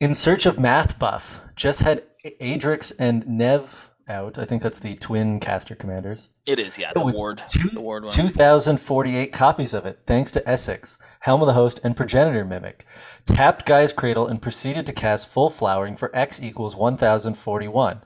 In 0.00 0.14
Search 0.14 0.46
of 0.46 0.58
Math 0.58 0.98
Buff 0.98 1.40
just 1.56 1.80
had 1.80 2.02
Adrix 2.40 2.92
and 2.98 3.26
Nev 3.26 3.90
out. 4.08 4.38
I 4.38 4.44
think 4.44 4.60
that's 4.62 4.80
the 4.80 4.94
twin 4.96 5.40
caster 5.40 5.74
commanders. 5.74 6.30
It 6.46 6.58
is, 6.58 6.76
yeah, 6.76 6.92
the 6.92 7.00
ward, 7.00 7.42
two- 7.48 7.68
the 7.68 7.80
ward 7.80 8.02
one. 8.04 8.12
2,048 8.12 9.32
copies 9.32 9.72
of 9.72 9.86
it, 9.86 10.00
thanks 10.06 10.30
to 10.32 10.40
Esix, 10.40 10.98
Helm 11.20 11.40
of 11.42 11.46
the 11.46 11.52
Host, 11.52 11.80
and 11.84 11.96
Progenitor 11.96 12.44
Mimic. 12.44 12.84
Tapped 13.26 13.66
Gaea's 13.66 13.92
Cradle 13.92 14.26
and 14.26 14.42
proceeded 14.42 14.84
to 14.86 14.92
cast 14.92 15.28
Full 15.28 15.48
Flowering 15.50 15.96
for 15.96 16.14
X 16.16 16.42
equals 16.42 16.74
1,041. 16.74 18.00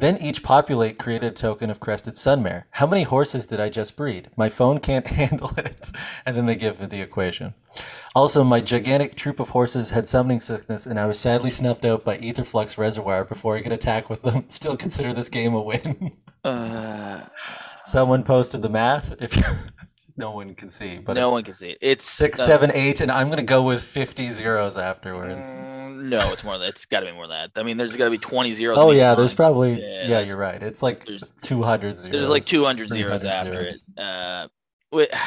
Then 0.00 0.16
each 0.16 0.42
populate 0.42 0.98
created 0.98 1.32
a 1.32 1.34
token 1.34 1.68
of 1.68 1.78
Crested 1.78 2.14
Sunmare. 2.14 2.64
How 2.70 2.86
many 2.86 3.02
horses 3.02 3.46
did 3.46 3.60
I 3.60 3.68
just 3.68 3.96
breed? 3.96 4.30
My 4.34 4.48
phone 4.48 4.80
can't 4.80 5.06
handle 5.20 5.52
it. 5.58 5.92
And 6.24 6.34
then 6.34 6.46
they 6.46 6.54
give 6.56 6.80
me 6.80 6.86
the 6.86 7.02
equation. 7.02 7.52
Also, 8.14 8.42
my 8.42 8.62
gigantic 8.62 9.14
troop 9.14 9.40
of 9.40 9.50
horses 9.50 9.90
had 9.90 10.08
summoning 10.08 10.40
sickness, 10.40 10.86
and 10.86 10.98
I 10.98 11.04
was 11.06 11.18
sadly 11.20 11.50
snuffed 11.50 11.84
out 11.84 12.02
by 12.02 12.16
Aetherflux 12.16 12.78
Reservoir 12.78 13.24
before 13.24 13.56
I 13.56 13.62
could 13.62 13.72
attack 13.72 14.08
with 14.08 14.22
them. 14.22 14.44
Still 14.48 14.76
consider 14.76 15.12
this 15.12 15.28
game 15.28 15.54
a 15.54 15.60
win. 15.60 16.12
Uh, 16.42 17.20
Someone 17.84 18.22
posted 18.22 18.62
the 18.62 18.68
math. 18.70 19.14
If 19.20 19.36
you, 19.36 19.42
no 20.20 20.30
one 20.30 20.54
can 20.54 20.70
see, 20.70 20.98
but 20.98 21.14
no 21.14 21.30
one 21.30 21.42
can 21.42 21.54
see 21.54 21.70
it. 21.70 21.78
It's 21.80 22.04
six, 22.06 22.38
uh, 22.38 22.44
seven, 22.44 22.70
eight, 22.72 23.00
and 23.00 23.10
I'm 23.10 23.28
gonna 23.28 23.42
go 23.42 23.62
with 23.62 23.82
fifty 23.82 24.30
zeros 24.30 24.76
afterwards. 24.78 25.50
mm, 25.50 26.04
no, 26.04 26.32
it's 26.32 26.44
more 26.44 26.56
than 26.58 26.68
it's 26.68 26.84
got 26.84 27.00
to 27.00 27.06
be 27.06 27.12
more 27.12 27.26
than 27.26 27.50
that. 27.52 27.60
I 27.60 27.64
mean, 27.64 27.76
there's 27.76 27.96
got 27.96 28.04
to 28.04 28.10
be 28.10 28.18
20 28.18 28.54
zeros. 28.54 28.78
oh 28.78 28.90
yeah, 28.92 29.14
there's 29.14 29.32
line. 29.32 29.36
probably 29.36 29.80
Yeah, 29.82 30.06
yeah, 30.08 30.20
you're 30.20 30.36
right. 30.36 30.62
It's 30.62 30.82
like 30.82 31.04
there's- 31.06 31.32
two 31.40 31.62
hundred 31.62 31.98
zeros. 31.98 32.12
There's 32.12 32.28
like 32.28 32.44
200 32.44 32.90
zeros 32.92 33.24
after 33.24 33.60
zeros. 33.60 33.82
it. 33.96 34.00
Uh, 34.02 34.48
wait, 34.92 35.08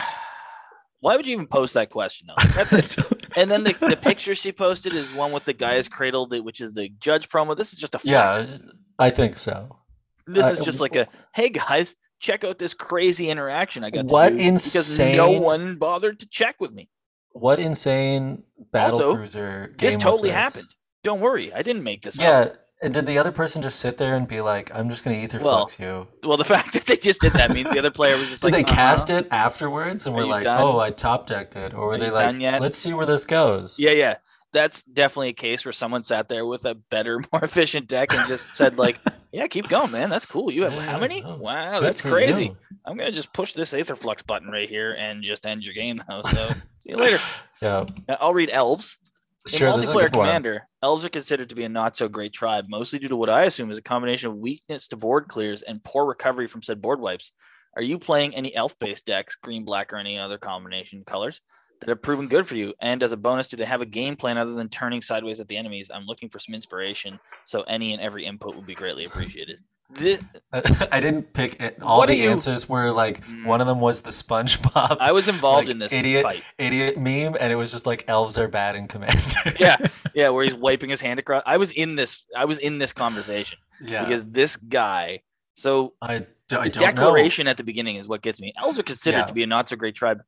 Why 1.00 1.18
would 1.18 1.28
you 1.28 1.34
even 1.34 1.48
post 1.48 1.74
that 1.74 1.90
question? 1.90 2.28
Though? 2.30 2.46
That's 2.56 2.72
it. 2.98 2.98
And 3.36 3.52
then 3.52 3.64
the, 3.66 3.74
the 3.74 3.98
picture 3.98 4.34
she 4.36 4.54
posted 4.54 4.96
is 4.96 5.12
one 5.14 5.32
with 5.34 5.44
the 5.44 5.52
guy 5.54 5.74
is 5.76 5.90
cradled, 5.90 6.32
which 6.46 6.62
is 6.62 6.74
the 6.74 6.90
judge 7.00 7.28
promo. 7.28 7.58
This 7.58 7.74
is 7.74 7.80
just 7.80 7.94
a 7.96 8.00
flex. 8.00 8.52
yeah, 8.52 8.58
I 8.98 9.10
think 9.10 9.38
so. 9.38 9.80
This 10.28 10.46
uh, 10.46 10.50
is 10.50 10.60
just 10.60 10.80
like 10.80 10.96
a 10.96 11.08
hey 11.36 11.50
guys, 11.50 11.96
check 12.24 12.44
out 12.44 12.58
this 12.58 12.74
crazy 12.74 13.30
interaction 13.30 13.84
I 13.84 13.92
got. 13.92 14.06
What 14.06 14.30
to 14.30 14.38
do 14.38 14.44
because 14.54 14.98
no 15.00 15.30
one 15.32 15.76
bothered 15.76 16.20
to 16.22 16.26
check 16.28 16.56
with 16.60 16.72
me. 16.72 16.90
What 17.34 17.60
insane 17.60 18.44
battle 18.72 18.96
Also, 18.96 19.16
cruiser 19.16 19.74
game 19.78 19.88
This 19.88 19.98
totally 19.98 20.30
this? 20.30 20.36
happened. 20.36 20.74
Don't 21.04 21.20
worry, 21.20 21.54
I 21.54 21.62
didn't 21.62 21.84
make 21.84 22.02
this 22.04 22.18
up. 22.18 22.24
Yeah, 22.24 22.48
and 22.82 22.94
did 22.94 23.06
the 23.06 23.18
other 23.18 23.32
person 23.32 23.62
just 23.62 23.80
sit 23.80 23.98
there 23.98 24.16
and 24.16 24.28
be 24.28 24.40
like, 24.40 24.72
"I'm 24.74 24.90
just 24.90 25.04
gonna 25.04 25.18
ether 25.18 25.40
Well, 25.40 25.70
you"? 25.80 26.08
Well, 26.24 26.38
the 26.38 26.44
fact 26.56 26.74
that 26.74 26.86
they 26.86 26.96
just 26.96 27.22
did 27.22 27.34
that 27.34 27.52
means 27.52 27.72
the 27.72 27.80
other 27.80 27.92
player 27.92 28.16
was 28.18 28.30
just 28.30 28.44
Did 28.44 28.54
like, 28.54 28.68
they 28.68 28.74
cast 28.74 29.10
"Uh-huh." 29.10 29.20
it 29.20 29.28
afterwards 29.32 30.08
and 30.08 30.16
Are 30.16 30.20
were 30.20 30.26
like, 30.28 30.44
done? 30.44 30.62
"Oh, 30.64 30.80
I 30.80 30.92
top 30.92 31.28
decked 31.28 31.56
it," 31.56 31.74
or 31.74 31.88
were 31.88 31.94
Are 31.94 31.98
they 31.98 32.10
like? 32.12 32.40
"Let's 32.62 32.78
see 32.78 32.94
where 32.94 33.06
this 33.06 33.26
goes"? 33.26 33.78
Yeah, 33.78 33.92
yeah. 33.92 34.16
That's 34.54 34.84
definitely 34.84 35.30
a 35.30 35.34
case 35.34 35.66
where 35.66 35.72
someone 35.74 36.04
sat 36.04 36.30
there 36.30 36.46
with 36.46 36.66
a 36.66 36.76
better, 36.76 37.20
more 37.34 37.44
efficient 37.44 37.88
deck 37.88 38.14
and 38.14 38.28
just 38.28 38.54
said, 38.54 38.78
like, 38.78 39.00
yeah, 39.34 39.48
keep 39.48 39.68
going, 39.68 39.92
man. 39.92 40.10
That's 40.10 40.26
cool. 40.26 40.52
You 40.52 40.64
have 40.64 40.74
Yeah, 40.74 40.82
how 40.82 41.00
many? 41.00 41.24
oh, 41.24 41.38
Wow, 41.38 41.80
Good 41.80 41.84
that's 41.88 42.02
crazy. 42.02 42.46
you. 42.46 42.58
I'm 42.86 42.98
gonna 42.98 43.12
just 43.12 43.34
push 43.34 43.54
this 43.54 43.74
Aetherflux 43.74 44.26
button 44.26 44.50
right 44.50 44.70
here 44.70 44.94
and 44.94 45.24
just 45.24 45.46
end 45.46 45.66
your 45.66 45.74
game 45.74 46.02
though. 46.08 46.22
So 46.24 46.50
see 46.80 46.92
you 46.92 46.98
later. 46.98 47.18
Yeah, 47.62 47.86
I'll 48.20 48.34
read 48.34 48.50
elves. 48.50 48.98
In 49.52 49.58
sure. 49.58 49.78
This 49.78 49.90
multiplayer 49.90 50.02
good 50.12 50.16
one. 50.18 50.28
commander, 50.28 50.68
elves 50.82 51.06
are 51.06 51.10
considered 51.10 51.48
to 51.50 51.56
be 51.56 51.64
a 51.64 51.70
not 51.70 51.96
so 51.96 52.10
great 52.10 52.34
tribe, 52.34 52.66
mostly 52.68 53.00
due 53.00 53.08
to 53.08 53.16
what 53.16 53.30
I 53.30 53.44
assume 53.44 53.72
is 53.72 53.78
a 53.78 53.82
combination 53.82 54.30
of 54.30 54.36
weakness 54.38 54.90
to 54.90 54.98
board 54.98 55.30
clears 55.30 55.62
and 55.62 55.82
poor 55.82 56.06
recovery 56.06 56.48
from 56.48 56.62
said 56.62 56.82
board 56.82 57.00
wipes. 57.00 57.32
Are 57.78 57.82
you 57.82 58.00
playing 58.00 58.36
any 58.36 58.54
elf 58.54 58.78
based 58.80 59.06
decks, 59.06 59.36
green, 59.36 59.64
black, 59.64 59.94
or 59.94 59.98
any 59.98 60.20
other 60.20 60.38
combination 60.38 61.04
colors 61.06 61.40
that 61.86 61.92
have 61.92 62.02
proven 62.02 62.28
good 62.28 62.48
for 62.48 62.56
you? 62.56 62.74
And 62.80 63.04
as 63.04 63.12
a 63.12 63.18
bonus, 63.18 63.48
do 63.48 63.58
they 63.58 63.66
have 63.66 63.82
a 63.82 63.86
game 63.86 64.16
plan 64.16 64.38
other 64.38 64.54
than 64.54 64.70
turning 64.70 65.02
sideways 65.02 65.40
at 65.40 65.48
the 65.48 65.58
enemies? 65.58 65.92
I'm 65.94 66.06
looking 66.06 66.30
for 66.30 66.40
some 66.40 66.56
inspiration, 66.56 67.20
so 67.46 67.62
any 67.64 67.94
and 67.94 68.02
every 68.02 68.26
input 68.26 68.56
would 68.56 68.66
be 68.66 68.76
greatly 68.76 69.06
appreciated. 69.06 69.60
This, 69.90 70.24
I 70.52 71.00
didn't 71.02 71.34
pick 71.34 71.62
it. 71.62 71.78
All 71.84 72.08
the 72.08 72.16
you- 72.16 72.30
answers 72.32 72.68
were 72.68 72.90
like 72.92 73.24
Mm. 73.28 73.46
one 73.46 73.62
of 73.62 73.68
them 73.68 73.80
was 73.80 74.02
the 74.02 74.10
SpongeBob 74.10 74.98
I 75.00 75.12
was 75.12 75.28
involved 75.28 75.68
Like, 75.68 75.72
in 75.74 75.80
this 75.80 75.94
idiot. 75.94 76.24
fight. 76.24 76.44
idiot 76.58 76.98
meme, 76.98 77.36
and 77.40 77.52
it 77.52 77.56
was 77.56 77.72
just 77.72 77.86
like 77.86 78.06
elves 78.08 78.38
are 78.40 78.48
bad 78.48 78.76
in 78.76 78.88
Commander. 78.88 79.54
Yeah, 79.60 79.78
yeah, 80.16 80.30
where 80.30 80.44
he's 80.46 80.56
wiping 80.56 80.90
his 80.90 81.00
hand 81.02 81.20
across. 81.20 81.44
I 81.46 81.58
was 81.58 81.72
in 81.72 81.96
this. 81.96 82.26
I 82.36 82.46
was 82.46 82.58
in 82.58 82.80
this 82.80 82.92
conversation 82.94 83.60
yeah. 83.84 84.04
because 84.04 84.26
this 84.26 84.56
guy. 84.56 85.22
So 85.56 85.94
I 86.02 86.20
the 86.20 86.28
don't 86.48 86.64
know. 86.64 86.70
declaration 86.72 87.48
at 87.48 87.58
the 87.58 87.64
beginning 87.64 87.98
is 87.98 88.08
what 88.08 88.24
gets 88.24 88.42
me. 88.42 88.52
Elves 88.58 88.80
are 88.80 88.84
considered 88.84 89.20
Yeah. 89.20 89.26
to 89.26 89.34
be 89.34 89.44
a 89.44 89.48
not 89.48 89.70
so 89.70 89.76
great 89.76 89.94
tribe. 89.94 90.22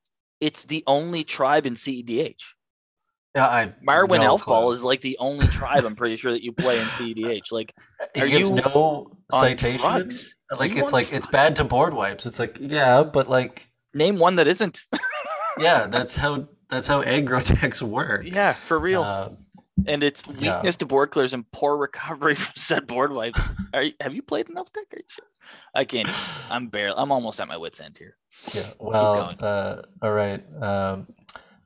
It's 0.46 0.66
the 0.66 0.84
only 0.86 1.24
tribe 1.24 1.66
in 1.66 1.74
CEDH. 1.74 2.36
Yeah, 3.34 3.48
I 3.48 3.74
Marwin 3.86 4.20
no 4.20 4.26
Elf 4.26 4.46
Ball 4.46 4.74
is 4.74 4.84
like 4.84 5.02
the 5.02 5.18
only 5.20 5.48
tribe 5.48 5.86
I'm 5.86 5.96
pretty 5.96 6.18
sure 6.18 6.32
that 6.32 6.44
you 6.44 6.52
play 6.52 6.80
in 6.80 6.86
CEDH. 6.86 7.52
Like 7.52 7.74
are 8.16 8.28
you 8.28 8.52
no 8.52 9.12
on 9.34 9.40
citation. 9.40 10.12
Like 10.56 10.76
you 10.76 10.84
it's 10.84 10.94
like 10.94 11.12
it's 11.12 11.26
bad 11.26 11.56
to 11.56 11.64
board 11.64 11.96
wipes. 11.96 12.28
It's 12.28 12.38
like 12.38 12.58
yeah, 12.62 13.02
but 13.02 13.28
like 13.28 13.72
name 13.96 14.20
one 14.20 14.36
that 14.36 14.48
isn't. 14.48 14.86
yeah, 15.58 15.88
that's 15.88 16.16
how 16.16 16.48
that's 16.70 16.86
how 16.86 17.02
aggro 17.02 17.44
decks 17.60 17.82
work. 17.98 18.22
yeah, 18.26 18.54
for 18.54 18.78
real. 18.78 19.02
Uh, 19.02 19.30
and 19.88 20.04
it's 20.04 20.24
yeah. 20.38 20.56
weakness 20.56 20.78
to 20.78 20.86
board 20.86 21.12
clears 21.12 21.34
and 21.34 21.50
poor 21.52 21.78
recovery 21.78 22.36
from 22.36 22.54
said 22.56 22.88
board 22.88 23.12
wipe. 23.12 23.36
Are 23.74 23.84
you, 23.84 23.94
have 24.00 24.14
you 24.14 24.22
played 24.22 24.50
enough 24.50 24.72
deck? 24.72 24.86
Are 24.94 24.98
you 24.98 25.04
sure? 25.08 25.26
I 25.74 25.86
can't. 25.86 26.10
I'm 26.50 26.68
barely. 26.68 26.96
I'm 26.98 27.12
almost 27.12 27.40
at 27.40 27.48
my 27.48 27.58
wits 27.58 27.80
end 27.80 27.98
here. 27.98 28.18
yeah. 28.54 28.72
Well, 28.80 29.34
uh, 29.42 29.82
all 30.02 30.12
right. 30.12 30.44
Um, 30.62 31.08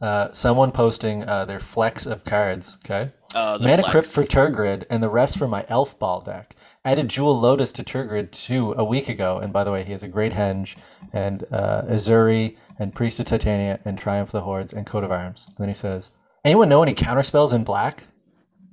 uh, 0.01 0.31
someone 0.31 0.71
posting 0.71 1.23
uh, 1.27 1.45
their 1.45 1.59
flex 1.59 2.05
of 2.05 2.23
cards. 2.23 2.77
Okay. 2.85 3.11
Uh, 3.35 3.57
Mana 3.61 3.83
flex. 3.83 3.91
Crypt 3.91 4.07
for 4.07 4.23
Tergrid 4.23 4.85
and 4.89 5.03
the 5.03 5.09
rest 5.09 5.37
for 5.37 5.47
my 5.47 5.65
Elf 5.69 5.99
Ball 5.99 6.21
deck. 6.21 6.55
Added 6.85 7.09
Jewel 7.09 7.37
Lotus 7.37 7.71
to 7.73 7.83
Tergrid 7.83 8.31
2 8.31 8.75
a 8.77 8.85
week 8.85 9.09
ago, 9.09 9.37
and 9.37 9.51
by 9.51 9.65
the 9.65 9.71
way, 9.71 9.83
he 9.83 9.91
has 9.91 10.01
a 10.01 10.07
Great 10.07 10.31
Henge 10.31 10.75
and 11.11 11.43
uh, 11.51 11.83
Ezuri 11.83 12.55
and 12.79 12.95
Priest 12.95 13.19
of 13.19 13.25
Titania 13.25 13.79
and 13.83 13.97
Triumph 13.97 14.29
of 14.29 14.31
the 14.31 14.41
Hordes 14.41 14.71
and 14.71 14.85
Coat 14.85 15.03
of 15.03 15.11
Arms. 15.11 15.45
And 15.47 15.57
then 15.57 15.67
he 15.67 15.73
says, 15.73 16.11
"Anyone 16.43 16.69
know 16.69 16.83
any 16.83 16.93
counter 16.93 17.23
spells 17.23 17.53
in 17.53 17.63
black?" 17.63 18.07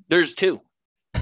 There's 0.09 0.35
two. 0.35 0.61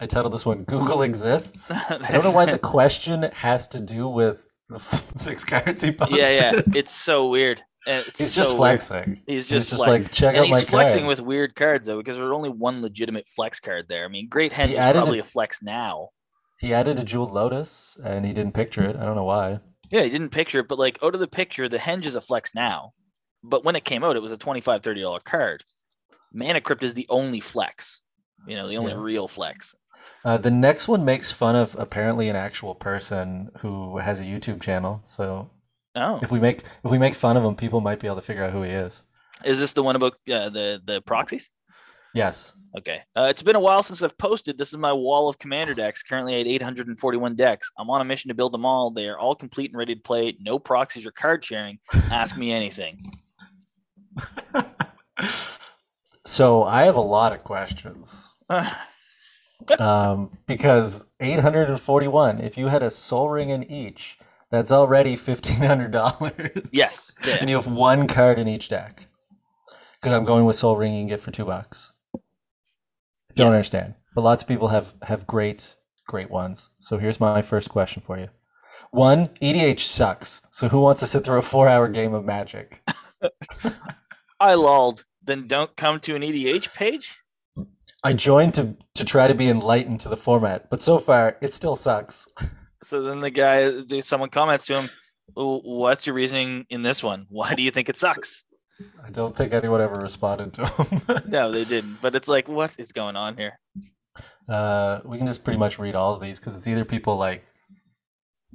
I 0.00 0.06
titled 0.06 0.32
this 0.32 0.46
one 0.46 0.64
"Google 0.64 1.02
Exists." 1.02 1.70
I 1.90 1.98
don't 2.10 2.24
know 2.24 2.32
why 2.32 2.46
the 2.46 2.58
question 2.58 3.24
has 3.34 3.68
to 3.68 3.80
do 3.80 4.08
with 4.08 4.46
the 4.68 4.78
six 5.16 5.44
cards 5.44 5.82
he 5.82 5.92
posted. 5.92 6.18
yeah, 6.18 6.30
yeah. 6.30 6.60
It's 6.74 6.92
so 6.92 7.28
weird. 7.28 7.62
It's 7.86 8.18
He's 8.18 8.32
so 8.32 8.42
just 8.42 8.56
flexing. 8.56 9.22
He's 9.26 9.48
He's 9.48 9.48
just, 9.48 9.70
just 9.70 9.86
like, 9.86 10.10
check 10.10 10.30
and 10.34 10.38
out 10.38 10.46
he's 10.46 10.54
my 10.56 10.62
flexing 10.62 11.04
cards. 11.04 11.20
with 11.20 11.26
weird 11.26 11.54
cards 11.54 11.86
though, 11.86 11.98
because 11.98 12.16
there's 12.16 12.32
only 12.32 12.50
one 12.50 12.82
legitimate 12.82 13.28
flex 13.28 13.60
card 13.60 13.86
there. 13.88 14.04
I 14.04 14.08
mean, 14.08 14.28
Great 14.28 14.52
Henge 14.52 14.70
is 14.70 14.76
added 14.78 14.98
a- 14.98 15.02
probably 15.02 15.20
a 15.20 15.24
flex 15.24 15.62
now. 15.62 16.08
He 16.58 16.72
added 16.72 16.98
a 16.98 17.04
Jewel 17.04 17.26
Lotus, 17.26 17.98
and 18.02 18.24
he 18.24 18.32
didn't 18.32 18.54
picture 18.54 18.82
it. 18.82 18.96
I 18.96 19.04
don't 19.04 19.14
know 19.14 19.24
why. 19.24 19.60
Yeah, 19.90 20.02
he 20.02 20.10
didn't 20.10 20.30
picture 20.30 20.60
it, 20.60 20.68
but 20.68 20.78
like 20.78 20.98
oh, 21.02 21.08
out 21.08 21.14
of 21.14 21.20
the 21.20 21.28
picture, 21.28 21.68
the 21.68 21.76
Henge 21.78 22.06
is 22.06 22.16
a 22.16 22.20
flex 22.20 22.54
now. 22.54 22.92
But 23.48 23.64
when 23.64 23.76
it 23.76 23.84
came 23.84 24.02
out, 24.04 24.16
it 24.16 24.22
was 24.22 24.32
a 24.32 24.36
$25, 24.38 24.80
$30 24.82 25.24
card. 25.24 25.62
Mana 26.32 26.60
Crypt 26.60 26.82
is 26.82 26.94
the 26.94 27.06
only 27.08 27.40
flex. 27.40 28.00
You 28.46 28.56
know, 28.56 28.68
the 28.68 28.76
only 28.76 28.92
Yeah. 28.92 28.98
real 29.00 29.28
flex. 29.28 29.74
Uh, 30.24 30.36
the 30.36 30.50
next 30.50 30.88
one 30.88 31.04
makes 31.04 31.32
fun 31.32 31.56
of 31.56 31.74
apparently 31.78 32.28
an 32.28 32.36
actual 32.36 32.74
person 32.74 33.50
who 33.60 33.98
has 33.98 34.20
a 34.20 34.24
YouTube 34.24 34.60
channel. 34.60 35.00
So 35.04 35.50
Oh, 35.94 36.20
if 36.22 36.30
we 36.30 36.38
make 36.38 36.60
if 36.84 36.90
we 36.90 36.98
make 36.98 37.14
fun 37.14 37.36
of 37.38 37.44
him, 37.44 37.56
people 37.56 37.80
might 37.80 37.98
be 38.00 38.06
able 38.06 38.16
to 38.16 38.22
figure 38.22 38.44
out 38.44 38.52
who 38.52 38.62
he 38.62 38.70
is. 38.70 39.02
is 39.44 39.58
this 39.58 39.72
the 39.72 39.82
one 39.82 39.96
about 39.96 40.12
uh, 40.30 40.50
the 40.50 40.82
the 40.84 41.00
proxies? 41.02 41.48
Yes. 42.14 42.52
Okay. 42.76 43.00
Uh, 43.16 43.28
it's 43.30 43.42
been 43.42 43.56
a 43.56 43.60
while 43.60 43.82
since 43.82 44.02
I've 44.02 44.16
posted. 44.18 44.58
This 44.58 44.68
is 44.68 44.76
my 44.78 44.92
wall 44.92 45.28
of 45.30 45.38
commander 45.38 45.72
decks. 45.74 46.02
Currently 46.02 46.38
at 46.40 46.46
841 46.46 47.34
decks. 47.36 47.70
I'm 47.78 47.88
on 47.88 48.02
a 48.02 48.04
mission 48.04 48.28
to 48.28 48.34
build 48.34 48.52
them 48.52 48.66
all. 48.66 48.90
They 48.90 49.08
are 49.08 49.18
all 49.18 49.34
complete 49.34 49.70
and 49.70 49.78
ready 49.78 49.94
to 49.94 50.00
play. 50.02 50.36
No 50.40 50.58
proxies 50.58 51.06
or 51.06 51.10
card 51.12 51.42
sharing. 51.42 51.78
Ask 52.10 52.36
me 52.36 52.52
anything. 52.52 52.98
So 56.24 56.64
I 56.64 56.82
have 56.84 56.96
a 56.96 57.00
lot 57.00 57.32
of 57.32 57.44
questions. 57.44 58.32
Um, 59.80 60.36
because 60.46 61.06
841, 61.18 62.40
if 62.40 62.58
you 62.58 62.66
had 62.68 62.82
a 62.82 62.90
Sol 62.90 63.30
Ring 63.30 63.48
in 63.50 63.64
each, 63.64 64.18
that's 64.50 64.70
already 64.70 65.16
$1,500. 65.16 66.68
yes. 66.72 67.14
Yeah. 67.26 67.38
And 67.40 67.48
you 67.48 67.56
have 67.56 67.66
one 67.66 68.06
card 68.06 68.38
in 68.38 68.46
each 68.48 68.68
deck. 68.68 69.08
Because 69.98 70.12
I'm 70.14 70.26
going 70.26 70.44
with 70.44 70.56
Sol 70.56 70.76
Ring 70.76 70.92
you 70.94 71.00
can 71.00 71.08
get 71.08 71.20
for 71.20 71.30
two 71.30 71.46
bucks. 71.46 71.92
Don't 73.34 73.46
Yes. 73.46 73.54
understand. 73.54 73.94
But 74.14 74.22
lots 74.24 74.42
of 74.42 74.48
people 74.48 74.68
have, 74.68 74.92
have 75.02 75.26
great, 75.26 75.74
great 76.06 76.30
ones. 76.30 76.68
So 76.78 76.98
here's 76.98 77.18
my 77.18 77.40
first 77.40 77.70
question 77.70 78.02
for 78.06 78.18
you. 78.18 78.28
One, 78.90 79.30
EDH 79.40 79.80
sucks. 79.80 80.42
So 80.50 80.68
who 80.68 80.80
wants 80.80 81.00
to 81.00 81.06
sit 81.06 81.24
through 81.24 81.38
a 81.38 81.42
four 81.42 81.66
hour 81.66 81.88
game 81.88 82.12
of 82.14 82.24
magic? 82.26 82.86
I 84.40 84.54
lulled. 84.54 85.04
Then 85.22 85.46
don't 85.46 85.74
come 85.76 86.00
to 86.00 86.14
an 86.14 86.22
EDH 86.22 86.72
page. 86.74 87.18
I 88.04 88.12
joined 88.12 88.54
to 88.54 88.76
to 88.94 89.04
try 89.04 89.26
to 89.26 89.34
be 89.34 89.48
enlightened 89.48 90.00
to 90.00 90.08
the 90.08 90.16
format, 90.16 90.70
but 90.70 90.80
so 90.80 90.98
far 90.98 91.36
it 91.40 91.52
still 91.52 91.74
sucks. 91.74 92.28
So 92.82 93.02
then 93.02 93.20
the 93.20 93.30
guy, 93.30 94.00
someone 94.00 94.30
comments 94.30 94.66
to 94.66 94.74
him, 94.80 94.90
"What's 95.34 96.06
your 96.06 96.14
reasoning 96.14 96.66
in 96.70 96.82
this 96.82 97.02
one? 97.02 97.26
Why 97.28 97.54
do 97.54 97.62
you 97.62 97.70
think 97.72 97.88
it 97.88 97.96
sucks?" 97.96 98.44
I 99.04 99.10
don't 99.10 99.34
think 99.34 99.54
anyone 99.54 99.80
ever 99.80 99.94
responded 99.96 100.52
to 100.54 100.66
him. 100.66 101.22
No, 101.28 101.50
they 101.50 101.64
didn't. 101.64 102.00
But 102.02 102.14
it's 102.14 102.28
like, 102.28 102.46
what 102.46 102.74
is 102.78 102.92
going 102.92 103.16
on 103.16 103.36
here? 103.36 103.58
uh, 104.48 105.00
we 105.04 105.18
can 105.18 105.26
just 105.26 105.44
pretty 105.44 105.58
much 105.58 105.78
read 105.78 105.94
all 105.94 106.12
of 106.14 106.20
these 106.20 106.38
because 106.38 106.54
it's 106.56 106.66
either 106.66 106.84
people 106.84 107.16
like, 107.16 107.42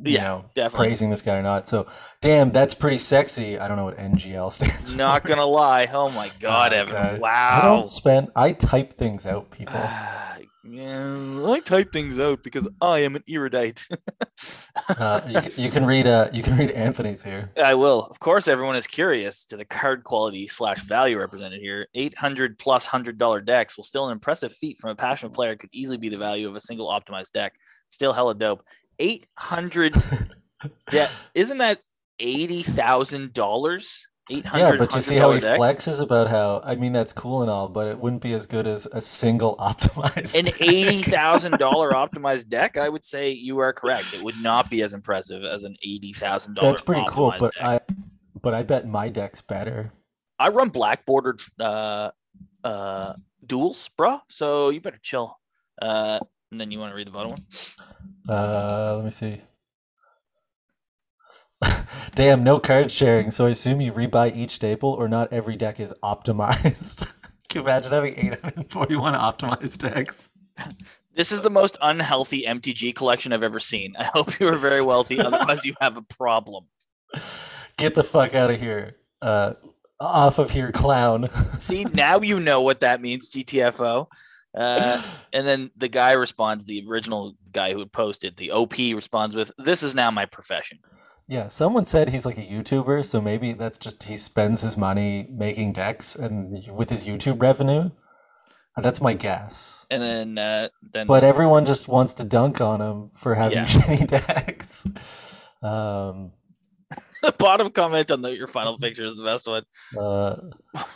you 0.04 0.14
Yeah, 0.16 0.24
know, 0.24 0.46
definitely. 0.56 0.88
praising 0.88 1.10
this 1.10 1.22
guy 1.22 1.36
or 1.36 1.44
not. 1.44 1.68
So, 1.68 1.88
damn, 2.22 2.52
that's 2.52 2.74
pretty 2.74 2.98
sexy. 2.98 3.58
I 3.60 3.68
don't 3.68 3.78
know 3.78 3.86
what 3.86 3.98
NGL 3.98 4.52
stands 4.52 4.92
for. 4.92 4.98
Not 4.98 5.24
gonna 5.24 5.46
lie. 5.46 5.88
Oh 5.92 6.10
my 6.10 6.32
God, 6.40 6.74
Evan! 6.74 6.96
Okay. 6.96 7.16
I 7.16 7.18
Wow. 7.20 7.62
don't 7.64 7.88
spend. 7.88 8.30
I 8.36 8.52
type 8.54 8.94
things 8.94 9.26
out, 9.26 9.50
people. 9.58 9.80
yeah, 10.64 11.44
I 11.48 11.60
type 11.60 11.92
things 11.92 12.20
out 12.20 12.44
because 12.44 12.68
I 12.82 13.00
am 13.00 13.16
an 13.16 13.24
erudite. 13.28 13.88
Uh, 14.90 15.22
you, 15.28 15.34
can- 15.42 15.52
you 15.64 15.72
can 15.72 15.86
read. 15.86 16.08
Uh, 16.08 16.30
you 16.32 16.44
can 16.44 16.58
read 16.58 16.72
Anthony's 16.72 17.24
here. 17.24 17.50
I 17.62 17.74
will. 17.76 18.04
Of 18.06 18.20
course, 18.20 18.48
everyone 18.48 18.76
is 18.76 18.86
curious 18.88 19.44
to 19.46 19.58
the 19.58 19.66
card 19.66 20.04
quality 20.04 20.48
slash 20.48 20.80
value 20.84 21.18
represented 21.20 21.62
here. 21.62 21.88
800 21.96 22.58
$100 22.60 23.46
decks 23.46 23.76
will 23.78 23.84
still 23.84 24.06
an 24.06 24.12
impressive 24.12 24.54
feat 24.54 24.78
from 24.78 24.92
a 24.92 24.96
passionate 24.96 25.34
player 25.34 25.56
could 25.56 25.70
easily 25.74 25.98
be 25.98 26.10
the 26.10 26.18
value 26.18 26.48
of 26.48 26.56
a 26.56 26.60
single 26.60 26.88
optimized 26.90 27.32
deck. 27.32 27.54
Still 27.90 28.14
hella 28.14 28.36
dope. 28.36 28.64
800 29.00 29.96
Yeah, 30.92 31.10
isn't 31.34 31.58
that 31.58 31.82
$80,000? 32.22 34.00
800 34.30 34.60
Yeah, 34.60 34.76
but 34.78 34.94
you 34.94 35.02
see 35.02 35.16
how 35.16 35.32
he 35.32 35.40
$100 35.40 35.42
decks? 35.42 35.60
flexes 35.88 36.02
about 36.02 36.28
how. 36.30 36.62
I 36.64 36.76
mean, 36.76 36.94
that's 36.94 37.12
cool 37.14 37.42
and 37.42 37.50
all, 37.50 37.68
but 37.68 37.88
it 37.88 37.98
wouldn't 38.00 38.22
be 38.22 38.34
as 38.34 38.46
good 38.46 38.68
as 38.68 38.86
a 38.92 39.02
single 39.02 39.56
optimized. 39.60 40.38
An 40.38 40.46
deck. 40.46 40.54
$80,000 40.56 41.58
optimized 41.92 42.48
deck, 42.50 42.78
I 42.78 42.88
would 42.90 43.04
say 43.04 43.32
you 43.32 43.58
are 43.60 43.74
correct. 43.74 44.14
It 44.14 44.24
would 44.24 44.40
not 44.42 44.70
be 44.70 44.84
as 44.84 44.94
impressive 44.94 45.44
as 45.44 45.64
an 45.64 45.76
$80,000 45.86 46.62
That's 46.62 46.82
pretty 46.82 47.06
cool, 47.10 47.34
but 47.40 47.54
deck. 47.56 47.64
I. 47.64 47.80
but 48.42 48.54
I 48.54 48.62
bet 48.64 48.88
my 48.88 49.10
deck's 49.10 49.42
better. 49.42 49.92
I 50.38 50.50
run 50.50 50.70
black 50.70 51.06
bordered 51.06 51.40
uh 51.60 52.12
uh 52.64 53.14
duels, 53.46 53.90
bro. 53.98 54.20
So 54.30 54.70
you 54.70 54.80
better 54.82 55.00
chill. 55.02 55.38
Uh, 55.82 56.20
and 56.52 56.60
then 56.62 56.70
you 56.72 56.80
want 56.80 56.92
to 56.92 56.96
read 56.96 57.08
the 57.08 57.12
bottom 57.12 57.32
one? 57.32 57.40
Uh, 58.32 58.96
let 58.96 59.06
me 59.06 59.12
see. 59.12 59.42
Damn, 62.16 62.44
no 62.44 62.60
card 62.60 62.92
sharing. 62.92 63.32
So 63.32 63.46
I 63.46 63.50
assume 63.50 63.82
you 63.82 63.92
rebuy 63.92 64.36
each 64.36 64.52
staple, 64.52 64.90
or 64.90 65.08
not 65.08 65.32
every 65.34 65.56
deck 65.56 65.80
is 65.80 65.94
optimized. 66.04 67.08
Can 67.50 67.62
you 67.62 67.68
imagine 67.68 67.92
having 67.92 68.18
841 68.18 69.14
optimized 69.14 69.78
decks? 69.80 70.30
This 71.14 71.34
is 71.34 71.42
the 71.42 71.50
most 71.50 71.78
unhealthy 71.82 72.44
MTG 72.44 72.96
collection 72.96 73.34
I've 73.34 73.44
ever 73.44 73.60
seen. 73.60 73.94
I 74.00 74.06
hope 74.06 74.40
you 74.40 74.48
are 74.48 74.56
very 74.56 74.82
wealthy, 74.82 75.20
otherwise 75.20 75.66
you 75.66 75.76
have 75.82 75.98
a 75.98 76.02
problem. 76.02 76.66
Get 77.78 77.96
the 77.96 78.04
fuck 78.04 78.34
out 78.34 78.50
of 78.50 78.60
here. 78.60 78.96
Uh, 79.22 79.54
off 80.00 80.40
of 80.40 80.50
here, 80.52 80.72
clown. 80.72 81.30
See, 81.60 81.84
now 81.84 82.22
you 82.22 82.40
know 82.40 82.62
what 82.62 82.80
that 82.80 83.02
means, 83.02 83.30
GTFO. 83.30 84.08
Uh, 84.56 85.02
and 85.34 85.48
then 85.48 85.72
the 85.76 85.88
guy 85.88 86.14
responds, 86.14 86.66
the 86.66 86.86
original 86.88 87.36
guy 87.52 87.74
who 87.74 87.80
had 87.80 87.92
posted, 87.92 88.38
the 88.38 88.52
OP 88.52 88.78
responds 88.78 89.36
with, 89.36 89.52
This 89.58 89.84
is 89.84 89.96
now 89.96 90.12
my 90.12 90.26
profession. 90.26 90.80
Yeah, 91.28 91.48
someone 91.48 91.86
said 91.86 92.10
he's 92.10 92.26
like 92.26 92.38
a 92.38 92.42
YouTuber, 92.42 93.06
so 93.06 93.22
maybe 93.22 93.54
that's 93.54 93.78
just 93.78 94.04
he 94.04 94.18
spends 94.18 94.62
his 94.62 94.76
money 94.76 95.28
making 95.32 95.74
decks 95.74 96.16
and 96.16 96.62
with 96.70 96.90
his 96.90 97.06
YouTube 97.06 97.42
revenue. 97.42 97.92
That's 98.78 99.02
my 99.02 99.14
guess. 99.14 99.86
And 99.90 100.02
then, 100.02 100.38
uh, 100.38 100.70
then 100.82 101.08
But 101.08 101.24
everyone 101.24 101.66
just 101.66 101.88
wants 101.88 102.14
to 102.16 102.24
dunk 102.24 102.62
on 102.62 102.82
him 102.82 103.12
for 103.18 103.36
having 103.36 103.60
Yeah. 103.60 103.66
shitty 103.66 104.08
decks. 104.08 104.88
Um, 105.62 106.32
the 107.22 107.32
bottom 107.38 107.70
comment 107.72 108.12
on 108.12 108.22
the, 108.22 108.36
your 108.36 108.48
final 108.48 108.78
picture 108.78 109.06
is 109.06 109.16
the 109.16 109.24
best 109.24 109.48
one. 109.48 109.64
uh, 110.00 110.36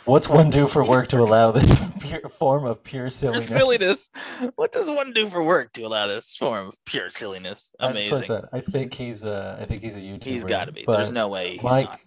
what's 0.04 0.28
one 0.28 0.50
do 0.50 0.66
for 0.66 0.84
work 0.84 1.08
to 1.08 1.18
allow 1.18 1.52
this 1.52 1.80
pure 2.00 2.28
form 2.28 2.64
of 2.64 2.82
pure 2.82 3.02
Pure 3.04 3.10
silliness? 3.10 3.48
silliness. 3.48 4.10
What 4.56 4.72
does 4.72 4.88
one 4.90 5.12
do 5.12 5.28
for 5.28 5.42
work 5.42 5.72
to 5.74 5.82
allow 5.82 6.06
this 6.06 6.34
form 6.36 6.68
of 6.68 6.84
pure 6.84 7.10
silliness? 7.10 7.72
I 7.80 7.90
Amazing. 7.90 8.22
said. 8.22 8.44
I 8.52 8.60
think 8.60 8.94
he's 8.94 9.24
a. 9.24 9.58
I 9.60 9.64
think 9.64 9.82
he's 9.82 9.96
a 9.96 10.00
YouTuber. 10.00 10.24
He's 10.24 10.44
got 10.44 10.66
to 10.66 10.72
be. 10.72 10.84
There's 10.86 11.10
no 11.10 11.28
way. 11.28 11.52
He's 11.52 11.62
Mike, 11.62 12.06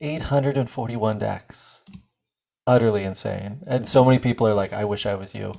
841 0.00 1.18
decks, 1.18 1.80
utterly 2.66 3.04
insane, 3.04 3.62
and 3.66 3.86
so 3.86 4.04
many 4.04 4.18
people 4.18 4.46
are 4.46 4.54
like, 4.54 4.72
"I 4.72 4.84
wish 4.84 5.06
I 5.06 5.14
was 5.14 5.34
you." 5.34 5.52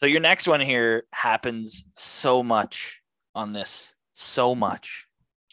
So 0.00 0.06
your 0.06 0.20
next 0.20 0.46
one 0.46 0.60
here 0.60 1.04
happens 1.12 1.84
so 1.94 2.42
much 2.42 3.00
on 3.34 3.52
this, 3.52 3.94
so 4.12 4.54
much. 4.54 5.07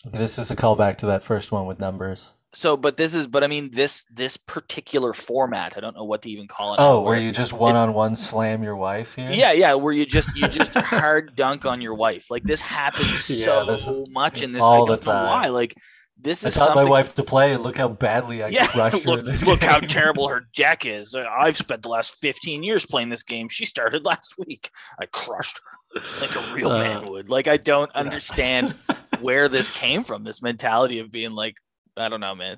This 0.06 0.38
is 0.38 0.52
a 0.52 0.56
callback 0.56 0.98
to 1.00 1.08
that 1.08 1.24
first 1.24 1.52
one 1.52 1.66
with 1.66 1.80
numbers. 1.80 2.32
So, 2.54 2.78
but 2.78 2.96
this 2.96 3.14
is, 3.14 3.28
but 3.28 3.44
I 3.44 3.48
mean, 3.48 3.70
this 3.72 4.06
this 4.14 4.38
particular 4.38 5.14
format. 5.14 5.74
I 5.76 5.82
don't 5.82 5.94
know 5.96 6.06
what 6.06 6.22
to 6.22 6.30
even 6.30 6.48
call 6.48 6.74
it. 6.74 6.80
Oh, 6.80 7.02
where 7.02 7.20
you 7.20 7.34
just 7.34 7.52
one 7.52 7.76
on 7.76 7.94
one 7.94 8.16
slam 8.16 8.64
your 8.64 8.78
wife 8.78 9.14
here? 9.16 9.30
Yeah, 9.30 9.52
yeah, 9.52 9.74
where 9.74 9.92
you 9.92 10.06
just 10.06 10.30
you 10.38 10.48
just 10.48 10.74
hard 10.76 11.36
dunk 11.36 11.66
on 11.66 11.82
your 11.82 11.96
wife. 11.96 12.32
Like 12.32 12.44
this 12.44 12.62
happens 12.62 13.30
Yeah, 13.30 13.46
so 13.46 13.66
this 13.66 13.86
is 13.86 14.08
much 14.10 14.42
in 14.42 14.54
this. 14.54 14.62
all 14.64 14.72
I 14.72 14.78
don't 14.88 15.02
the 15.02 15.12
know 15.12 15.14
time. 15.18 15.28
why. 15.28 15.48
Like 15.50 15.76
this 16.18 16.46
is 16.46 16.56
I 16.56 16.60
taught 16.60 16.68
something. 16.70 16.84
my 16.86 16.90
wife 16.90 17.14
to 17.16 17.24
play, 17.24 17.52
and 17.54 17.62
look 17.62 17.76
how 17.78 17.90
badly 17.90 18.42
I 18.42 18.48
yeah, 18.50 18.68
crushed 18.68 19.04
her. 19.04 19.10
look, 19.12 19.20
in 19.20 19.26
this 19.26 19.46
look 19.46 19.62
how 19.62 19.80
terrible 19.82 20.30
her 20.30 20.44
deck 20.56 20.86
is. 20.86 21.14
Uh, 21.14 21.26
I've 21.30 21.58
spent 21.58 21.82
the 21.84 21.90
last 21.90 22.16
15 22.22 22.64
years 22.64 22.86
playing 22.86 23.10
this 23.10 23.24
game. 23.24 23.50
She 23.50 23.66
started 23.66 24.06
last 24.06 24.34
week. 24.48 24.70
I 24.98 25.08
crushed 25.08 25.60
her 25.94 26.02
like 26.22 26.34
a 26.38 26.54
real 26.54 26.72
Uh, 26.72 26.80
man 26.80 27.06
would. 27.12 27.28
Like 27.28 27.48
I 27.48 27.58
don't 27.58 27.92
understand 27.92 28.76
where 29.22 29.50
this 29.50 29.76
came 29.76 30.04
from. 30.04 30.24
This 30.24 30.42
mentality 30.42 31.00
of 31.00 31.12
being 31.12 31.32
like, 31.32 31.56
I 31.98 32.10
don't 32.10 32.20
know, 32.20 32.36
man. 32.36 32.58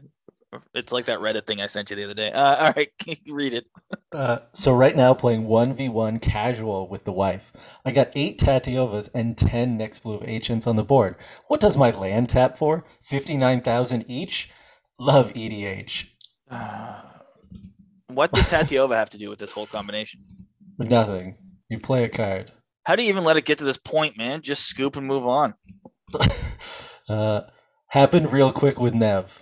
It's 0.73 0.93
like 0.93 1.05
that 1.05 1.19
Reddit 1.19 1.45
thing 1.45 1.61
I 1.61 1.67
sent 1.67 1.89
you 1.89 1.95
the 1.97 2.05
other 2.05 2.13
day. 2.13 2.31
Uh, 2.31 2.55
all 2.55 2.73
right, 2.75 2.89
read 3.27 3.53
it. 3.53 3.65
Uh, 4.13 4.39
so 4.53 4.73
right 4.73 4.95
now 4.95 5.13
playing 5.13 5.45
one 5.45 5.73
v 5.73 5.89
one 5.89 6.19
casual 6.19 6.87
with 6.87 7.03
the 7.03 7.11
wife. 7.11 7.51
I 7.85 7.91
got 7.91 8.11
eight 8.15 8.39
Tatyovas 8.39 9.09
and 9.13 9.37
ten 9.37 9.77
next 9.77 9.99
blue 9.99 10.15
of 10.15 10.27
ancients 10.27 10.65
on 10.65 10.77
the 10.77 10.83
board. 10.83 11.15
What 11.47 11.59
does 11.59 11.75
my 11.75 11.91
land 11.91 12.29
tap 12.29 12.57
for? 12.57 12.85
Fifty 13.03 13.35
nine 13.35 13.61
thousand 13.61 14.05
each. 14.09 14.49
Love 14.99 15.33
EDH. 15.33 16.05
What 18.09 18.31
does 18.31 18.45
Tatyova 18.45 18.95
have 18.95 19.11
to 19.11 19.19
do 19.19 19.29
with 19.29 19.37
this 19.37 19.51
whole 19.51 19.67
combination? 19.67 20.21
Nothing. 20.79 21.35
You 21.69 21.79
play 21.79 22.03
a 22.03 22.09
card. 22.09 22.51
How 22.85 22.95
do 22.95 23.03
you 23.03 23.09
even 23.09 23.25
let 23.25 23.37
it 23.37 23.45
get 23.45 23.57
to 23.57 23.63
this 23.65 23.77
point, 23.77 24.17
man? 24.17 24.41
Just 24.41 24.63
scoop 24.63 24.95
and 24.95 25.05
move 25.05 25.27
on. 25.27 25.53
Uh, 27.09 27.41
happened 27.87 28.33
real 28.33 28.51
quick 28.51 28.81
with 28.81 28.93
Nev. 28.93 29.41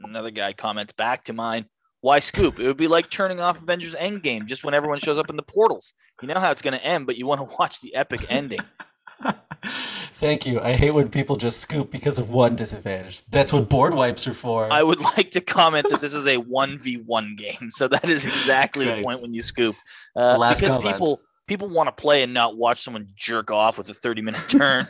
Another 0.00 0.30
guy 0.30 0.52
comments 0.52 0.92
back 0.92 1.24
to 1.24 1.32
mine. 1.32 1.66
Why 2.00 2.20
scoop? 2.20 2.60
It 2.60 2.66
would 2.68 2.76
be 2.76 2.86
like 2.86 3.10
turning 3.10 3.40
off 3.40 3.60
Avengers 3.60 3.96
Endgame 3.96 4.46
just 4.46 4.62
when 4.62 4.72
everyone 4.72 5.00
shows 5.00 5.18
up 5.18 5.28
in 5.28 5.34
the 5.34 5.42
portals. 5.42 5.94
You 6.22 6.28
know 6.28 6.38
how 6.38 6.52
it's 6.52 6.62
going 6.62 6.78
to 6.78 6.84
end, 6.84 7.06
but 7.06 7.16
you 7.16 7.26
want 7.26 7.40
to 7.40 7.56
watch 7.58 7.80
the 7.80 7.92
epic 7.96 8.24
ending. 8.28 8.60
Thank 10.12 10.46
you. 10.46 10.60
I 10.60 10.74
hate 10.74 10.92
when 10.92 11.08
people 11.08 11.34
just 11.36 11.58
scoop 11.58 11.90
because 11.90 12.20
of 12.20 12.30
one 12.30 12.54
disadvantage. 12.54 13.22
That's 13.30 13.52
what 13.52 13.68
board 13.68 13.92
wipes 13.92 14.28
are 14.28 14.34
for. 14.34 14.72
I 14.72 14.84
would 14.84 15.00
like 15.00 15.32
to 15.32 15.40
comment 15.40 15.88
that 15.90 16.00
this 16.00 16.14
is 16.14 16.24
a 16.26 16.36
1v1 16.36 17.36
game. 17.36 17.70
So 17.72 17.88
that 17.88 18.08
is 18.08 18.24
exactly 18.26 18.86
Okay. 18.86 18.98
the 18.98 19.02
point 19.02 19.22
when 19.22 19.34
you 19.34 19.42
scoop. 19.42 19.74
Uh, 20.14 20.38
because 20.38 20.74
comment. 20.74 20.84
people 20.84 21.20
people 21.48 21.68
want 21.68 21.88
to 21.88 21.92
play 22.00 22.22
and 22.22 22.32
not 22.32 22.56
watch 22.56 22.82
someone 22.82 23.08
jerk 23.16 23.50
off 23.50 23.76
with 23.76 23.88
a 23.90 23.94
30 23.94 24.22
minute 24.22 24.48
turn. 24.48 24.86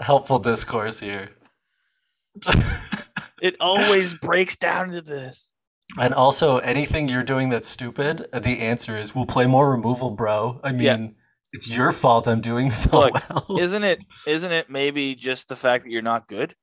Helpful 0.00 0.38
discourse 0.38 0.98
here. 1.00 1.30
it 3.40 3.56
always 3.60 4.14
breaks 4.14 4.56
down 4.56 4.90
to 4.90 5.00
this. 5.00 5.52
And 5.98 6.12
also, 6.14 6.58
anything 6.58 7.08
you're 7.08 7.22
doing 7.22 7.50
that's 7.50 7.68
stupid, 7.68 8.26
the 8.32 8.58
answer 8.60 8.98
is 8.98 9.14
we'll 9.14 9.26
play 9.26 9.46
more 9.46 9.70
removal, 9.70 10.10
bro. 10.10 10.60
I 10.64 10.72
mean, 10.72 10.82
Yeah. 10.82 11.06
it's 11.52 11.68
your 11.68 11.92
fault 11.92 12.26
I'm 12.26 12.40
doing 12.40 12.70
so 12.70 13.00
Look, 13.00 13.14
well. 13.30 13.58
Isn't 13.60 13.84
it 13.84 14.02
isn't 14.26 14.50
it 14.52 14.68
maybe 14.70 15.14
just 15.14 15.48
the 15.48 15.56
fact 15.56 15.84
that 15.84 15.90
you're 15.90 16.02
not 16.02 16.26
good? 16.26 16.54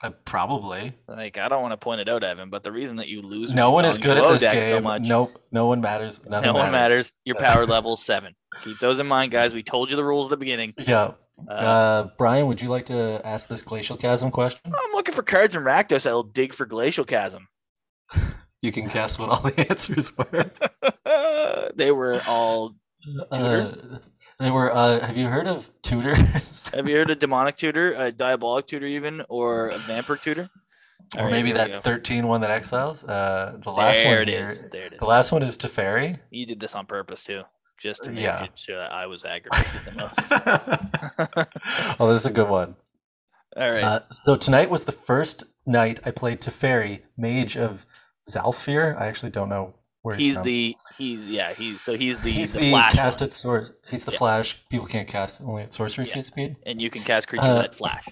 Uh, 0.00 0.10
probably. 0.24 0.94
Like 1.08 1.38
I 1.38 1.48
don't 1.48 1.60
want 1.62 1.72
to 1.72 1.76
point 1.84 2.00
it 2.00 2.08
out, 2.08 2.22
Evan, 2.22 2.50
but 2.50 2.62
the 2.62 2.70
reason 2.70 2.98
that 2.98 3.08
you 3.08 3.20
lose 3.22 3.52
No 3.52 3.72
one 3.72 3.84
on 3.84 3.90
is 3.90 3.98
good 3.98 4.16
at 4.16 4.30
this 4.38 4.42
game. 4.42 4.62
so 4.62 4.80
much, 4.80 5.08
Nope. 5.08 5.42
No 5.50 5.66
one 5.66 5.80
matters. 5.80 6.20
Nothing 6.24 6.52
no 6.52 6.58
one 6.58 6.70
matters. 6.70 7.12
Your 7.24 7.34
power 7.36 7.66
level 7.74 7.94
is 7.94 8.04
seven. 8.04 8.36
Keep 8.64 8.78
those 8.80 8.98
in 8.98 9.06
mind, 9.06 9.30
guys. 9.32 9.54
We 9.54 9.62
told 9.62 9.90
you 9.90 9.96
the 9.96 10.04
rules 10.04 10.26
at 10.26 10.30
the 10.30 10.36
beginning. 10.36 10.74
Yeah. 10.78 11.12
Uh, 11.48 11.52
Uh, 11.52 12.08
Brian, 12.18 12.46
would 12.48 12.60
you 12.60 12.68
like 12.68 12.86
to 12.86 13.20
ask 13.24 13.48
this 13.48 13.62
glacial 13.62 13.96
chasm 13.96 14.30
question? 14.30 14.60
I'm 14.66 14.92
looking 14.94 15.14
for 15.14 15.22
cards 15.22 15.54
in 15.54 15.62
Rakdos 15.62 16.02
that'll 16.04 16.24
dig 16.24 16.52
for 16.52 16.66
Glacial 16.66 17.04
Chasm. 17.04 17.48
You 18.60 18.72
can 18.72 18.88
guess 18.88 19.20
what 19.20 19.28
all 19.28 19.40
the 19.40 19.56
answers 19.70 20.10
were. 20.18 20.50
they 21.76 21.92
were 21.92 22.20
all. 22.26 22.74
Tutor? 23.32 23.76
Uh, 23.92 23.98
they 24.40 24.50
were. 24.50 24.74
Uh, 24.74 24.98
have 25.06 25.16
you 25.16 25.28
heard 25.28 25.46
of 25.46 25.70
tutors? 25.82 26.68
Have 26.74 26.88
you 26.88 26.96
heard 26.96 27.08
of 27.12 27.20
Demonic 27.20 27.56
Tutor, 27.56 27.92
a 27.92 28.10
Diabolic 28.10 28.66
Tutor, 28.66 28.86
even, 28.86 29.22
or 29.28 29.68
a 29.68 29.78
Vampire 29.78 30.16
Tutor? 30.16 30.48
or 31.16 31.22
right, 31.22 31.30
maybe 31.30 31.52
that 31.52 31.68
go. 31.70 31.78
13 31.80 32.26
one 32.26 32.40
that 32.40 32.50
exiles? 32.50 33.04
Uh, 33.04 33.58
the 33.62 33.70
last 33.70 33.98
there 33.98 34.18
one 34.18 34.22
it 34.22 34.28
here- 34.28 34.46
is. 34.46 34.64
There 34.72 34.86
it 34.86 34.94
is. 34.94 34.98
The 34.98 35.06
last 35.06 35.30
one 35.30 35.44
is 35.44 35.56
Teferi. 35.56 36.18
You 36.30 36.44
did 36.44 36.58
this 36.58 36.74
on 36.74 36.84
purpose 36.86 37.22
too, 37.22 37.42
just 37.78 38.04
to 38.04 38.10
make 38.10 38.24
Yeah. 38.24 38.44
it 38.44 38.58
sure 38.58 38.78
that 38.78 38.92
I 38.92 39.06
was 39.06 39.24
aggravated 39.24 39.80
the 39.84 39.92
most. 39.92 40.18
oh, 42.00 42.10
this 42.12 42.20
is 42.22 42.26
a 42.26 42.30
good 42.32 42.48
one. 42.48 42.76
All 43.56 43.70
right. 43.70 43.82
Uh, 43.82 44.00
so 44.10 44.36
tonight 44.36 44.70
was 44.70 44.84
the 44.84 44.92
first 44.92 45.44
night 45.66 46.00
I 46.04 46.10
played 46.10 46.40
Teferi, 46.40 47.00
Mage 47.16 47.56
of 47.56 47.86
Zhalfir. 48.28 49.00
I 49.00 49.06
actually 49.06 49.30
don't 49.30 49.48
know 49.48 49.74
where 50.02 50.16
he's, 50.16 50.36
he's 50.36 50.42
the 50.42 50.76
he's 50.96 51.30
yeah 51.30 51.52
he's 51.54 51.80
so 51.80 51.96
he's 51.96 52.20
the 52.20 52.30
he's 52.30 52.52
the, 52.52 52.60
the, 52.60 52.70
flash 52.70 52.94
cast 52.94 53.20
one, 53.20 53.26
at 53.26 53.32
source. 53.32 53.72
He's 53.90 54.04
the 54.04 54.12
Yeah. 54.12 54.18
flash. 54.18 54.58
People 54.70 54.86
can't 54.86 55.08
cast 55.08 55.40
only 55.40 55.62
at 55.64 55.74
sorcery 55.74 56.08
Yeah. 56.14 56.22
speed. 56.22 56.56
and 56.66 56.80
you 56.80 56.90
can 56.90 57.02
cast 57.02 57.28
creatures 57.28 57.48
Uh, 57.48 57.60
at 57.60 57.74
flash. 57.74 58.04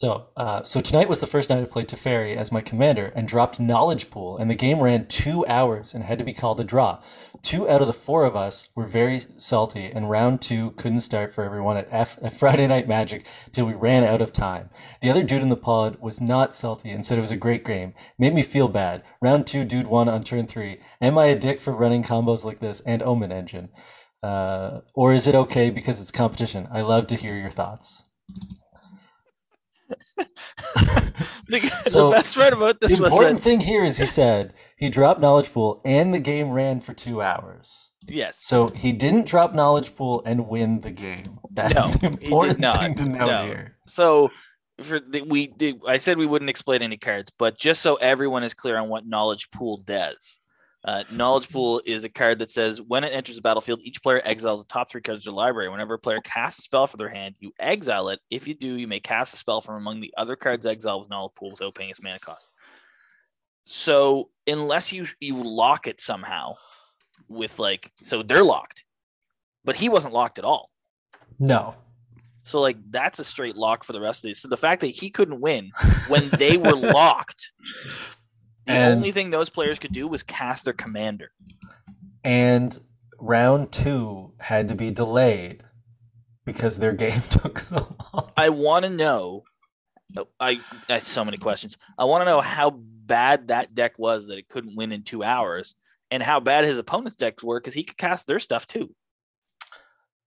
So, 0.00 0.28
uh, 0.34 0.62
so 0.62 0.80
tonight 0.80 1.10
was 1.10 1.20
the 1.20 1.26
first 1.26 1.50
night 1.50 1.60
I 1.60 1.66
played 1.66 1.88
Teferi 1.88 2.34
as 2.34 2.50
my 2.50 2.62
commander 2.62 3.12
and 3.14 3.28
dropped 3.28 3.60
Knowledge 3.60 4.08
Pool, 4.10 4.38
and 4.38 4.50
the 4.50 4.54
game 4.54 4.80
ran 4.80 5.06
two 5.08 5.46
hours 5.46 5.92
and 5.92 6.02
had 6.02 6.16
to 6.16 6.24
be 6.24 6.32
called 6.32 6.58
a 6.58 6.64
draw. 6.64 7.02
Two 7.42 7.68
out 7.68 7.82
of 7.82 7.86
the 7.86 7.92
four 7.92 8.24
of 8.24 8.34
us 8.34 8.70
were 8.74 8.86
very 8.86 9.20
salty, 9.36 9.92
and 9.92 10.08
round 10.08 10.40
two 10.40 10.70
couldn't 10.78 11.02
start 11.02 11.34
for 11.34 11.44
everyone 11.44 11.76
at, 11.76 11.86
F- 11.90 12.18
at 12.22 12.32
Friday 12.32 12.66
Night 12.66 12.88
Magic 12.88 13.26
till 13.52 13.66
we 13.66 13.74
ran 13.74 14.02
out 14.02 14.22
of 14.22 14.32
time. 14.32 14.70
The 15.02 15.10
other 15.10 15.22
dude 15.22 15.42
in 15.42 15.50
the 15.50 15.54
pod 15.54 15.98
was 16.00 16.18
not 16.18 16.54
salty 16.54 16.88
and 16.88 17.04
said 17.04 17.18
it 17.18 17.20
was 17.20 17.30
a 17.30 17.36
great 17.36 17.66
game. 17.66 17.92
Made 18.18 18.34
me 18.34 18.42
feel 18.42 18.68
bad. 18.68 19.02
Round 19.20 19.46
two, 19.46 19.66
dude 19.66 19.86
won 19.86 20.08
on 20.08 20.24
turn 20.24 20.46
three. 20.46 20.80
Am 21.02 21.18
I 21.18 21.26
a 21.26 21.38
dick 21.38 21.60
for 21.60 21.74
running 21.74 22.04
combos 22.04 22.42
like 22.42 22.60
this 22.60 22.80
and 22.86 23.02
Omen 23.02 23.32
Engine? 23.32 23.68
Uh, 24.22 24.80
or 24.94 25.12
is 25.12 25.26
it 25.26 25.34
okay 25.34 25.68
because 25.68 26.00
it's 26.00 26.10
competition? 26.10 26.68
I 26.72 26.80
love 26.80 27.06
to 27.08 27.16
hear 27.16 27.36
your 27.36 27.50
thoughts. 27.50 28.04
The, 31.48 31.58
so, 31.88 32.10
the 32.10 32.16
best 32.16 32.36
part 32.36 32.52
about 32.52 32.80
this 32.80 32.96
the 32.96 33.02
was 33.02 33.12
important 33.12 33.38
that 33.38 33.42
thing 33.44 33.60
here 33.60 33.84
is 33.84 33.96
he 33.98 34.06
said 34.06 34.52
he 34.76 34.88
dropped 34.88 35.20
knowledge 35.20 35.52
pool 35.52 35.80
and 35.84 36.14
the 36.14 36.18
game 36.20 36.50
ran 36.50 36.80
for 36.80 36.94
two 36.94 37.20
hours. 37.20 37.90
yes, 38.06 38.38
So 38.38 38.68
he 38.68 38.92
didn't 38.92 39.26
drop 39.26 39.52
knowledge 39.52 39.94
pool 39.96 40.22
and 40.24 40.48
win 40.48 40.80
the 40.80 40.90
game. 40.92 41.40
That's 41.50 41.74
No, 41.74 41.88
the 41.88 42.06
important 42.06 42.60
not. 42.60 42.80
thing 42.80 42.94
to 42.96 43.04
know 43.04 43.26
No. 43.26 43.46
here. 43.46 43.76
so 43.86 44.30
for 44.80 45.00
the, 45.00 45.22
we 45.22 45.48
did, 45.48 45.80
I 45.86 45.98
said 45.98 46.16
we 46.18 46.26
wouldn't 46.26 46.48
explain 46.50 46.82
any 46.82 46.96
cards, 46.96 47.32
but 47.36 47.58
just 47.58 47.82
so 47.82 47.96
everyone 47.96 48.44
is 48.44 48.54
clear 48.54 48.78
on 48.78 48.88
what 48.88 49.06
Knowledge 49.06 49.50
Pool 49.50 49.78
does. 49.78 50.38
Uh, 50.82 51.04
knowledge 51.10 51.50
Pool 51.50 51.82
is 51.84 52.04
a 52.04 52.08
card 52.08 52.38
that 52.38 52.50
says 52.50 52.80
when 52.80 53.04
it 53.04 53.12
enters 53.12 53.36
the 53.36 53.42
battlefield, 53.42 53.80
each 53.82 54.02
player 54.02 54.22
exiles 54.24 54.62
the 54.64 54.68
top 54.68 54.88
three 54.88 55.02
cards 55.02 55.20
of 55.20 55.24
their 55.24 55.34
library. 55.34 55.68
Whenever 55.68 55.94
a 55.94 55.98
player 55.98 56.20
casts 56.22 56.58
a 56.58 56.62
spell 56.62 56.86
from 56.86 56.98
their 56.98 57.10
hand, 57.10 57.36
you 57.38 57.52
exile 57.58 58.08
it. 58.08 58.20
If 58.30 58.48
you 58.48 58.54
do, 58.54 58.66
you 58.66 58.88
may 58.88 59.00
cast 59.00 59.34
a 59.34 59.36
spell 59.36 59.60
from 59.60 59.74
among 59.74 60.00
the 60.00 60.14
other 60.16 60.36
cards 60.36 60.64
exiled 60.64 61.02
with 61.02 61.10
Knowledge 61.10 61.34
Pool 61.34 61.50
without 61.50 61.74
paying 61.74 61.90
its 61.90 62.02
mana 62.02 62.18
cost. 62.18 62.50
So 63.64 64.30
unless 64.46 64.92
you 64.92 65.06
you 65.20 65.42
lock 65.42 65.86
it 65.86 66.00
somehow 66.00 66.54
with 67.28 67.58
like 67.58 67.92
so 68.02 68.22
they're 68.22 68.42
locked, 68.42 68.84
but 69.64 69.76
he 69.76 69.90
wasn't 69.90 70.14
locked 70.14 70.38
at 70.38 70.44
all. 70.46 70.70
No. 71.38 71.74
So 72.44 72.60
like 72.60 72.78
that's 72.90 73.18
a 73.18 73.24
straight 73.24 73.56
lock 73.56 73.84
for 73.84 73.92
the 73.92 74.00
rest 74.00 74.24
of 74.24 74.28
these. 74.28 74.40
So 74.40 74.48
the 74.48 74.56
fact 74.56 74.80
that 74.80 74.88
he 74.88 75.10
couldn't 75.10 75.40
win 75.40 75.70
when 76.08 76.30
they 76.30 76.56
were 76.56 76.74
locked, 76.74 77.52
the 78.66 78.72
And- 78.72 78.94
only 78.98 79.12
thing 79.12 79.30
those 79.30 79.50
players 79.50 79.78
could 79.78 79.92
do 79.92 80.06
was 80.08 80.22
cast 80.22 80.64
their 80.64 80.74
commander. 80.74 81.30
And 82.24 82.78
round 83.18 83.72
two 83.72 84.32
had 84.38 84.68
to 84.68 84.74
be 84.74 84.90
delayed 84.90 85.62
because 86.44 86.78
their 86.78 86.92
game 87.04 87.20
took 87.30 87.58
so 87.58 87.96
long. 88.12 88.30
I 88.36 88.48
want 88.50 88.84
to 88.84 88.90
know. 88.90 89.44
oh, 90.16 90.28
I 90.38 90.60
I 90.88 90.94
have 90.94 91.02
so 91.02 91.24
many 91.24 91.36
questions. 91.38 91.76
I 91.98 92.04
want 92.04 92.22
to 92.22 92.24
know 92.26 92.40
how 92.40 92.70
bad 92.70 93.48
that 93.48 93.74
deck 93.74 93.98
was 93.98 94.26
that 94.26 94.38
it 94.38 94.48
couldn't 94.48 94.76
win 94.76 94.92
in 94.92 95.02
two 95.02 95.22
hours, 95.24 95.74
and 96.10 96.22
how 96.22 96.40
bad 96.40 96.64
his 96.64 96.78
opponent's 96.78 97.16
decks 97.16 97.42
were 97.42 97.58
because 97.60 97.74
he 97.74 97.82
could 97.84 97.96
cast 97.96 98.26
their 98.26 98.38
stuff 98.38 98.66
too. 98.66 98.94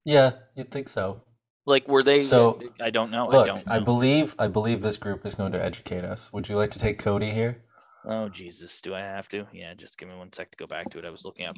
Yeah, 0.05 0.31
you'd 0.55 0.72
think 0.72 0.89
so. 0.89 1.22
Like 1.65 1.88
were 1.88 2.01
they? 2.01 2.23
So, 2.23 2.60
I 2.81 2.89
don't 2.89 3.10
know. 3.11 3.30
I 3.30 3.38
Look, 3.38 3.47
don't. 3.47 3.64
I 3.69 3.80
believe 3.80 4.35
I 4.38 4.47
believe 4.47 4.81
this 4.81 4.97
group 4.97 5.26
is 5.26 5.35
going 5.35 5.53
to 5.53 5.64
educate 5.64 6.03
us. 6.03 6.34
Would 6.34 6.49
you 6.49 6.57
like 6.57 6.72
to 6.72 6.80
take 6.80 6.99
Cody 6.99 7.31
here? 7.31 7.64
Oh 8.05 8.30
Jesus, 8.30 8.81
do 8.81 8.93
I 8.93 8.99
have 8.99 9.30
to? 9.30 9.47
Yeah, 9.53 9.73
just 9.73 9.97
give 9.97 10.09
me 10.09 10.15
one 10.15 10.31
sec 10.31 10.51
to 10.51 10.57
go 10.57 10.67
back 10.67 10.89
to 10.91 10.99
it. 10.99 11.05
I 11.05 11.09
was 11.09 11.25
looking 11.25 11.45
up. 11.45 11.55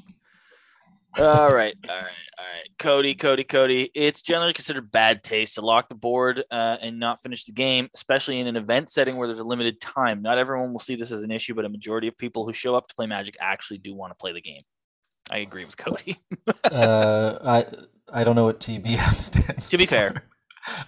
All 1.17 1.53
right, 1.53 1.73
all 1.87 1.95
right, 1.95 2.03
all 2.37 2.45
right. 2.45 2.69
Cody, 2.77 3.15
Cody, 3.15 3.45
Cody. 3.45 3.89
It's 3.95 4.21
generally 4.21 4.51
considered 4.51 4.91
bad 4.91 5.23
taste 5.23 5.55
to 5.55 5.61
lock 5.61 5.87
the 5.87 5.95
board 5.95 6.43
uh, 6.51 6.77
and 6.81 6.99
not 6.99 7.21
finish 7.21 7.45
the 7.45 7.53
game, 7.53 7.89
especially 7.95 8.39
in 8.39 8.47
an 8.47 8.57
event 8.57 8.89
setting 8.89 9.15
where 9.15 9.27
there's 9.27 9.39
a 9.39 9.45
limited 9.45 9.79
time. 9.79 10.21
Not 10.21 10.37
everyone 10.37 10.73
will 10.73 10.79
see 10.79 10.95
this 10.95 11.11
as 11.11 11.23
an 11.23 11.31
issue, 11.31 11.53
but 11.53 11.63
a 11.63 11.69
majority 11.69 12.09
of 12.09 12.17
people 12.17 12.45
who 12.45 12.51
show 12.51 12.75
up 12.75 12.89
to 12.89 12.95
play 12.95 13.05
Magic 13.05 13.37
actually 13.39 13.77
do 13.77 13.95
want 13.95 14.11
to 14.11 14.15
play 14.15 14.33
the 14.33 14.41
game. 14.41 14.63
I 15.29 15.37
agree 15.37 15.63
with 15.63 15.77
Cody. 15.77 16.17
uh, 16.65 17.39
I 17.43 17.65
I 18.11 18.23
don't 18.23 18.35
know 18.35 18.43
what 18.43 18.59
TBM 18.59 19.13
stands. 19.21 19.69
To 19.69 19.77
be 19.77 19.85
fair. 19.85 20.23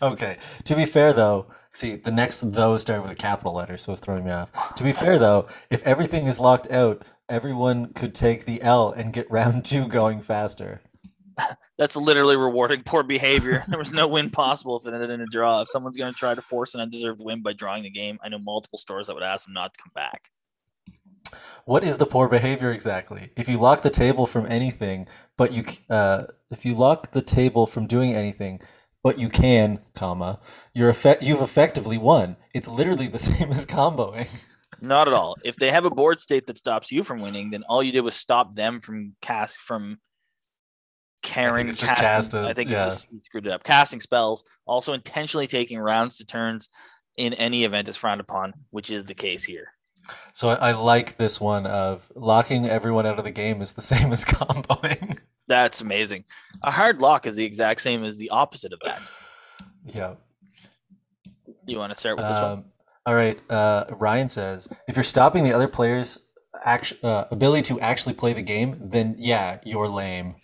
Okay. 0.01 0.37
To 0.65 0.75
be 0.75 0.85
fair, 0.85 1.13
though, 1.13 1.47
see 1.71 1.95
the 1.95 2.11
next 2.11 2.51
though 2.53 2.77
started 2.77 3.03
with 3.03 3.11
a 3.11 3.15
capital 3.15 3.53
letter, 3.53 3.77
so 3.77 3.91
it's 3.91 4.01
throwing 4.01 4.25
me 4.25 4.31
off. 4.31 4.75
To 4.75 4.83
be 4.83 4.93
fair, 4.93 5.19
though, 5.19 5.47
if 5.69 5.83
everything 5.83 6.27
is 6.27 6.39
locked 6.39 6.69
out, 6.71 7.03
everyone 7.29 7.93
could 7.93 8.15
take 8.15 8.45
the 8.45 8.61
L 8.61 8.91
and 8.91 9.13
get 9.13 9.29
round 9.31 9.65
two 9.65 9.87
going 9.87 10.21
faster. 10.21 10.81
That's 11.77 11.95
literally 11.95 12.35
rewarding 12.35 12.81
poor 12.83 13.03
behavior. 13.03 13.63
There 13.67 13.77
was 13.77 13.91
no 13.91 14.07
win 14.07 14.31
possible 14.31 14.77
if 14.77 14.87
it 14.87 14.93
ended 14.93 15.11
in 15.11 15.21
a 15.21 15.27
draw. 15.27 15.61
If 15.61 15.69
someone's 15.69 15.97
going 15.97 16.11
to 16.11 16.17
try 16.17 16.33
to 16.33 16.41
force 16.41 16.73
an 16.73 16.81
undeserved 16.81 17.21
win 17.21 17.43
by 17.43 17.53
drawing 17.53 17.83
the 17.83 17.91
game, 17.91 18.17
I 18.23 18.29
know 18.29 18.39
multiple 18.39 18.79
stores 18.79 19.07
that 19.07 19.13
would 19.13 19.23
ask 19.23 19.45
them 19.45 19.53
not 19.53 19.73
to 19.73 19.79
come 19.79 19.91
back. 19.93 20.31
What 21.65 21.83
is 21.83 21.97
the 21.97 22.05
poor 22.05 22.27
behavior 22.27 22.71
exactly? 22.71 23.29
If 23.35 23.49
you 23.49 23.57
lock 23.57 23.81
the 23.81 23.89
table 23.89 24.25
from 24.25 24.45
anything, 24.47 25.07
but 25.35 25.51
you 25.51 25.65
uh, 25.89 26.23
if 26.49 26.65
you 26.65 26.73
lock 26.73 27.11
the 27.11 27.21
table 27.21 27.67
from 27.67 27.87
doing 27.87 28.13
anything, 28.13 28.61
but 29.07 29.17
you 29.17 29.29
can, 29.29 29.79
comma, 29.95 30.37
you're 30.73 30.89
effect 30.89 31.23
you've 31.23 31.41
effectively 31.41 31.97
won. 31.97 32.35
It's 32.53 32.67
literally 32.67 33.07
the 33.07 33.17
same 33.31 33.53
as 33.53 33.65
comboing. 33.65 34.27
Not 34.81 35.07
at 35.07 35.13
all. 35.13 35.37
If 35.45 35.55
they 35.55 35.71
have 35.71 35.85
a 35.85 35.89
board 35.89 36.19
state 36.19 36.45
that 36.47 36.57
stops 36.57 36.91
you 36.91 37.05
from 37.05 37.21
winning, 37.21 37.51
then 37.51 37.63
all 37.69 37.81
you 37.81 37.93
did 37.93 38.01
was 38.01 38.15
stop 38.15 38.53
them 38.53 38.81
from 38.81 39.15
cast 39.21 39.59
from 39.59 39.99
carrying 41.23 41.69
it's 41.69 41.79
just 41.79 41.89
casting. 41.89 42.05
cast 42.05 42.33
a- 42.33 42.49
I 42.49 42.53
think 42.53 42.69
yeah. 42.69 42.87
it's 42.87 42.95
just 42.95 43.07
he 43.09 43.21
screwed 43.21 43.47
it 43.47 43.53
up. 43.53 43.63
Casting 43.63 44.01
spells, 44.01 44.43
also 44.65 44.91
intentionally 44.91 45.47
taking 45.47 45.79
rounds 45.79 46.17
to 46.17 46.25
turns 46.25 46.67
in 47.15 47.33
any 47.35 47.63
event 47.63 47.87
is 47.87 47.95
frowned 47.95 48.19
upon, 48.19 48.55
which 48.71 48.91
is 48.91 49.05
the 49.05 49.15
case 49.15 49.45
here. 49.45 49.71
So 50.33 50.49
I, 50.49 50.55
I 50.55 50.71
like 50.73 51.15
this 51.15 51.39
one 51.39 51.65
of 51.65 52.01
locking 52.13 52.67
everyone 52.67 53.05
out 53.05 53.19
of 53.19 53.23
the 53.23 53.31
game 53.31 53.61
is 53.61 53.71
the 53.71 53.81
same 53.93 54.11
as 54.11 54.25
comboing. 54.25 55.19
That's 55.47 55.81
amazing. 55.81 56.25
A 56.63 56.71
hard 56.71 57.01
lock 57.01 57.25
is 57.25 57.35
the 57.35 57.45
exact 57.45 57.81
same 57.81 58.03
as 58.03 58.17
the 58.17 58.29
opposite 58.29 58.73
of 58.73 58.79
that. 58.83 59.01
yeah. 59.85 60.15
You 61.65 61.79
want 61.79 61.91
to 61.91 61.97
start 61.97 62.17
with 62.17 62.27
this 62.27 62.37
one? 62.37 62.51
Um, 62.51 62.65
all 63.05 63.15
right. 63.15 63.39
Uh, 63.49 63.85
Ryan 63.91 64.29
says, 64.29 64.67
if 64.87 64.95
you're 64.95 65.03
stopping 65.03 65.43
the 65.43 65.53
other 65.53 65.67
player's 65.67 66.19
act- 66.63 67.03
uh, 67.03 67.25
ability 67.31 67.61
to 67.73 67.79
actually 67.79 68.13
play 68.13 68.33
the 68.33 68.41
game, 68.41 68.77
then 68.81 69.15
yeah, 69.17 69.59
you're 69.63 69.89
lame. 69.89 70.35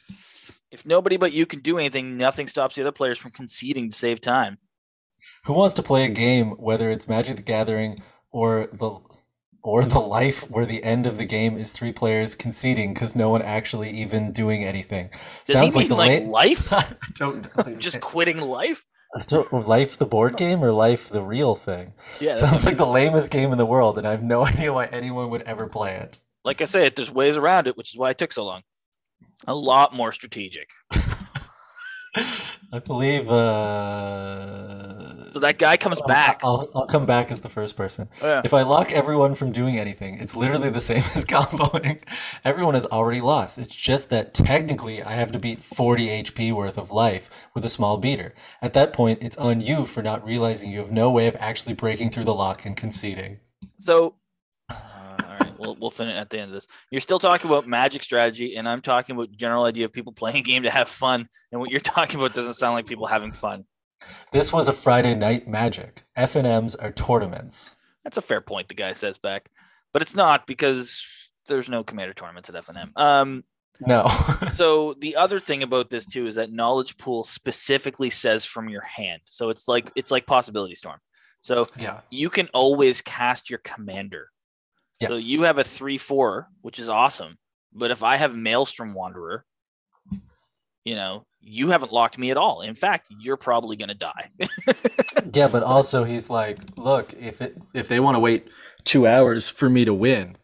If 0.72 0.86
nobody 0.86 1.18
but 1.18 1.34
you 1.34 1.46
can 1.46 1.60
do 1.60 1.78
anything, 1.78 2.18
nothing 2.18 2.48
stops 2.48 2.76
the 2.76 2.82
other 2.82 2.92
players 2.92 3.18
from 3.18 3.32
conceding 3.32 3.90
to 3.90 3.96
save 3.96 4.22
time. 4.22 4.58
Who 5.46 5.54
wants 5.54 5.76
to 5.76 5.84
play 5.84 6.06
a 6.06 6.10
game, 6.10 6.52
whether 6.52 6.90
it's 6.90 7.08
Magic 7.08 7.36
the 7.36 7.42
Gathering 7.42 8.02
or 8.32 8.70
the 8.74 8.98
or 9.64 9.85
the 9.85 9.99
life 9.99 10.49
where 10.52 10.65
the 10.65 10.84
end 10.84 11.06
of 11.07 11.18
the 11.18 11.26
game 11.26 11.57
is 11.57 11.72
three 11.72 11.94
players 11.94 12.35
conceding 12.35 12.94
because 12.94 13.15
no 13.15 13.30
one 13.30 13.41
actually 13.41 13.90
even 13.91 14.31
doing 14.34 14.64
anything? 14.65 15.10
Does 15.45 15.61
he 15.61 15.80
mean 15.80 15.90
like 15.90 16.26
life? 16.26 16.72
I 16.73 16.95
don't 17.15 17.48
know. 17.57 17.76
Just 17.77 18.02
quitting 18.02 18.38
life? 18.40 18.85
I 19.15 19.22
don't- 19.22 19.52
life 19.68 19.98
the 19.98 20.06
board 20.06 20.38
game 20.38 20.64
or 20.64 20.72
life 20.72 21.10
the 21.10 21.22
real 21.22 21.56
thing? 21.56 21.94
Yeah. 22.19 22.35
Sounds 22.35 22.65
like 22.65 22.77
the 22.77 22.85
lamest 22.85 23.30
game 23.31 23.52
in 23.52 23.57
the 23.57 23.65
world, 23.65 23.98
and 23.98 24.07
I 24.07 24.11
have 24.11 24.23
no 24.23 24.45
idea 24.52 24.73
why 24.73 24.85
anyone 24.88 25.30
would 25.30 25.44
ever 25.44 25.68
play 25.68 25.94
it. 25.95 26.19
like 26.44 26.61
I 26.61 26.65
said, 26.65 26.95
there's 26.95 27.11
ways 27.11 27.38
around 27.38 27.68
it, 27.68 27.77
which 27.77 27.94
is 27.94 27.98
why 27.98 28.10
it 28.10 28.18
took 28.18 28.34
so 28.34 28.44
long. 28.44 28.64
A 29.48 29.53
lot 29.56 29.94
more 29.94 30.11
strategic. 30.11 30.69
I 32.15 32.80
believe. 32.85 33.30
Uh, 33.30 35.03
So 35.34 35.40
that 35.40 35.58
guy 35.58 35.78
comes 35.78 36.00
back. 36.04 36.42
I'll, 36.44 36.70
I'll 36.76 36.86
come 36.86 37.08
back 37.08 37.32
as 37.32 37.42
the 37.42 37.50
first 37.50 37.76
person. 37.76 38.08
Yeah. 38.22 38.44
If 38.46 38.54
I 38.54 38.62
lock 38.62 38.92
everyone 38.92 39.34
from 39.34 39.52
doing 39.52 39.80
anything, 39.80 40.20
it's 40.20 40.36
literally 40.36 40.70
the 40.70 40.80
same 40.80 41.04
as 41.16 41.26
comboing. 41.26 41.98
Everyone 42.46 42.76
has 42.76 42.86
already 42.86 43.20
lost. 43.20 43.58
It's 43.58 43.74
just 43.74 44.12
that 44.12 44.36
technically 44.36 45.02
I 45.02 45.14
have 45.14 45.32
to 45.32 45.40
beat 45.40 45.64
40 45.64 46.24
HP 46.24 46.54
worth 46.54 46.78
of 46.78 46.92
life 46.92 47.32
with 47.56 47.66
a 47.66 47.70
small 47.70 47.98
beater. 47.98 48.36
At 48.62 48.74
that 48.74 48.94
point, 48.94 49.24
it's 49.24 49.36
on 49.38 49.60
you 49.60 49.88
for 49.88 50.04
not 50.04 50.24
realizing 50.24 50.70
you 50.70 50.78
have 50.78 50.92
no 50.92 51.10
way 51.10 51.26
of 51.26 51.36
actually 51.40 51.74
breaking 51.74 52.12
through 52.12 52.26
the 52.26 52.36
lock 52.36 52.68
and 52.68 52.78
conceding. 52.78 53.40
So, 53.80 54.14
uh, 54.70 54.76
all 55.20 55.38
right, 55.40 55.60
we'll 55.60 55.76
we'll 55.80 55.90
finish 55.90 56.16
at 56.16 56.30
the 56.30 56.38
end 56.38 56.50
of 56.50 56.54
this. 56.54 56.68
You're 56.92 57.02
still 57.02 57.18
talking 57.18 57.50
about 57.50 57.66
magic 57.66 58.04
strategy, 58.04 58.56
and 58.56 58.70
I'm 58.70 58.82
talking 58.82 59.16
about 59.16 59.32
general 59.32 59.64
idea 59.64 59.86
of 59.86 59.94
people 59.94 60.14
playing 60.14 60.38
a 60.38 60.42
game 60.42 60.62
to 60.62 60.70
have 60.70 60.90
fun. 60.90 61.28
And 61.52 61.60
what 61.60 61.72
you're 61.72 61.80
talking 61.80 62.20
about 62.20 62.36
doesn't 62.36 62.54
sound 62.54 62.76
like 62.76 62.86
people 62.86 63.08
having 63.08 63.32
fun. 63.32 63.66
This 64.32 64.52
was 64.52 64.68
a 64.68 64.74
Friday 64.74 65.16
night 65.16 65.48
magic. 65.48 66.04
F 66.16 66.36
and 66.36 66.48
M's 66.48 66.76
are 66.76 66.92
tournaments. 66.92 67.76
That's 68.04 68.18
a 68.18 68.22
fair 68.22 68.42
point. 68.42 68.68
The 68.68 68.76
guy 68.76 68.94
says 68.94 69.18
back, 69.18 69.50
but 69.92 70.02
it's 70.02 70.16
not 70.16 70.48
because 70.48 71.32
there's 71.48 71.70
no 71.70 71.84
commander 71.84 72.14
tournaments 72.14 72.50
at 72.50 72.56
FNM. 72.56 72.98
Um, 72.98 73.44
No. 73.86 74.08
so 74.54 74.96
the 75.00 75.16
other 75.16 75.40
thing 75.40 75.64
about 75.64 75.90
this 75.90 76.06
too 76.06 76.28
is 76.28 76.36
that 76.36 76.52
knowledge 76.52 76.98
pool 76.98 77.24
specifically 77.24 78.10
says 78.10 78.46
from 78.46 78.70
your 78.70 78.82
hand. 78.82 79.22
So 79.26 79.50
it's 79.50 79.68
like 79.68 79.92
it's 79.96 80.12
like 80.12 80.26
possibility 80.26 80.76
storm. 80.76 81.00
So 81.42 81.66
yeah. 81.78 82.02
you 82.10 82.30
can 82.30 82.48
always 82.54 83.02
cast 83.02 83.50
your 83.50 83.60
commander. 83.60 84.30
Yes. 85.00 85.10
So 85.10 85.16
you 85.16 85.44
have 85.44 85.60
a 85.60 85.64
three 85.64 85.98
four, 85.98 86.48
which 86.62 86.80
is 86.80 86.90
awesome. 86.90 87.38
But 87.74 87.92
if 87.92 88.04
I 88.04 88.16
have 88.18 88.36
Maelstrom 88.36 88.94
Wanderer, 88.94 89.44
you 90.86 90.96
know, 90.96 91.26
you 91.45 91.70
haven't 91.70 91.91
locked 91.91 92.18
me 92.18 92.32
at 92.32 92.38
all. 92.38 92.61
In 92.61 92.74
fact, 92.76 93.07
you're 93.20 93.38
probably 93.38 93.76
gonna 93.76 93.94
die. 93.95 94.30
Yeah, 95.34 95.48
but 95.48 95.64
also 95.64 96.03
he's 96.03 96.30
like, 96.30 96.60
look, 96.78 97.14
if 97.14 97.41
it 97.41 97.57
if 97.74 97.88
they 97.88 97.99
want 97.99 98.15
to 98.15 98.20
wait 98.20 98.48
two 98.84 99.07
hours 99.07 99.49
for 99.49 99.68
me 99.70 99.84
to 99.86 99.94
win, 99.94 100.38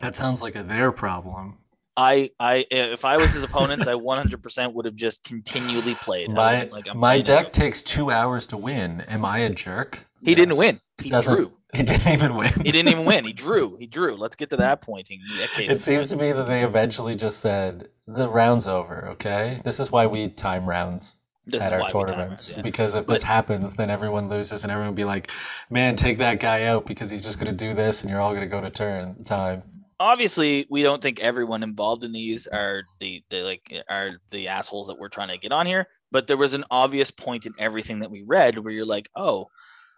that 0.00 0.14
sounds 0.14 0.42
like 0.42 0.54
a 0.54 0.62
their 0.62 0.92
problem. 0.92 1.58
I 1.96 2.30
I 2.38 2.66
if 2.70 3.04
I 3.04 3.16
was 3.16 3.32
his 3.32 3.42
opponents, 3.42 3.86
I 3.88 3.94
100% 3.94 4.72
would 4.74 4.84
have 4.84 4.94
just 4.94 5.24
continually 5.24 5.94
played. 5.96 6.30
My 6.30 6.64
like, 6.64 6.86
I'm 6.88 6.98
my 6.98 7.20
deck 7.20 7.52
takes 7.52 7.82
two 7.82 8.10
hours 8.12 8.46
to 8.48 8.56
win. 8.56 9.00
Am 9.02 9.24
I 9.24 9.38
a 9.38 9.50
jerk? 9.50 10.06
He 10.22 10.34
didn't 10.34 10.56
win. 10.56 10.80
He 10.98 11.10
Doesn't- 11.10 11.34
drew. 11.34 11.52
He 11.76 11.82
didn't 11.82 12.12
even 12.12 12.34
win. 12.36 12.52
He 12.64 12.72
didn't 12.72 12.88
even 12.88 13.04
win. 13.04 13.24
He 13.24 13.32
drew. 13.32 13.76
He 13.76 13.86
drew. 13.86 14.16
Let's 14.16 14.36
get 14.36 14.50
to 14.50 14.56
that 14.56 14.80
point. 14.80 15.10
In 15.10 15.20
that 15.38 15.50
It 15.58 15.80
seems 15.80 16.08
to 16.08 16.16
me 16.16 16.32
that 16.32 16.46
they 16.46 16.64
eventually 16.64 17.14
just 17.14 17.40
said 17.40 17.88
the 18.06 18.28
round's 18.28 18.66
over. 18.66 19.08
Okay, 19.08 19.60
this 19.64 19.80
is 19.80 19.90
why 19.90 20.06
we 20.06 20.28
time 20.28 20.68
rounds 20.68 21.16
this 21.46 21.62
at 21.62 21.72
our 21.72 21.80
why 21.80 21.86
we 21.86 21.92
time 21.92 22.06
tournaments 22.06 22.54
yeah. 22.56 22.62
because 22.62 22.94
if 22.94 23.06
this 23.06 23.22
happens, 23.22 23.74
then 23.74 23.90
everyone 23.90 24.28
loses 24.28 24.62
and 24.62 24.72
everyone 24.72 24.88
will 24.90 24.96
be 24.96 25.04
like, 25.04 25.30
"Man, 25.70 25.96
take 25.96 26.18
that 26.18 26.40
guy 26.40 26.64
out 26.64 26.86
because 26.86 27.10
he's 27.10 27.22
just 27.22 27.38
going 27.38 27.54
to 27.54 27.64
do 27.64 27.74
this, 27.74 28.02
and 28.02 28.10
you're 28.10 28.20
all 28.20 28.30
going 28.30 28.42
to 28.42 28.48
go 28.48 28.60
to 28.60 28.70
turn 28.70 29.24
time." 29.24 29.62
obviously 29.98 30.66
we 30.68 30.82
don't 30.82 31.02
think 31.02 31.20
everyone 31.20 31.62
involved 31.62 32.04
in 32.04 32.12
these 32.12 32.46
are 32.46 32.82
the, 33.00 33.22
the 33.30 33.42
like 33.42 33.84
are 33.88 34.10
the 34.30 34.48
assholes 34.48 34.88
that 34.88 34.98
we're 34.98 35.08
trying 35.08 35.28
to 35.28 35.38
get 35.38 35.52
on 35.52 35.66
here 35.66 35.86
but 36.10 36.26
there 36.26 36.36
was 36.36 36.52
an 36.52 36.64
obvious 36.70 37.10
point 37.10 37.46
in 37.46 37.54
everything 37.58 38.00
that 38.00 38.10
we 38.10 38.22
read 38.22 38.58
where 38.58 38.72
you're 38.72 38.84
like 38.84 39.08
oh 39.16 39.46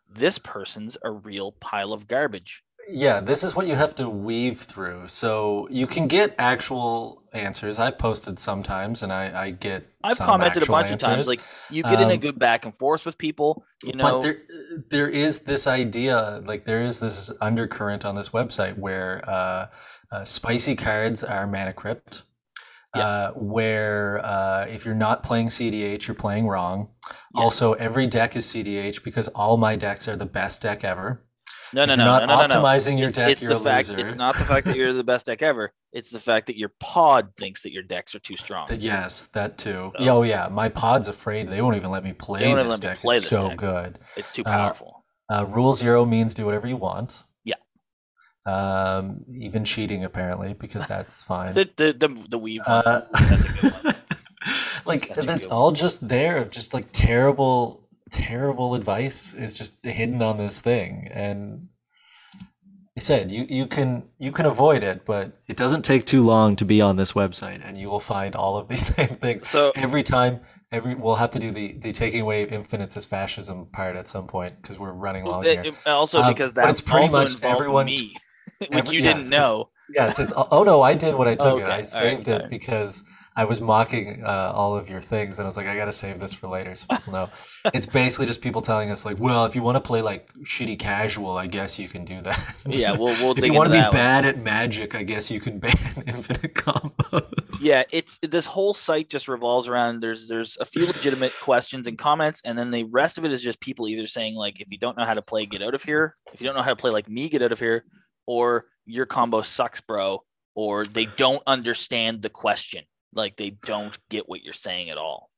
this 0.09 0.39
person's 0.39 0.97
a 1.03 1.11
real 1.11 1.53
pile 1.53 1.93
of 1.93 2.09
garbage. 2.09 2.65
Yeah, 2.91 3.21
this 3.21 3.45
is 3.45 3.55
what 3.55 3.67
you 3.67 3.75
have 3.75 3.95
to 3.97 4.09
weave 4.09 4.63
through. 4.63 5.09
So 5.09 5.69
you 5.71 5.87
can 5.87 6.09
get 6.09 6.35
actual 6.39 7.23
answers. 7.35 7.79
I've 7.79 7.99
posted 7.99 8.39
sometimes, 8.39 9.03
and 9.03 9.13
I, 9.13 9.45
I 9.45 9.51
get. 9.51 9.87
I've 10.03 10.19
commented 10.19 10.63
a 10.63 10.67
bunch 10.67 10.91
of 10.91 10.99
times. 10.99 11.29
Like 11.29 11.41
you 11.69 11.83
get 11.83 12.01
in 12.01 12.09
a 12.09 12.15
Um, 12.15 12.19
good 12.19 12.39
back 12.39 12.65
and 12.65 12.75
forth 12.75 13.05
with 13.05 13.19
people. 13.19 13.63
You 13.85 13.93
know, 13.93 14.05
But 14.05 14.23
there, 14.23 14.39
there 14.89 15.09
is 15.09 15.41
this 15.41 15.67
idea, 15.67 16.43
like 16.47 16.65
there 16.65 16.83
is 16.83 16.99
this 16.99 17.31
undercurrent 17.43 18.07
on 18.07 18.15
this 18.15 18.31
website 18.31 18.79
where 18.79 19.23
uh, 19.29 19.67
uh, 20.11 20.25
spicy 20.25 20.75
cards 20.75 21.23
are 21.23 21.47
mana 21.47 21.75
crypt. 21.75 22.23
Uh, 23.01 23.33
where 23.33 24.25
uh, 24.25 24.67
if 24.67 24.85
you're 24.85 24.95
not 24.95 25.23
playing 25.23 25.49
CDH, 25.49 26.07
you're 26.07 26.15
playing 26.15 26.47
wrong. 26.47 26.89
Also, 27.35 27.73
every 27.75 28.07
deck 28.07 28.37
is 28.37 28.47
CDH 28.47 29.03
because 29.05 29.29
all 29.29 29.57
my 29.57 29.77
decks 29.77 30.09
are 30.09 30.17
the 30.17 30.27
best 30.27 30.61
deck 30.63 30.83
ever. 30.85 31.25
no, 31.73 31.85
no, 31.85 31.93
if 31.93 31.99
no, 31.99 32.05
no, 32.05 32.17
not 32.27 32.29
no, 32.29 32.37
no, 32.37 32.47
no. 32.47 32.63
optimizing 32.67 32.99
your 32.99 33.09
it's, 33.09 33.17
deck, 33.19 33.31
it's 33.31 33.43
you're 33.43 33.51
the 33.55 33.61
a 33.61 33.63
fact. 33.63 33.89
loser. 33.91 34.07
It's 34.07 34.17
not 34.17 34.35
the 34.37 34.45
fact 34.45 34.67
that 34.67 34.77
you're 34.77 34.93
the 34.93 35.05
best 35.05 35.27
deck 35.27 35.43
ever. 35.43 35.73
It's 35.93 36.11
the 36.11 36.21
fact 36.21 36.47
that 36.49 36.57
your 36.57 36.73
pod 36.81 37.31
thinks 37.37 37.63
that 37.63 37.73
your 37.73 37.83
decks 37.83 38.15
are 38.15 38.19
too 38.21 38.35
strong. 38.39 38.69
Yes, 38.79 39.27
that 39.35 39.59
too. 39.59 39.93
So- 39.99 40.09
Oh 40.19 40.23
yeah, 40.23 40.49
my 40.51 40.69
pod's 40.69 41.09
afraid 41.09 41.51
they 41.51 41.61
won't 41.63 41.77
even 41.77 41.91
let 41.91 42.03
me 42.05 42.13
play 42.13 42.47
won't 42.47 42.59
this 42.59 42.67
let 42.69 42.81
me 42.83 42.89
deck. 42.89 42.99
play 42.99 43.17
it's 43.19 43.29
this 43.29 43.41
so 43.41 43.49
deck. 43.49 43.59
good. 43.59 43.99
It's 44.17 44.33
too 44.33 44.43
Uh, 44.45 44.51
powerful. 44.51 45.05
Uh, 45.31 45.45
rule 45.47 45.75
zero 45.75 46.05
means 46.07 46.33
do 46.35 46.47
whatever 46.47 46.67
you 46.67 46.77
want. 46.79 47.23
Yeah. 48.49 48.97
Um, 48.99 49.25
even 49.37 49.65
cheating 49.65 50.05
apparently 50.05 50.55
because 50.55 50.87
that's 50.95 51.23
fine. 51.23 51.55
the, 51.55 51.69
the 51.77 51.93
the 51.93 52.27
the 52.31 52.39
weave. 52.39 52.63
one, 52.67 52.83
Uh, 52.87 53.07
that's 53.13 53.45
a 53.45 53.61
good 53.61 53.73
one. 53.85 53.95
like 54.87 55.05
Such 55.15 55.27
that's 55.27 55.47
good 55.47 55.53
all 55.53 55.73
just 55.73 56.09
there 56.09 56.39
of 56.39 56.51
just 56.51 56.73
like 56.75 56.87
terrible, 56.93 57.87
terrible 58.11 58.75
advice 58.75 59.35
is 59.35 59.55
just 59.55 59.75
hidden 59.85 60.23
on 60.23 60.39
this 60.39 60.61
thing, 60.61 61.09
and 61.13 61.69
I 62.97 63.01
said 63.01 63.31
you 63.31 63.47
you 63.49 63.67
can 63.67 64.05
you 64.19 64.33
can 64.33 64.47
avoid 64.47 64.83
it, 64.83 65.05
but 65.05 65.39
it 65.49 65.57
doesn't 65.57 65.83
take 65.83 66.07
too 66.07 66.25
long 66.25 66.57
to 66.57 66.65
be 66.65 66.81
on 66.81 66.97
this 66.97 67.13
website, 67.13 67.61
and 67.65 67.79
you 67.79 67.89
will 67.91 68.01
find 68.01 68.35
all 68.35 68.57
of 68.57 68.69
these 68.69 68.87
same 68.95 69.09
things. 69.09 69.49
So 69.49 69.73
every 69.77 70.03
time 70.03 70.41
every 70.73 70.95
we'll 70.95 71.17
have 71.17 71.31
to 71.33 71.39
do 71.39 71.51
the 71.53 71.73
the 71.79 71.93
taking 71.93 72.23
away 72.23 72.45
infinites 72.49 72.97
as 72.97 73.05
fascism 73.05 73.67
part 73.73 73.97
at 73.97 74.09
some 74.09 74.27
point 74.27 74.61
because 74.63 74.79
we're 74.79 74.93
running 74.93 75.25
long 75.25 75.43
That- 75.43 75.65
here. 75.65 75.75
also 75.87 76.23
Um, 76.23 76.33
because 76.33 76.53
that's 76.55 76.81
that 76.81 76.91
pretty 76.91 77.05
also 77.15 77.19
much 77.23 77.43
everyone- 77.43 77.87
me, 77.87 78.17
which 78.71 78.93
you 78.93 79.01
yes, 79.01 79.15
didn't 79.15 79.31
know. 79.31 79.71
Yes, 79.95 80.19
it's 80.19 80.33
oh 80.37 80.65
no, 80.65 80.83
I 80.83 80.95
did 80.95 81.15
what 81.15 81.29
I 81.29 81.35
took 81.35 81.61
it. 81.61 81.69
I 81.69 81.83
saved 81.83 82.29
all 82.29 82.37
it 82.37 82.39
right. 82.43 82.51
because 82.51 83.05
I 83.39 83.45
was 83.45 83.61
mocking 83.61 84.25
uh, 84.25 84.51
all 84.53 84.77
of 84.77 84.91
your 84.91 85.01
things, 85.01 85.39
and 85.39 85.45
I 85.45 85.47
was 85.47 85.57
like, 85.57 85.69
I 85.69 85.77
gotta 85.77 85.93
save 85.93 86.19
this 86.19 86.33
for 86.33 86.49
later, 86.49 86.75
so 86.75 86.89
people 86.91 87.13
know. 87.13 87.31
it's 87.73 87.87
basically 87.87 88.27
just 88.27 88.41
people 88.41 88.61
telling 88.61 88.91
us 88.91 89.05
like, 89.05 89.21
well, 89.21 89.45
if 89.45 89.55
you 89.55 89.63
want 89.63 89.77
to 89.77 89.81
play 89.81 90.03
like 90.03 90.33
shitty 90.43 90.77
casual, 90.77 91.37
I 91.37 91.47
guess 91.47 91.79
you 91.79 91.89
can 91.89 92.05
do 92.05 92.21
that. 92.23 92.57
Yeah, 92.67 92.97
we'll 92.97 93.15
we'll 93.23 93.33
if 93.39 93.47
you 93.47 93.55
want 93.55 93.69
to 93.69 93.75
be 93.75 93.79
that 93.79 93.91
one. 93.91 93.97
bad 93.97 94.25
at 94.25 94.43
magic, 94.43 94.97
I 94.97 95.05
guess 95.05 95.31
you 95.31 95.39
can 95.39 95.61
ban 95.61 96.03
infinite 96.09 96.55
combos. 96.55 97.63
Yeah, 97.63 97.85
it's 97.93 98.19
this 98.19 98.47
whole 98.47 98.75
site 98.75 99.09
just 99.09 99.29
revolves 99.29 99.69
around 99.69 100.01
there's 100.01 100.27
there's 100.27 100.57
a 100.61 100.65
few 100.65 100.87
legitimate 100.87 101.33
questions 101.41 101.87
and 101.87 101.97
comments, 101.97 102.43
and 102.45 102.59
then 102.59 102.73
the 102.73 102.83
rest 102.85 103.19
of 103.19 103.25
it 103.25 103.31
is 103.31 103.41
just 103.41 103.61
people 103.61 103.87
either 103.87 104.09
saying 104.09 104.35
like, 104.35 104.61
if 104.61 104.67
you 104.69 104.79
don't 104.79 104.99
know 104.99 105.05
how 105.05 105.15
to 105.15 105.23
play, 105.23 105.47
get 105.47 105.63
out 105.63 105.75
of 105.75 105.85
here. 105.85 106.17
If 106.35 106.41
you 106.41 106.47
don't 106.49 106.57
know 106.57 106.63
how 106.63 106.71
to 106.71 106.77
play 106.77 106.91
like 106.91 107.09
me, 107.09 107.29
get 107.29 107.43
out 107.43 107.53
of 107.53 107.61
here, 107.61 107.85
or 108.29 108.67
your 108.85 109.07
combo 109.07 109.41
sucks, 109.41 109.81
bro, 109.81 110.23
or 110.55 110.85
they 110.85 111.07
don't 111.07 111.43
understand 111.47 112.21
the 112.21 112.29
question. 112.29 112.85
Like 113.15 113.37
they 113.37 113.51
don't 113.51 113.99
get 114.11 114.29
what 114.29 114.43
you're 114.43 114.53
saying 114.53 114.91
at 114.91 114.99
all. 114.99 115.31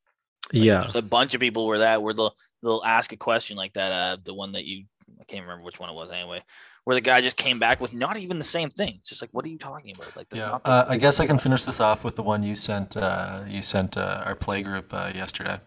yeah. 0.51 0.81
There's 0.81 0.95
a 0.95 1.01
bunch 1.01 1.33
of 1.33 1.39
people 1.39 1.65
where 1.65 1.79
that 1.79 2.03
where 2.03 2.13
they'll 2.13 2.35
they'll 2.61 2.83
ask 2.85 3.13
a 3.13 3.17
question 3.17 3.55
like 3.55 3.73
that. 3.73 3.91
Uh, 3.93 4.17
the 4.21 4.33
one 4.33 4.51
that 4.51 4.65
you 4.65 4.85
I 5.19 5.23
can't 5.23 5.43
remember 5.43 5.63
which 5.63 5.79
one 5.79 5.89
it 5.89 5.93
was 5.93 6.11
anyway, 6.11 6.43
where 6.83 6.95
the 6.95 7.01
guy 7.01 7.21
just 7.21 7.37
came 7.37 7.59
back 7.59 7.79
with 7.79 7.93
not 7.93 8.17
even 8.17 8.39
the 8.39 8.43
same 8.43 8.69
thing. 8.69 8.95
It's 8.99 9.07
just 9.07 9.21
like, 9.21 9.29
what 9.31 9.45
are 9.45 9.49
you 9.49 9.57
talking 9.57 9.93
about? 9.95 10.13
Like, 10.17 10.27
that's 10.29 10.41
Yeah, 10.41 10.49
not. 10.49 10.63
The, 10.65 10.71
uh, 10.71 10.85
I 10.89 10.97
guess 10.97 11.19
I 11.21 11.27
can 11.27 11.37
finish 11.37 11.63
this 11.63 11.79
off 11.79 12.03
with 12.03 12.17
the 12.17 12.23
one 12.23 12.43
you 12.43 12.55
sent. 12.55 12.97
Uh, 12.97 13.43
you 13.47 13.61
sent 13.61 13.95
uh, 13.97 14.23
our 14.25 14.35
play 14.35 14.63
group 14.63 14.93
uh, 14.93 15.11
yesterday. 15.15 15.59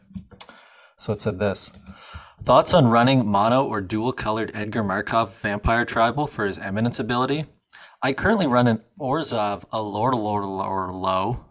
So 0.99 1.13
it 1.15 1.21
said 1.23 1.39
this: 1.39 1.73
thoughts 2.45 2.75
on 2.75 2.87
running 2.87 3.27
mono 3.27 3.65
or 3.65 3.81
dual 3.81 4.12
colored 4.12 4.51
Edgar 4.55 4.83
Markov 4.85 5.35
Vampire 5.39 5.85
Tribal 5.85 6.27
for 6.27 6.47
his 6.47 6.59
Eminence 6.59 6.99
ability. 6.99 7.47
I 8.03 8.12
currently 8.12 8.47
run 8.47 8.66
an 8.66 8.83
Orzhov 9.01 9.65
a 9.73 9.81
Lord 9.81 10.15
Lord 10.15 10.45
Lord 10.45 10.95
Low. 10.95 11.45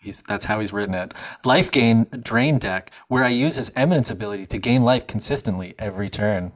He's, 0.00 0.22
that's 0.28 0.44
how 0.44 0.60
he's 0.60 0.72
written 0.72 0.94
it. 0.94 1.12
Life 1.44 1.72
gain 1.72 2.06
drain 2.22 2.58
deck 2.58 2.92
where 3.08 3.24
I 3.24 3.28
use 3.30 3.56
his 3.56 3.72
Eminence 3.74 4.10
ability 4.10 4.46
to 4.46 4.58
gain 4.58 4.84
life 4.84 5.06
consistently 5.08 5.74
every 5.78 6.08
turn. 6.08 6.52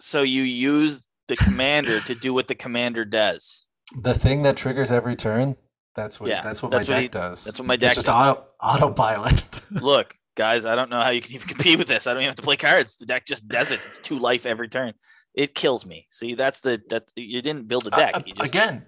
so 0.00 0.22
you 0.22 0.42
use 0.42 1.06
the 1.28 1.36
commander 1.36 2.00
to 2.00 2.14
do 2.14 2.34
what 2.34 2.48
the 2.48 2.54
commander 2.54 3.04
does. 3.06 3.64
The 4.02 4.12
thing 4.12 4.42
that 4.42 4.56
triggers 4.56 4.92
every 4.92 5.16
turn. 5.16 5.56
That's 5.94 6.20
what. 6.20 6.28
Yeah, 6.30 6.42
that's 6.42 6.62
what 6.62 6.70
that's 6.72 6.88
my 6.88 6.94
what 6.94 7.00
deck 7.00 7.02
he- 7.02 7.08
does. 7.08 7.44
that's 7.44 7.58
what 7.58 7.66
my 7.66 7.74
It's 7.74 7.80
deck 7.80 7.94
just 7.94 8.06
does. 8.06 8.14
auto 8.28 8.44
autopilot. 8.60 9.44
Look, 9.70 10.16
guys, 10.36 10.64
I 10.64 10.74
don't 10.74 10.90
know 10.90 11.00
how 11.00 11.10
you 11.10 11.20
can 11.20 11.34
even 11.34 11.48
compete 11.48 11.78
with 11.78 11.88
this. 11.88 12.06
I 12.06 12.12
don't 12.12 12.22
even 12.22 12.30
have 12.30 12.36
to 12.36 12.42
play 12.42 12.56
cards. 12.56 12.96
The 12.96 13.06
deck 13.06 13.26
just 13.26 13.48
does 13.48 13.70
it. 13.70 13.84
It's 13.84 13.98
two 13.98 14.18
life 14.18 14.46
every 14.46 14.68
turn. 14.68 14.94
It 15.34 15.54
kills 15.54 15.86
me. 15.86 16.06
See, 16.10 16.34
that's 16.34 16.60
the 16.60 16.80
that 16.90 17.04
you 17.16 17.40
didn't 17.42 17.68
build 17.68 17.86
a 17.86 17.90
deck. 17.90 18.14
Uh, 18.14 18.20
You 18.26 18.34
just 18.34 18.50
Again, 18.50 18.86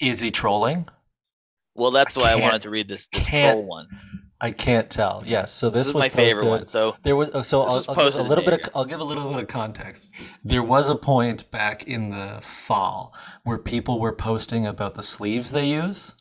is 0.00 0.20
he 0.20 0.30
trolling? 0.30 0.88
well, 1.74 1.90
that's 1.90 2.16
I 2.16 2.20
why 2.20 2.30
I 2.32 2.36
wanted 2.36 2.62
to 2.62 2.70
read 2.70 2.88
this 2.88 3.08
this 3.08 3.26
troll 3.26 3.64
one. 3.64 3.88
I 4.40 4.50
can't 4.50 4.90
tell. 4.90 5.22
Yes, 5.24 5.52
so 5.52 5.70
this, 5.70 5.86
This, 5.86 5.88
is 5.88 5.94
was 5.94 6.00
my 6.02 6.08
favorite 6.08 6.46
one. 6.46 6.66
So 6.66 6.96
There 7.02 7.16
was 7.16 7.30
so 7.46 7.62
I'll, 7.62 7.76
was 7.76 7.88
I'll 7.88 7.94
give 7.94 8.16
a 8.18 8.22
little 8.22 8.44
bit. 8.44 8.54
Of, 8.54 8.70
I'll 8.74 8.84
give 8.84 9.00
a 9.00 9.04
little 9.04 9.32
bit 9.32 9.42
of 9.42 9.48
context. 9.48 10.10
There 10.44 10.62
was 10.62 10.90
a 10.90 10.96
point 10.96 11.50
back 11.50 11.84
in 11.84 12.10
the 12.10 12.40
fall 12.42 13.14
where 13.44 13.58
people 13.58 14.00
were 14.00 14.14
posting 14.14 14.66
about 14.66 14.96
the 14.96 15.02
sleeves 15.02 15.52
they 15.52 15.66
use, 15.66 16.12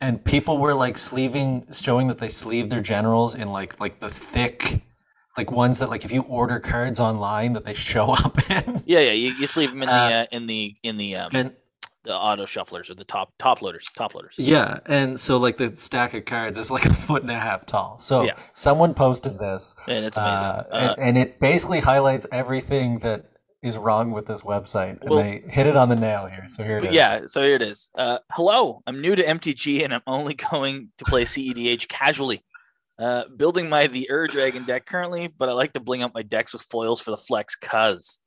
and 0.00 0.24
people 0.24 0.58
were 0.58 0.74
like 0.74 0.98
sleeving, 0.98 1.66
showing 1.72 2.08
that 2.08 2.18
they 2.18 2.28
sleeve 2.28 2.70
their 2.70 2.80
generals 2.80 3.34
in 3.34 3.50
like 3.52 3.78
like 3.80 4.00
the 4.00 4.10
thick, 4.10 4.82
like 5.36 5.50
ones 5.50 5.78
that 5.78 5.90
like 5.90 6.04
if 6.04 6.12
you 6.12 6.22
order 6.22 6.58
cards 6.58 6.98
online 7.00 7.52
that 7.54 7.64
they 7.64 7.74
show 7.74 8.12
up 8.24 8.38
in. 8.50 8.82
yeah, 8.86 9.00
yeah, 9.00 9.12
you, 9.12 9.30
you 9.30 9.46
sleeve 9.46 9.70
them 9.70 9.82
in 9.82 9.88
the 9.88 9.94
Uh, 9.94 9.98
uh, 9.98 10.26
in 10.32 10.46
the 10.46 10.76
in 10.82 10.96
the 10.96 11.16
um, 11.16 11.30
And 11.34 11.52
the 12.04 12.16
auto 12.16 12.46
shufflers 12.46 12.88
or 12.90 12.94
the 12.94 13.04
top 13.04 13.32
top 13.38 13.60
loaders, 13.60 13.86
top 13.94 14.14
loaders. 14.14 14.34
Yeah, 14.38 14.80
and 14.86 15.20
so 15.20 15.36
like 15.36 15.58
the 15.58 15.72
stack 15.76 16.14
of 16.14 16.24
cards 16.24 16.56
is 16.56 16.70
like 16.70 16.86
a 16.86 16.94
foot 16.94 17.22
and 17.22 17.30
a 17.30 17.38
half 17.38 17.66
tall. 17.66 17.98
So 18.00 18.24
Yeah. 18.24 18.34
someone 18.54 18.94
posted 18.94 19.38
this, 19.38 19.74
And 19.86 20.04
it's 20.06 20.16
amazing. 20.16 20.46
uh, 20.46 20.64
Uh, 20.72 20.94
and, 20.96 21.16
and 21.16 21.18
it 21.18 21.38
basically 21.40 21.80
highlights 21.80 22.26
everything 22.32 23.00
that 23.00 23.26
is 23.62 23.76
wrong 23.76 24.10
with 24.10 24.26
this 24.26 24.40
website, 24.42 25.00
and 25.00 25.10
Well- 25.10 25.22
they 25.22 25.42
hit 25.48 25.66
it 25.66 25.76
on 25.76 25.88
the 25.88 25.96
nail 25.96 26.26
here. 26.26 26.44
So 26.48 26.64
here 26.64 26.78
it 26.78 26.84
is. 26.84 26.94
Yeah, 26.94 27.26
so 27.26 27.42
here 27.42 27.54
it 27.56 27.62
is. 27.62 27.90
Uh, 27.94 28.18
hello, 28.32 28.82
I'm 28.86 29.00
new 29.00 29.14
to 29.14 29.22
MTG 29.22 29.84
and 29.84 29.92
I'm 29.92 30.02
only 30.06 30.34
going 30.50 30.90
to 30.98 31.04
play 31.04 31.24
CEDH 31.24 31.88
casually. 31.88 32.42
Uh, 32.98 33.24
building 33.36 33.68
my 33.70 33.86
the 33.86 34.10
Ur 34.10 34.26
Dragon 34.26 34.64
deck 34.64 34.84
currently, 34.84 35.26
but 35.28 35.48
I 35.48 35.52
like 35.52 35.72
to 35.72 35.80
bling 35.80 36.02
up 36.02 36.12
my 36.14 36.22
decks 36.22 36.52
with 36.52 36.62
foils 36.62 37.00
for 37.00 37.10
the 37.10 37.16
flex, 37.16 37.56
cuz. 37.56 38.18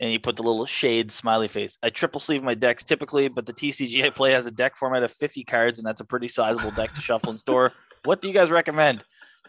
And 0.00 0.10
you 0.12 0.18
put 0.18 0.36
the 0.36 0.42
little 0.42 0.66
shade 0.66 1.12
smiley 1.12 1.46
face. 1.46 1.78
I 1.82 1.90
triple 1.90 2.20
sleeve 2.20 2.42
my 2.42 2.54
decks 2.54 2.82
typically, 2.82 3.28
but 3.28 3.46
the 3.46 3.52
TCG 3.52 4.02
I 4.04 4.10
play 4.10 4.32
has 4.32 4.46
a 4.46 4.50
deck 4.50 4.76
format 4.76 5.02
of 5.02 5.12
50 5.12 5.44
cards, 5.44 5.78
and 5.78 5.86
that's 5.86 6.00
a 6.00 6.04
pretty 6.04 6.26
sizable 6.26 6.70
deck 6.70 6.92
to 6.94 7.00
shuffle 7.00 7.30
and 7.30 7.38
store. 7.38 7.72
What 8.04 8.22
do 8.22 8.28
you 8.28 8.34
guys 8.34 8.50
recommend? 8.50 9.04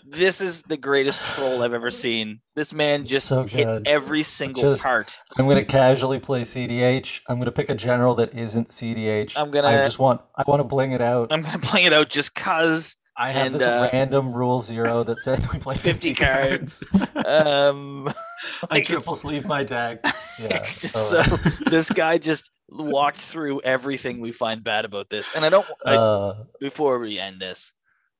This 0.06 0.42
is 0.42 0.64
the 0.64 0.78
greatest 0.78 1.22
troll 1.22 1.64
I've 1.64 1.74
ever 1.74 1.92
seen. 1.92 2.42
This 2.56 2.74
man 2.74 3.06
just 3.06 3.28
So 3.28 3.44
hit 3.44 3.68
every 3.88 4.24
single 4.24 4.64
Just- 4.64 4.84
part. 4.84 5.16
I'm 5.38 5.48
gonna 5.48 5.64
casually 5.66 6.20
play 6.20 6.42
CDH. 6.42 7.22
I'm 7.28 7.40
gonna 7.40 7.52
pick 7.52 7.70
a 7.70 7.76
general 7.76 8.16
that 8.16 8.34
isn't 8.34 8.70
CDH. 8.70 9.34
I'm 9.38 9.52
gonna- 9.52 9.68
I 9.68 9.84
just 9.84 10.00
want. 10.00 10.22
I 10.36 10.44
want 10.48 10.60
to 10.60 10.64
bling 10.64 10.92
it 10.92 11.02
out. 11.02 11.32
I'm 11.32 11.42
gonna 11.42 11.60
bling 11.60 11.86
it 11.86 11.94
out 11.94 12.10
just 12.10 12.36
cuz. 12.36 12.98
I 13.18 13.32
have 13.32 13.48
and, 13.48 13.56
this 13.56 13.62
uh, 13.64 13.90
random 13.92 14.34
rule 14.34 14.60
zero 14.62 15.04
that 15.04 15.20
says 15.20 15.52
we 15.52 15.60
play 15.60 15.76
50 15.76 16.14
50, 16.14 16.26
cards. 16.26 16.84
Um, 17.26 18.10
I 18.72 18.82
triple 18.82 19.16
sleeve 19.16 19.46
my 19.46 19.64
deck. 19.64 20.04
Yeah. 20.40 20.48
it's 20.56 20.82
just 20.82 21.10
so 21.10 21.22
this 21.70 21.92
guy 21.92 22.18
just 22.18 22.50
walked 22.70 23.20
through 23.20 23.62
everything 23.62 24.22
we 24.22 24.32
find 24.32 24.64
bad 24.64 24.86
about 24.86 25.10
this, 25.10 25.30
and 25.36 25.46
I 25.46 25.50
don't. 25.50 25.68
I, 25.86 25.96
uh, 25.96 26.44
before 26.60 26.98
we 26.98 27.20
end 27.20 27.40
this, 27.40 27.74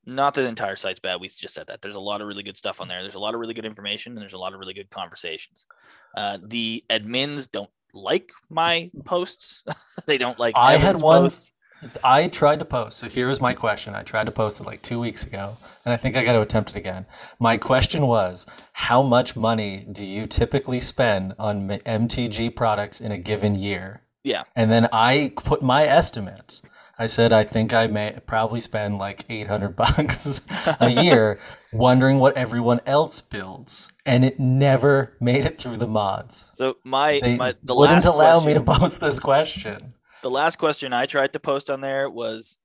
not 0.06 0.34
that 0.34 0.42
the 0.42 0.48
entire 0.48 0.76
site's 0.76 1.00
bad. 1.00 1.22
We 1.22 1.28
just 1.28 1.54
said 1.54 1.68
that 1.68 1.82
there's 1.82 1.96
a 1.96 2.00
lot 2.00 2.22
of 2.22 2.28
really 2.28 2.44
good 2.44 2.58
stuff 2.58 2.82
on 2.82 2.88
there. 2.88 3.02
There's 3.02 3.16
a 3.16 3.20
lot 3.20 3.34
of 3.34 3.40
really 3.40 3.54
good 3.54 3.66
information, 3.66 4.14
and 4.14 4.22
there's 4.22 4.34
a 4.34 4.38
lot 4.38 4.54
of 4.54 4.60
really 4.60 4.74
good 4.74 4.90
conversations. 4.90 5.68
Uh, 6.16 6.38
the 6.44 6.84
admins 6.90 7.52
don't 7.52 7.70
like 7.94 8.32
my 8.50 8.90
posts. 9.06 9.64
they 10.08 10.18
don't 10.18 10.40
like. 10.40 10.56
I 10.58 10.78
had 10.78 11.02
one- 11.02 11.24
posts. 11.24 11.54
I 12.04 12.28
tried 12.28 12.60
to 12.60 12.66
post. 12.66 13.00
So 13.00 13.10
here 13.10 13.28
is 13.30 13.42
my 13.42 13.56
question. 13.56 13.96
I 13.96 14.04
tried 14.04 14.26
to 14.26 14.32
post 14.32 14.60
it 14.60 14.68
like 14.68 14.84
two 14.84 15.00
weeks 15.00 15.24
ago, 15.24 15.58
and 15.84 15.94
I 15.94 15.98
think 15.98 16.16
I 16.16 16.24
got 16.24 16.34
to 16.34 16.42
attempt 16.42 16.72
it 16.72 16.76
again. 16.76 17.08
My 17.40 17.58
question 17.58 18.06
was 18.06 18.46
How 18.74 19.02
much 19.02 19.36
money 19.36 19.88
do 19.92 20.04
you 20.04 20.28
typically 20.28 20.80
spend 20.80 21.34
on 21.40 21.68
MTG 21.68 22.56
products 22.56 23.02
in 23.02 23.12
a 23.12 23.18
given 23.18 23.56
year? 23.56 24.02
Yeah. 24.24 24.44
And 24.56 24.72
then 24.72 24.88
I 24.94 25.34
put 25.36 25.64
my 25.64 25.84
estimate 25.86 26.62
I 27.00 27.08
said 27.08 27.34
I 27.34 27.44
think 27.44 27.74
I 27.74 27.88
may 27.88 28.20
probably 28.26 28.62
spend 28.62 28.98
like 28.98 29.26
800 29.30 29.76
bucks 29.76 30.42
a 30.80 30.90
year 30.90 31.40
wondering 31.74 32.20
what 32.20 32.36
everyone 32.38 32.82
else 32.86 33.22
builds, 33.22 33.90
and 34.06 34.24
it 34.26 34.40
never 34.40 35.16
made 35.20 35.46
it 35.46 35.58
through 35.58 35.78
the 35.78 35.88
mods. 35.88 36.50
So 36.54 36.78
my 36.84 37.20
They 37.22 37.36
my 37.38 37.56
the 37.64 37.76
wouldn't 37.76 38.06
allow 38.06 38.34
question, 38.40 38.48
me 38.48 38.54
to 38.54 38.62
post 38.62 39.00
this 39.02 39.20
question. 39.20 39.94
the 40.22 40.30
last 40.32 40.58
question 40.58 40.94
I 40.94 41.06
tried 41.06 41.34
to 41.34 41.40
post 41.40 41.70
on 41.70 41.82
there 41.82 42.10
was 42.10 42.58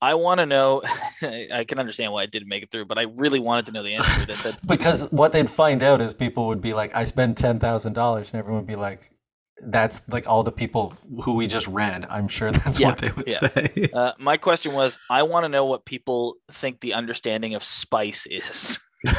I 0.00 0.14
want 0.14 0.38
to 0.40 0.46
know 0.46 0.82
I 1.22 1.64
can 1.68 1.78
understand 1.78 2.12
why 2.12 2.24
it 2.24 2.32
didn't 2.32 2.48
make 2.48 2.64
it 2.64 2.70
through, 2.72 2.86
but 2.86 2.98
I 2.98 3.02
really 3.02 3.38
wanted 3.38 3.66
to 3.66 3.72
know 3.72 3.84
the 3.84 3.94
answer. 3.94 4.26
I 4.32 4.34
said 4.34 4.58
Because 4.66 5.08
what 5.12 5.32
they'd 5.32 5.48
find 5.48 5.80
out 5.82 6.00
is 6.00 6.12
people 6.12 6.48
would 6.48 6.60
be 6.60 6.74
like, 6.74 6.92
I 6.94 7.04
spend 7.04 7.36
ten 7.36 7.60
thousand 7.60 7.92
dollars, 7.92 8.32
and 8.32 8.40
everyone 8.40 8.62
would 8.62 8.66
be 8.66 8.74
like, 8.74 9.11
that's 9.60 10.02
like 10.08 10.26
all 10.28 10.42
the 10.42 10.52
people 10.52 10.94
who 11.22 11.34
we 11.34 11.46
just 11.46 11.66
read. 11.68 12.06
I'm 12.10 12.28
sure 12.28 12.50
that's 12.52 12.80
Yeah, 12.80 12.88
what 12.88 12.98
they 12.98 13.10
would 13.10 13.28
yeah. 13.28 13.38
say. 13.38 13.90
uh, 13.92 14.12
my 14.18 14.36
question 14.36 14.72
was 14.72 14.98
I 15.10 15.22
want 15.22 15.44
to 15.44 15.48
know 15.48 15.64
what 15.66 15.84
people 15.84 16.34
think 16.50 16.80
the 16.80 16.94
understanding 16.94 17.54
of 17.54 17.62
spice 17.62 18.26
is. 18.26 18.78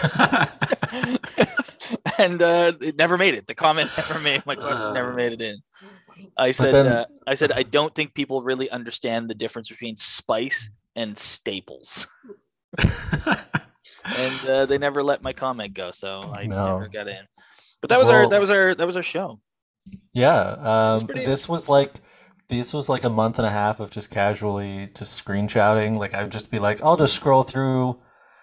and 2.18 2.41
uh, 2.41 2.72
it 2.81 2.95
never 2.97 3.18
made 3.18 3.34
it. 3.34 3.47
The 3.47 3.55
comment 3.55 3.89
never 3.97 4.19
made 4.19 4.45
my 4.45 4.55
question 4.55 4.93
never 4.93 5.14
made 5.14 5.34
it 5.34 5.41
in. 5.41 5.57
I 6.38 6.51
said 6.51 6.73
then- 6.73 6.88
uh, 6.88 7.05
I 7.27 7.35
said 7.35 7.51
I 7.51 7.64
don't 7.64 7.93
think 7.95 8.14
people 8.14 8.41
really 8.43 8.69
understand 8.69 9.30
the 9.30 9.35
difference 9.35 9.69
between 9.69 9.95
spice 9.97 10.69
and 10.95 11.18
staples. 11.18 12.07
and 12.77 14.47
uh, 14.47 14.65
they 14.65 14.77
never 14.77 15.03
let 15.03 15.22
my 15.22 15.34
comment 15.34 15.73
go, 15.73 15.91
so 15.91 16.22
I 16.34 16.45
No. 16.45 16.65
never 16.80 16.88
got 16.88 17.07
in. 17.07 17.26
But 17.81 17.89
that 17.89 17.99
was 17.99 18.10
our 18.10 18.30
that 18.30 18.39
was 18.39 18.49
our 18.49 18.76
that 18.76 18.88
was 18.88 18.95
our 18.97 19.03
show. 19.03 19.39
Yeah, 20.14 20.95
um, 20.95 21.07
pretty- 21.07 21.26
this 21.26 21.47
was 21.47 21.69
like 21.69 21.95
this 22.49 22.73
was 22.73 22.89
like 22.89 23.03
a 23.03 23.10
month 23.10 23.39
and 23.39 23.47
a 23.47 23.51
half 23.51 23.80
of 23.80 23.89
just 23.89 24.10
casually 24.10 24.89
just 24.95 25.23
screenshotting. 25.23 25.97
Like 25.97 26.14
I'd 26.14 26.31
just 26.31 26.51
be 26.51 26.60
like, 26.60 26.84
I'll 26.84 26.97
just 26.97 27.15
scroll 27.15 27.43
through 27.43 27.99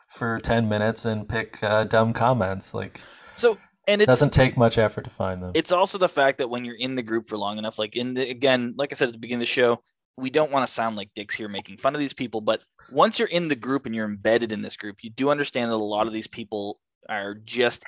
for 0.09 0.41
ten 0.41 0.69
minutes 0.69 1.05
and 1.05 1.29
pick 1.29 1.63
uh, 1.63 1.85
dumb 1.85 2.13
comments. 2.13 2.75
Like 2.75 3.03
So 3.37 3.59
and 3.87 4.03
it 4.03 4.07
doesn't 4.07 4.33
take 4.33 4.57
much 4.57 4.79
effort 4.79 5.03
to 5.03 5.11
find 5.11 5.43
them. 5.43 5.53
it's 5.55 5.73
also 5.73 5.99
the 5.99 6.09
fact 6.09 6.39
that 6.39 6.49
when 6.49 6.65
you're 6.65 6.77
in 6.77 6.95
the 6.95 7.03
group 7.03 7.27
for 7.27 7.37
long 7.37 7.59
enough, 7.59 7.79
like 7.79 7.97
in 7.97 8.15
the 8.15 8.29
again, 8.29 8.75
like 8.77 8.93
I 8.93 8.97
said 8.97 9.09
at 9.09 9.13
the 9.13 9.19
beginning 9.19 9.43
of 9.43 9.49
the 9.49 9.53
show, 9.53 9.83
we 10.17 10.31
don't 10.31 10.51
want 10.51 10.67
to 10.67 10.73
sound 10.73 10.97
like 10.97 11.11
dicks 11.15 11.37
here 11.37 11.49
making 11.49 11.79
fun 11.79 11.95
of 11.95 12.01
these 12.01 12.13
people, 12.13 12.41
but 12.41 12.63
once 12.91 13.19
you're 13.19 13.29
in 13.29 13.49
the 13.49 13.57
group 13.57 13.87
and 13.87 13.95
you're 13.95 14.07
embedded 14.07 14.53
in 14.53 14.63
this 14.63 14.77
group, 14.77 14.99
you 15.03 15.11
do 15.11 15.31
understand 15.31 15.71
that 15.71 15.77
a 15.77 15.77
lot 15.77 16.07
of 16.07 16.13
these 16.13 16.29
people 16.29 16.81
are 17.09 17.35
just 17.35 17.85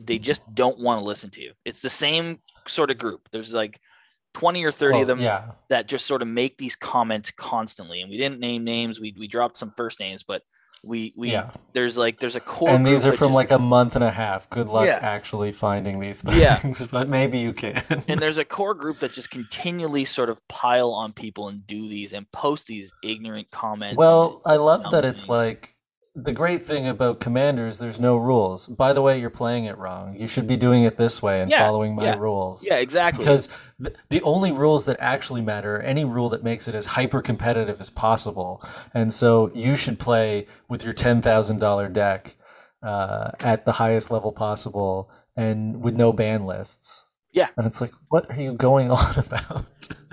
they 0.00 0.18
just 0.18 0.42
don't 0.54 0.78
want 0.78 1.00
to 1.00 1.04
listen 1.04 1.30
to 1.30 1.40
you. 1.40 1.52
It's 1.64 1.80
the 1.80 1.90
same 1.90 2.40
sort 2.68 2.90
of 2.90 2.98
group. 2.98 3.28
There's 3.32 3.52
like 3.52 3.80
20 4.34 4.64
or 4.64 4.70
30 4.70 4.98
of 4.98 5.02
oh, 5.02 5.06
them 5.06 5.20
Oh, 5.20 5.22
yeah, 5.22 5.52
that 5.70 5.88
just 5.88 6.06
sort 6.06 6.22
of 6.22 6.28
make 6.28 6.58
these 6.58 6.76
comments 6.76 7.30
constantly. 7.30 8.02
And 8.02 8.10
we 8.10 8.18
didn't 8.18 8.40
name 8.40 8.64
names. 8.64 9.00
We 9.00 9.14
we 9.18 9.26
dropped 9.28 9.58
some 9.58 9.70
first 9.70 9.98
names, 10.00 10.22
but 10.22 10.42
we 10.84 11.12
we 11.16 11.32
yeah. 11.32 11.50
there's 11.72 11.96
like 11.96 12.18
there's 12.18 12.36
a 12.36 12.40
core 12.40 12.68
And 12.68 12.84
these 12.84 13.06
are 13.06 13.12
from 13.12 13.28
just- 13.28 13.36
like 13.36 13.50
a 13.50 13.58
month 13.58 13.96
and 13.96 14.04
a 14.04 14.10
half. 14.10 14.48
Good 14.50 14.68
luck 14.68 14.86
Yeah. 14.86 14.98
actually 15.02 15.52
finding 15.52 16.00
these 16.00 16.22
Yeah. 16.30 16.56
things, 16.56 16.86
but 16.90 17.08
maybe 17.08 17.38
you 17.38 17.52
can. 17.54 17.82
and 18.08 18.20
there's 18.20 18.38
a 18.38 18.44
core 18.44 18.74
group 18.74 19.00
that 19.00 19.12
just 19.12 19.30
continually 19.30 20.04
sort 20.04 20.28
of 20.28 20.38
pile 20.48 20.92
on 20.92 21.12
people 21.12 21.48
and 21.48 21.66
do 21.66 21.88
these 21.88 22.12
and 22.12 22.30
post 22.30 22.66
these 22.66 22.92
ignorant 23.02 23.50
comments. 23.50 23.96
Well, 23.96 24.42
I 24.44 24.56
love 24.56 24.90
that 24.92 25.04
it's 25.04 25.22
things. 25.22 25.28
like 25.30 25.75
the 26.18 26.32
great 26.32 26.62
thing 26.64 26.88
about 26.88 27.20
commanders. 27.20 27.78
There's 27.78 28.00
no 28.00 28.16
rules. 28.16 28.66
By 28.66 28.94
the 28.94 29.02
way, 29.02 29.20
you're 29.20 29.28
playing 29.30 29.66
it 29.66 29.76
wrong. 29.76 30.16
You 30.18 30.26
should 30.26 30.46
be 30.46 30.56
doing 30.56 30.84
it 30.84 30.96
this 30.96 31.22
way 31.22 31.42
and 31.42 31.50
Yeah, 31.50 31.66
following 31.66 31.94
my 31.94 32.04
yeah, 32.04 32.18
rules. 32.18 32.64
yeah, 32.66 32.76
exactly. 32.76 33.22
Because 33.24 33.48
the, 33.78 33.92
the 34.08 34.22
only 34.22 34.50
rules 34.50 34.86
that 34.86 34.96
actually 34.98 35.42
matter 35.42 35.76
are 35.76 35.82
any 35.82 36.04
rule 36.04 36.30
that 36.30 36.42
makes 36.42 36.66
it 36.68 36.74
as 36.74 36.86
hyper 36.86 37.20
competitive 37.20 37.80
as 37.80 37.90
possible. 37.90 38.64
And 38.94 39.12
so 39.12 39.50
you 39.54 39.76
should 39.76 39.98
play 39.98 40.46
with 40.68 40.82
your 40.84 40.94
ten 40.94 41.20
thousand 41.22 41.58
dollar 41.58 41.88
deck 41.88 42.36
uh, 42.82 43.32
at 43.40 43.64
the 43.64 43.72
highest 43.72 44.10
level 44.10 44.32
possible 44.32 45.10
and 45.36 45.82
with 45.82 45.94
no 45.94 46.12
ban 46.12 46.46
lists. 46.46 47.04
Yeah. 47.32 47.48
And 47.58 47.66
it's 47.66 47.80
like, 47.82 47.92
what 48.08 48.30
are 48.30 48.40
you 48.40 48.54
going 48.54 48.90
on 49.00 49.18
about? 49.18 49.66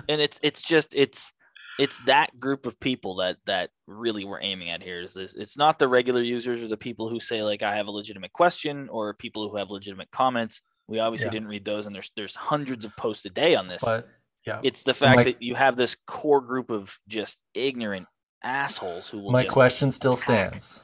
and 0.08 0.20
it's 0.20 0.38
it's 0.42 0.60
just 0.62 0.94
it's 0.94 1.32
it's 1.78 1.98
that 2.06 2.38
group 2.38 2.66
of 2.66 2.78
people 2.80 3.16
that 3.16 3.36
that 3.46 3.70
really 3.86 4.24
we're 4.24 4.40
aiming 4.40 4.70
at 4.70 4.82
here 4.82 5.00
is 5.00 5.14
this 5.14 5.34
it's 5.34 5.56
not 5.58 5.78
the 5.78 5.88
regular 5.88 6.20
users 6.22 6.62
or 6.62 6.68
the 6.68 6.76
people 6.76 7.08
who 7.08 7.18
say 7.20 7.42
like 7.42 7.62
i 7.62 7.74
have 7.76 7.86
a 7.86 7.90
legitimate 7.90 8.32
question 8.32 8.88
or 8.90 9.12
people 9.14 9.48
who 9.48 9.56
have 9.56 9.70
legitimate 9.70 10.10
comments 10.10 10.62
we 10.86 10.98
obviously 10.98 11.26
Yeah. 11.26 11.32
didn't 11.32 11.48
read 11.48 11.64
those 11.64 11.86
and 11.86 11.94
there's 11.94 12.10
there's 12.16 12.34
hundreds 12.36 12.84
of 12.84 12.94
posts 12.96 13.24
a 13.24 13.30
day 13.30 13.54
on 13.56 13.68
this 13.68 13.82
But 13.82 14.08
yeah. 14.46 14.60
it's 14.62 14.82
the 14.84 14.94
fact 14.94 15.16
my- 15.16 15.24
that 15.24 15.42
you 15.42 15.54
have 15.54 15.76
this 15.76 15.96
core 16.06 16.40
group 16.40 16.70
of 16.70 16.98
just 17.08 17.42
ignorant 17.54 18.06
assholes 18.42 19.08
who 19.08 19.18
will 19.20 19.30
My 19.32 19.44
question 19.44 19.90
still 19.90 20.16
stands. 20.16 20.82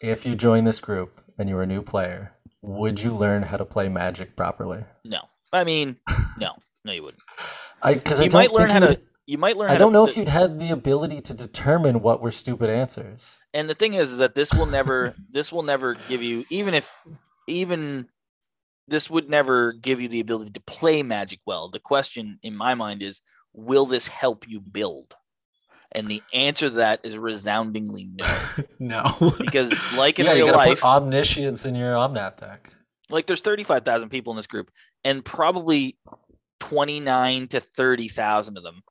If 0.00 0.24
you 0.24 0.34
join 0.36 0.64
this 0.64 0.80
group 0.80 1.20
and 1.38 1.48
you're 1.48 1.62
a 1.62 1.66
new 1.66 1.82
player, 1.82 2.32
would 2.62 3.02
you 3.02 3.10
learn 3.14 3.42
how 3.42 3.56
to 3.56 3.64
play 3.64 3.88
Magic 3.88 4.36
properly? 4.36 4.84
no 5.04 5.20
i 5.52 5.64
mean 5.64 5.96
no 6.38 6.52
no 6.84 6.92
you 6.92 7.02
wouldn't 7.02 7.22
I 7.82 7.94
because 7.94 8.20
I 8.20 8.24
you 8.24 8.30
don't 8.30 8.38
might 8.40 8.52
learn 8.52 8.70
how 8.70 8.78
to 8.80 9.00
you 9.30 9.38
might 9.38 9.56
learn 9.56 9.70
I 9.70 9.76
don't 9.76 9.92
to, 9.92 9.92
know 9.92 10.06
if 10.06 10.16
you'd 10.16 10.26
had 10.26 10.58
the 10.58 10.70
ability 10.70 11.20
to 11.22 11.34
determine 11.34 12.02
what 12.02 12.20
were 12.20 12.32
stupid 12.32 12.68
answers. 12.68 13.38
and 13.54 13.70
the 13.70 13.74
thing 13.74 13.94
is, 13.94 14.10
is 14.10 14.18
that 14.18 14.34
this 14.34 14.52
will 14.52 14.66
never 14.66 15.14
this 15.30 15.52
will 15.52 15.62
never 15.62 15.94
give 16.08 16.20
you 16.20 16.44
even 16.50 16.74
if 16.74 16.92
even 17.46 18.08
this 18.88 19.08
would 19.08 19.30
never 19.30 19.72
give 19.72 20.00
you 20.00 20.08
the 20.08 20.18
ability 20.18 20.50
to 20.50 20.60
play 20.60 21.02
magic 21.04 21.38
well 21.46 21.68
the 21.68 21.78
question 21.78 22.40
in 22.42 22.56
my 22.56 22.74
mind 22.74 23.02
is 23.02 23.22
will 23.52 23.86
this 23.86 24.08
help 24.08 24.48
you 24.48 24.60
build 24.60 25.14
and 25.92 26.08
the 26.08 26.22
answer 26.34 26.68
to 26.68 26.76
that 26.76 27.00
is 27.04 27.16
resoundingly 27.16 28.10
no 28.12 28.36
no. 29.20 29.34
because 29.38 29.72
like 29.94 30.18
in 30.18 30.26
yeah, 30.26 30.32
you 30.32 30.44
real 30.44 30.46
gotta 30.54 30.70
life 30.70 30.80
put 30.80 30.88
omniscience 30.88 31.64
in 31.64 31.76
your 31.76 31.94
Omnath 31.94 32.38
deck. 32.38 32.72
like 33.10 33.26
there's 33.26 33.42
35,000 33.42 34.08
people 34.08 34.32
in 34.32 34.36
this 34.36 34.48
group 34.48 34.70
and 35.04 35.24
probably 35.24 35.96
29 36.58 37.48
to 37.48 37.60
30,000 37.60 38.56
of 38.56 38.62
them 38.64 38.82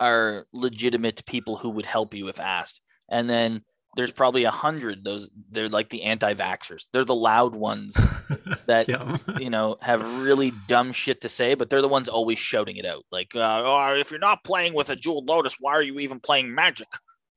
are 0.00 0.46
legitimate 0.52 1.24
people 1.26 1.56
who 1.56 1.70
would 1.70 1.86
help 1.86 2.14
you 2.14 2.28
if 2.28 2.40
asked. 2.40 2.80
And 3.08 3.28
then 3.28 3.62
there's 3.96 4.12
probably 4.12 4.44
a 4.44 4.50
hundred 4.50 5.02
those 5.02 5.30
they're 5.50 5.68
like 5.68 5.88
the 5.88 6.02
anti-vaxxers. 6.02 6.88
They're 6.92 7.04
the 7.04 7.14
loud 7.14 7.54
ones 7.54 7.96
that 8.66 8.88
Yeah. 8.88 9.16
you 9.38 9.50
know 9.50 9.76
have 9.80 10.02
really 10.22 10.52
dumb 10.68 10.92
shit 10.92 11.22
to 11.22 11.28
say, 11.28 11.54
but 11.54 11.70
they're 11.70 11.82
the 11.82 11.88
ones 11.88 12.08
always 12.08 12.38
shouting 12.38 12.76
it 12.76 12.84
out. 12.86 13.04
Like, 13.10 13.34
uh, 13.34 13.62
oh, 13.64 13.96
if 13.98 14.10
you're 14.10 14.20
not 14.20 14.44
playing 14.44 14.74
with 14.74 14.90
a 14.90 14.96
jeweled 14.96 15.26
lotus, 15.26 15.56
why 15.58 15.72
are 15.72 15.82
you 15.82 15.98
even 16.00 16.20
playing 16.20 16.54
magic? 16.54 16.88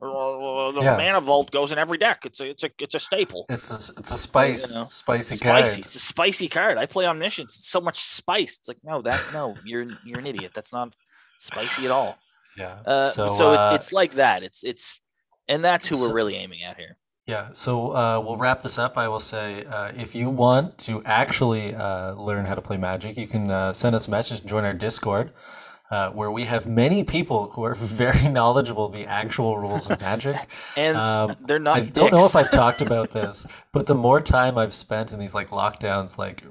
The 0.02 0.82
Yeah. 0.82 0.98
mana 0.98 1.22
vault 1.22 1.52
goes 1.52 1.72
in 1.72 1.78
every 1.78 1.98
deck. 2.00 2.26
It's 2.26 2.40
a 2.40 2.50
it's 2.50 2.64
a 2.64 2.70
it's 2.80 2.96
a 2.96 3.00
staple. 3.00 3.46
It's 3.50 3.72
a 3.72 4.00
it's 4.00 4.12
a 4.12 4.18
spice, 4.18 4.74
know, 4.74 4.86
spicy, 4.86 5.36
spicy. 5.36 5.46
card. 5.46 5.86
It's 5.86 5.96
a 5.96 6.00
spicy 6.00 6.48
card. 6.48 6.78
I 6.78 6.86
play 6.88 7.06
omniscience. 7.06 7.56
It's 7.56 7.70
so 7.70 7.82
much 7.82 8.04
spice. 8.04 8.58
It's 8.60 8.68
like 8.68 8.80
no, 8.84 9.02
that 9.04 9.22
no, 9.32 9.56
you're 9.64 9.86
you're 10.04 10.20
an 10.20 10.26
idiot. 10.26 10.52
That's 10.56 10.74
not 10.74 10.94
spicy 11.38 11.86
at 11.86 11.92
all. 11.92 12.18
Yeah. 12.58 12.80
Uh, 12.86 13.10
so 13.10 13.30
so, 13.30 13.54
uh, 13.54 13.72
it's 13.76 13.86
it's 13.88 13.94
like 13.94 14.14
that. 14.14 14.44
It's 14.44 14.64
it's 14.64 15.02
and 15.48 15.64
that's 15.64 15.88
who 15.88 15.96
so- 15.96 16.08
we're 16.08 16.14
really 16.14 16.36
aiming 16.36 16.64
at 16.64 16.78
here. 16.78 16.98
Yeah, 17.28 17.50
so 17.54 17.96
uh, 17.96 18.20
we'll 18.20 18.36
wrap 18.36 18.62
this 18.64 18.80
up. 18.80 18.98
I 18.98 19.08
will 19.08 19.20
say, 19.20 19.64
uh, 19.66 19.92
if 19.96 20.16
you 20.16 20.30
want 20.30 20.78
to 20.80 21.02
actually 21.06 21.74
uh, 21.76 22.14
learn 22.14 22.46
how 22.46 22.56
to 22.56 22.62
play 22.62 22.78
Magic, 22.78 23.16
you 23.16 23.28
can 23.28 23.50
uh, 23.52 23.72
send 23.74 23.96
us 23.96 24.08
a 24.08 24.12
message 24.12 24.42
and 24.42 24.50
join 24.50 24.66
our 24.66 24.74
Discord, 24.74 25.32
uh, 25.92 26.10
where 26.10 26.32
we 26.32 26.46
have 26.46 26.66
many 26.68 27.04
people 27.04 27.52
who 27.52 27.64
are 27.64 27.76
very 28.04 28.28
knowledgeable 28.28 28.86
of 28.88 28.92
the 28.94 29.06
actual 29.06 29.58
rules 29.60 29.88
of 29.90 30.02
Magic. 30.02 30.36
And 30.76 30.98
Um, 30.98 31.36
they're 31.46 31.60
not. 31.60 31.78
I 31.78 31.86
don't 31.86 32.12
know 32.12 32.26
if. 32.26 32.36
I've 32.36 32.52
talked 32.52 32.82
about 32.82 33.12
this, 33.14 33.46
but 33.72 33.86
the 33.86 33.96
more 33.96 34.20
time 34.20 34.58
I've 34.58 34.74
spent 34.74 35.12
in 35.14 35.20
these 35.20 35.36
like 35.36 35.52
lockdowns, 35.52 36.18
like 36.18 36.44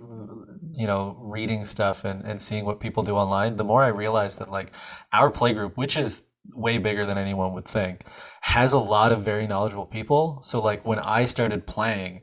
you 0.75 0.87
know, 0.87 1.17
reading 1.21 1.65
stuff 1.65 2.05
and, 2.05 2.25
and 2.25 2.41
seeing 2.41 2.65
what 2.65 2.81
people 2.81 3.03
do 3.03 3.17
online, 3.17 3.57
the 3.57 3.65
more 3.65 3.83
I 3.83 3.89
realize 3.89 4.37
that 4.37 4.51
like 4.51 4.73
our 5.13 5.31
playgroup, 5.31 5.77
which 5.77 5.97
is 5.97 6.27
way 6.55 6.79
bigger 6.79 7.05
than 7.07 7.19
anyone 7.19 7.53
would 7.55 7.67
think, 7.67 8.03
has 8.41 8.73
a 8.73 8.79
lot 8.79 9.13
of 9.13 9.23
very 9.23 9.47
knowledgeable 9.47 9.87
people. 9.87 10.41
So 10.43 10.61
like 10.61 10.85
when 10.87 10.99
I 10.99 11.25
started 11.27 11.67
playing, 11.67 12.23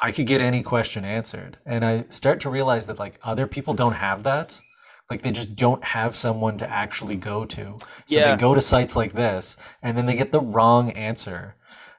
I 0.00 0.10
could 0.12 0.26
get 0.26 0.40
any 0.40 0.62
question 0.62 1.04
answered. 1.04 1.58
And 1.64 1.84
I 1.84 2.04
start 2.08 2.40
to 2.40 2.50
realize 2.50 2.86
that 2.86 2.98
like 2.98 3.20
other 3.22 3.46
people 3.46 3.72
don't 3.74 3.92
have 3.94 4.24
that. 4.24 4.60
Like 5.10 5.22
they 5.22 5.30
just 5.30 5.54
don't 5.56 5.84
have 5.84 6.16
someone 6.16 6.58
to 6.58 6.68
actually 6.68 7.16
go 7.16 7.44
to. 7.44 7.78
So 8.06 8.16
Yeah. 8.16 8.32
they 8.34 8.40
go 8.40 8.54
to 8.54 8.60
sites 8.60 8.96
like 8.96 9.12
this 9.12 9.56
and 9.82 9.96
then 9.96 10.06
they 10.06 10.16
get 10.16 10.32
the 10.32 10.40
wrong 10.40 10.90
answer. 10.92 11.54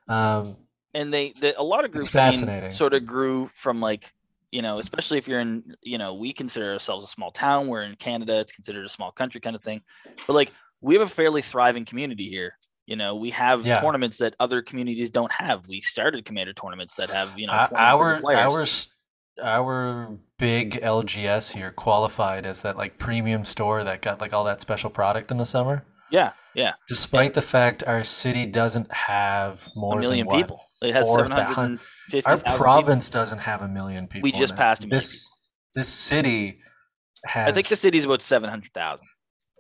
Um, 0.08 0.58
and 0.94 1.14
they, 1.14 1.32
the, 1.40 1.60
a 1.60 1.64
lot 1.64 1.86
of 1.86 1.92
groups 1.92 2.08
It's 2.08 2.16
I 2.16 2.20
mean, 2.26 2.32
fascinating. 2.34 2.70
sort 2.72 2.94
of 2.94 3.06
grew 3.06 3.48
from 3.48 3.80
like 3.80 4.14
you 4.54 4.62
know 4.62 4.78
especially 4.78 5.18
if 5.18 5.28
you're 5.28 5.40
in 5.40 5.64
you 5.82 5.98
know 5.98 6.14
we 6.14 6.32
consider 6.32 6.74
ourselves 6.74 7.04
a 7.04 7.08
small 7.08 7.32
town 7.32 7.68
we're 7.68 7.82
in 7.82 7.96
canada 7.96 8.40
it's 8.40 8.52
considered 8.54 8.86
a 8.86 8.90
small 8.90 9.12
country 9.12 9.42
kind 9.42 9.56
of 9.56 9.64
thing 9.64 9.82
but 10.28 10.34
like 10.34 10.52
we 10.80 10.94
have 10.94 11.02
a 11.02 11.10
fairly 11.10 11.42
thriving 11.42 11.86
community 11.86 12.30
here 12.30 12.56
you 12.86 12.96
know 12.96 13.16
we 13.16 13.32
have 13.32 13.66
Yeah. 13.66 13.82
tournaments 13.82 14.18
that 14.20 14.36
other 14.40 14.62
communities 14.62 15.10
don't 15.10 15.32
have 15.32 15.68
we 15.68 15.82
started 15.82 16.24
commander 16.24 16.54
tournaments 16.54 16.96
that 16.96 17.10
have 17.10 17.30
you 17.36 17.48
know 17.48 17.54
Uh, 17.54 17.68
our 17.74 18.22
our 18.24 18.66
our 19.42 20.18
big 20.38 20.80
LGS 20.82 21.54
here 21.54 21.72
qualified 21.72 22.46
as 22.46 22.62
that 22.62 22.78
like 22.78 23.00
premium 23.00 23.46
store 23.46 23.84
that 23.84 24.04
got 24.04 24.22
like 24.22 24.34
all 24.34 24.44
that 24.44 24.62
special 24.62 24.92
product 24.92 25.32
in 25.32 25.38
the 25.38 25.46
summer. 25.46 25.84
Yeah, 26.14 26.34
yeah. 26.54 26.74
Despite 26.88 27.34
the 27.34 27.42
fact 27.42 27.84
our 27.88 28.04
city 28.04 28.46
doesn't 28.46 28.92
have 28.94 29.68
more 29.76 29.96
than 29.96 29.98
a 29.98 30.02
million 30.02 30.28
than, 30.28 30.36
what, 30.36 30.42
people. 30.44 30.62
It 30.84 30.94
has 30.94 31.08
4,000 31.08 31.28
seven 31.36 31.54
hundred 31.54 31.70
and 31.72 31.82
fifty 31.82 32.30
Our 32.30 32.38
province 32.56 33.10
doesn't 33.10 33.40
have 33.40 33.64
a 33.64 33.68
million 33.68 34.08
people. 34.08 34.28
We 34.28 34.32
just 34.32 34.56
passed 34.56 34.84
a 34.84 34.88
million 34.88 34.98
this. 34.98 35.30
This 35.76 35.88
city 35.90 36.60
has. 37.26 37.50
I 37.50 37.52
think 37.52 37.68
the 37.68 37.76
city 37.76 37.98
is 37.98 38.06
about 38.06 38.22
seven 38.22 38.48
hundred 38.48 38.74
thousand. 38.74 39.08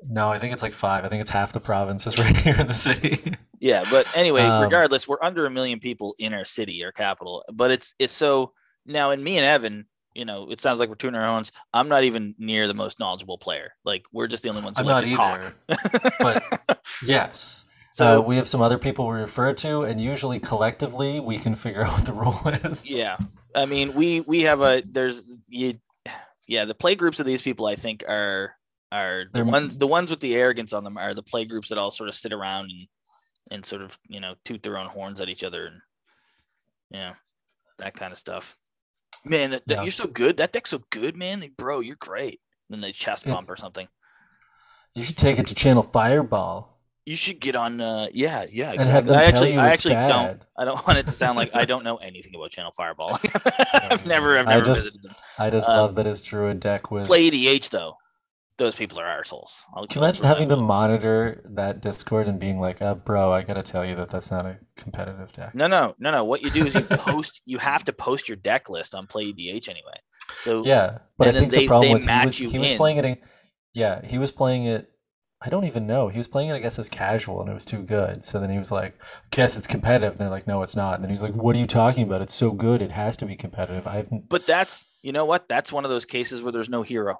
No, 0.07 0.29
I 0.29 0.37
think 0.37 0.53
it's 0.53 0.61
like 0.61 0.73
five. 0.73 1.03
I 1.05 1.09
think 1.09 1.21
it's 1.21 1.29
half 1.31 1.53
the 1.53 1.59
province 1.59 2.05
is 2.05 2.19
right 2.23 2.37
here 2.37 2.59
in 2.59 2.67
the 2.67 2.73
city. 2.75 3.33
Yeah, 3.59 3.85
but 3.89 4.05
anyway, 4.15 4.41
Um, 4.41 4.61
regardless, 4.61 5.07
we're 5.07 5.23
under 5.23 5.47
a 5.47 5.49
million 5.49 5.79
people 5.79 6.13
in 6.19 6.33
our 6.33 6.45
city, 6.45 6.83
our 6.83 6.91
capital. 6.91 7.43
But 7.51 7.71
it's 7.71 7.95
it's 7.97 8.13
so 8.13 8.53
now 8.85 9.09
in 9.09 9.23
me 9.23 9.37
and 9.37 9.45
Evan, 9.45 9.87
you 10.15 10.25
know, 10.25 10.49
it 10.51 10.59
sounds 10.59 10.79
like 10.79 10.89
we're 10.89 10.95
tuning 10.95 11.19
our 11.19 11.27
horns. 11.27 11.51
I'm 11.73 11.89
not 11.89 12.03
even 12.03 12.35
near 12.37 12.67
the 12.67 12.73
most 12.73 12.99
knowledgeable 12.99 13.37
player. 13.37 13.73
Like 13.83 14.05
we're 14.11 14.27
just 14.27 14.43
the 14.43 14.49
only 14.49 14.61
ones 14.61 14.77
who 14.77 14.83
I'm 14.83 14.87
like 14.87 15.07
not 15.17 15.17
to 15.67 15.77
either. 15.77 15.79
talk. 15.99 16.13
but 16.19 16.79
yes. 17.05 17.65
so 17.91 18.19
uh, 18.19 18.21
we 18.21 18.35
have 18.35 18.47
some 18.47 18.61
other 18.61 18.77
people 18.77 19.07
we 19.07 19.15
refer 19.15 19.53
to, 19.53 19.83
and 19.83 19.99
usually 20.01 20.39
collectively 20.39 21.19
we 21.19 21.37
can 21.37 21.55
figure 21.55 21.83
out 21.85 21.93
what 21.93 22.05
the 22.05 22.13
rule 22.13 22.39
is. 22.69 22.85
yeah, 22.85 23.17
I 23.55 23.65
mean, 23.65 23.93
we 23.93 24.21
we 24.21 24.41
have 24.41 24.61
a 24.61 24.83
there's 24.85 25.35
you, 25.47 25.79
yeah, 26.47 26.65
the 26.65 26.75
play 26.75 26.95
groups 26.95 27.19
of 27.19 27.25
these 27.25 27.41
people 27.41 27.65
I 27.65 27.75
think 27.75 28.03
are 28.07 28.55
are 28.91 29.23
the 29.25 29.29
They're- 29.33 29.45
ones 29.45 29.77
the 29.79 29.87
ones 29.87 30.09
with 30.11 30.19
the 30.19 30.35
arrogance 30.35 30.73
on 30.73 30.83
them 30.83 30.97
are 30.97 31.13
the 31.15 31.23
play 31.23 31.45
groups 31.45 31.69
that 31.69 31.77
all 31.79 31.89
sort 31.91 32.09
of 32.09 32.15
sit 32.15 32.31
around 32.33 32.65
and 32.71 32.87
and 33.51 33.65
sort 33.65 33.81
of 33.81 33.97
you 34.07 34.19
know 34.19 34.35
toot 34.45 34.61
their 34.63 34.77
own 34.77 34.87
horns 34.87 35.19
at 35.21 35.29
each 35.29 35.43
other 35.43 35.65
and 35.65 35.81
yeah, 36.91 37.13
that 37.79 37.95
kind 37.95 38.11
of 38.11 38.19
stuff. 38.19 38.55
Man, 39.25 39.51
that, 39.51 39.63
that- 39.67 39.73
Yeah. 39.77 39.81
you're 39.83 39.91
so 39.91 40.05
good. 40.07 40.37
That 40.37 40.51
deck's 40.51 40.69
so 40.71 40.81
good, 40.89 41.15
man. 41.15 41.39
Like, 41.41 41.55
bro, 41.57 41.79
you're 41.79 41.95
great. 41.97 42.39
Then 42.69 42.81
they 42.81 42.91
chest 42.91 43.25
bump 43.25 43.37
It's- 43.43 43.49
or 43.49 43.55
something. 43.55 43.87
You 44.95 45.03
should 45.03 45.17
take 45.17 45.39
it 45.39 45.47
to 45.47 45.55
Channel 45.55 45.81
Fireball. 45.83 46.69
You 47.05 47.15
should 47.17 47.39
get 47.41 47.55
on. 47.55 47.81
Uh, 47.81 48.07
yeah, 48.13 48.45
yeah. 48.51 48.71
And 48.71 48.81
have 48.81 49.05
them 49.05 49.15
I 49.17 49.23
tell 49.23 49.29
actually, 49.29 49.53
you 49.53 49.59
I 49.59 49.69
actually 49.69 49.95
don't. 49.95 50.41
I 50.57 50.63
don't 50.65 50.85
want 50.87 50.99
it 50.99 51.07
to 51.07 51.11
sound 51.11 51.35
like 51.35 51.53
I 51.53 51.65
don't 51.65 51.83
know 51.83 51.97
anything 51.97 52.33
about 52.35 52.51
Channel 52.51 52.71
Fireball. 52.77 53.19
I've 53.73 54.05
never, 54.05 54.37
I've 54.37 54.47
I 54.47 54.51
never 54.53 54.63
just- 54.65 54.83
visited 54.83 55.03
them. 55.03 55.15
I 55.37 55.49
just 55.49 55.67
Um, 55.67 55.77
love 55.77 55.95
that 55.95 56.05
his 56.05 56.21
druid 56.21 56.59
deck 56.61 56.91
was. 56.91 57.07
Play 57.07 57.29
EDH 57.29 57.69
though. 57.71 57.97
Those 58.57 58.75
people 58.75 58.99
are 58.99 59.05
assholes. 59.07 59.63
I'll, 59.75 59.87
Can 59.87 59.99
you 60.01 60.05
imagine 60.05 60.25
having 60.25 60.49
to 60.49 60.55
monitor 60.55 61.41
that 61.55 61.81
Discord 61.81 62.27
and 62.27 62.39
being 62.39 62.59
like, 62.59 62.81
uh, 62.83 62.93
bro, 62.93 63.33
I 63.33 63.41
gotta 63.41 63.63
tell 63.63 63.83
you 63.83 63.95
that 63.95 64.09
that's 64.11 64.29
not 64.29 64.45
a 64.45 64.59
competitive 64.77 65.33
deck. 65.33 65.55
No, 65.55 65.65
no, 65.67 65.95
no, 65.97 66.11
no. 66.11 66.23
What 66.23 66.43
you 66.43 66.51
do 66.51 66.65
is 66.67 66.75
you 66.75 66.81
post. 66.81 67.41
you 67.45 67.57
have 67.57 67.83
to 67.85 67.93
post 67.93 68.29
your 68.29 68.35
deck 68.35 68.69
list 68.69 68.93
on 68.93 69.07
Play 69.07 69.33
EDH 69.33 69.69
anyway. 69.69 69.95
So 70.41 70.63
Yeah, 70.65 70.99
but 71.17 71.29
And 71.29 71.37
I 71.37 71.39
then 71.39 71.49
think 71.49 71.51
they- 71.51 71.57
the 71.59 71.67
problem 71.67 71.93
was 71.93 72.03
he 72.03 72.07
match 72.07 72.25
was, 72.25 72.39
you 72.39 72.49
he 72.51 72.59
was 72.59 72.71
in. 72.71 72.77
playing 72.77 72.97
it. 72.97 73.05
In, 73.05 73.17
yeah, 73.73 74.05
he 74.05 74.17
was 74.19 74.31
playing 74.31 74.65
it. 74.65 74.87
I 75.45 75.49
don't 75.49 75.65
even 75.65 75.85
know. 75.87 76.07
He 76.07 76.17
was 76.17 76.27
playing 76.29 76.49
it, 76.49 76.53
I 76.53 76.59
guess, 76.59 76.79
as 76.79 76.87
casual, 76.87 77.41
and 77.41 77.49
it 77.49 77.53
was 77.53 77.65
too 77.65 77.81
good. 77.81 78.23
So 78.23 78.39
then 78.39 78.49
he 78.49 78.57
was 78.57 78.71
like, 78.71 78.97
"Guess 79.31 79.57
it's 79.57 79.67
competitive." 79.67 80.11
And 80.11 80.19
they're 80.21 80.29
like, 80.29 80.47
"No, 80.47 80.61
it's 80.63 80.73
not." 80.75 80.93
And 80.95 81.03
then 81.03 81.09
he's 81.09 81.21
like, 81.21 81.33
"What 81.33 81.53
are 81.55 81.59
you 81.59 81.67
talking 81.67 82.03
about? 82.03 82.21
It's 82.21 82.33
so 82.33 82.51
good. 82.51 82.81
It 82.81 82.91
has 82.91 83.17
to 83.17 83.25
be 83.25 83.35
competitive." 83.35 83.85
I 83.85 84.05
but 84.29 84.47
that's 84.47 84.87
you 85.01 85.11
know 85.11 85.25
what? 85.25 85.49
That's 85.49 85.73
one 85.73 85.83
of 85.83 85.89
those 85.91 86.05
cases 86.05 86.41
where 86.41 86.53
there's 86.53 86.69
no 86.69 86.81
hero. 86.83 87.19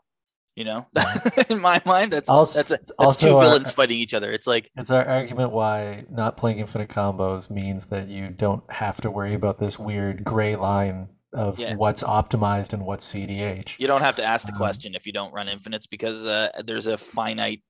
You 0.56 0.66
know, 0.66 0.86
in 1.50 1.60
my 1.60 1.82
mind, 1.84 2.14
that's 2.14 2.30
Also- 2.30 2.60
that's 2.60 2.72
a, 2.72 2.76
that's 2.78 2.92
also 3.00 3.28
two 3.30 3.36
our- 3.38 3.44
villains 3.44 3.72
fighting 3.72 3.98
each 3.98 4.14
other. 4.14 4.32
It's 4.32 4.46
like 4.46 4.70
It's 4.78 4.92
our 4.92 5.04
argument 5.08 5.52
why 5.52 6.06
not 6.12 6.38
playing 6.38 6.60
infinite 6.60 6.90
combos 6.90 7.50
means 7.50 7.88
that 7.88 8.08
you 8.08 8.30
don't 8.30 8.64
have 8.72 9.02
to 9.02 9.10
worry 9.10 9.34
about 9.34 9.58
this 9.58 9.80
weird 9.80 10.24
gray 10.24 10.56
line 10.56 11.10
of 11.34 11.58
Yeah. 11.58 11.74
what's 11.74 12.04
optimized 12.04 12.74
and 12.74 12.86
what's 12.86 13.04
CDH. 13.12 13.80
you 13.80 13.88
don't 13.88 14.02
have 14.04 14.16
to 14.18 14.24
ask 14.24 14.46
the 14.46 14.54
Um, 14.54 14.60
question 14.60 14.94
if 14.94 15.08
you 15.08 15.14
don't 15.14 15.34
run 15.34 15.50
infinites 15.50 15.88
because 15.88 16.28
uh, 16.28 16.50
there's 16.64 16.86
a 16.86 16.98
finite 16.98 17.64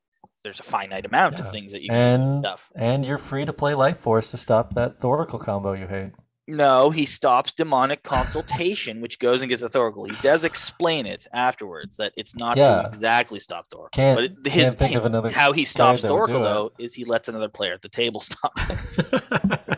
there's 0.43 0.59
a 0.59 0.63
finite 0.63 1.05
amount 1.05 1.39
of 1.39 1.49
things 1.49 1.71
that 1.71 1.81
you 1.81 1.87
can 1.87 1.95
and 1.97 2.23
And 2.23 2.43
stuff. 2.43 2.69
and 2.75 3.05
you're 3.05 3.17
free 3.17 3.45
to 3.45 3.53
play 3.53 3.73
Life 3.75 3.99
Force 3.99 4.29
to 4.31 4.37
stop 4.37 4.73
that 4.73 4.99
Thoracle 4.99 5.39
combo 5.39 5.71
you 5.71 5.87
hate. 5.87 6.11
No, 6.45 6.89
he 6.89 7.05
stops 7.05 7.53
demonic 7.53 8.03
consultation, 8.03 8.99
which 8.99 9.17
goes 9.17 9.41
and 9.41 9.47
gets 9.49 9.61
a 9.63 9.69
Thoracle. 9.69 10.09
He 10.09 10.21
does 10.21 10.43
explain 10.43 11.05
it 11.05 11.25
afterwards 11.31 11.95
that 11.97 12.11
it's 12.17 12.35
not 12.35 12.57
Yeah. 12.57 12.81
to 12.81 12.87
exactly 12.87 13.39
stop 13.39 13.69
Thoracle. 13.69 13.91
Can't- 13.93 14.17
but 14.17 14.23
it, 14.25 14.35
can't 14.43 14.47
his 14.53 14.75
think 14.75 14.95
of 14.95 15.05
another 15.05 15.31
how 15.31 15.53
he 15.53 15.63
stops 15.63 16.01
that 16.01 16.13
would 16.13 16.25
do 16.27 16.33
Thoracle 16.33 16.41
it. 16.41 16.43
though 16.43 16.71
is 16.79 16.93
he 16.93 17.05
lets 17.05 17.29
another 17.29 17.47
player 17.47 17.73
at 17.73 17.81
the 17.81 17.87
table 17.89 18.19
stop. 18.19 18.51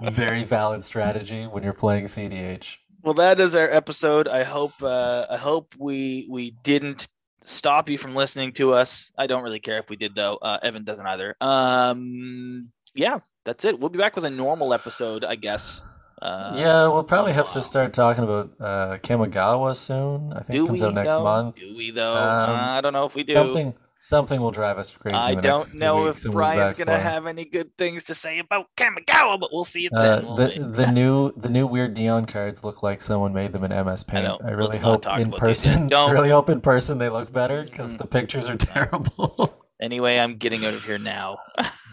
Very 0.00 0.44
valid 0.44 0.84
strategy 0.84 1.46
when 1.46 1.62
you're 1.62 1.72
playing 1.72 2.04
CDH. 2.06 2.76
well, 3.02 3.14
that 3.14 3.40
is 3.40 3.54
our 3.54 3.68
episode. 3.70 4.28
I 4.28 4.44
hope 4.44 4.72
uh, 4.82 5.26
I 5.30 5.36
hope 5.36 5.74
we 5.78 6.26
we 6.30 6.52
didn't 6.62 7.06
stop 7.44 7.88
you 7.88 7.98
from 7.98 8.14
listening 8.14 8.52
to 8.54 8.72
us. 8.72 9.10
I 9.18 9.26
don't 9.26 9.42
really 9.42 9.60
care 9.60 9.78
if 9.78 9.90
we 9.90 9.96
did 9.96 10.14
though. 10.14 10.36
Uh, 10.36 10.58
Evan 10.62 10.84
doesn't 10.84 11.06
either. 11.06 11.36
Um, 11.40 12.70
yeah, 12.94 13.18
that's 13.44 13.64
it. 13.64 13.78
We'll 13.78 13.90
be 13.90 13.98
back 13.98 14.16
with 14.16 14.24
a 14.24 14.30
normal 14.30 14.72
episode, 14.74 15.24
I 15.24 15.36
guess. 15.36 15.82
Uh, 16.22 16.54
yeah, 16.56 16.86
we'll 16.88 17.02
probably 17.04 17.32
have 17.34 17.52
to 17.52 17.62
start 17.62 17.92
talking 17.92 18.24
about 18.24 18.50
uh, 18.60 18.96
Kamigawa 18.98 19.76
soon. 19.76 20.32
I 20.32 20.40
think 20.42 20.64
it 20.64 20.66
comes 20.68 20.82
out 20.82 20.94
next 20.94 21.10
though? 21.10 21.24
month. 21.24 21.56
Do 21.56 21.74
we 21.76 21.90
though? 21.90 22.14
Um, 22.14 22.50
I 22.50 22.80
don't 22.80 22.92
know 22.94 23.04
if 23.04 23.14
we 23.14 23.24
do. 23.24 23.34
Something 23.34 23.74
something 23.98 24.40
will 24.40 24.50
drive 24.50 24.78
us 24.78 24.90
crazy. 24.90 25.16
I 25.16 25.34
don't 25.34 25.74
know 25.74 26.06
if 26.06 26.16
and 26.16 26.24
we'll 26.26 26.32
Brian's 26.34 26.74
gonna 26.74 26.98
have 26.98 27.26
any 27.26 27.44
good 27.44 27.76
things 27.76 28.04
to 28.04 28.14
say 28.14 28.38
about 28.38 28.66
Kamigawa, 28.76 29.38
but 29.40 29.50
we'll 29.52 29.64
see 29.64 29.86
it 29.86 29.92
Uh, 29.92 30.36
then. 30.36 30.62
the 30.72 30.84
the 30.84 30.92
new 30.92 31.32
the 31.32 31.48
new 31.50 31.66
weird 31.66 31.92
neon 31.94 32.24
cards 32.26 32.62
look 32.64 32.82
like 32.82 33.02
someone 33.02 33.34
made 33.34 33.52
them 33.52 33.64
in 33.64 33.70
MS 33.86 34.04
Paint. 34.04 34.24
know. 34.24 34.38
I, 34.42 34.52
really 34.52 34.78
hope 34.78 35.04
in 35.06 35.10
about 35.10 35.18
these 35.18 35.26
yet. 35.32 35.36
person. 35.40 35.88
Don't. 35.88 36.12
Really 36.12 36.30
hope 36.30 36.48
in 36.48 36.60
person 36.62 36.96
they 36.98 37.08
look 37.10 37.32
better 37.32 37.64
because 37.64 37.92
Mm. 37.94 37.98
the 37.98 38.06
pictures 38.06 38.48
are 38.48 38.56
terrible. 38.58 39.52
Anyway, 39.80 40.16
I'm 40.18 40.36
getting 40.36 40.64
out 40.64 40.72
of 40.74 40.84
here 40.84 40.96
now. 40.98 41.36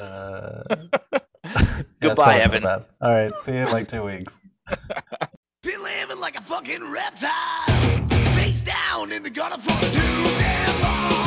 uh, 0.01 0.63
Goodbye, 1.43 1.83
probably 1.99 2.15
for 2.15 2.15
the 2.15 2.43
Evan. 2.43 2.65
All 3.01 3.11
right, 3.11 3.35
see 3.37 3.53
you 3.53 3.59
in 3.59 3.71
like 3.71 3.87
two 3.87 4.03
weeks. 4.03 4.39
Been 5.63 5.83
living 5.83 6.19
like 6.19 6.37
a 6.37 6.41
fucking 6.41 6.91
reptile. 6.91 8.09
Face 8.35 8.61
down 8.61 9.11
in 9.11 9.23
the 9.23 9.29
gutter 9.29 9.61
for 9.61 9.85
too 9.91 9.99
damn 9.99 10.81
long. 10.81 11.20